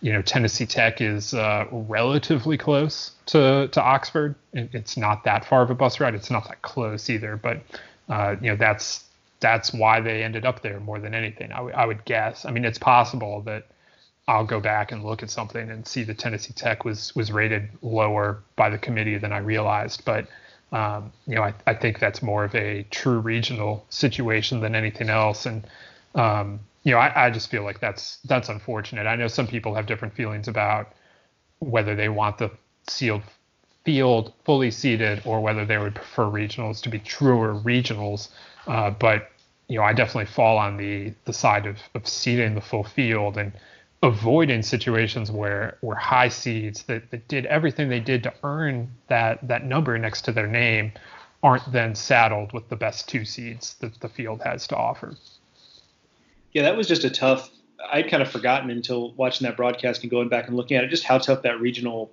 you 0.01 0.13
know, 0.13 0.21
Tennessee 0.21 0.65
Tech 0.65 1.01
is 1.01 1.33
uh, 1.33 1.65
relatively 1.71 2.57
close 2.57 3.11
to 3.27 3.67
to 3.69 3.81
Oxford. 3.81 4.35
It's 4.53 4.97
not 4.97 5.23
that 5.25 5.45
far 5.45 5.61
of 5.61 5.69
a 5.69 5.75
bus 5.75 5.99
ride. 5.99 6.15
It's 6.15 6.31
not 6.31 6.47
that 6.47 6.61
close 6.61 7.09
either, 7.09 7.35
but 7.37 7.61
uh, 8.07 8.35
you 8.41 8.49
know, 8.49 8.55
that's 8.55 9.05
that's 9.39 9.73
why 9.73 10.01
they 10.01 10.23
ended 10.23 10.45
up 10.45 10.61
there 10.61 10.79
more 10.79 10.99
than 10.99 11.13
anything. 11.13 11.51
I, 11.51 11.57
w- 11.57 11.75
I 11.75 11.85
would 11.85 12.03
guess. 12.05 12.45
I 12.45 12.51
mean, 12.51 12.65
it's 12.65 12.77
possible 12.77 13.41
that 13.41 13.67
I'll 14.29 14.45
go 14.45 14.59
back 14.59 14.91
and 14.91 15.03
look 15.03 15.23
at 15.23 15.31
something 15.31 15.71
and 15.71 15.87
see 15.87 16.03
that 16.03 16.19
Tennessee 16.19 16.53
Tech 16.53 16.85
was 16.85 17.15
was 17.15 17.31
rated 17.31 17.67
lower 17.81 18.43
by 18.55 18.69
the 18.69 18.77
committee 18.77 19.17
than 19.17 19.33
I 19.33 19.39
realized. 19.39 20.05
But 20.05 20.27
um, 20.71 21.11
you 21.25 21.33
know, 21.33 21.41
I, 21.41 21.55
I 21.65 21.73
think 21.73 21.97
that's 21.97 22.21
more 22.21 22.43
of 22.43 22.53
a 22.53 22.83
true 22.91 23.19
regional 23.19 23.87
situation 23.89 24.59
than 24.59 24.75
anything 24.75 25.09
else. 25.09 25.47
And 25.47 25.65
um, 26.13 26.59
you 26.83 26.91
know, 26.91 26.99
I, 26.99 27.25
I 27.25 27.29
just 27.31 27.49
feel 27.49 27.63
like 27.63 27.79
that's 27.79 28.17
that's 28.25 28.49
unfortunate. 28.49 29.07
I 29.07 29.15
know 29.15 29.27
some 29.27 29.47
people 29.47 29.73
have 29.73 29.87
different 29.87 30.13
feelings 30.13 30.47
about 30.47 30.93
whether 31.57 31.95
they 31.95 32.09
want 32.09 32.37
the 32.37 32.51
sealed 32.87 33.23
field 33.83 34.33
fully 34.45 34.69
seated 34.69 35.23
or 35.25 35.41
whether 35.41 35.65
they 35.65 35.79
would 35.79 35.95
prefer 35.95 36.25
regionals 36.25 36.83
to 36.83 36.89
be 36.89 36.99
truer 36.99 37.55
regionals. 37.55 38.29
Uh, 38.67 38.91
but 38.91 39.31
you 39.67 39.79
know, 39.79 39.83
I 39.83 39.93
definitely 39.93 40.31
fall 40.31 40.59
on 40.59 40.77
the 40.77 41.13
the 41.25 41.33
side 41.33 41.65
of 41.65 41.79
of 41.95 42.07
seating 42.07 42.53
the 42.53 42.61
full 42.61 42.83
field 42.83 43.35
and 43.35 43.53
avoiding 44.01 44.61
situations 44.61 45.29
where 45.31 45.77
where 45.81 45.97
high 45.97 46.29
seeds 46.29 46.83
that, 46.83 47.11
that 47.11 47.27
did 47.27 47.45
everything 47.47 47.89
they 47.89 47.99
did 47.99 48.23
to 48.23 48.33
earn 48.43 48.89
that 49.07 49.45
that 49.47 49.65
number 49.65 49.97
next 49.97 50.21
to 50.21 50.31
their 50.31 50.47
name 50.47 50.91
aren't 51.43 51.69
then 51.71 51.95
saddled 51.95 52.53
with 52.53 52.67
the 52.69 52.75
best 52.75 53.07
two 53.07 53.25
seeds 53.25 53.75
that 53.75 53.99
the 53.99 54.09
field 54.09 54.41
has 54.43 54.67
to 54.67 54.75
offer. 54.75 55.15
Yeah, 56.53 56.63
that 56.63 56.75
was 56.75 56.87
just 56.87 57.03
a 57.03 57.09
tough. 57.09 57.49
I'd 57.91 58.09
kind 58.09 58.21
of 58.21 58.29
forgotten 58.29 58.69
until 58.69 59.13
watching 59.13 59.45
that 59.47 59.55
broadcast 59.55 60.01
and 60.01 60.11
going 60.11 60.27
back 60.27 60.47
and 60.47 60.55
looking 60.55 60.75
at 60.75 60.83
it, 60.83 60.89
just 60.89 61.03
how 61.03 61.17
tough 61.17 61.43
that 61.43 61.59
regional, 61.61 62.11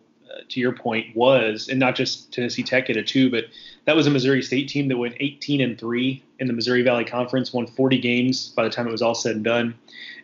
to 0.49 0.61
your 0.61 0.73
point, 0.73 1.15
was, 1.17 1.69
and 1.69 1.79
not 1.79 1.97
just 1.97 2.33
Tennessee 2.33 2.63
Tech 2.63 2.91
at 2.91 2.97
a 2.97 3.03
two, 3.03 3.31
but 3.31 3.45
that 3.85 3.97
was 3.97 4.07
a 4.07 4.11
Missouri 4.11 4.43
State 4.43 4.69
team 4.69 4.89
that 4.89 4.97
went 4.97 5.17
18 5.21 5.61
and 5.61 5.79
three 5.79 6.23
in 6.39 6.47
the 6.47 6.53
Missouri 6.53 6.83
Valley 6.83 7.05
Conference, 7.05 7.53
won 7.53 7.67
40 7.67 7.99
games 7.99 8.51
by 8.51 8.65
the 8.65 8.71
time 8.71 8.87
it 8.87 8.93
was 8.93 9.03
all 9.03 9.15
said 9.15 9.37
and 9.37 9.45
done 9.45 9.75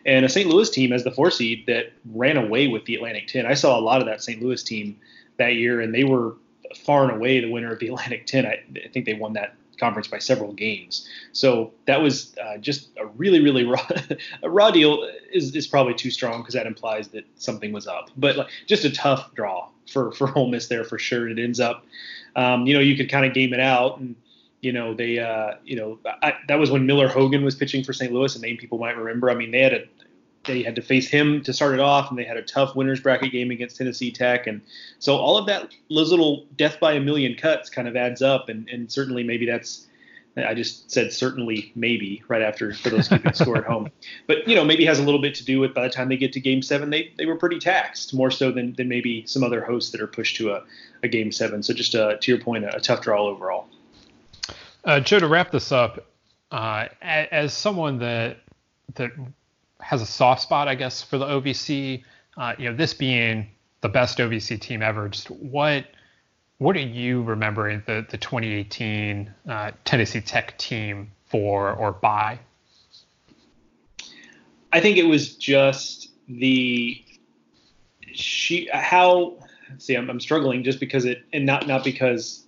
and 0.05 0.25
a 0.25 0.29
St. 0.29 0.49
Louis 0.49 0.69
team 0.69 0.91
as 0.91 1.03
the 1.03 1.11
four 1.11 1.31
seed 1.31 1.65
that 1.67 1.91
ran 2.13 2.37
away 2.37 2.67
with 2.67 2.85
the 2.85 2.95
Atlantic 2.95 3.27
10. 3.27 3.45
I 3.45 3.53
saw 3.53 3.77
a 3.77 3.81
lot 3.81 4.01
of 4.01 4.07
that 4.07 4.21
St. 4.21 4.41
Louis 4.41 4.61
team 4.61 4.97
that 5.37 5.55
year, 5.55 5.81
and 5.81 5.93
they 5.93 6.03
were 6.03 6.35
far 6.75 7.03
and 7.03 7.13
away 7.13 7.39
the 7.39 7.51
winner 7.51 7.71
of 7.71 7.79
the 7.79 7.87
Atlantic 7.87 8.25
10. 8.25 8.45
I, 8.45 8.63
I 8.75 8.87
think 8.89 9.05
they 9.05 9.13
won 9.13 9.33
that 9.33 9.55
conference 9.79 10.07
by 10.07 10.19
several 10.19 10.53
games. 10.53 11.07
So 11.31 11.73
that 11.85 12.01
was 12.01 12.35
uh, 12.37 12.57
just 12.57 12.89
a 12.97 13.05
really, 13.05 13.41
really 13.41 13.63
raw, 13.63 13.85
a 14.43 14.49
raw 14.49 14.71
deal 14.71 15.09
is, 15.31 15.55
is 15.55 15.67
probably 15.67 15.93
too 15.93 16.11
strong 16.11 16.41
because 16.41 16.53
that 16.53 16.67
implies 16.67 17.09
that 17.09 17.25
something 17.35 17.71
was 17.71 17.87
up. 17.87 18.09
But 18.17 18.37
like, 18.37 18.47
just 18.67 18.85
a 18.85 18.91
tough 18.91 19.33
draw 19.33 19.69
for 19.91 20.11
for 20.11 20.31
Ole 20.37 20.49
Miss 20.49 20.67
there 20.67 20.83
for 20.83 20.97
sure. 20.97 21.27
It 21.27 21.39
ends 21.39 21.59
up, 21.59 21.85
um, 22.35 22.65
you 22.65 22.73
know, 22.73 22.79
you 22.79 22.95
could 22.95 23.09
kind 23.09 23.25
of 23.25 23.33
game 23.33 23.53
it 23.53 23.59
out 23.59 23.99
and 23.99 24.15
you 24.63 24.71
know 24.71 24.93
they 24.93 25.19
uh, 25.19 25.55
you 25.65 25.75
know 25.75 25.99
I, 26.23 26.35
that 26.47 26.57
was 26.57 26.71
when 26.71 26.85
Miller 26.85 27.09
Hogan 27.09 27.43
was 27.43 27.53
pitching 27.53 27.83
for 27.83 27.91
St. 27.91 28.11
Louis, 28.11 28.33
a 28.35 28.39
name 28.39 28.57
people 28.57 28.77
might 28.77 28.97
remember. 28.97 29.29
I 29.29 29.35
mean, 29.35 29.51
they 29.51 29.61
had 29.61 29.73
a 29.73 29.83
they 30.45 30.63
had 30.63 30.75
to 30.75 30.81
face 30.81 31.09
him 31.09 31.41
to 31.43 31.53
start 31.53 31.73
it 31.73 31.79
off, 31.79 32.09
and 32.09 32.17
they 32.17 32.23
had 32.23 32.37
a 32.37 32.41
tough 32.41 32.75
winners 32.75 32.99
bracket 32.99 33.31
game 33.31 33.51
against 33.51 33.77
Tennessee 33.77 34.11
Tech, 34.11 34.47
and 34.47 34.61
so 34.99 35.15
all 35.15 35.37
of 35.37 35.45
that 35.47 35.73
those 35.89 36.09
little 36.09 36.45
death 36.57 36.79
by 36.79 36.93
a 36.93 36.99
million 36.99 37.35
cuts 37.35 37.69
kind 37.69 37.87
of 37.87 37.95
adds 37.95 38.21
up, 38.21 38.49
and 38.49 38.67
and 38.69 38.91
certainly 38.91 39.23
maybe 39.23 39.45
that's 39.45 39.87
I 40.35 40.55
just 40.55 40.89
said 40.89 41.13
certainly 41.13 41.71
maybe 41.75 42.23
right 42.27 42.41
after 42.41 42.73
for 42.73 42.89
those 42.89 43.07
keeping 43.07 43.33
score 43.33 43.57
at 43.57 43.65
home, 43.65 43.89
but 44.27 44.47
you 44.47 44.55
know 44.55 44.65
maybe 44.65 44.85
has 44.85 44.99
a 44.99 45.03
little 45.03 45.21
bit 45.21 45.35
to 45.35 45.45
do 45.45 45.59
with 45.59 45.73
by 45.73 45.83
the 45.83 45.93
time 45.93 46.09
they 46.09 46.17
get 46.17 46.33
to 46.33 46.39
Game 46.39 46.61
Seven 46.61 46.89
they 46.89 47.13
they 47.17 47.25
were 47.25 47.35
pretty 47.35 47.59
taxed 47.59 48.13
more 48.13 48.31
so 48.31 48.51
than 48.51 48.73
than 48.73 48.87
maybe 48.87 49.25
some 49.27 49.43
other 49.43 49.63
hosts 49.63 49.91
that 49.91 50.01
are 50.01 50.07
pushed 50.07 50.35
to 50.37 50.51
a, 50.51 50.63
a 51.03 51.07
Game 51.07 51.31
Seven. 51.31 51.61
So 51.61 51.73
just 51.73 51.93
uh, 51.95 52.15
to 52.19 52.31
your 52.31 52.41
point, 52.41 52.65
a, 52.65 52.75
a 52.75 52.79
tough 52.79 53.01
draw 53.01 53.21
overall. 53.23 53.67
Uh, 54.83 54.99
Joe, 54.99 55.19
to 55.19 55.27
wrap 55.27 55.51
this 55.51 55.71
up, 55.71 56.05
uh, 56.51 56.87
as 57.01 57.53
someone 57.53 57.99
that 57.99 58.39
that 58.95 59.11
has 59.83 60.01
a 60.01 60.05
soft 60.05 60.41
spot, 60.41 60.67
I 60.67 60.75
guess, 60.75 61.01
for 61.01 61.17
the 61.17 61.25
OVC, 61.25 62.03
uh, 62.37 62.53
you 62.57 62.69
know, 62.69 62.75
this 62.75 62.93
being 62.93 63.47
the 63.81 63.89
best 63.89 64.17
OVC 64.17 64.59
team 64.59 64.81
ever, 64.81 65.09
just 65.09 65.29
what 65.29 65.85
what 66.57 66.75
are 66.77 66.79
you 66.79 67.23
remembering 67.23 67.83
the 67.85 68.05
the 68.09 68.17
2018 68.17 69.33
uh, 69.49 69.71
Tennessee 69.85 70.21
Tech 70.21 70.57
team 70.57 71.11
for 71.25 71.73
or 71.73 71.91
by? 71.91 72.39
I 74.71 74.79
think 74.79 74.97
it 74.97 75.03
was 75.03 75.35
just 75.35 76.09
the 76.27 77.03
she 78.13 78.69
how 78.71 79.37
see 79.77 79.95
I'm, 79.95 80.09
I'm 80.09 80.19
struggling 80.19 80.63
just 80.63 80.79
because 80.79 81.05
it 81.05 81.23
and 81.33 81.45
not 81.45 81.67
not 81.67 81.83
because 81.83 82.43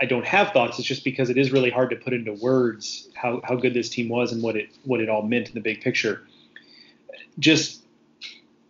I 0.00 0.04
don't 0.04 0.26
have 0.26 0.50
thoughts. 0.50 0.78
It's 0.78 0.88
just 0.88 1.04
because 1.04 1.30
it 1.30 1.38
is 1.38 1.52
really 1.52 1.70
hard 1.70 1.90
to 1.90 1.96
put 1.96 2.12
into 2.12 2.32
words 2.32 3.08
how, 3.14 3.40
how 3.44 3.54
good 3.54 3.74
this 3.74 3.88
team 3.88 4.08
was 4.08 4.32
and 4.32 4.42
what 4.42 4.56
it 4.56 4.70
what 4.84 5.00
it 5.00 5.08
all 5.08 5.22
meant 5.22 5.48
in 5.48 5.54
the 5.54 5.60
big 5.60 5.80
picture. 5.80 6.22
Just 7.38 7.84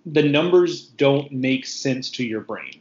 the 0.06 0.22
numbers 0.22 0.86
don't 0.89 1.32
make 1.32 1.66
sense 1.66 2.10
to 2.12 2.24
your 2.24 2.40
brain. 2.43 2.80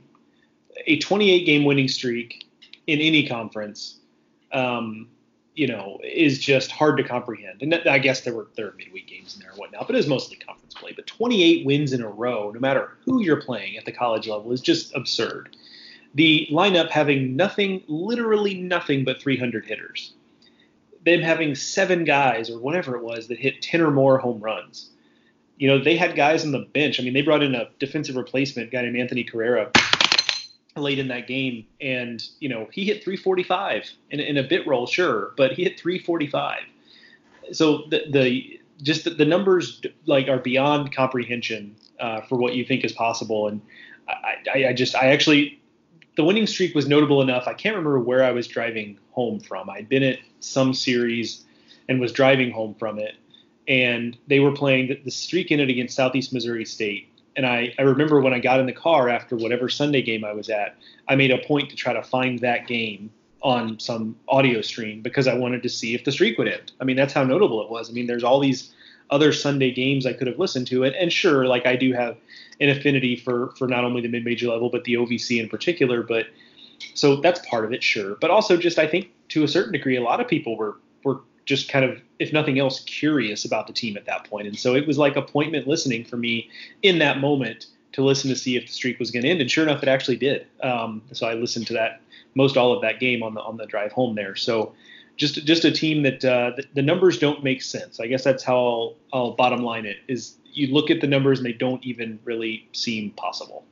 a 0.88 1.00
28 1.00 1.46
game 1.46 1.66
winning 1.66 1.88
streak 1.88 2.46
in 2.88 3.00
any 3.00 3.28
conference, 3.28 4.00
um, 4.54 5.10
you 5.56 5.68
know, 5.68 6.00
is 6.04 6.40
just 6.40 6.72
hard 6.72 6.98
to 6.98 7.04
comprehend. 7.04 7.62
And 7.62 7.76
I 7.88 8.00
guess 8.00 8.22
there 8.22 8.34
were 8.36 8.48
there 8.56 8.68
are 8.70 8.74
midweek 8.74 9.08
games 9.08 9.36
in 9.36 9.42
there 9.42 9.52
and 9.52 9.60
whatnot, 9.60 9.88
but 9.88 9.96
it 9.96 10.00
was 10.00 10.08
mostly 10.08 10.38
conference 10.38 10.74
play. 10.74 10.94
But 10.96 11.08
28 11.08 11.66
wins 11.66 11.94
in 11.94 12.02
a 12.02 12.10
row, 12.10 12.52
no 12.52 12.60
matter 12.60 12.98
who 13.06 13.22
you're 13.22 13.42
playing 13.42 13.78
at 13.78 13.86
the 13.86 13.92
college 13.92 14.28
level, 14.28 14.52
is 14.54 14.62
just 14.62 14.96
absurd. 14.96 15.56
The 16.16 16.48
lineup 16.52 16.90
having 16.90 17.36
nothing, 17.36 17.84
literally 17.88 18.56
nothing 18.56 19.06
but 19.06 19.22
300 19.22 19.66
hitters. 19.66 20.14
Them 21.06 21.22
having 21.22 21.56
seven 21.56 22.06
guys 22.06 22.50
or 22.50 22.60
whatever 22.60 22.96
it 22.96 23.04
was 23.04 23.28
that 23.28 23.40
hit 23.40 23.62
10 23.62 23.82
or 23.82 23.92
more 23.92 24.18
home 24.20 24.40
runs. 24.42 24.92
You 25.62 25.68
know, 25.68 25.78
they 25.78 25.96
had 25.96 26.16
guys 26.16 26.44
on 26.44 26.52
the 26.52 26.66
bench. 26.74 27.00
I 27.00 27.04
mean, 27.04 27.14
they 27.14 27.22
brought 27.22 27.44
in 27.44 27.54
a 27.54 27.70
defensive 27.78 28.16
replacement 28.16 28.72
guy 28.72 28.82
named 28.82 28.98
Anthony 28.98 29.24
Carrera 29.24 29.72
late 30.76 30.98
in 30.98 31.08
that 31.10 31.28
game, 31.28 31.68
and 31.80 32.28
you 32.40 32.50
know 32.50 32.68
he 32.72 32.84
hit 32.84 33.04
345 33.04 33.92
in, 34.10 34.20
in 34.20 34.38
a 34.38 34.44
bit 34.44 34.66
roll, 34.66 34.88
sure, 34.88 35.34
but 35.38 35.52
he 35.52 35.64
hit 35.64 35.80
345. 35.80 36.62
So 37.52 37.84
the 37.92 38.06
the 38.10 38.60
just 38.82 39.04
the, 39.04 39.12
the 39.12 39.24
numbers 39.26 39.84
like 40.08 40.28
are 40.28 40.40
beyond 40.40 40.96
comprehension 40.96 41.76
uh, 42.00 42.22
for 42.22 42.40
what 42.40 42.56
you 42.56 42.66
think 42.66 42.84
is 42.84 42.92
possible, 42.92 43.48
and 43.48 43.62
I, 44.10 44.38
I, 44.52 44.68
I 44.70 44.74
just 44.74 44.96
I 44.96 45.12
actually 45.12 45.62
the 46.16 46.24
winning 46.24 46.48
streak 46.48 46.74
was 46.74 46.88
notable 46.88 47.22
enough. 47.22 47.48
I 47.48 47.54
can't 47.54 47.76
remember 47.76 48.00
where 48.00 48.24
I 48.24 48.32
was 48.32 48.48
driving 48.48 48.98
home 49.12 49.40
from. 49.40 49.70
I'd 49.70 49.88
been 49.88 50.02
at 50.02 50.18
some 50.40 50.74
series 50.74 51.46
and 51.88 52.02
was 52.02 52.12
driving 52.12 52.50
home 52.50 52.74
from 52.74 52.98
it, 52.98 53.14
and 53.72 54.16
they 54.28 54.40
were 54.40 54.52
playing 54.52 54.90
the, 54.90 55.02
the 55.04 55.12
streak 55.12 55.52
ended 55.52 55.72
against 55.72 55.96
Southeast 55.96 56.32
Missouri 56.32 56.66
State 56.66 57.12
and 57.36 57.46
I, 57.46 57.74
I 57.80 57.84
remember 57.84 58.20
when 58.20 58.34
I 58.34 58.40
got 58.40 58.60
in 58.60 58.66
the 58.66 58.74
car 58.74 59.10
after 59.10 59.36
whatever 59.36 59.70
Sunday 59.70 60.02
game 60.02 60.26
I 60.26 60.34
was 60.34 60.50
at, 60.50 60.76
I 61.08 61.16
made 61.16 61.32
a 61.32 61.38
point 61.38 61.70
to 61.70 61.76
try 61.76 61.94
to 61.94 62.04
find 62.04 62.40
that 62.40 62.68
game 62.68 63.10
on 63.42 63.80
some 63.80 64.16
audio 64.28 64.62
stream 64.62 65.02
because 65.02 65.28
I 65.28 65.34
wanted 65.34 65.64
to 65.64 65.70
see 65.70 65.96
if 65.96 66.04
the 66.04 66.12
streak 66.12 66.38
would 66.38 66.48
end. 66.48 66.72
I 66.80 66.84
mean, 66.84 66.96
that's 66.96 67.14
how 67.14 67.24
notable 67.24 67.62
it 67.62 67.70
was. 67.70 67.90
I 67.90 67.94
mean, 67.94 68.08
there's 68.08 68.24
all 68.24 68.40
these 68.40 68.72
other 69.10 69.32
Sunday 69.32 69.72
games 69.72 70.06
I 70.06 70.14
could 70.14 70.28
have 70.28 70.40
listened 70.40 70.68
to, 70.68 70.84
and, 70.84 70.96
and 70.96 71.12
sure, 71.12 71.46
like 71.46 71.66
I 71.66 71.76
do 71.76 71.94
have 71.94 72.18
an 72.60 72.70
affinity 72.70 73.16
for 73.16 73.54
for 73.58 73.68
not 73.68 73.84
only 73.84 74.02
the 74.02 74.08
mid 74.08 74.24
major 74.24 74.48
level 74.48 74.70
but 74.70 74.84
the 74.84 74.94
OVC 74.94 75.42
in 75.42 75.50
particular. 75.50 76.04
But 76.04 76.28
so 76.94 77.18
that's 77.18 77.46
part 77.50 77.66
of 77.66 77.74
it, 77.74 77.84
sure. 77.84 78.16
But 78.16 78.30
also, 78.30 78.58
just 78.58 78.78
I 78.78 78.88
think 78.88 79.10
to 79.30 79.44
a 79.44 79.48
certain 79.48 79.74
degree, 79.74 79.98
a 79.98 80.02
lot 80.02 80.22
of 80.22 80.28
people 80.28 80.56
were 80.56 80.78
just 81.46 81.70
kind 81.70 81.86
of, 81.86 82.00
if 82.20 82.32
nothing 82.32 82.60
else, 82.60 82.82
curious 82.82 83.46
about 83.46 83.68
the 83.68 83.74
team 83.74 83.98
at 83.98 84.06
that 84.06 84.30
point. 84.30 84.48
And 84.48 84.58
so 84.58 84.76
it 84.76 84.88
was 84.88 84.98
like 84.98 85.16
appointment 85.16 85.68
listening 85.68 86.06
for 86.06 86.18
me 86.18 86.50
in 86.82 87.00
that 87.00 87.20
moment 87.20 87.68
to 87.94 88.04
listen 88.04 88.30
to 88.30 88.36
see 88.36 88.56
if 88.56 88.68
the 88.68 88.72
streak 88.72 89.00
was 89.00 89.12
going 89.12 89.24
to 89.24 89.30
end. 89.30 89.42
And 89.42 89.50
sure 89.50 89.64
enough, 89.64 89.84
it 89.84 89.90
actually 89.90 90.18
did. 90.18 90.48
Um, 90.64 91.02
so 91.12 91.28
I 91.28 91.34
listened 91.34 91.68
to 91.68 91.74
that 91.74 92.02
most 92.36 92.58
all 92.58 92.74
of 92.74 92.82
that 92.82 93.00
game 93.00 93.24
on 93.24 93.34
the 93.34 93.42
on 93.42 93.58
the 93.58 93.66
drive 93.66 93.92
home 93.92 94.16
there. 94.16 94.36
So 94.36 94.74
just 95.18 95.46
just 95.46 95.66
a 95.66 95.72
team 95.72 96.04
that 96.04 96.24
uh, 96.24 96.52
the, 96.56 96.64
the, 96.76 96.82
numbers 96.82 97.20
don't 97.20 97.44
make 97.44 97.62
sense. 97.62 98.00
I 98.00 98.08
guess 98.08 98.24
that's 98.24 98.44
how 98.44 98.56
I'll, 98.58 98.96
I'll 99.14 99.32
bottom 99.32 99.62
line 99.62 99.86
it. 99.86 99.98
Is 100.08 100.38
you 100.46 100.68
look 100.68 100.90
at 100.90 101.02
the 101.02 101.08
numbers 101.08 101.40
and 101.40 101.46
they 101.46 101.54
don't 101.54 101.84
even 101.86 102.20
really 102.24 102.68
seem 102.74 103.12
possible. 103.12 103.66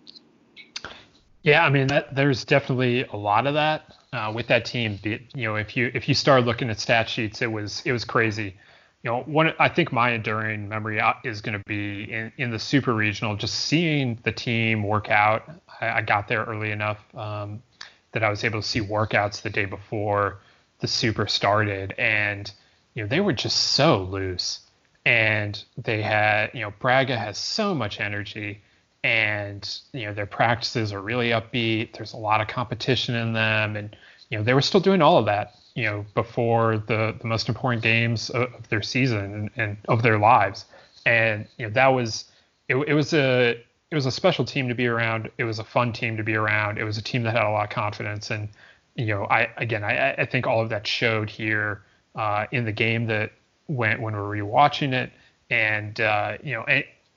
Yeah, 1.44 1.66
I 1.66 1.70
mean, 1.70 1.88
that, 1.88 2.14
there's 2.16 2.44
definitely 2.44 3.04
a 3.06 3.16
lot 3.16 3.48
of 3.48 3.54
that 3.54 3.96
uh, 4.14 4.32
with 4.34 4.48
that 4.48 4.66
team. 4.66 5.00
You 5.04 5.20
know, 5.36 5.56
if 5.56 5.76
you 5.78 5.92
if 5.94 6.08
you 6.08 6.16
start 6.16 6.46
looking 6.46 6.70
at 6.70 6.80
stat 6.80 7.10
sheets, 7.10 7.42
it 7.42 7.52
was 7.52 7.82
it 7.86 7.92
was 7.92 8.06
crazy. 8.06 8.56
You 9.04 9.12
know, 9.12 9.22
one 9.22 9.54
I 9.60 9.70
think 9.70 9.92
my 9.92 10.12
enduring 10.12 10.68
memory 10.68 11.00
uh, 11.00 11.14
is 11.24 11.42
going 11.42 11.58
to 11.58 11.64
be 11.66 12.12
in, 12.12 12.32
in 12.38 12.52
the 12.52 12.60
super 12.60 12.94
regional, 12.94 13.36
just 13.36 13.56
seeing 13.56 14.20
the 14.24 14.32
team 14.32 14.84
work 14.84 15.10
out. 15.10 15.50
I, 15.80 15.90
I 15.90 16.02
got 16.02 16.28
there 16.28 16.44
early 16.44 16.72
enough 16.72 17.00
um, 17.16 17.64
that 18.12 18.24
I 18.24 18.30
was 18.30 18.44
able 18.44 18.62
to 18.62 18.68
see 18.68 18.82
workouts 18.82 19.42
the 19.42 19.50
day 19.50 19.66
before 19.66 20.40
the 20.80 20.88
super 20.88 21.28
started, 21.28 21.94
and 21.98 22.52
you 22.94 23.04
know 23.04 23.08
they 23.08 23.22
were 23.22 23.34
just 23.34 23.58
so 23.58 24.04
loose, 24.04 24.62
and 25.06 25.64
they 25.78 26.02
had 26.02 26.52
you 26.54 26.62
know 26.62 26.74
Bragga 26.82 27.18
has 27.18 27.38
so 27.38 27.74
much 27.74 28.00
energy 28.00 28.62
and 29.04 29.80
you 29.94 30.06
know 30.06 30.14
their 30.14 30.26
practices 30.26 30.94
are 30.94 31.02
really 31.02 31.30
upbeat. 31.30 31.94
There's 31.94 32.14
a 32.14 32.18
lot 32.18 32.42
of 32.42 32.48
competition 32.48 33.16
in 33.16 33.34
them, 33.34 33.76
and 33.76 33.96
you 34.30 34.38
know 34.38 34.44
they 34.44 34.54
were 34.54 34.62
still 34.62 34.82
doing 34.82 35.02
all 35.02 35.18
of 35.18 35.26
that 35.26 35.56
you 35.76 35.86
know 35.86 36.06
before 36.14 36.78
the 36.78 37.16
the 37.22 37.28
most 37.28 37.48
important 37.48 37.82
games 37.82 38.30
of, 38.32 38.54
of 38.54 38.68
their 38.70 38.82
season 38.82 39.20
and, 39.20 39.50
and, 39.56 39.78
of 39.88 40.04
their 40.04 40.20
lives, 40.20 40.66
and 41.06 41.48
you 41.58 41.66
know 41.66 41.72
that 41.72 41.88
was 41.88 42.26
it, 42.68 42.76
it 42.76 42.94
was 42.94 43.14
a 43.14 43.52
it 43.92 43.96
was 43.96 44.06
a 44.06 44.12
special 44.12 44.46
team 44.46 44.68
to 44.68 44.76
be 44.76 44.88
around. 44.88 45.30
It 45.38 45.46
was 45.46 45.60
a 45.60 45.64
fun 45.64 45.94
team 45.94 46.18
to 46.18 46.24
be 46.24 46.36
around. 46.36 46.78
It 46.78 46.84
was 46.84 46.98
a 46.98 47.02
team 47.02 47.24
that 47.24 47.32
had 47.34 47.44
a 47.44 47.50
lot 47.50 47.64
of 47.64 47.70
confidence, 47.70 48.30
and 48.30 48.50
you 48.96 49.08
know 49.08 49.26
I 49.26 49.50
again 49.58 49.84
I, 49.84 50.14
I 50.14 50.26
think 50.26 50.48
all 50.48 50.62
of 50.62 50.70
that 50.70 50.86
showed 50.86 51.30
here 51.30 51.84
uh, 52.16 52.46
in 52.52 52.66
the 52.66 52.74
game 52.74 53.06
that 53.08 53.32
when 53.68 54.02
when 54.02 54.14
we 54.14 54.20
were 54.20 54.36
rewatching 54.36 54.94
it, 54.94 55.12
and 55.50 56.00
uh, 56.02 56.38
you 56.44 56.56
know 56.56 56.66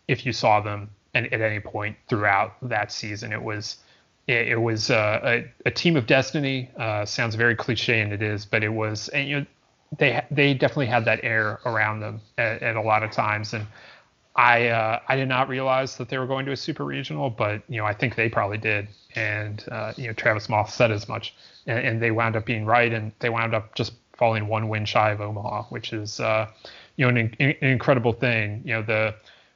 if 0.08 0.24
you 0.24 0.32
saw 0.32 0.60
them 0.60 0.90
and 1.14 1.32
at 1.32 1.40
any 1.40 1.60
point 1.60 1.96
throughout 2.08 2.54
that 2.62 2.92
season. 2.92 3.32
It 3.32 3.42
was 3.42 3.76
it, 4.26 4.48
it 4.48 4.60
was 4.60 4.90
uh, 4.90 5.20
a, 5.22 5.52
a, 5.66 5.70
team 5.70 5.96
of 5.96 6.06
destiny. 6.06 6.70
Uh, 6.76 7.04
sounds 7.04 7.34
very 7.34 7.56
cliche, 7.56 8.00
and 8.00 8.12
it 8.12 8.22
is, 8.22 8.46
but 8.46 8.62
it 8.62 8.68
was. 8.68 9.08
And, 9.08 9.28
you 9.28 9.40
know, 9.40 9.46
they 9.98 10.24
they 10.30 10.54
definitely 10.54 10.86
had 10.86 11.04
that 11.04 11.20
air 11.22 11.60
around 11.66 12.00
them 12.00 12.20
at, 12.38 12.62
at 12.62 12.76
a 12.76 12.80
lot 12.80 13.02
of 13.02 13.10
times, 13.10 13.52
and 13.52 13.66
I 14.36 14.68
uh, 14.68 15.00
I 15.08 15.16
did 15.16 15.28
not 15.28 15.48
realize 15.48 15.96
that 15.96 16.08
they 16.08 16.18
were 16.18 16.26
going 16.26 16.46
to 16.46 16.52
a 16.52 16.56
super 16.56 16.84
regional, 16.84 17.28
but 17.28 17.62
you 17.68 17.76
know 17.78 17.84
I 17.84 17.92
think 17.92 18.14
they 18.14 18.28
probably 18.28 18.58
did, 18.58 18.88
and 19.14 19.64
uh, 19.70 19.92
you 19.96 20.06
know 20.06 20.12
Travis 20.14 20.48
Moths 20.48 20.74
said 20.74 20.90
as 20.90 21.08
much, 21.08 21.34
and, 21.66 21.78
and, 21.78 22.02
they 22.02 22.10
wound 22.10 22.36
up 22.36 22.46
being 22.46 22.64
right, 22.64 22.92
and 22.92 23.12
they 23.18 23.28
wound 23.28 23.54
up 23.54 23.74
just 23.74 23.92
falling 24.16 24.48
one 24.48 24.68
win 24.68 24.86
shy 24.86 25.10
of 25.10 25.20
Omaha, 25.20 25.64
which 25.64 25.92
is 25.92 26.18
uh, 26.20 26.48
you 26.96 27.04
know 27.04 27.20
an, 27.20 27.36
an 27.38 27.54
incredible 27.60 28.14
thing. 28.14 28.62
You 28.64 28.74
know 28.74 28.82
the 28.82 29.14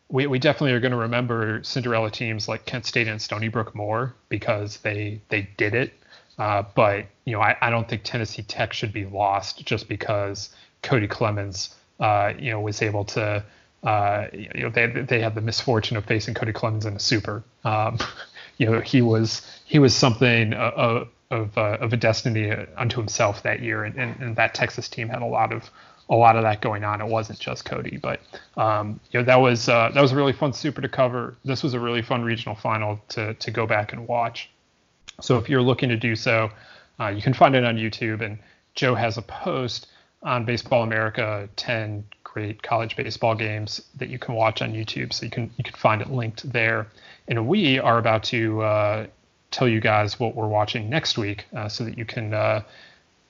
we, 0.09 0.27
we 0.27 0.39
definitely 0.39 0.73
are 0.73 0.81
going 0.81 0.93
to 0.93 0.99
remember 0.99 1.63
Cinderella 1.63 2.11
teams 2.11 2.49
like 2.49 2.65
Kent 2.65 2.87
State 2.87 3.09
and 3.09 3.21
Stony 3.21 3.49
Brook 3.49 3.75
more 3.75 4.15
because 4.29 4.79
they 4.79 5.21
they 5.29 5.49
did 5.57 5.75
it. 5.75 5.93
Uh, 6.39 6.63
but 6.75 7.07
you 7.25 7.33
know, 7.33 7.41
I, 7.41 7.57
I 7.61 7.71
don't 7.71 7.89
think 7.89 8.03
Tennessee 8.05 8.43
Tech 8.43 8.73
should 8.73 8.93
be 8.93 9.07
lost 9.07 9.65
just 9.65 9.89
because 9.89 10.51
Cody 10.83 11.09
Clemens, 11.09 11.75
uh, 11.99 12.33
you 12.39 12.51
know, 12.51 12.61
was 12.61 12.83
able 12.83 13.05
to. 13.07 13.45
Uh, 13.83 14.27
you 14.33 14.63
know, 14.63 14.71
they 14.71 14.87
they 14.87 15.21
had 15.21 15.35
the 15.35 15.41
misfortune 15.41 15.97
of 15.97 16.05
facing 16.05 16.35
Cody 16.35 16.53
Clemens 16.53 16.87
in 16.87 16.95
a 16.95 17.01
super. 17.01 17.45
Um, 17.65 17.99
you 18.59 18.67
know, 18.67 18.81
he 18.81 19.03
was 19.03 19.43
he 19.65 19.79
was 19.79 19.95
something 19.95 20.53
of 20.55 21.09
of, 21.31 21.59
uh, 21.59 21.79
of 21.81 21.93
a 21.93 21.97
destiny 21.97 22.53
unto 22.77 22.99
himself 23.01 23.43
that 23.43 23.61
year, 23.61 23.83
and, 23.85 23.97
and, 23.97 24.21
and 24.21 24.37
that 24.37 24.55
Texas 24.55 24.89
team 24.89 25.09
had 25.09 25.23
a 25.23 25.27
lot 25.27 25.53
of 25.53 25.71
a 26.09 26.15
lot 26.15 26.37
of 26.37 26.43
that 26.43 26.61
going 26.61 26.85
on. 26.85 27.01
It 27.01 27.07
wasn't 27.07 27.39
just 27.39 27.65
Cody, 27.65 27.99
but 28.01 28.21
um, 28.57 29.01
you 29.11 29.21
know 29.21 29.27
that 29.27 29.41
was 29.41 29.69
uh, 29.69 29.91
that 29.93 30.01
was 30.01 30.13
a 30.13 30.17
really 30.17 30.33
fun 30.33 30.53
super 30.53 30.81
to 30.81 30.89
cover. 30.89 31.37
This 31.45 31.63
was 31.63 31.75
a 31.75 31.81
really 31.81 32.03
fun 32.03 32.23
regional 32.23 32.55
final 32.55 33.01
to 33.11 33.35
to 33.35 33.51
go 33.51 33.67
back 33.67 33.93
and 33.93 34.07
watch. 34.07 34.51
So 35.21 35.39
if 35.39 35.49
you're 35.49 35.63
looking 35.63 35.89
to 35.89 35.97
do 35.97 36.15
so, 36.15 36.51
uh, 37.01 37.09
you 37.09 37.23
can 37.23 37.35
find 37.35 37.55
it 37.55 37.65
on 37.65 37.77
YouTube. 37.77 38.21
And 38.21 38.39
Joe 38.75 38.95
has 38.95 39.17
a 39.17 39.23
post 39.23 39.89
on 40.23 40.45
Baseball 40.45 40.83
America, 40.83 41.49
10 41.57 42.05
great 42.25 42.63
college 42.63 42.97
baseball 42.97 43.35
games 43.35 43.81
that 43.97 44.09
you 44.09 44.19
can 44.19 44.35
watch 44.35 44.61
on 44.61 44.73
YouTube. 44.73 45.13
So 45.13 45.25
you 45.25 45.31
can 45.31 45.51
you 45.57 45.65
can 45.65 45.75
find 45.75 46.03
it 46.03 46.11
linked 46.11 46.51
there. 46.53 46.87
And 47.29 47.49
we 47.49 47.79
are 47.79 47.99
about 47.99 48.25
to 48.25 48.63
uh, 48.63 49.07
tell 49.51 49.69
you 49.69 49.81
guys 49.81 50.21
what 50.21 50.35
we're 50.35 50.49
watching 50.49 50.89
next 50.91 51.19
week, 51.19 51.47
uh, 51.57 51.69
so 51.69 51.85
that 51.85 51.97
you 51.99 52.05
can 52.05 52.35
uh, 52.35 52.63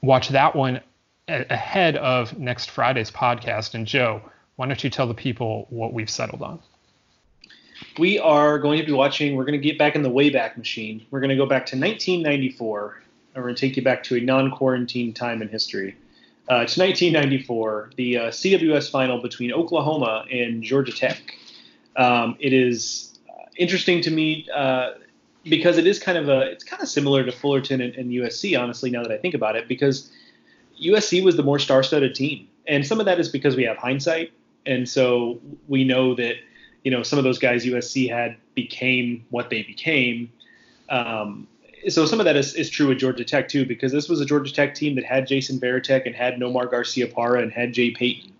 watch 0.02 0.28
that 0.30 0.54
one 0.54 0.80
ahead 1.28 1.96
of 1.96 2.38
next 2.38 2.70
Friday's 2.70 3.10
podcast. 3.10 3.74
And 3.74 3.86
Joe, 3.86 4.22
why 4.56 4.66
don't 4.66 4.82
you 4.82 4.90
tell 4.90 5.06
the 5.06 5.14
people 5.14 5.66
what 5.70 5.92
we've 5.92 6.10
settled 6.10 6.42
on? 6.42 6.60
We 7.98 8.18
are 8.18 8.58
going 8.58 8.78
to 8.78 8.86
be 8.86 8.92
watching, 8.92 9.36
we're 9.36 9.44
going 9.44 9.60
to 9.60 9.66
get 9.66 9.78
back 9.78 9.96
in 9.96 10.02
the 10.02 10.10
Wayback 10.10 10.56
Machine. 10.56 11.04
We're 11.10 11.20
going 11.20 11.30
to 11.30 11.36
go 11.36 11.46
back 11.46 11.66
to 11.66 11.76
1994, 11.76 13.02
and 13.34 13.42
we're 13.42 13.42
going 13.42 13.54
to 13.54 13.60
take 13.60 13.76
you 13.76 13.82
back 13.82 14.02
to 14.04 14.16
a 14.16 14.20
non 14.20 14.50
quarantine 14.50 15.12
time 15.12 15.42
in 15.42 15.48
history. 15.48 15.96
Uh, 16.48 16.62
it's 16.62 16.78
1994, 16.78 17.90
the 17.96 18.18
uh, 18.18 18.22
CWS 18.28 18.90
final 18.90 19.20
between 19.20 19.52
Oklahoma 19.52 20.24
and 20.30 20.62
Georgia 20.62 20.92
Tech. 20.92 21.18
Um, 21.96 22.36
it 22.38 22.52
is 22.52 23.18
uh, 23.28 23.46
interesting 23.56 24.00
to 24.02 24.10
me 24.10 24.46
uh, 24.54 24.92
because 25.42 25.76
it 25.76 25.86
is 25.86 25.98
kind 25.98 26.16
of 26.16 26.28
a, 26.28 26.42
it's 26.52 26.62
kind 26.62 26.80
of 26.80 26.88
similar 26.88 27.24
to 27.24 27.32
Fullerton 27.32 27.80
and, 27.80 27.94
and 27.96 28.10
USC, 28.10 28.58
honestly, 28.58 28.90
now 28.90 29.02
that 29.02 29.10
I 29.10 29.18
think 29.18 29.34
about 29.34 29.56
it, 29.56 29.66
because 29.66 30.10
USC 30.82 31.22
was 31.22 31.36
the 31.36 31.42
more 31.42 31.58
star-studded 31.58 32.14
team, 32.14 32.48
and 32.66 32.86
some 32.86 33.00
of 33.00 33.06
that 33.06 33.20
is 33.20 33.28
because 33.28 33.56
we 33.56 33.64
have 33.64 33.76
hindsight, 33.76 34.32
and 34.64 34.88
so 34.88 35.40
we 35.68 35.84
know 35.84 36.14
that 36.14 36.36
you 36.84 36.90
know 36.90 37.02
some 37.02 37.18
of 37.18 37.24
those 37.24 37.38
guys 37.38 37.64
USC 37.64 38.08
had 38.08 38.36
became 38.54 39.24
what 39.30 39.50
they 39.50 39.62
became. 39.62 40.30
Um, 40.88 41.46
so 41.88 42.06
some 42.06 42.20
of 42.20 42.24
that 42.24 42.36
is, 42.36 42.54
is 42.54 42.68
true 42.68 42.88
with 42.88 42.98
Georgia 42.98 43.24
Tech 43.24 43.48
too, 43.48 43.64
because 43.64 43.92
this 43.92 44.08
was 44.08 44.20
a 44.20 44.24
Georgia 44.24 44.52
Tech 44.52 44.74
team 44.74 44.94
that 44.96 45.04
had 45.04 45.26
Jason 45.26 45.58
Varitek 45.58 46.06
and 46.06 46.14
had 46.14 46.34
Nomar 46.34 46.70
Garciaparra 46.70 47.42
and 47.42 47.52
had 47.52 47.72
Jay 47.72 47.90
Payton 47.90 48.32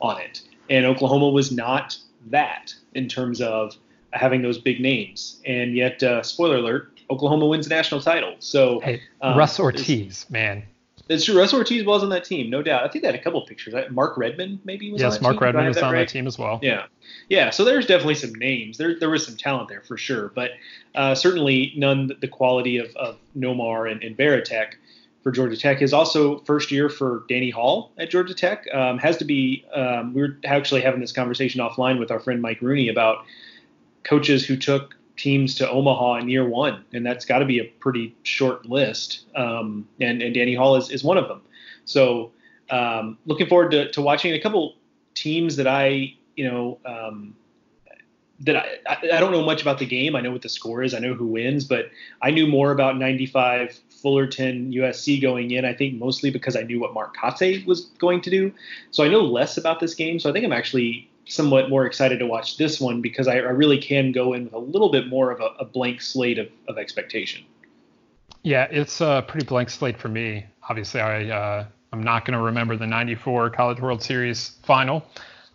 on 0.00 0.20
it, 0.20 0.42
and 0.70 0.86
Oklahoma 0.86 1.30
was 1.30 1.52
not 1.52 1.96
that 2.30 2.74
in 2.94 3.08
terms 3.08 3.40
of 3.40 3.76
having 4.12 4.42
those 4.42 4.58
big 4.58 4.80
names. 4.80 5.40
And 5.46 5.74
yet, 5.74 6.02
uh, 6.02 6.22
spoiler 6.22 6.56
alert, 6.56 7.00
Oklahoma 7.10 7.46
wins 7.46 7.68
the 7.68 7.74
national 7.74 8.00
title. 8.00 8.36
So 8.38 8.80
hey, 8.80 9.02
um, 9.20 9.36
Russ 9.36 9.58
Ortiz, 9.58 10.26
man, 10.30 10.62
it's 11.08 11.24
true. 11.24 11.38
Russ 11.38 11.52
Ortiz 11.52 11.84
was 11.84 12.02
on 12.02 12.08
that 12.10 12.24
team, 12.24 12.48
no 12.48 12.62
doubt. 12.62 12.84
I 12.84 12.88
think 12.88 13.02
they 13.02 13.08
had 13.08 13.14
a 13.14 13.22
couple 13.22 13.40
pictures. 13.42 13.74
Mark 13.90 14.16
Redman 14.16 14.60
maybe 14.64 14.90
was. 14.90 15.00
Yes, 15.00 15.16
on 15.16 15.22
Mark 15.22 15.34
team. 15.34 15.42
Redman 15.42 15.66
was 15.66 15.76
that 15.76 15.84
on 15.84 15.92
right? 15.92 16.00
that 16.00 16.08
team 16.08 16.26
as 16.26 16.38
well. 16.38 16.60
Yeah, 16.62 16.86
yeah. 17.28 17.50
So 17.50 17.64
there's 17.64 17.86
definitely 17.86 18.14
some 18.14 18.34
names. 18.34 18.78
There 18.78 18.98
there 18.98 19.10
was 19.10 19.26
some 19.26 19.36
talent 19.36 19.68
there 19.68 19.82
for 19.82 19.96
sure, 19.96 20.28
but 20.34 20.52
uh, 20.94 21.14
certainly 21.14 21.72
none 21.76 22.12
the 22.20 22.28
quality 22.28 22.78
of, 22.78 22.94
of 22.96 23.18
Nomar 23.36 23.90
and, 23.90 24.02
and 24.02 24.16
Varitek 24.16 24.74
for 25.22 25.32
Georgia 25.32 25.56
Tech. 25.56 25.82
Is 25.82 25.92
also 25.92 26.38
first 26.40 26.70
year 26.70 26.88
for 26.88 27.24
Danny 27.28 27.50
Hall 27.50 27.92
at 27.98 28.10
Georgia 28.10 28.34
Tech. 28.34 28.66
Um, 28.72 28.98
has 28.98 29.16
to 29.18 29.24
be. 29.24 29.64
Um, 29.74 30.14
we 30.14 30.22
were 30.22 30.38
actually 30.44 30.82
having 30.82 31.00
this 31.00 31.12
conversation 31.12 31.60
offline 31.60 31.98
with 31.98 32.10
our 32.10 32.20
friend 32.20 32.40
Mike 32.40 32.60
Rooney 32.60 32.88
about 32.88 33.24
coaches 34.04 34.46
who 34.46 34.56
took 34.56 34.96
teams 35.16 35.54
to 35.56 35.70
Omaha 35.70 36.16
in 36.16 36.28
year 36.28 36.48
one, 36.48 36.84
and 36.92 37.04
that's 37.04 37.24
got 37.24 37.38
to 37.38 37.44
be 37.44 37.58
a 37.58 37.64
pretty 37.64 38.16
short 38.22 38.66
list. 38.66 39.26
Um, 39.36 39.86
and, 40.00 40.22
and 40.22 40.34
Danny 40.34 40.54
Hall 40.54 40.76
is, 40.76 40.90
is 40.90 41.04
one 41.04 41.18
of 41.18 41.28
them. 41.28 41.42
So 41.84 42.32
um, 42.70 43.18
looking 43.26 43.46
forward 43.48 43.70
to, 43.72 43.90
to 43.92 44.02
watching 44.02 44.32
a 44.32 44.40
couple 44.40 44.76
teams 45.14 45.56
that 45.56 45.66
I, 45.66 46.14
you 46.36 46.50
know, 46.50 46.78
um, 46.86 47.36
that 48.40 48.56
I, 48.56 48.96
I, 49.12 49.20
don't 49.20 49.30
know 49.30 49.44
much 49.44 49.62
about 49.62 49.78
the 49.78 49.86
game. 49.86 50.16
I 50.16 50.20
know 50.20 50.32
what 50.32 50.42
the 50.42 50.48
score 50.48 50.82
is. 50.82 50.94
I 50.94 50.98
know 50.98 51.14
who 51.14 51.26
wins, 51.26 51.64
but 51.64 51.90
I 52.22 52.30
knew 52.30 52.46
more 52.46 52.72
about 52.72 52.98
95 52.98 53.78
Fullerton 53.88 54.72
USC 54.72 55.22
going 55.22 55.52
in. 55.52 55.64
I 55.64 55.74
think 55.74 55.94
mostly 55.94 56.30
because 56.30 56.56
I 56.56 56.62
knew 56.62 56.80
what 56.80 56.92
Mark 56.92 57.16
Kotsay 57.16 57.64
was 57.66 57.84
going 57.98 58.20
to 58.22 58.30
do. 58.30 58.52
So 58.90 59.04
I 59.04 59.08
know 59.08 59.20
less 59.20 59.56
about 59.56 59.78
this 59.78 59.94
game. 59.94 60.18
So 60.18 60.28
I 60.28 60.32
think 60.32 60.44
I'm 60.44 60.52
actually 60.52 61.08
somewhat 61.32 61.70
more 61.70 61.86
excited 61.86 62.18
to 62.18 62.26
watch 62.26 62.56
this 62.56 62.80
one 62.80 63.00
because 63.00 63.26
I, 63.28 63.36
I 63.36 63.50
really 63.50 63.78
can 63.78 64.12
go 64.12 64.32
in 64.34 64.44
with 64.44 64.52
a 64.52 64.58
little 64.58 64.90
bit 64.90 65.08
more 65.08 65.30
of 65.30 65.40
a, 65.40 65.50
a 65.60 65.64
blank 65.64 66.00
slate 66.00 66.38
of, 66.38 66.48
of 66.68 66.78
expectation. 66.78 67.44
Yeah, 68.42 68.66
it's 68.70 69.00
a 69.00 69.24
pretty 69.26 69.46
blank 69.46 69.70
slate 69.70 69.98
for 69.98 70.08
me. 70.08 70.46
Obviously, 70.68 71.00
I 71.00 71.28
uh, 71.30 71.66
I'm 71.92 72.02
not 72.02 72.24
going 72.24 72.36
to 72.36 72.44
remember 72.44 72.76
the 72.76 72.86
'94 72.86 73.50
College 73.50 73.80
World 73.80 74.02
Series 74.02 74.56
final, 74.62 75.04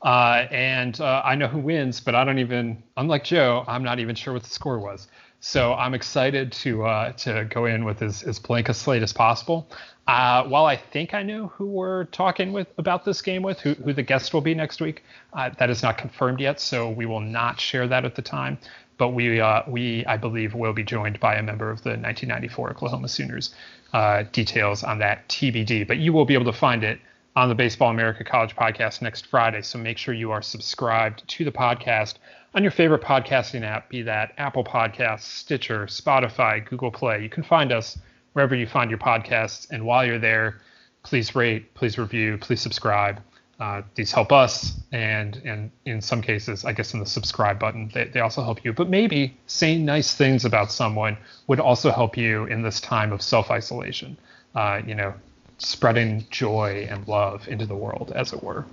uh, 0.03 0.45
and 0.51 0.99
uh, 1.01 1.21
I 1.25 1.35
know 1.35 1.47
who 1.47 1.59
wins, 1.59 1.99
but 1.99 2.15
I 2.15 2.23
don't 2.23 2.39
even. 2.39 2.81
Unlike 2.95 3.25
Joe, 3.25 3.65
I'm 3.67 3.83
not 3.83 3.99
even 3.99 4.15
sure 4.15 4.33
what 4.33 4.43
the 4.43 4.49
score 4.49 4.79
was. 4.79 5.07
So 5.39 5.73
I'm 5.73 5.93
excited 5.93 6.51
to 6.53 6.83
uh, 6.85 7.11
to 7.13 7.45
go 7.49 7.65
in 7.65 7.85
with 7.85 8.01
as, 8.01 8.23
as 8.23 8.39
blank 8.39 8.69
a 8.69 8.73
slate 8.73 9.03
as 9.03 9.13
possible. 9.13 9.69
Uh, 10.07 10.43
while 10.45 10.65
I 10.65 10.77
think 10.77 11.13
I 11.13 11.21
know 11.21 11.47
who 11.47 11.65
we're 11.65 12.05
talking 12.05 12.53
with 12.53 12.67
about 12.77 13.03
this 13.03 13.21
game 13.21 13.43
with, 13.43 13.59
who, 13.59 13.73
who 13.73 13.91
the 13.91 14.03
guest 14.03 14.33
will 14.33 14.41
be 14.41 14.55
next 14.55 14.79
week, 14.79 15.03
uh, 15.33 15.49
that 15.59 15.69
is 15.69 15.83
not 15.83 15.97
confirmed 15.97 16.39
yet, 16.39 16.61
so 16.61 16.89
we 16.89 17.05
will 17.05 17.19
not 17.19 17.59
share 17.59 17.87
that 17.87 18.05
at 18.05 18.15
the 18.15 18.21
time 18.21 18.57
but 18.97 19.09
we 19.09 19.39
uh, 19.39 19.63
we 19.67 20.05
I 20.05 20.17
believe 20.17 20.53
will 20.53 20.73
be 20.73 20.83
joined 20.83 21.19
by 21.19 21.35
a 21.35 21.43
member 21.43 21.69
of 21.69 21.83
the 21.83 21.91
1994 21.91 22.71
Oklahoma 22.71 23.07
Sooners. 23.07 23.53
Uh, 23.93 24.23
details 24.33 24.83
on 24.83 24.99
that 24.99 25.27
TBD, 25.29 25.87
but 25.87 25.97
you 25.97 26.11
will 26.11 26.25
be 26.25 26.33
able 26.33 26.51
to 26.51 26.57
find 26.57 26.83
it 26.83 26.99
on 27.37 27.47
the 27.47 27.55
Baseball 27.55 27.89
America 27.89 28.23
College 28.23 28.55
podcast 28.55 29.01
next 29.01 29.27
Friday. 29.27 29.61
So 29.61 29.77
make 29.77 29.97
sure 29.97 30.13
you 30.13 30.31
are 30.31 30.41
subscribed 30.41 31.25
to 31.27 31.45
the 31.45 31.51
podcast 31.51 32.15
on 32.53 32.63
your 32.63 32.71
favorite 32.71 33.01
podcasting 33.01 33.63
app, 33.63 33.89
be 33.89 34.01
that 34.03 34.33
Apple 34.37 34.63
Podcasts, 34.63 35.21
Stitcher, 35.21 35.85
Spotify, 35.85 36.65
Google 36.67 36.91
Play. 36.91 37.21
You 37.21 37.29
can 37.29 37.43
find 37.43 37.71
us 37.71 37.97
wherever 38.33 38.55
you 38.55 38.67
find 38.67 38.89
your 38.89 38.99
podcasts, 38.99 39.69
and 39.69 39.85
while 39.85 40.05
you're 40.05 40.19
there, 40.19 40.61
please 41.03 41.35
rate, 41.35 41.73
please 41.73 41.97
review, 41.97 42.37
please 42.37 42.61
subscribe. 42.61 43.21
Uh, 43.59 43.81
these 43.95 44.11
help 44.11 44.31
us, 44.31 44.79
and 44.91 45.41
and 45.43 45.71
in 45.85 45.99
some 45.99 46.21
cases, 46.21 46.63
I 46.63 46.73
guess 46.73 46.93
in 46.93 46.99
the 46.99 47.07
subscribe 47.07 47.57
button, 47.57 47.89
they, 47.91 48.03
they 48.05 48.19
also 48.19 48.43
help 48.43 48.63
you. 48.63 48.71
But 48.71 48.87
maybe 48.87 49.35
saying 49.47 49.83
nice 49.83 50.13
things 50.13 50.45
about 50.45 50.71
someone 50.71 51.17
would 51.47 51.59
also 51.59 51.89
help 51.89 52.15
you 52.15 52.45
in 52.45 52.61
this 52.61 52.79
time 52.79 53.11
of 53.11 53.21
self 53.21 53.49
isolation. 53.49 54.15
Uh, 54.53 54.81
you 54.85 54.93
know, 54.93 55.13
spreading 55.57 56.25
joy 56.29 56.87
and 56.89 57.07
love 57.07 57.47
into 57.47 57.65
the 57.65 57.75
world, 57.75 58.11
as 58.15 58.31
it 58.31 58.43
were. 58.43 58.65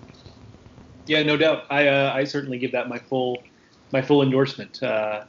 Yeah, 1.06 1.22
no 1.22 1.38
doubt. 1.38 1.64
I 1.70 1.88
uh, 1.88 2.12
I 2.14 2.24
certainly 2.24 2.59
give 2.59 2.72
that 2.72 2.86
my 2.86 2.98
full 2.98 3.42
my 3.94 4.02
full 4.02 4.22
endorsement. 4.22 4.82
Uh, 4.82 5.24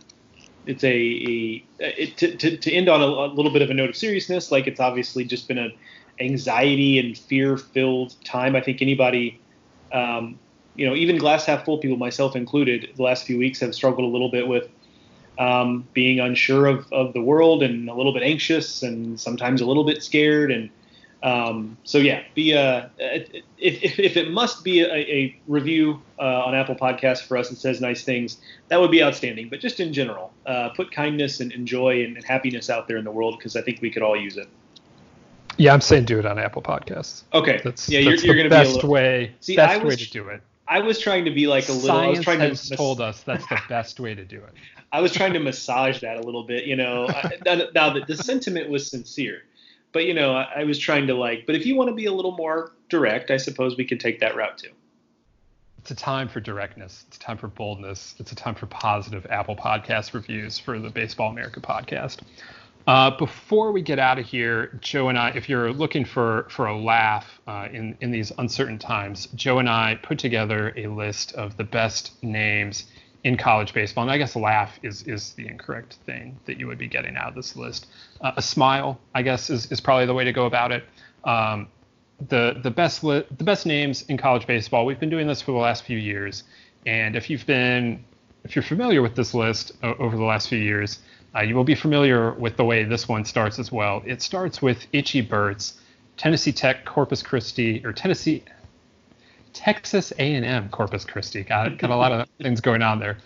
it's 0.65 0.83
a, 0.83 0.89
a 0.89 1.63
it, 1.79 2.17
to, 2.17 2.35
to, 2.35 2.57
to 2.57 2.71
end 2.71 2.89
on 2.89 3.01
a, 3.01 3.05
a, 3.05 3.27
little 3.27 3.51
bit 3.51 3.61
of 3.61 3.69
a 3.69 3.73
note 3.73 3.89
of 3.89 3.95
seriousness. 3.95 4.51
Like 4.51 4.67
it's 4.67 4.81
obviously 4.81 5.23
just 5.23 5.47
been 5.47 5.59
an 5.59 5.71
anxiety 6.19 6.99
and 6.99 7.17
fear 7.17 7.55
filled 7.55 8.15
time. 8.25 8.55
I 8.55 8.61
think 8.61 8.81
anybody 8.81 9.39
um, 9.93 10.39
you 10.75 10.85
know, 10.85 10.95
even 10.95 11.17
glass 11.17 11.45
half 11.45 11.63
full 11.63 11.77
people, 11.77 11.97
myself 11.97 12.35
included, 12.35 12.89
the 12.95 13.03
last 13.03 13.25
few 13.25 13.37
weeks 13.37 13.59
have 13.61 13.73
struggled 13.73 14.05
a 14.05 14.11
little 14.11 14.29
bit 14.29 14.47
with 14.47 14.67
um, 15.39 15.87
being 15.93 16.19
unsure 16.19 16.65
of, 16.65 16.91
of 16.91 17.13
the 17.13 17.21
world 17.21 17.63
and 17.63 17.89
a 17.89 17.93
little 17.93 18.13
bit 18.13 18.23
anxious 18.23 18.83
and 18.83 19.19
sometimes 19.19 19.61
a 19.61 19.65
little 19.65 19.83
bit 19.83 20.03
scared. 20.03 20.51
And 20.51 20.69
um, 21.26 21.76
so, 21.84 21.97
yeah, 21.97 22.22
be 22.35 22.56
uh, 22.56 22.88
if, 22.99 23.43
if, 23.57 23.99
if, 23.99 24.15
it 24.15 24.30
must 24.30 24.64
be 24.64 24.81
a, 24.81 24.93
a 24.93 25.41
review 25.47 25.99
uh, 26.19 26.45
on 26.45 26.53
Apple 26.53 26.76
Podcasts 26.76 27.23
for 27.23 27.35
us 27.35 27.49
that 27.49 27.56
says 27.56 27.81
nice 27.81 28.03
things, 28.03 28.38
that 28.68 28.80
would 28.80 28.91
be 28.91 29.02
outstanding. 29.02 29.49
But 29.49 29.60
just 29.60 29.80
in 29.80 29.91
general, 29.91 30.31
uh, 30.45 30.69
put 30.69 30.91
kindness 30.91 31.39
and, 31.39 31.52
and 31.52 31.68
joy 31.68 32.03
and, 32.03 32.15
and 32.15 32.23
happiness 32.23 32.69
out 32.69 32.88
there 32.88 32.97
in 32.97 33.03
the 33.03 33.11
world 33.11 33.39
because 33.39 33.56
I 33.56 33.64
think 33.64 33.81
we 33.81 33.89
could 33.89 34.03
all 34.03 34.15
use 34.15 34.38
it. 34.38 34.47
Yeah, 35.57 35.73
I'm 35.73 35.81
saying 35.81 36.06
do 36.06 36.19
it 36.19 36.27
on 36.27 36.38
Apple 36.38 36.61
Podcasts. 36.61 37.23
Okay. 37.34 37.60
That's 37.64 37.89
yeah, 37.89 38.07
that's 38.07 38.23
you're, 38.23 38.35
you're 38.35 38.43
the 38.43 38.49
gonna 38.49 38.61
best 38.61 38.69
be 38.69 38.76
little, 38.76 38.89
way. 38.91 39.35
See, 39.39 39.56
best 39.56 39.84
was, 39.84 39.97
way 39.97 40.06
to 40.06 40.11
do 40.11 40.30
it. 40.30 40.41
I 40.68 40.80
was 40.81 40.99
trying 40.99 41.26
to 41.26 41.31
be 41.31 41.47
like 41.47 41.68
a 41.69 41.72
little. 41.72 41.88
Science 41.88 42.06
I 42.06 42.19
was 42.19 42.23
trying 42.23 42.39
has 42.41 42.69
to 42.69 42.76
told 42.76 43.02
us 43.02 43.23
that's 43.23 43.47
the 43.47 43.60
best 43.68 43.99
way 43.99 44.14
to 44.14 44.26
do 44.26 44.38
it. 44.38 44.53
I 44.91 45.02
was 45.02 45.11
trying 45.11 45.34
to 45.34 45.39
massage 45.39 46.02
that 46.02 46.18
a 46.18 46.22
little 46.22 46.43
bit, 46.43 46.65
you 46.65 46.76
know. 46.76 47.07
I, 47.10 47.68
now 47.73 47.91
the, 47.91 48.02
the 48.07 48.15
sentiment 48.15 48.69
was 48.69 48.89
sincere, 48.89 49.41
but 49.95 50.05
you 50.05 50.13
know, 50.13 50.34
I, 50.34 50.47
I 50.57 50.63
was 50.65 50.77
trying 50.77 51.07
to 51.07 51.13
like. 51.15 51.45
But 51.45 51.55
if 51.55 51.65
you 51.65 51.77
want 51.77 51.88
to 51.88 51.95
be 51.95 52.05
a 52.05 52.11
little 52.11 52.35
more 52.35 52.73
direct, 52.89 53.31
I 53.31 53.38
suppose 53.38 53.77
we 53.77 53.85
could 53.85 54.01
take 54.01 54.19
that 54.19 54.35
route 54.35 54.57
too. 54.57 54.72
It's 55.77 55.89
a 55.89 55.95
time 55.95 56.27
for 56.27 56.41
directness. 56.41 57.05
It's 57.07 57.15
a 57.15 57.19
time 57.22 57.38
for 57.38 57.47
boldness. 57.47 58.15
It's 58.19 58.34
a 58.34 58.35
time 58.35 58.55
for 58.55 58.65
positive 58.65 59.26
Apple 59.30 59.55
Podcast 59.55 60.13
reviews 60.13 60.59
for 60.59 60.80
the 60.80 60.89
Baseball 60.89 61.30
America 61.31 61.61
podcast. 61.61 62.23
Uh, 62.88 63.15
before 63.17 63.72
we 63.72 63.81
get 63.81 63.97
out 63.97 64.19
of 64.19 64.26
here, 64.26 64.77
Joe 64.81 65.07
and 65.07 65.17
I, 65.17 65.30
if 65.30 65.47
you're 65.47 65.72
looking 65.72 66.03
for 66.03 66.45
for 66.49 66.65
a 66.65 66.77
laugh 66.77 67.39
uh, 67.47 67.69
in 67.72 67.97
in 68.01 68.11
these 68.11 68.34
uncertain 68.38 68.77
times, 68.77 69.27
Joe 69.27 69.59
and 69.59 69.69
I 69.69 69.97
put 70.03 70.19
together 70.19 70.73
a 70.76 70.88
list 70.88 71.31
of 71.35 71.55
the 71.55 71.63
best 71.63 72.22
names 72.22 72.84
in 73.26 73.35
college 73.35 73.73
baseball, 73.73 74.03
and 74.03 74.11
I 74.11 74.18
guess 74.18 74.35
laugh 74.35 74.80
is 74.84 75.03
is 75.03 75.34
the 75.34 75.47
incorrect 75.47 75.95
thing 76.06 76.39
that 76.45 76.60
you 76.60 76.68
would 76.68 76.77
be 76.77 76.88
getting 76.88 77.18
out 77.18 77.27
of 77.27 77.35
this 77.35 77.56
list. 77.56 77.88
Uh, 78.22 78.31
a 78.38 78.41
smile, 78.41 78.99
I 79.14 79.22
guess, 79.22 79.49
is 79.49 79.72
is 79.72 79.81
probably 79.81 80.06
the 80.06 80.14
way 80.14 80.23
to 80.23 80.31
go 80.31 80.45
about 80.45 80.72
it. 80.72 80.84
Um, 81.23 81.68
the 82.30 82.60
the 82.64 82.72
best 82.72 83.03
li- 83.03 83.26
the 83.38 83.43
best 83.43 83.65
names 83.65 84.03
in 84.03 84.18
college 84.18 84.47
baseball. 84.47 84.85
We've 84.85 84.99
been 84.99 85.10
doing 85.10 85.27
this 85.27 85.41
for 85.41 85.52
the 85.52 85.57
last 85.57 85.84
few 85.84 85.97
years, 85.97 86.43
and 86.85 87.15
if 87.15 87.30
you've 87.30 87.45
been 87.45 88.06
if 88.45 88.56
you're 88.56 88.64
familiar 88.64 89.02
with 89.02 89.15
this 89.15 89.34
list 89.34 89.72
over 89.81 90.15
the 90.15 90.23
last 90.23 90.47
few 90.47 90.60
years 90.60 90.99
uh, 91.35 91.41
you 91.41 91.56
will 91.56 91.65
be 91.65 91.76
familiar 91.76 92.31
with 92.34 92.56
the 92.56 92.64
way 92.64 92.84
this 92.84 93.07
one 93.07 93.26
starts 93.26 93.60
as 93.60 93.72
well. 93.72 94.02
It 94.06 94.22
starts 94.22 94.61
with 94.61 94.88
Itchy 94.93 95.22
Burts, 95.22 95.73
Tennessee 96.15 96.53
Tech, 96.53 96.85
Corpus 96.85 97.22
Christi, 97.22 97.81
or 97.84 97.91
Tennessee, 97.91 98.43
Texas 99.56 100.11
A&M, 100.19 100.69
Corpus 100.69 101.06
Christi. 101.06 101.41
Got 101.44 101.77
got 101.77 101.90
a 101.90 101.95
lot 101.95 102.11
of 102.11 102.27
things 102.41 102.61
going 102.61 102.82
on 102.82 102.99
there. 102.99 103.18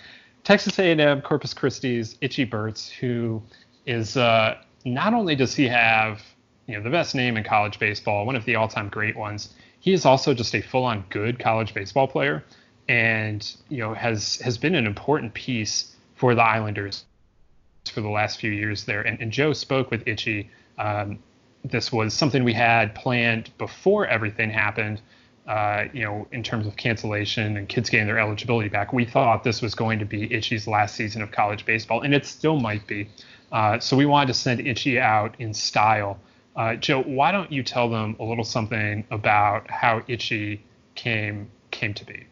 Texas 0.44 0.80
A&M, 0.80 1.22
Corpus 1.22 1.54
Christi's 1.54 2.16
Itchy 2.22 2.46
Burts, 2.46 2.88
who 2.88 3.42
is 3.86 4.16
uh, 4.16 4.56
not 4.86 5.14
only 5.14 5.36
does 5.36 5.56
he 5.56 5.68
have 5.68 6.22
you 6.68 6.76
know 6.78 6.84
the 6.84 6.90
best 6.90 7.16
name 7.16 7.36
in 7.36 7.44
college 7.44 7.80
baseball, 7.80 8.26
one 8.26 8.36
of 8.36 8.46
the 8.46 8.56
all-time 8.56 8.90
great 8.90 9.18
ones. 9.18 9.50
He 9.80 9.92
is 9.92 10.06
also 10.06 10.34
just 10.34 10.54
a 10.54 10.62
full-on 10.62 11.04
good 11.10 11.40
college 11.40 11.74
baseball 11.74 12.08
player, 12.08 12.46
and 12.88 13.56
you 13.68 13.80
know 13.80 13.94
has 13.94 14.38
has 14.38 14.58
been 14.58 14.76
an 14.76 14.86
important 14.86 15.34
piece 15.34 15.96
for 16.16 16.36
the 16.36 16.44
Islanders 16.44 17.06
for 17.92 18.02
the 18.02 18.10
last 18.10 18.40
few 18.40 18.52
years 18.52 18.84
there. 18.84 19.02
And, 19.02 19.20
and 19.20 19.32
Joe 19.32 19.54
spoke 19.54 19.90
with 19.90 20.08
Itchy. 20.08 20.50
Um, 20.78 21.20
this 21.64 21.92
was 21.92 22.14
something 22.14 22.44
we 22.44 22.54
had 22.54 22.94
planned 22.94 23.50
before 23.58 24.06
everything 24.06 24.52
happened. 24.52 25.02
Uh, 25.50 25.88
you 25.94 26.04
know, 26.04 26.28
in 26.32 26.44
terms 26.44 26.68
of 26.68 26.76
cancellation 26.76 27.58
and 27.58 27.68
kids 27.68 27.90
getting 27.90 28.06
their 28.06 28.20
eligibility 28.20 28.70
back, 28.70 28.94
we 28.94 29.04
thought 29.04 29.44
this 29.44 29.64
was 29.64 29.74
going 29.74 29.98
to 29.98 30.06
be 30.06 30.32
Itchy's 30.32 30.68
last 30.68 30.94
season 30.94 31.24
of 31.24 31.32
college 31.32 31.66
baseball, 31.66 32.02
and 32.02 32.14
it 32.14 32.24
still 32.28 32.60
might 32.60 32.86
be. 32.86 33.10
Uh, 33.52 33.80
so 33.80 33.98
we 33.98 34.06
wanted 34.06 34.28
to 34.28 34.36
send 34.36 34.68
Itchy 34.68 35.00
out 35.00 35.34
in 35.40 35.56
style. 35.56 36.20
Uh, 36.56 36.76
Joe, 36.76 37.02
why 37.02 37.32
don't 37.32 37.52
you 37.52 37.64
tell 37.64 37.90
them 37.90 38.16
a 38.20 38.24
little 38.24 38.44
something 38.44 39.04
about 39.10 39.68
how 39.72 40.04
Itchy 40.08 40.62
came 40.94 41.50
came 41.72 41.96
to 41.96 42.06
be? 42.06 42.28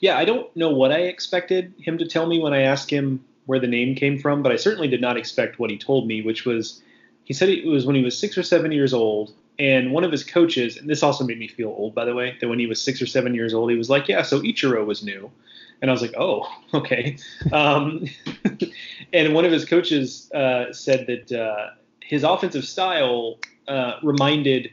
Yeah, 0.00 0.16
I 0.16 0.24
don't 0.24 0.54
know 0.56 0.70
what 0.70 0.90
I 0.90 1.00
expected 1.00 1.74
him 1.78 1.98
to 1.98 2.06
tell 2.06 2.26
me 2.26 2.38
when 2.38 2.54
I 2.54 2.62
asked 2.62 2.88
him 2.88 3.22
where 3.44 3.60
the 3.60 3.66
name 3.66 3.94
came 3.94 4.18
from, 4.18 4.42
but 4.42 4.52
I 4.52 4.56
certainly 4.56 4.88
did 4.88 5.02
not 5.02 5.18
expect 5.18 5.58
what 5.58 5.68
he 5.68 5.76
told 5.76 6.06
me, 6.06 6.22
which 6.22 6.46
was 6.46 6.80
he 7.24 7.34
said 7.34 7.50
it 7.50 7.66
was 7.66 7.84
when 7.84 7.94
he 7.94 8.02
was 8.02 8.16
six 8.16 8.38
or 8.38 8.42
seven 8.42 8.72
years 8.72 8.94
old, 8.94 9.34
and 9.58 9.92
one 9.92 10.04
of 10.04 10.12
his 10.12 10.24
coaches, 10.24 10.76
and 10.76 10.88
this 10.88 11.02
also 11.02 11.24
made 11.24 11.38
me 11.38 11.48
feel 11.48 11.68
old, 11.68 11.94
by 11.94 12.04
the 12.04 12.14
way, 12.14 12.36
that 12.40 12.48
when 12.48 12.58
he 12.58 12.66
was 12.66 12.80
six 12.80 13.02
or 13.02 13.06
seven 13.06 13.34
years 13.34 13.54
old, 13.54 13.70
he 13.70 13.76
was 13.76 13.90
like, 13.90 14.08
"Yeah, 14.08 14.22
so 14.22 14.40
Ichiro 14.40 14.86
was 14.86 15.02
new," 15.02 15.30
And 15.80 15.90
I 15.90 15.92
was 15.92 16.02
like, 16.02 16.14
oh, 16.16 16.48
okay. 16.74 17.16
Um, 17.52 18.06
and 19.12 19.34
one 19.34 19.44
of 19.44 19.52
his 19.52 19.64
coaches 19.64 20.30
uh, 20.32 20.72
said 20.72 21.06
that 21.06 21.32
uh, 21.32 21.70
his 22.02 22.24
offensive 22.24 22.64
style 22.64 23.38
uh, 23.66 23.94
reminded 24.02 24.72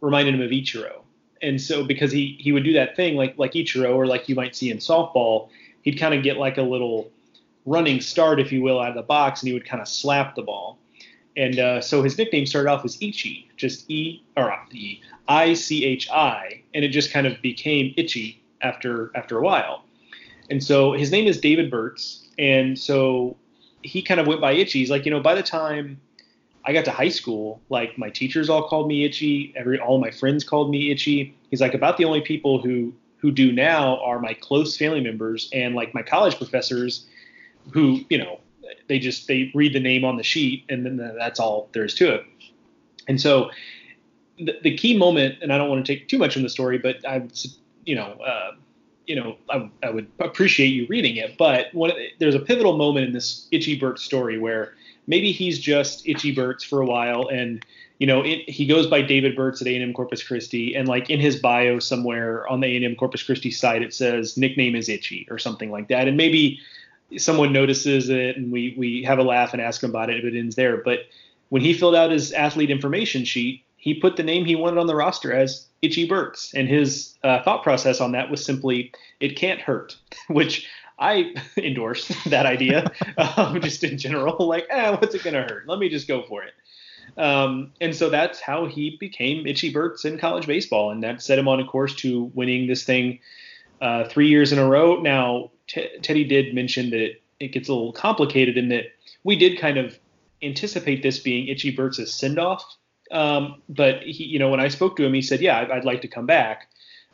reminded 0.00 0.34
him 0.34 0.42
of 0.42 0.50
Ichiro. 0.50 1.02
And 1.42 1.60
so 1.60 1.84
because 1.84 2.12
he 2.12 2.36
he 2.40 2.52
would 2.52 2.64
do 2.64 2.72
that 2.74 2.96
thing 2.96 3.16
like 3.16 3.36
like 3.38 3.52
Ichiro 3.52 3.94
or 3.94 4.06
like 4.06 4.28
you 4.28 4.34
might 4.34 4.56
see 4.56 4.70
in 4.70 4.78
softball, 4.78 5.48
he'd 5.82 5.98
kind 5.98 6.14
of 6.14 6.22
get 6.22 6.38
like 6.38 6.56
a 6.56 6.62
little 6.62 7.10
running 7.66 8.00
start, 8.00 8.40
if 8.40 8.52
you 8.52 8.62
will, 8.62 8.80
out 8.80 8.90
of 8.90 8.94
the 8.94 9.02
box, 9.02 9.42
and 9.42 9.48
he 9.48 9.54
would 9.54 9.66
kind 9.66 9.82
of 9.82 9.88
slap 9.88 10.34
the 10.34 10.42
ball. 10.42 10.78
And 11.36 11.58
uh, 11.58 11.80
so 11.80 12.02
his 12.02 12.16
nickname 12.16 12.46
started 12.46 12.70
off 12.70 12.84
as 12.84 13.00
Ichi, 13.00 13.50
just 13.56 13.90
E 13.90 14.22
or 14.36 14.54
E 14.72 15.00
I 15.28 15.54
C 15.54 15.84
H 15.84 16.08
I, 16.10 16.62
and 16.74 16.84
it 16.84 16.88
just 16.88 17.12
kind 17.12 17.26
of 17.26 17.40
became 17.42 17.92
Itchy 17.96 18.42
after 18.62 19.10
after 19.14 19.38
a 19.38 19.42
while. 19.42 19.84
And 20.50 20.62
so 20.62 20.92
his 20.92 21.10
name 21.10 21.26
is 21.26 21.40
David 21.40 21.70
Burts, 21.70 22.26
and 22.38 22.78
so 22.78 23.36
he 23.82 24.00
kind 24.00 24.20
of 24.20 24.26
went 24.26 24.40
by 24.40 24.52
Itchy. 24.52 24.78
He's 24.78 24.90
like, 24.90 25.04
you 25.04 25.10
know, 25.10 25.20
by 25.20 25.34
the 25.34 25.42
time 25.42 26.00
I 26.64 26.72
got 26.72 26.84
to 26.86 26.90
high 26.90 27.10
school, 27.10 27.60
like 27.68 27.98
my 27.98 28.10
teachers 28.10 28.48
all 28.48 28.68
called 28.68 28.88
me 28.88 29.04
Itchy, 29.04 29.52
every 29.56 29.78
all 29.78 29.98
my 29.98 30.10
friends 30.10 30.42
called 30.42 30.70
me 30.70 30.90
Itchy. 30.90 31.36
He's 31.50 31.60
like, 31.60 31.74
about 31.74 31.96
the 31.96 32.04
only 32.04 32.20
people 32.22 32.62
who 32.62 32.94
who 33.18 33.30
do 33.30 33.52
now 33.52 34.00
are 34.02 34.20
my 34.20 34.34
close 34.34 34.76
family 34.76 35.00
members 35.00 35.50
and 35.52 35.74
like 35.74 35.92
my 35.92 36.02
college 36.02 36.36
professors, 36.36 37.06
who 37.72 38.00
you 38.08 38.18
know 38.18 38.40
they 38.88 38.98
just 38.98 39.28
they 39.28 39.50
read 39.54 39.72
the 39.72 39.80
name 39.80 40.04
on 40.04 40.16
the 40.16 40.22
sheet 40.22 40.64
and 40.68 40.84
then 40.84 40.96
that's 41.18 41.40
all 41.40 41.68
there 41.72 41.84
is 41.84 41.94
to 41.94 42.14
it. 42.14 42.24
And 43.08 43.20
so 43.20 43.50
the, 44.38 44.58
the 44.62 44.76
key 44.76 44.96
moment, 44.96 45.38
and 45.42 45.52
I 45.52 45.58
don't 45.58 45.68
want 45.68 45.84
to 45.84 45.94
take 45.94 46.08
too 46.08 46.18
much 46.18 46.34
from 46.34 46.42
the 46.42 46.48
story, 46.48 46.78
but 46.78 47.06
I, 47.06 47.26
you 47.84 47.94
know, 47.94 48.12
uh, 48.24 48.52
you 49.06 49.16
know, 49.16 49.36
I, 49.48 49.70
I, 49.82 49.90
would 49.90 50.08
appreciate 50.18 50.68
you 50.68 50.86
reading 50.88 51.16
it. 51.16 51.38
But 51.38 51.66
there's 52.18 52.34
a 52.34 52.40
pivotal 52.40 52.76
moment 52.76 53.06
in 53.06 53.12
this 53.12 53.46
Itchy 53.52 53.78
Bert 53.78 54.00
story 54.00 54.38
where 54.38 54.74
maybe 55.06 55.30
he's 55.30 55.58
just 55.58 56.06
Itchy 56.08 56.34
Bert's 56.34 56.64
for 56.64 56.80
a 56.80 56.86
while, 56.86 57.28
and 57.28 57.64
you 57.98 58.06
know, 58.06 58.22
it, 58.22 58.48
he 58.48 58.66
goes 58.66 58.86
by 58.86 59.00
David 59.00 59.36
Burts 59.36 59.62
at 59.62 59.68
A&M 59.68 59.94
Corpus 59.94 60.22
Christi, 60.22 60.74
and 60.74 60.86
like 60.86 61.08
in 61.08 61.20
his 61.20 61.36
bio 61.36 61.78
somewhere 61.78 62.46
on 62.48 62.60
the 62.60 62.66
A&M 62.66 62.96
Corpus 62.96 63.22
Christi 63.22 63.50
site, 63.50 63.82
it 63.82 63.94
says 63.94 64.36
nickname 64.36 64.74
is 64.74 64.88
Itchy 64.88 65.26
or 65.30 65.38
something 65.38 65.70
like 65.70 65.88
that, 65.88 66.08
and 66.08 66.16
maybe 66.16 66.58
someone 67.18 67.52
notices 67.52 68.08
it 68.08 68.36
and 68.36 68.50
we 68.50 68.74
we 68.76 69.02
have 69.04 69.18
a 69.18 69.22
laugh 69.22 69.52
and 69.52 69.62
ask 69.62 69.82
him 69.82 69.90
about 69.90 70.10
it 70.10 70.18
if 70.18 70.24
it 70.24 70.38
ends 70.38 70.56
there. 70.56 70.78
But 70.78 71.00
when 71.48 71.62
he 71.62 71.72
filled 71.72 71.94
out 71.94 72.10
his 72.10 72.32
athlete 72.32 72.70
information 72.70 73.24
sheet, 73.24 73.62
he 73.76 73.94
put 73.94 74.16
the 74.16 74.22
name 74.22 74.44
he 74.44 74.56
wanted 74.56 74.78
on 74.78 74.86
the 74.86 74.96
roster 74.96 75.32
as 75.32 75.66
Itchy 75.82 76.08
Burts, 76.08 76.52
and 76.54 76.68
his 76.68 77.14
uh, 77.22 77.42
thought 77.42 77.62
process 77.62 78.00
on 78.00 78.12
that 78.12 78.30
was 78.30 78.44
simply 78.44 78.92
it 79.20 79.36
can't 79.36 79.60
hurt, 79.60 79.96
which 80.28 80.68
I 80.98 81.34
endorse 81.56 82.08
that 82.26 82.46
idea, 82.46 82.90
um, 83.16 83.60
just 83.60 83.84
in 83.84 83.98
general. 83.98 84.46
Like, 84.46 84.66
eh, 84.70 84.96
what's 84.96 85.14
it 85.14 85.22
gonna 85.22 85.42
hurt? 85.42 85.68
Let 85.68 85.78
me 85.78 85.88
just 85.88 86.08
go 86.08 86.22
for 86.22 86.42
it. 86.42 86.54
Um, 87.16 87.72
and 87.80 87.94
so 87.94 88.10
that's 88.10 88.40
how 88.40 88.66
he 88.66 88.96
became 88.98 89.46
Itchy 89.46 89.72
Burts 89.72 90.04
in 90.04 90.18
college 90.18 90.46
baseball, 90.46 90.90
and 90.90 91.02
that 91.02 91.22
set 91.22 91.38
him 91.38 91.48
on 91.48 91.60
a 91.60 91.64
course 91.64 91.94
to 91.96 92.24
winning 92.34 92.66
this 92.66 92.84
thing 92.84 93.20
uh, 93.80 94.04
three 94.04 94.28
years 94.28 94.52
in 94.52 94.58
a 94.58 94.68
row. 94.68 95.00
Now, 95.00 95.50
T- 95.66 95.88
Teddy 96.02 96.24
did 96.24 96.54
mention 96.54 96.90
that 96.90 97.00
it, 97.00 97.22
it 97.40 97.48
gets 97.48 97.68
a 97.68 97.72
little 97.72 97.92
complicated 97.92 98.56
in 98.56 98.68
that 98.70 98.84
we 99.24 99.36
did 99.36 99.58
kind 99.58 99.76
of 99.76 99.98
anticipate 100.42 101.02
this 101.02 101.18
being 101.18 101.48
Itchy 101.48 101.70
Burts's 101.70 102.14
send 102.14 102.38
off. 102.38 102.64
Um, 103.10 103.62
but 103.68 104.02
he, 104.02 104.24
you 104.24 104.38
know, 104.38 104.50
when 104.50 104.60
I 104.60 104.68
spoke 104.68 104.96
to 104.96 105.04
him, 105.04 105.14
he 105.14 105.22
said, 105.22 105.40
"Yeah, 105.40 105.58
I'd, 105.58 105.70
I'd 105.70 105.84
like 105.84 106.02
to 106.02 106.08
come 106.08 106.26
back." 106.26 106.68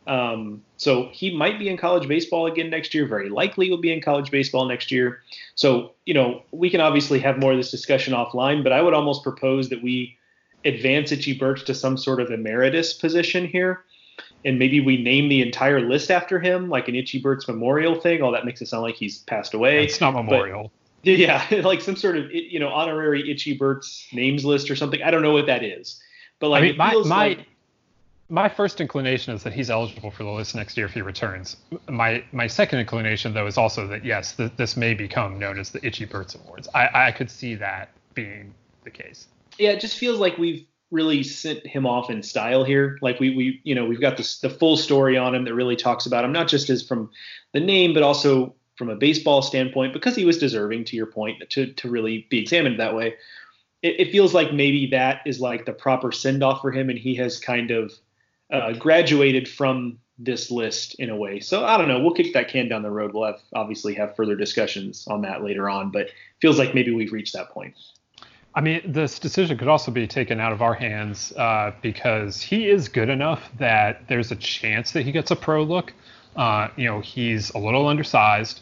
Um, 0.07 0.63
so 0.79 1.09
he 1.13 1.35
might 1.35 1.59
be 1.59 1.69
in 1.69 1.77
college 1.77 2.09
baseball 2.09 2.47
again 2.47 2.71
next 2.71 2.95
year. 2.95 3.07
Very 3.07 3.29
likely 3.29 3.71
will 3.71 3.79
be 3.79 3.93
in 3.93 4.01
college 4.01 4.31
baseball 4.31 4.67
next 4.67 4.91
year. 4.91 5.21
So 5.55 5.93
you 6.07 6.15
know, 6.15 6.43
we 6.51 6.71
can 6.71 6.81
obviously 6.81 7.19
have 7.21 7.39
more 7.39 7.53
of 7.53 7.59
this 7.59 7.71
discussion 7.71 8.15
offline. 8.15 8.63
But 8.63 8.73
I 8.73 8.83
would 8.83 8.95
almost 8.95 9.23
propose 9.23 9.69
that 9.69 9.83
we 9.83 10.17
advance 10.65 11.13
Itchy 11.13 11.37
Burts 11.37 11.63
to 11.65 11.75
some 11.75 11.97
sort 11.97 12.21
of 12.21 12.31
emeritus 12.31 12.93
position 12.93 13.47
here 13.47 13.85
and 14.45 14.59
maybe 14.59 14.81
we 14.81 14.97
name 14.97 15.29
the 15.29 15.43
entire 15.43 15.81
list 15.81 16.11
after 16.11 16.41
him, 16.41 16.69
like 16.69 16.89
an 16.89 16.95
Itchy 16.95 17.21
Burts 17.21 17.47
memorial 17.47 18.01
thing. 18.01 18.23
All 18.23 18.33
that 18.33 18.45
makes 18.45 18.61
it 18.61 18.67
sound 18.67 18.83
like 18.83 18.97
he's 18.97 19.19
passed 19.19 19.55
away. 19.55 19.85
It's 19.85 20.01
not 20.01 20.15
memorial. 20.15 20.73
But, 21.05 21.13
yeah, 21.19 21.45
like 21.65 21.81
some 21.81 21.97
sort 21.97 22.17
of 22.17 22.31
you 22.31 22.59
know 22.59 22.69
honorary 22.69 23.31
Itchy 23.31 23.57
Burts 23.57 24.07
names 24.13 24.45
list 24.45 24.71
or 24.71 24.77
something. 24.77 25.03
I 25.03 25.11
don't 25.11 25.23
know 25.23 25.33
what 25.33 25.47
that 25.47 25.65
is, 25.65 26.01
but 26.39 26.49
like 26.49 26.63
I 26.63 26.67
mean, 26.69 26.77
my 26.77 26.95
my 27.07 27.29
like, 27.29 27.47
my 28.29 28.49
first 28.49 28.81
inclination 28.81 29.35
is 29.35 29.43
that 29.43 29.53
he's 29.53 29.69
eligible 29.69 30.11
for 30.11 30.23
the 30.25 30.31
list 30.31 30.55
next 30.55 30.77
year 30.77 30.87
if 30.87 30.95
he 30.95 31.03
returns. 31.03 31.57
My 31.89 32.25
my 32.33 32.47
second 32.47 32.79
inclination 32.79 33.35
though 33.35 33.47
is 33.47 33.59
also 33.59 33.87
that 33.89 34.05
yes, 34.05 34.37
th- 34.37 34.53
this 34.57 34.77
may 34.77 34.95
become 34.95 35.39
known 35.39 35.59
as 35.59 35.71
the 35.71 35.85
Itchy 35.85 36.05
Burts 36.05 36.35
Awards. 36.35 36.69
I 36.75 37.09
I 37.09 37.13
could 37.13 37.31
see 37.31 37.55
that 37.57 37.91
being 38.15 38.55
the 38.85 38.91
case. 38.91 39.27
Yeah, 39.59 39.71
it 39.71 39.81
just 39.81 39.99
feels 39.99 40.19
like 40.19 40.39
we've 40.39 40.67
really 40.93 41.23
sent 41.23 41.67
him 41.67 41.87
off 41.87 42.11
in 42.11 42.23
style 42.23 42.63
here. 42.63 42.99
Like 43.03 43.19
we 43.19 43.35
we 43.35 43.61
you 43.65 43.75
know 43.75 43.85
we've 43.85 44.01
got 44.01 44.17
this 44.17 44.39
the 44.39 44.51
full 44.51 44.77
story 44.77 45.17
on 45.17 45.35
him 45.35 45.45
that 45.45 45.55
really 45.55 45.75
talks 45.75 46.07
about 46.07 46.25
him 46.25 46.33
not 46.33 46.47
just 46.47 46.71
as 46.71 46.87
from 46.87 47.11
the 47.53 47.61
name 47.61 47.95
but 47.95 48.03
also 48.03 48.55
from 48.77 48.91
a 48.91 48.97
baseball 48.97 49.43
standpoint 49.43 49.93
because 49.93 50.15
he 50.15 50.25
was 50.25 50.39
deserving 50.39 50.85
to 50.85 50.97
your 50.97 51.07
point 51.07 51.43
to 51.51 51.73
to 51.73 51.91
really 51.91 52.27
be 52.31 52.39
examined 52.39 52.79
that 52.79 52.95
way. 52.95 53.15
It, 53.83 54.01
it 54.01 54.13
feels 54.13 54.35
like 54.35 54.53
maybe 54.53 54.87
that 54.89 55.23
is 55.27 55.41
like 55.41 55.65
the 55.65 55.73
proper 55.73 56.13
send 56.13 56.45
off 56.45 56.61
for 56.61 56.71
him 56.71 56.91
and 56.91 56.99
he 56.99 57.17
has 57.17 57.41
kind 57.41 57.71
of 57.71 57.93
uh, 58.53 58.75
graduated 58.75 59.49
from 59.49 59.99
this 60.19 60.51
list 60.51 60.95
in 60.97 61.11
a 61.11 61.17
way. 61.17 61.41
So 61.41 61.65
I 61.65 61.79
don't 61.79 61.89
know. 61.89 62.01
We'll 62.01 62.15
kick 62.15 62.35
that 62.35 62.49
can 62.49 62.69
down 62.69 62.83
the 62.83 62.91
road. 62.91 63.13
We'll 63.15 63.27
have 63.27 63.41
obviously 63.55 63.95
have 63.95 64.15
further 64.15 64.37
discussions 64.37 65.07
on 65.09 65.23
that 65.23 65.43
later 65.43 65.69
on, 65.69 65.91
but 65.91 66.11
feels 66.41 66.59
like 66.59 66.75
maybe 66.75 66.93
we've 66.93 67.13
reached 67.13 67.33
that 67.33 67.51
point. 67.51 67.75
I 68.55 68.61
mean, 68.61 68.83
this 68.85 69.19
decision 69.19 69.57
could 69.57 69.69
also 69.69 69.91
be 69.91 70.07
taken 70.07 70.39
out 70.39 70.53
of 70.53 70.61
our 70.61 70.75
hands 70.75 71.33
uh, 71.33 71.73
because 71.81 72.43
he 72.43 72.69
is 72.69 72.89
good 72.89 73.09
enough 73.09 73.51
that 73.59 74.07
there's 74.09 74.31
a 74.31 74.37
chance 74.37 74.93
that 74.93 75.03
he 75.03 75.13
gets 75.13 75.31
a 75.31 75.37
pro 75.37 75.63
look. 75.63 75.95
Uh, 76.37 76.69
you 76.77 76.85
know, 76.85 77.01
he's 77.01 77.51
a 77.51 77.59
little 77.59 77.87
undersized, 77.89 78.61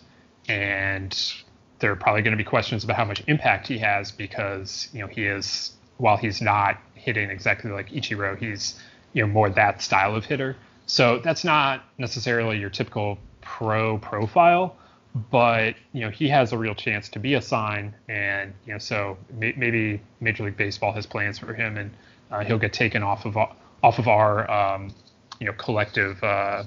and 0.49 1.35
there 1.81 1.91
are 1.91 1.97
probably 1.97 2.23
going 2.23 2.33
to 2.33 2.43
be 2.43 2.45
questions 2.45 2.85
about 2.85 2.97
how 2.97 3.05
much 3.05 3.23
impact 3.27 3.67
he 3.67 3.79
has 3.79 4.13
because 4.13 4.89
you 4.93 5.01
know 5.01 5.07
he 5.07 5.25
is 5.25 5.73
while 5.97 6.17
he's 6.17 6.41
not 6.41 6.79
hitting 6.95 7.31
exactly 7.31 7.71
like 7.71 7.91
Ichiro, 7.91 8.39
he's 8.39 8.81
you 9.13 9.23
know 9.23 9.29
more 9.33 9.51
that 9.51 9.83
style 9.83 10.15
of 10.15 10.25
hitter. 10.25 10.57
So 10.87 11.19
that's 11.19 11.45
not 11.45 11.85
necessarily 11.99 12.59
your 12.59 12.71
typical 12.71 13.19
pro 13.41 13.99
profile 13.99 14.77
but 15.15 15.75
you 15.93 16.01
know 16.01 16.11
he 16.11 16.29
has 16.29 16.53
a 16.53 16.59
real 16.59 16.75
chance 16.75 17.09
to 17.11 17.19
be 17.19 17.35
a 17.35 17.43
sign, 17.43 17.95
and 18.09 18.53
you 18.67 18.73
know 18.73 18.79
so 18.79 19.19
may, 19.33 19.53
maybe 19.57 20.01
Major 20.21 20.45
League 20.45 20.57
Baseball 20.57 20.93
has 20.93 21.07
plans 21.07 21.39
for 21.39 21.53
him, 21.53 21.77
and 21.77 21.91
uh, 22.31 22.45
he'll 22.45 22.59
get 22.59 22.73
taken 22.73 23.03
off 23.03 23.25
of 23.27 23.37
off 23.37 23.99
of 23.99 24.09
our 24.09 24.51
um, 24.51 24.95
you 25.41 25.47
know 25.47 25.53
collective 25.55 26.23
uh, 26.23 26.63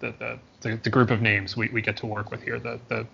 the, 0.00 0.14
the, 0.18 0.38
the 0.60 0.76
the 0.84 0.90
group 0.90 1.10
of 1.10 1.20
names 1.20 1.56
we, 1.56 1.68
we 1.68 1.82
get 1.82 1.96
to 1.98 2.06
work 2.06 2.30
with 2.30 2.42
here 2.42 2.58
the 2.58 2.80
the 2.88 3.06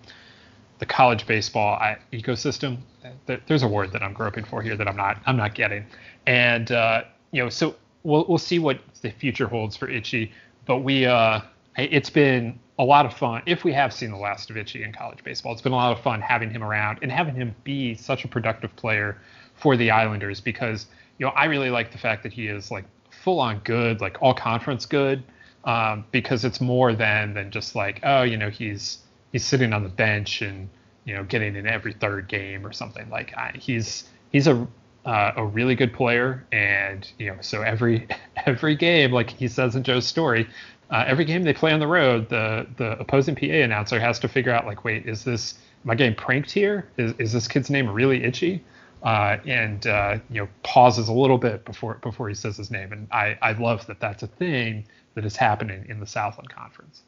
the 0.79 0.85
college 0.85 1.27
baseball 1.27 1.79
ecosystem. 2.11 2.77
There's 3.25 3.63
a 3.63 3.67
word 3.67 3.91
that 3.91 4.01
I'm 4.01 4.13
groping 4.13 4.43
for 4.43 4.61
here 4.61 4.75
that 4.75 4.87
I'm 4.87 4.97
not 4.97 5.21
I'm 5.25 5.37
not 5.37 5.53
getting, 5.53 5.85
and 6.25 6.71
uh, 6.71 7.03
you 7.31 7.43
know 7.43 7.49
so 7.49 7.75
we'll 8.03 8.25
we'll 8.27 8.37
see 8.37 8.59
what 8.59 8.79
the 9.01 9.11
future 9.11 9.47
holds 9.47 9.75
for 9.75 9.89
Itchy, 9.89 10.31
but 10.65 10.79
we 10.79 11.05
uh 11.05 11.41
it's 11.77 12.09
been 12.09 12.59
a 12.79 12.83
lot 12.83 13.05
of 13.05 13.13
fun 13.13 13.41
if 13.45 13.63
we 13.63 13.71
have 13.73 13.93
seen 13.93 14.11
the 14.11 14.17
last 14.17 14.49
of 14.49 14.57
Itchy 14.57 14.83
in 14.83 14.91
college 14.91 15.23
baseball. 15.23 15.53
It's 15.53 15.61
been 15.61 15.73
a 15.73 15.75
lot 15.75 15.95
of 15.95 16.03
fun 16.03 16.21
having 16.21 16.49
him 16.49 16.63
around 16.63 16.99
and 17.01 17.11
having 17.11 17.35
him 17.35 17.55
be 17.63 17.95
such 17.95 18.25
a 18.25 18.27
productive 18.27 18.75
player 18.75 19.17
for 19.55 19.77
the 19.77 19.91
Islanders 19.91 20.41
because 20.41 20.87
you 21.17 21.25
know 21.25 21.31
I 21.31 21.45
really 21.45 21.69
like 21.69 21.91
the 21.91 21.97
fact 21.97 22.23
that 22.23 22.33
he 22.33 22.47
is 22.47 22.71
like 22.71 22.85
full 23.09 23.39
on 23.39 23.59
good, 23.59 24.01
like 24.01 24.21
all 24.21 24.33
conference 24.33 24.85
good, 24.85 25.23
um, 25.65 26.05
because 26.11 26.43
it's 26.45 26.59
more 26.59 26.93
than 26.93 27.33
than 27.33 27.51
just 27.51 27.75
like 27.75 27.99
oh 28.03 28.23
you 28.23 28.37
know 28.37 28.49
he's 28.49 28.99
he's 29.31 29.45
sitting 29.45 29.73
on 29.73 29.83
the 29.83 29.89
bench 29.89 30.41
and 30.41 30.69
you 31.05 31.15
know 31.15 31.23
getting 31.23 31.55
in 31.55 31.67
every 31.67 31.93
third 31.93 32.27
game 32.27 32.65
or 32.65 32.71
something 32.71 33.09
like 33.09 33.35
I, 33.37 33.51
he's 33.55 34.05
he's 34.31 34.47
a 34.47 34.67
uh, 35.05 35.33
a 35.35 35.45
really 35.45 35.75
good 35.75 35.93
player 35.93 36.45
and 36.51 37.09
you 37.19 37.27
know 37.27 37.37
so 37.41 37.61
every 37.61 38.07
every 38.45 38.75
game 38.75 39.11
like 39.11 39.29
he 39.29 39.47
says 39.47 39.75
in 39.75 39.83
Joe's 39.83 40.07
story 40.07 40.47
uh, 40.93 41.03
every 41.07 41.25
game 41.25 41.41
they 41.41 41.53
play 41.53 41.73
on 41.73 41.79
the 41.79 41.87
road, 41.87 42.29
the 42.29 42.67
the 42.77 42.91
opposing 42.99 43.35
PA 43.35 43.45
announcer 43.45 43.99
has 43.99 44.19
to 44.19 44.27
figure 44.27 44.53
out 44.53 44.67
like, 44.67 44.83
wait, 44.83 45.07
is 45.07 45.23
this 45.23 45.55
my 45.83 45.95
game 45.95 46.13
pranked 46.13 46.51
here? 46.51 46.87
Is 46.97 47.13
is 47.17 47.33
this 47.33 47.47
kid's 47.47 47.71
name 47.71 47.89
really 47.89 48.23
itchy? 48.23 48.63
Uh, 49.01 49.37
and 49.45 49.87
uh, 49.87 50.19
you 50.29 50.39
know 50.39 50.47
pauses 50.61 51.09
a 51.09 51.13
little 51.13 51.39
bit 51.39 51.65
before 51.65 51.95
before 51.95 52.29
he 52.29 52.35
says 52.35 52.57
his 52.57 52.69
name. 52.69 52.93
And 52.93 53.07
I 53.11 53.35
I 53.41 53.53
love 53.53 53.87
that 53.87 53.99
that's 53.99 54.21
a 54.21 54.27
thing 54.27 54.85
that 55.15 55.25
is 55.25 55.35
happening 55.35 55.83
in 55.89 55.99
the 55.99 56.05
Southland 56.05 56.51
Conference. 56.51 57.01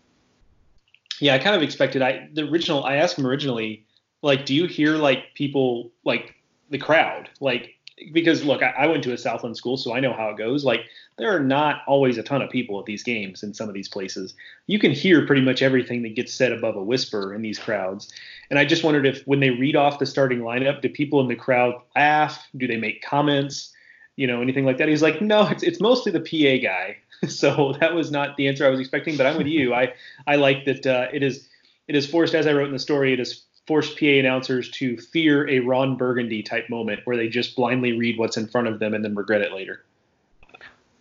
Yeah, 1.22 1.36
I 1.36 1.38
kind 1.40 1.56
of 1.56 1.62
expected. 1.62 2.02
I 2.02 2.28
the 2.34 2.42
original 2.42 2.84
I 2.84 2.96
asked 2.96 3.20
him 3.20 3.28
originally, 3.28 3.86
like, 4.24 4.48
do 4.48 4.56
you 4.56 4.66
hear 4.66 4.96
like 4.96 5.36
people 5.36 5.92
like 6.04 6.34
the 6.72 6.80
crowd 6.80 7.30
like 7.40 7.75
because 8.12 8.44
look, 8.44 8.62
I, 8.62 8.72
I, 8.72 8.88
went 8.88 9.04
to 9.06 9.14
a 9.14 9.18
Southland 9.18 9.56
school, 9.56 9.78
so 9.78 9.94
I 9.94 10.00
know 10.00 10.14
how 10.14 10.30
it 10.30 10.38
goes. 10.38 10.66
Like 10.66 10.82
there 11.18 11.34
are 11.34 11.40
not 11.40 11.82
always 11.88 12.18
a 12.18 12.24
ton 12.24 12.42
of 12.42 12.50
people 12.50 12.80
at 12.80 12.86
these 12.86 13.04
games 13.04 13.42
in 13.42 13.54
some 13.54 13.70
of 13.70 13.74
these 13.74 13.88
places. 13.88 14.34
You 14.68 14.80
can 14.80 14.92
hear 14.92 15.26
pretty 15.26 15.42
much 15.42 15.62
everything 15.62 16.04
that 16.04 16.16
gets 16.16 16.34
said 16.34 16.52
above 16.52 16.76
a 16.76 16.84
whisper 16.84 17.34
in 17.34 17.42
these 17.42 17.58
crowds. 17.58 18.12
And 18.50 18.60
I 18.60 18.66
just 18.66 18.84
wondered 18.84 19.06
if 19.06 19.24
when 19.26 19.40
they 19.40 19.52
read 19.52 19.76
off 19.76 20.00
the 20.00 20.06
starting 20.06 20.40
lineup, 20.40 20.82
do 20.82 20.90
people 20.90 21.22
in 21.22 21.28
the 21.28 21.36
crowd 21.36 21.76
laugh? 21.96 22.46
Do 22.58 22.68
they 22.68 22.78
make 22.78 23.02
comments? 23.02 23.72
You 24.18 24.28
know, 24.28 24.42
anything 24.42 24.66
like 24.66 24.78
that? 24.78 24.90
He's 24.90 25.02
like, 25.02 25.22
no, 25.22 25.48
it's 25.48 25.64
it's 25.64 25.80
mostly 25.80 26.12
the 26.12 26.20
PA 26.20 26.62
guy. 26.62 26.98
so 27.30 27.76
that 27.80 27.94
was 27.94 28.12
not 28.12 28.36
the 28.36 28.48
answer 28.48 28.66
I 28.66 28.70
was 28.70 28.80
expecting. 28.80 29.16
But 29.16 29.26
I'm 29.26 29.38
with 29.38 29.48
you. 29.48 29.74
I 29.74 29.94
I 30.28 30.36
like 30.36 30.66
that 30.66 30.86
uh, 30.86 31.08
it 31.14 31.24
is 31.24 31.48
it 31.88 31.96
is 31.96 32.08
forced, 32.08 32.34
as 32.34 32.48
I 32.48 32.54
wrote 32.54 32.68
in 32.68 32.74
the 32.74 32.80
story, 32.80 33.14
it 33.14 33.20
is 33.20 33.45
forced 33.68 34.00
PA 34.00 34.06
announcers 34.06 34.70
to 34.72 34.98
fear 34.98 35.48
a 35.50 35.60
Ron 35.60 35.98
Burgundy 35.98 36.44
type 36.44 36.70
moment 36.70 37.02
where 37.06 37.18
they 37.18 37.28
just 37.28 37.56
blindly 37.56 37.94
read 37.98 38.18
what's 38.18 38.38
in 38.38 38.48
front 38.48 38.68
of 38.68 38.80
them 38.80 38.94
and 38.94 39.04
then 39.04 39.16
regret 39.16 39.42
it 39.42 39.52
later. 39.52 39.84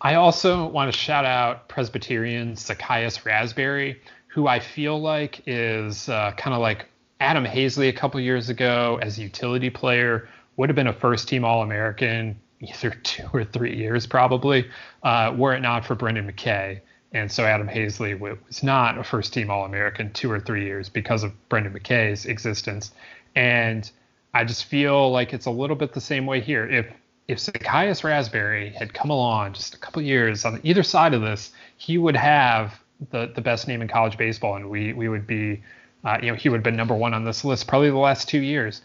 I 0.01 0.15
also 0.15 0.67
want 0.69 0.93
to 0.93 0.99
shout 0.99 1.25
out 1.25 1.69
Presbyterian 1.69 2.57
Zacchaeus 2.57 3.25
Raspberry, 3.25 4.01
who 4.29 4.47
I 4.47 4.61
feel 4.61 5.01
like 5.01 5.43
is 5.47 6.09
uh, 6.09 6.33
kind 6.33 6.55
of 6.55 6.61
like 6.61 6.87
Adam 7.21 7.45
Haseley 7.45 7.89
a 7.89 7.93
couple 7.93 8.21
years 8.21 8.49
ago 8.49 8.99
as 9.01 9.19
a 9.19 9.23
utility 9.23 9.71
player, 9.71 10.29
would 10.57 10.69
have 10.69 10.77
been 10.77 10.87
a 10.87 10.93
first 10.93 11.29
team 11.29 11.45
All 11.45 11.63
American 11.63 12.39
either 12.61 12.91
two 13.03 13.27
or 13.33 13.45
three 13.45 13.77
years 13.77 14.07
probably, 14.07 14.69
uh, 15.03 15.35
were 15.37 15.55
it 15.55 15.61
not 15.61 15.85
for 15.85 15.95
Brendan 15.95 16.31
McKay. 16.31 16.81
And 17.15 17.31
so 17.31 17.45
Adam 17.45 17.69
Haseley 17.69 18.19
was 18.19 18.63
not 18.65 18.99
a 18.99 19.05
first 19.05 19.33
team 19.33 19.49
All 19.49 19.65
American 19.65 20.13
two 20.13 20.31
or 20.31 20.41
three 20.41 20.65
years 20.65 20.89
because 20.89 21.23
of 21.23 21.33
Brendan 21.49 21.73
McKay's 21.73 22.27
existence. 22.27 22.91
And 23.37 23.89
I 24.35 24.45
just 24.45 24.65
feel 24.65 25.13
like 25.13 25.33
it's 25.33 25.47
a 25.47 25.51
little 25.51 25.77
bit 25.77 25.93
the 25.93 26.01
same 26.01 26.27
way 26.27 26.41
here. 26.41 26.69
If 26.69 26.87
if 27.27 27.39
Zacchaeus 27.39 28.05
Raspberry 28.05 28.69
had 28.71 28.93
come 28.93 29.09
along 29.09 29.55
just 29.55 29.75
a 29.75 29.79
couple 29.79 30.03
years 30.03 30.45
on 30.45 30.61
either 30.63 30.83
side 30.83 31.15
of 31.15 31.23
this, 31.23 31.53
he 31.77 31.97
would 31.97 32.17
have 32.17 32.79
the 33.11 33.31
the 33.33 33.41
best 33.41 33.69
name 33.69 33.81
in 33.81 33.87
college 33.87 34.19
baseball, 34.19 34.57
and 34.57 34.69
we 34.69 34.93
we 34.93 35.09
would 35.09 35.27
be, 35.27 35.63
uh, 36.05 36.19
you 36.21 36.31
know, 36.31 36.35
he 36.35 36.49
would 36.49 36.59
have 36.59 36.65
been 36.65 36.77
number 36.77 36.97
one 36.97 37.15
on 37.15 37.25
this 37.25 37.45
list 37.45 37.69
probably 37.69 37.91
the 37.91 37.97
last 37.97 38.29
two 38.29 38.41
years. 38.41 38.83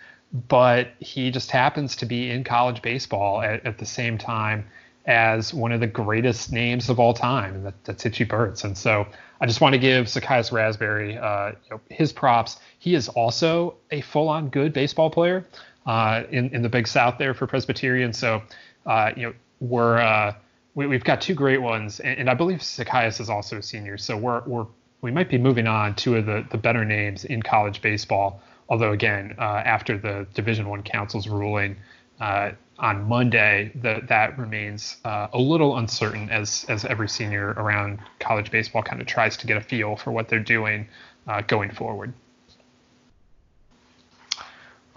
But 0.47 0.89
he 0.99 1.31
just 1.31 1.49
happens 1.49 1.95
to 1.95 2.05
be 2.05 2.29
in 2.29 2.43
college 2.43 2.83
baseball 2.83 3.41
at, 3.41 3.65
at 3.65 3.79
the 3.79 3.85
same 3.87 4.19
time 4.19 4.67
as 5.09 5.55
one 5.55 5.71
of 5.71 5.79
the 5.79 5.87
greatest 5.87 6.51
names 6.51 6.87
of 6.87 6.99
all 6.99 7.15
time, 7.15 7.55
and 7.55 7.65
that, 7.65 7.83
that's 7.83 8.05
Itchy 8.05 8.23
Burts. 8.23 8.63
And 8.63 8.77
so 8.77 9.07
I 9.41 9.47
just 9.47 9.59
want 9.59 9.73
to 9.73 9.79
give 9.79 10.07
Zacchaeus 10.07 10.51
Raspberry 10.51 11.17
uh, 11.17 11.49
you 11.49 11.71
know, 11.71 11.81
his 11.89 12.13
props. 12.13 12.57
He 12.77 12.93
is 12.93 13.09
also 13.09 13.75
a 13.89 14.01
full-on 14.01 14.49
good 14.49 14.71
baseball 14.71 15.09
player 15.09 15.43
uh, 15.87 16.23
in 16.29 16.53
in 16.53 16.61
the 16.61 16.69
Big 16.69 16.87
South 16.87 17.17
there 17.17 17.33
for 17.33 17.47
Presbyterian. 17.47 18.13
So 18.13 18.43
uh, 18.85 19.11
you 19.17 19.23
know 19.23 19.33
we're 19.59 19.97
uh, 19.97 20.35
we, 20.75 20.93
have 20.93 21.03
got 21.03 21.21
two 21.21 21.33
great 21.33 21.61
ones, 21.61 21.99
and, 21.99 22.29
I 22.29 22.35
believe 22.35 22.61
Zacchaeus 22.61 23.19
is 23.19 23.29
also 23.29 23.57
a 23.57 23.63
senior. 23.63 23.97
So 23.97 24.15
we're 24.15 24.43
we're 24.45 24.67
we 25.01 25.09
might 25.09 25.29
be 25.29 25.39
moving 25.39 25.65
on 25.65 25.95
two 25.95 26.17
of 26.17 26.27
the 26.27 26.45
the 26.51 26.57
better 26.57 26.85
names 26.85 27.25
in 27.25 27.41
college 27.41 27.81
baseball. 27.81 28.43
Although 28.69 28.91
again, 28.91 29.33
uh, 29.39 29.63
after 29.65 29.97
the 29.97 30.27
Division 30.35 30.69
One 30.69 30.83
Council's 30.83 31.27
ruling, 31.27 31.77
uh, 32.21 32.51
on 32.79 33.07
Monday, 33.07 33.71
that 33.75 34.07
that 34.07 34.37
remains 34.37 34.97
uh, 35.05 35.27
a 35.33 35.39
little 35.39 35.77
uncertain 35.77 36.29
as 36.29 36.65
as 36.69 36.85
every 36.85 37.09
senior 37.09 37.49
around 37.51 37.99
college 38.19 38.51
baseball 38.51 38.83
kind 38.83 39.01
of 39.01 39.07
tries 39.07 39.37
to 39.37 39.47
get 39.47 39.57
a 39.57 39.61
feel 39.61 39.95
for 39.95 40.11
what 40.11 40.29
they're 40.29 40.39
doing 40.39 40.87
uh, 41.27 41.41
going 41.41 41.71
forward. 41.71 42.13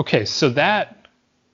Okay, 0.01 0.25
so 0.25 0.49
that 0.51 1.03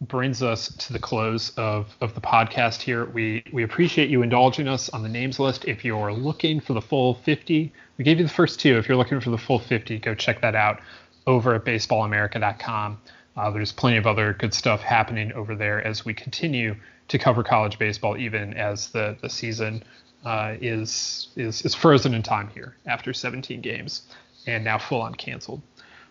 brings 0.00 0.42
us 0.42 0.68
to 0.76 0.92
the 0.92 0.98
close 0.98 1.50
of, 1.56 1.96
of 2.00 2.14
the 2.14 2.20
podcast 2.20 2.80
here. 2.80 3.06
We 3.06 3.42
we 3.52 3.64
appreciate 3.64 4.10
you 4.10 4.22
indulging 4.22 4.68
us 4.68 4.88
on 4.90 5.02
the 5.02 5.08
names 5.08 5.40
list. 5.40 5.64
If 5.64 5.84
you're 5.84 6.12
looking 6.12 6.60
for 6.60 6.72
the 6.72 6.80
full 6.80 7.14
50, 7.14 7.72
we 7.96 8.04
gave 8.04 8.18
you 8.18 8.24
the 8.24 8.32
first 8.32 8.60
two. 8.60 8.78
If 8.78 8.88
you're 8.88 8.96
looking 8.96 9.20
for 9.20 9.30
the 9.30 9.38
full 9.38 9.58
50, 9.58 9.98
go 9.98 10.14
check 10.14 10.40
that 10.42 10.54
out 10.54 10.80
over 11.26 11.54
at 11.54 11.64
baseballamerica.com. 11.64 12.98
Uh, 13.38 13.50
there's 13.50 13.70
plenty 13.70 13.96
of 13.96 14.06
other 14.06 14.32
good 14.32 14.52
stuff 14.52 14.80
happening 14.80 15.32
over 15.32 15.54
there 15.54 15.86
as 15.86 16.04
we 16.04 16.12
continue 16.12 16.74
to 17.06 17.18
cover 17.18 17.44
college 17.44 17.78
baseball, 17.78 18.16
even 18.16 18.52
as 18.54 18.88
the 18.88 19.16
the 19.22 19.30
season 19.30 19.82
uh, 20.24 20.56
is 20.60 21.28
is 21.36 21.62
is 21.62 21.72
frozen 21.72 22.14
in 22.14 22.22
time 22.22 22.48
here 22.48 22.74
after 22.86 23.12
17 23.12 23.60
games 23.60 24.02
and 24.48 24.64
now 24.64 24.76
full 24.76 25.00
on 25.00 25.14
canceled. 25.14 25.62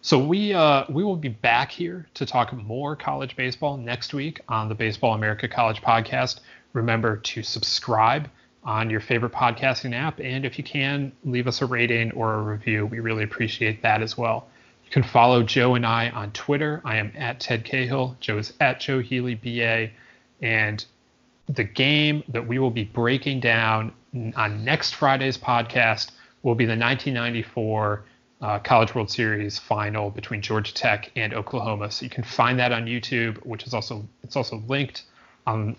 So 0.01 0.17
we 0.17 0.53
uh, 0.53 0.85
we 0.89 1.03
will 1.03 1.17
be 1.17 1.27
back 1.27 1.69
here 1.69 2.07
to 2.13 2.25
talk 2.25 2.53
more 2.53 2.95
college 2.95 3.35
baseball 3.35 3.75
next 3.75 4.13
week 4.13 4.39
on 4.47 4.69
the 4.69 4.75
Baseball 4.75 5.13
America 5.13 5.49
College 5.49 5.81
Podcast. 5.81 6.39
Remember 6.71 7.17
to 7.17 7.43
subscribe 7.43 8.29
on 8.63 8.89
your 8.89 9.01
favorite 9.01 9.33
podcasting 9.33 9.93
app, 9.93 10.21
and 10.21 10.45
if 10.45 10.57
you 10.57 10.63
can, 10.63 11.11
leave 11.25 11.47
us 11.47 11.61
a 11.61 11.65
rating 11.65 12.11
or 12.11 12.35
a 12.35 12.41
review. 12.41 12.85
We 12.85 13.01
really 13.01 13.23
appreciate 13.23 13.81
that 13.81 14.01
as 14.01 14.17
well. 14.17 14.47
You 14.87 14.91
can 14.91 15.03
follow 15.03 15.43
Joe 15.43 15.75
and 15.75 15.85
I 15.85 16.09
on 16.11 16.31
Twitter. 16.31 16.81
I 16.85 16.95
am 16.95 17.11
at 17.17 17.41
Ted 17.41 17.65
Cahill. 17.65 18.15
Joe 18.21 18.37
is 18.37 18.53
at 18.61 18.79
Joe 18.79 18.99
Healy 18.99 19.35
BA. 19.35 19.89
And 20.41 20.85
the 21.49 21.65
game 21.65 22.23
that 22.29 22.47
we 22.47 22.57
will 22.57 22.71
be 22.71 22.85
breaking 22.85 23.41
down 23.41 23.91
on 24.37 24.63
next 24.63 24.95
Friday's 24.95 25.37
podcast 25.37 26.11
will 26.41 26.55
be 26.55 26.63
the 26.63 26.77
1994 26.77 28.05
uh, 28.39 28.59
College 28.59 28.95
World 28.95 29.11
Series 29.11 29.59
final 29.59 30.09
between 30.09 30.41
Georgia 30.41 30.73
Tech 30.73 31.11
and 31.17 31.33
Oklahoma. 31.33 31.91
So 31.91 32.05
you 32.05 32.09
can 32.09 32.23
find 32.23 32.57
that 32.59 32.71
on 32.71 32.85
YouTube, 32.85 33.45
which 33.45 33.67
is 33.67 33.73
also 33.73 34.07
it's 34.23 34.37
also 34.37 34.63
linked 34.67 35.03
on 35.45 35.75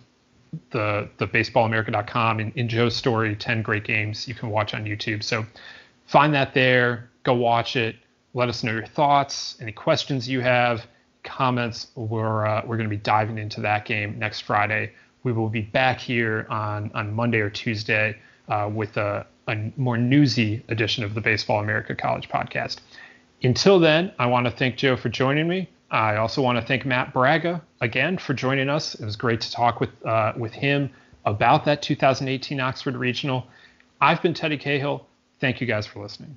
the 0.71 1.09
the 1.17 1.27
baseballamerica.com 1.27 2.41
in, 2.41 2.53
in 2.57 2.69
Joe's 2.69 2.95
story, 2.95 3.35
10 3.35 3.63
great 3.63 3.85
games 3.85 4.29
you 4.29 4.35
can 4.35 4.51
watch 4.51 4.75
on 4.75 4.85
YouTube. 4.85 5.23
So 5.23 5.47
find 6.05 6.35
that 6.35 6.53
there, 6.53 7.09
go 7.23 7.33
watch 7.33 7.75
it. 7.75 7.97
Let 8.39 8.49
us 8.49 8.63
know 8.63 8.71
your 8.71 8.87
thoughts, 8.87 9.57
any 9.61 9.73
questions 9.73 10.29
you 10.29 10.41
have, 10.43 10.87
comments. 11.25 11.89
We're 11.97 12.47
uh, 12.47 12.63
we're 12.65 12.77
going 12.77 12.89
to 12.89 12.97
be 12.97 13.03
diving 13.03 13.37
into 13.37 13.61
that 13.63 13.85
game 13.85 14.17
next 14.17 14.43
Friday. 14.43 14.93
We 15.25 15.33
will 15.33 15.49
be 15.49 15.63
back 15.63 15.99
here 15.99 16.47
on 16.49 16.93
on 16.95 17.13
Monday 17.13 17.41
or 17.41 17.51
Tuesday 17.51 18.17
uh, 18.49 18.71
with 18.73 18.97
a, 18.97 19.27
a 19.49 19.73
more 19.77 19.99
newsy 19.99 20.63
edition 20.69 21.03
of 21.03 21.15
the 21.15 21.21
Baseball 21.21 21.59
America 21.59 21.97
College 21.97 22.29
Podcast. 22.29 22.77
Until 23.43 23.81
then, 23.81 24.13
I 24.21 24.27
want 24.27 24.47
to 24.47 24.53
thank 24.53 24.77
Joe 24.77 24.97
for 24.97 25.09
joining 25.09 25.49
me. 25.49 25.69
I 25.91 26.15
also 26.15 26.41
want 26.41 26.61
to 26.61 26.65
thank 26.65 26.87
Matt 26.87 27.13
Bragga 27.13 27.61
again 27.81 28.19
for 28.19 28.35
joining 28.35 28.69
us. 28.69 28.95
It 28.95 29.05
was 29.05 29.17
great 29.17 29.41
to 29.41 29.51
talk 29.51 29.81
with 29.81 29.91
uh, 30.07 30.35
with 30.37 30.53
him 30.53 30.91
about 31.25 31.65
that 31.65 31.83
2018 31.83 32.61
Oxford 32.61 32.95
Regional. 32.95 33.49
I've 34.01 34.23
been 34.23 34.33
Teddy 34.33 34.59
Cahill. 34.59 35.09
Thank 35.41 35.61
you 35.61 35.67
guys 35.67 35.89
for 35.89 36.01
listening. 36.01 36.37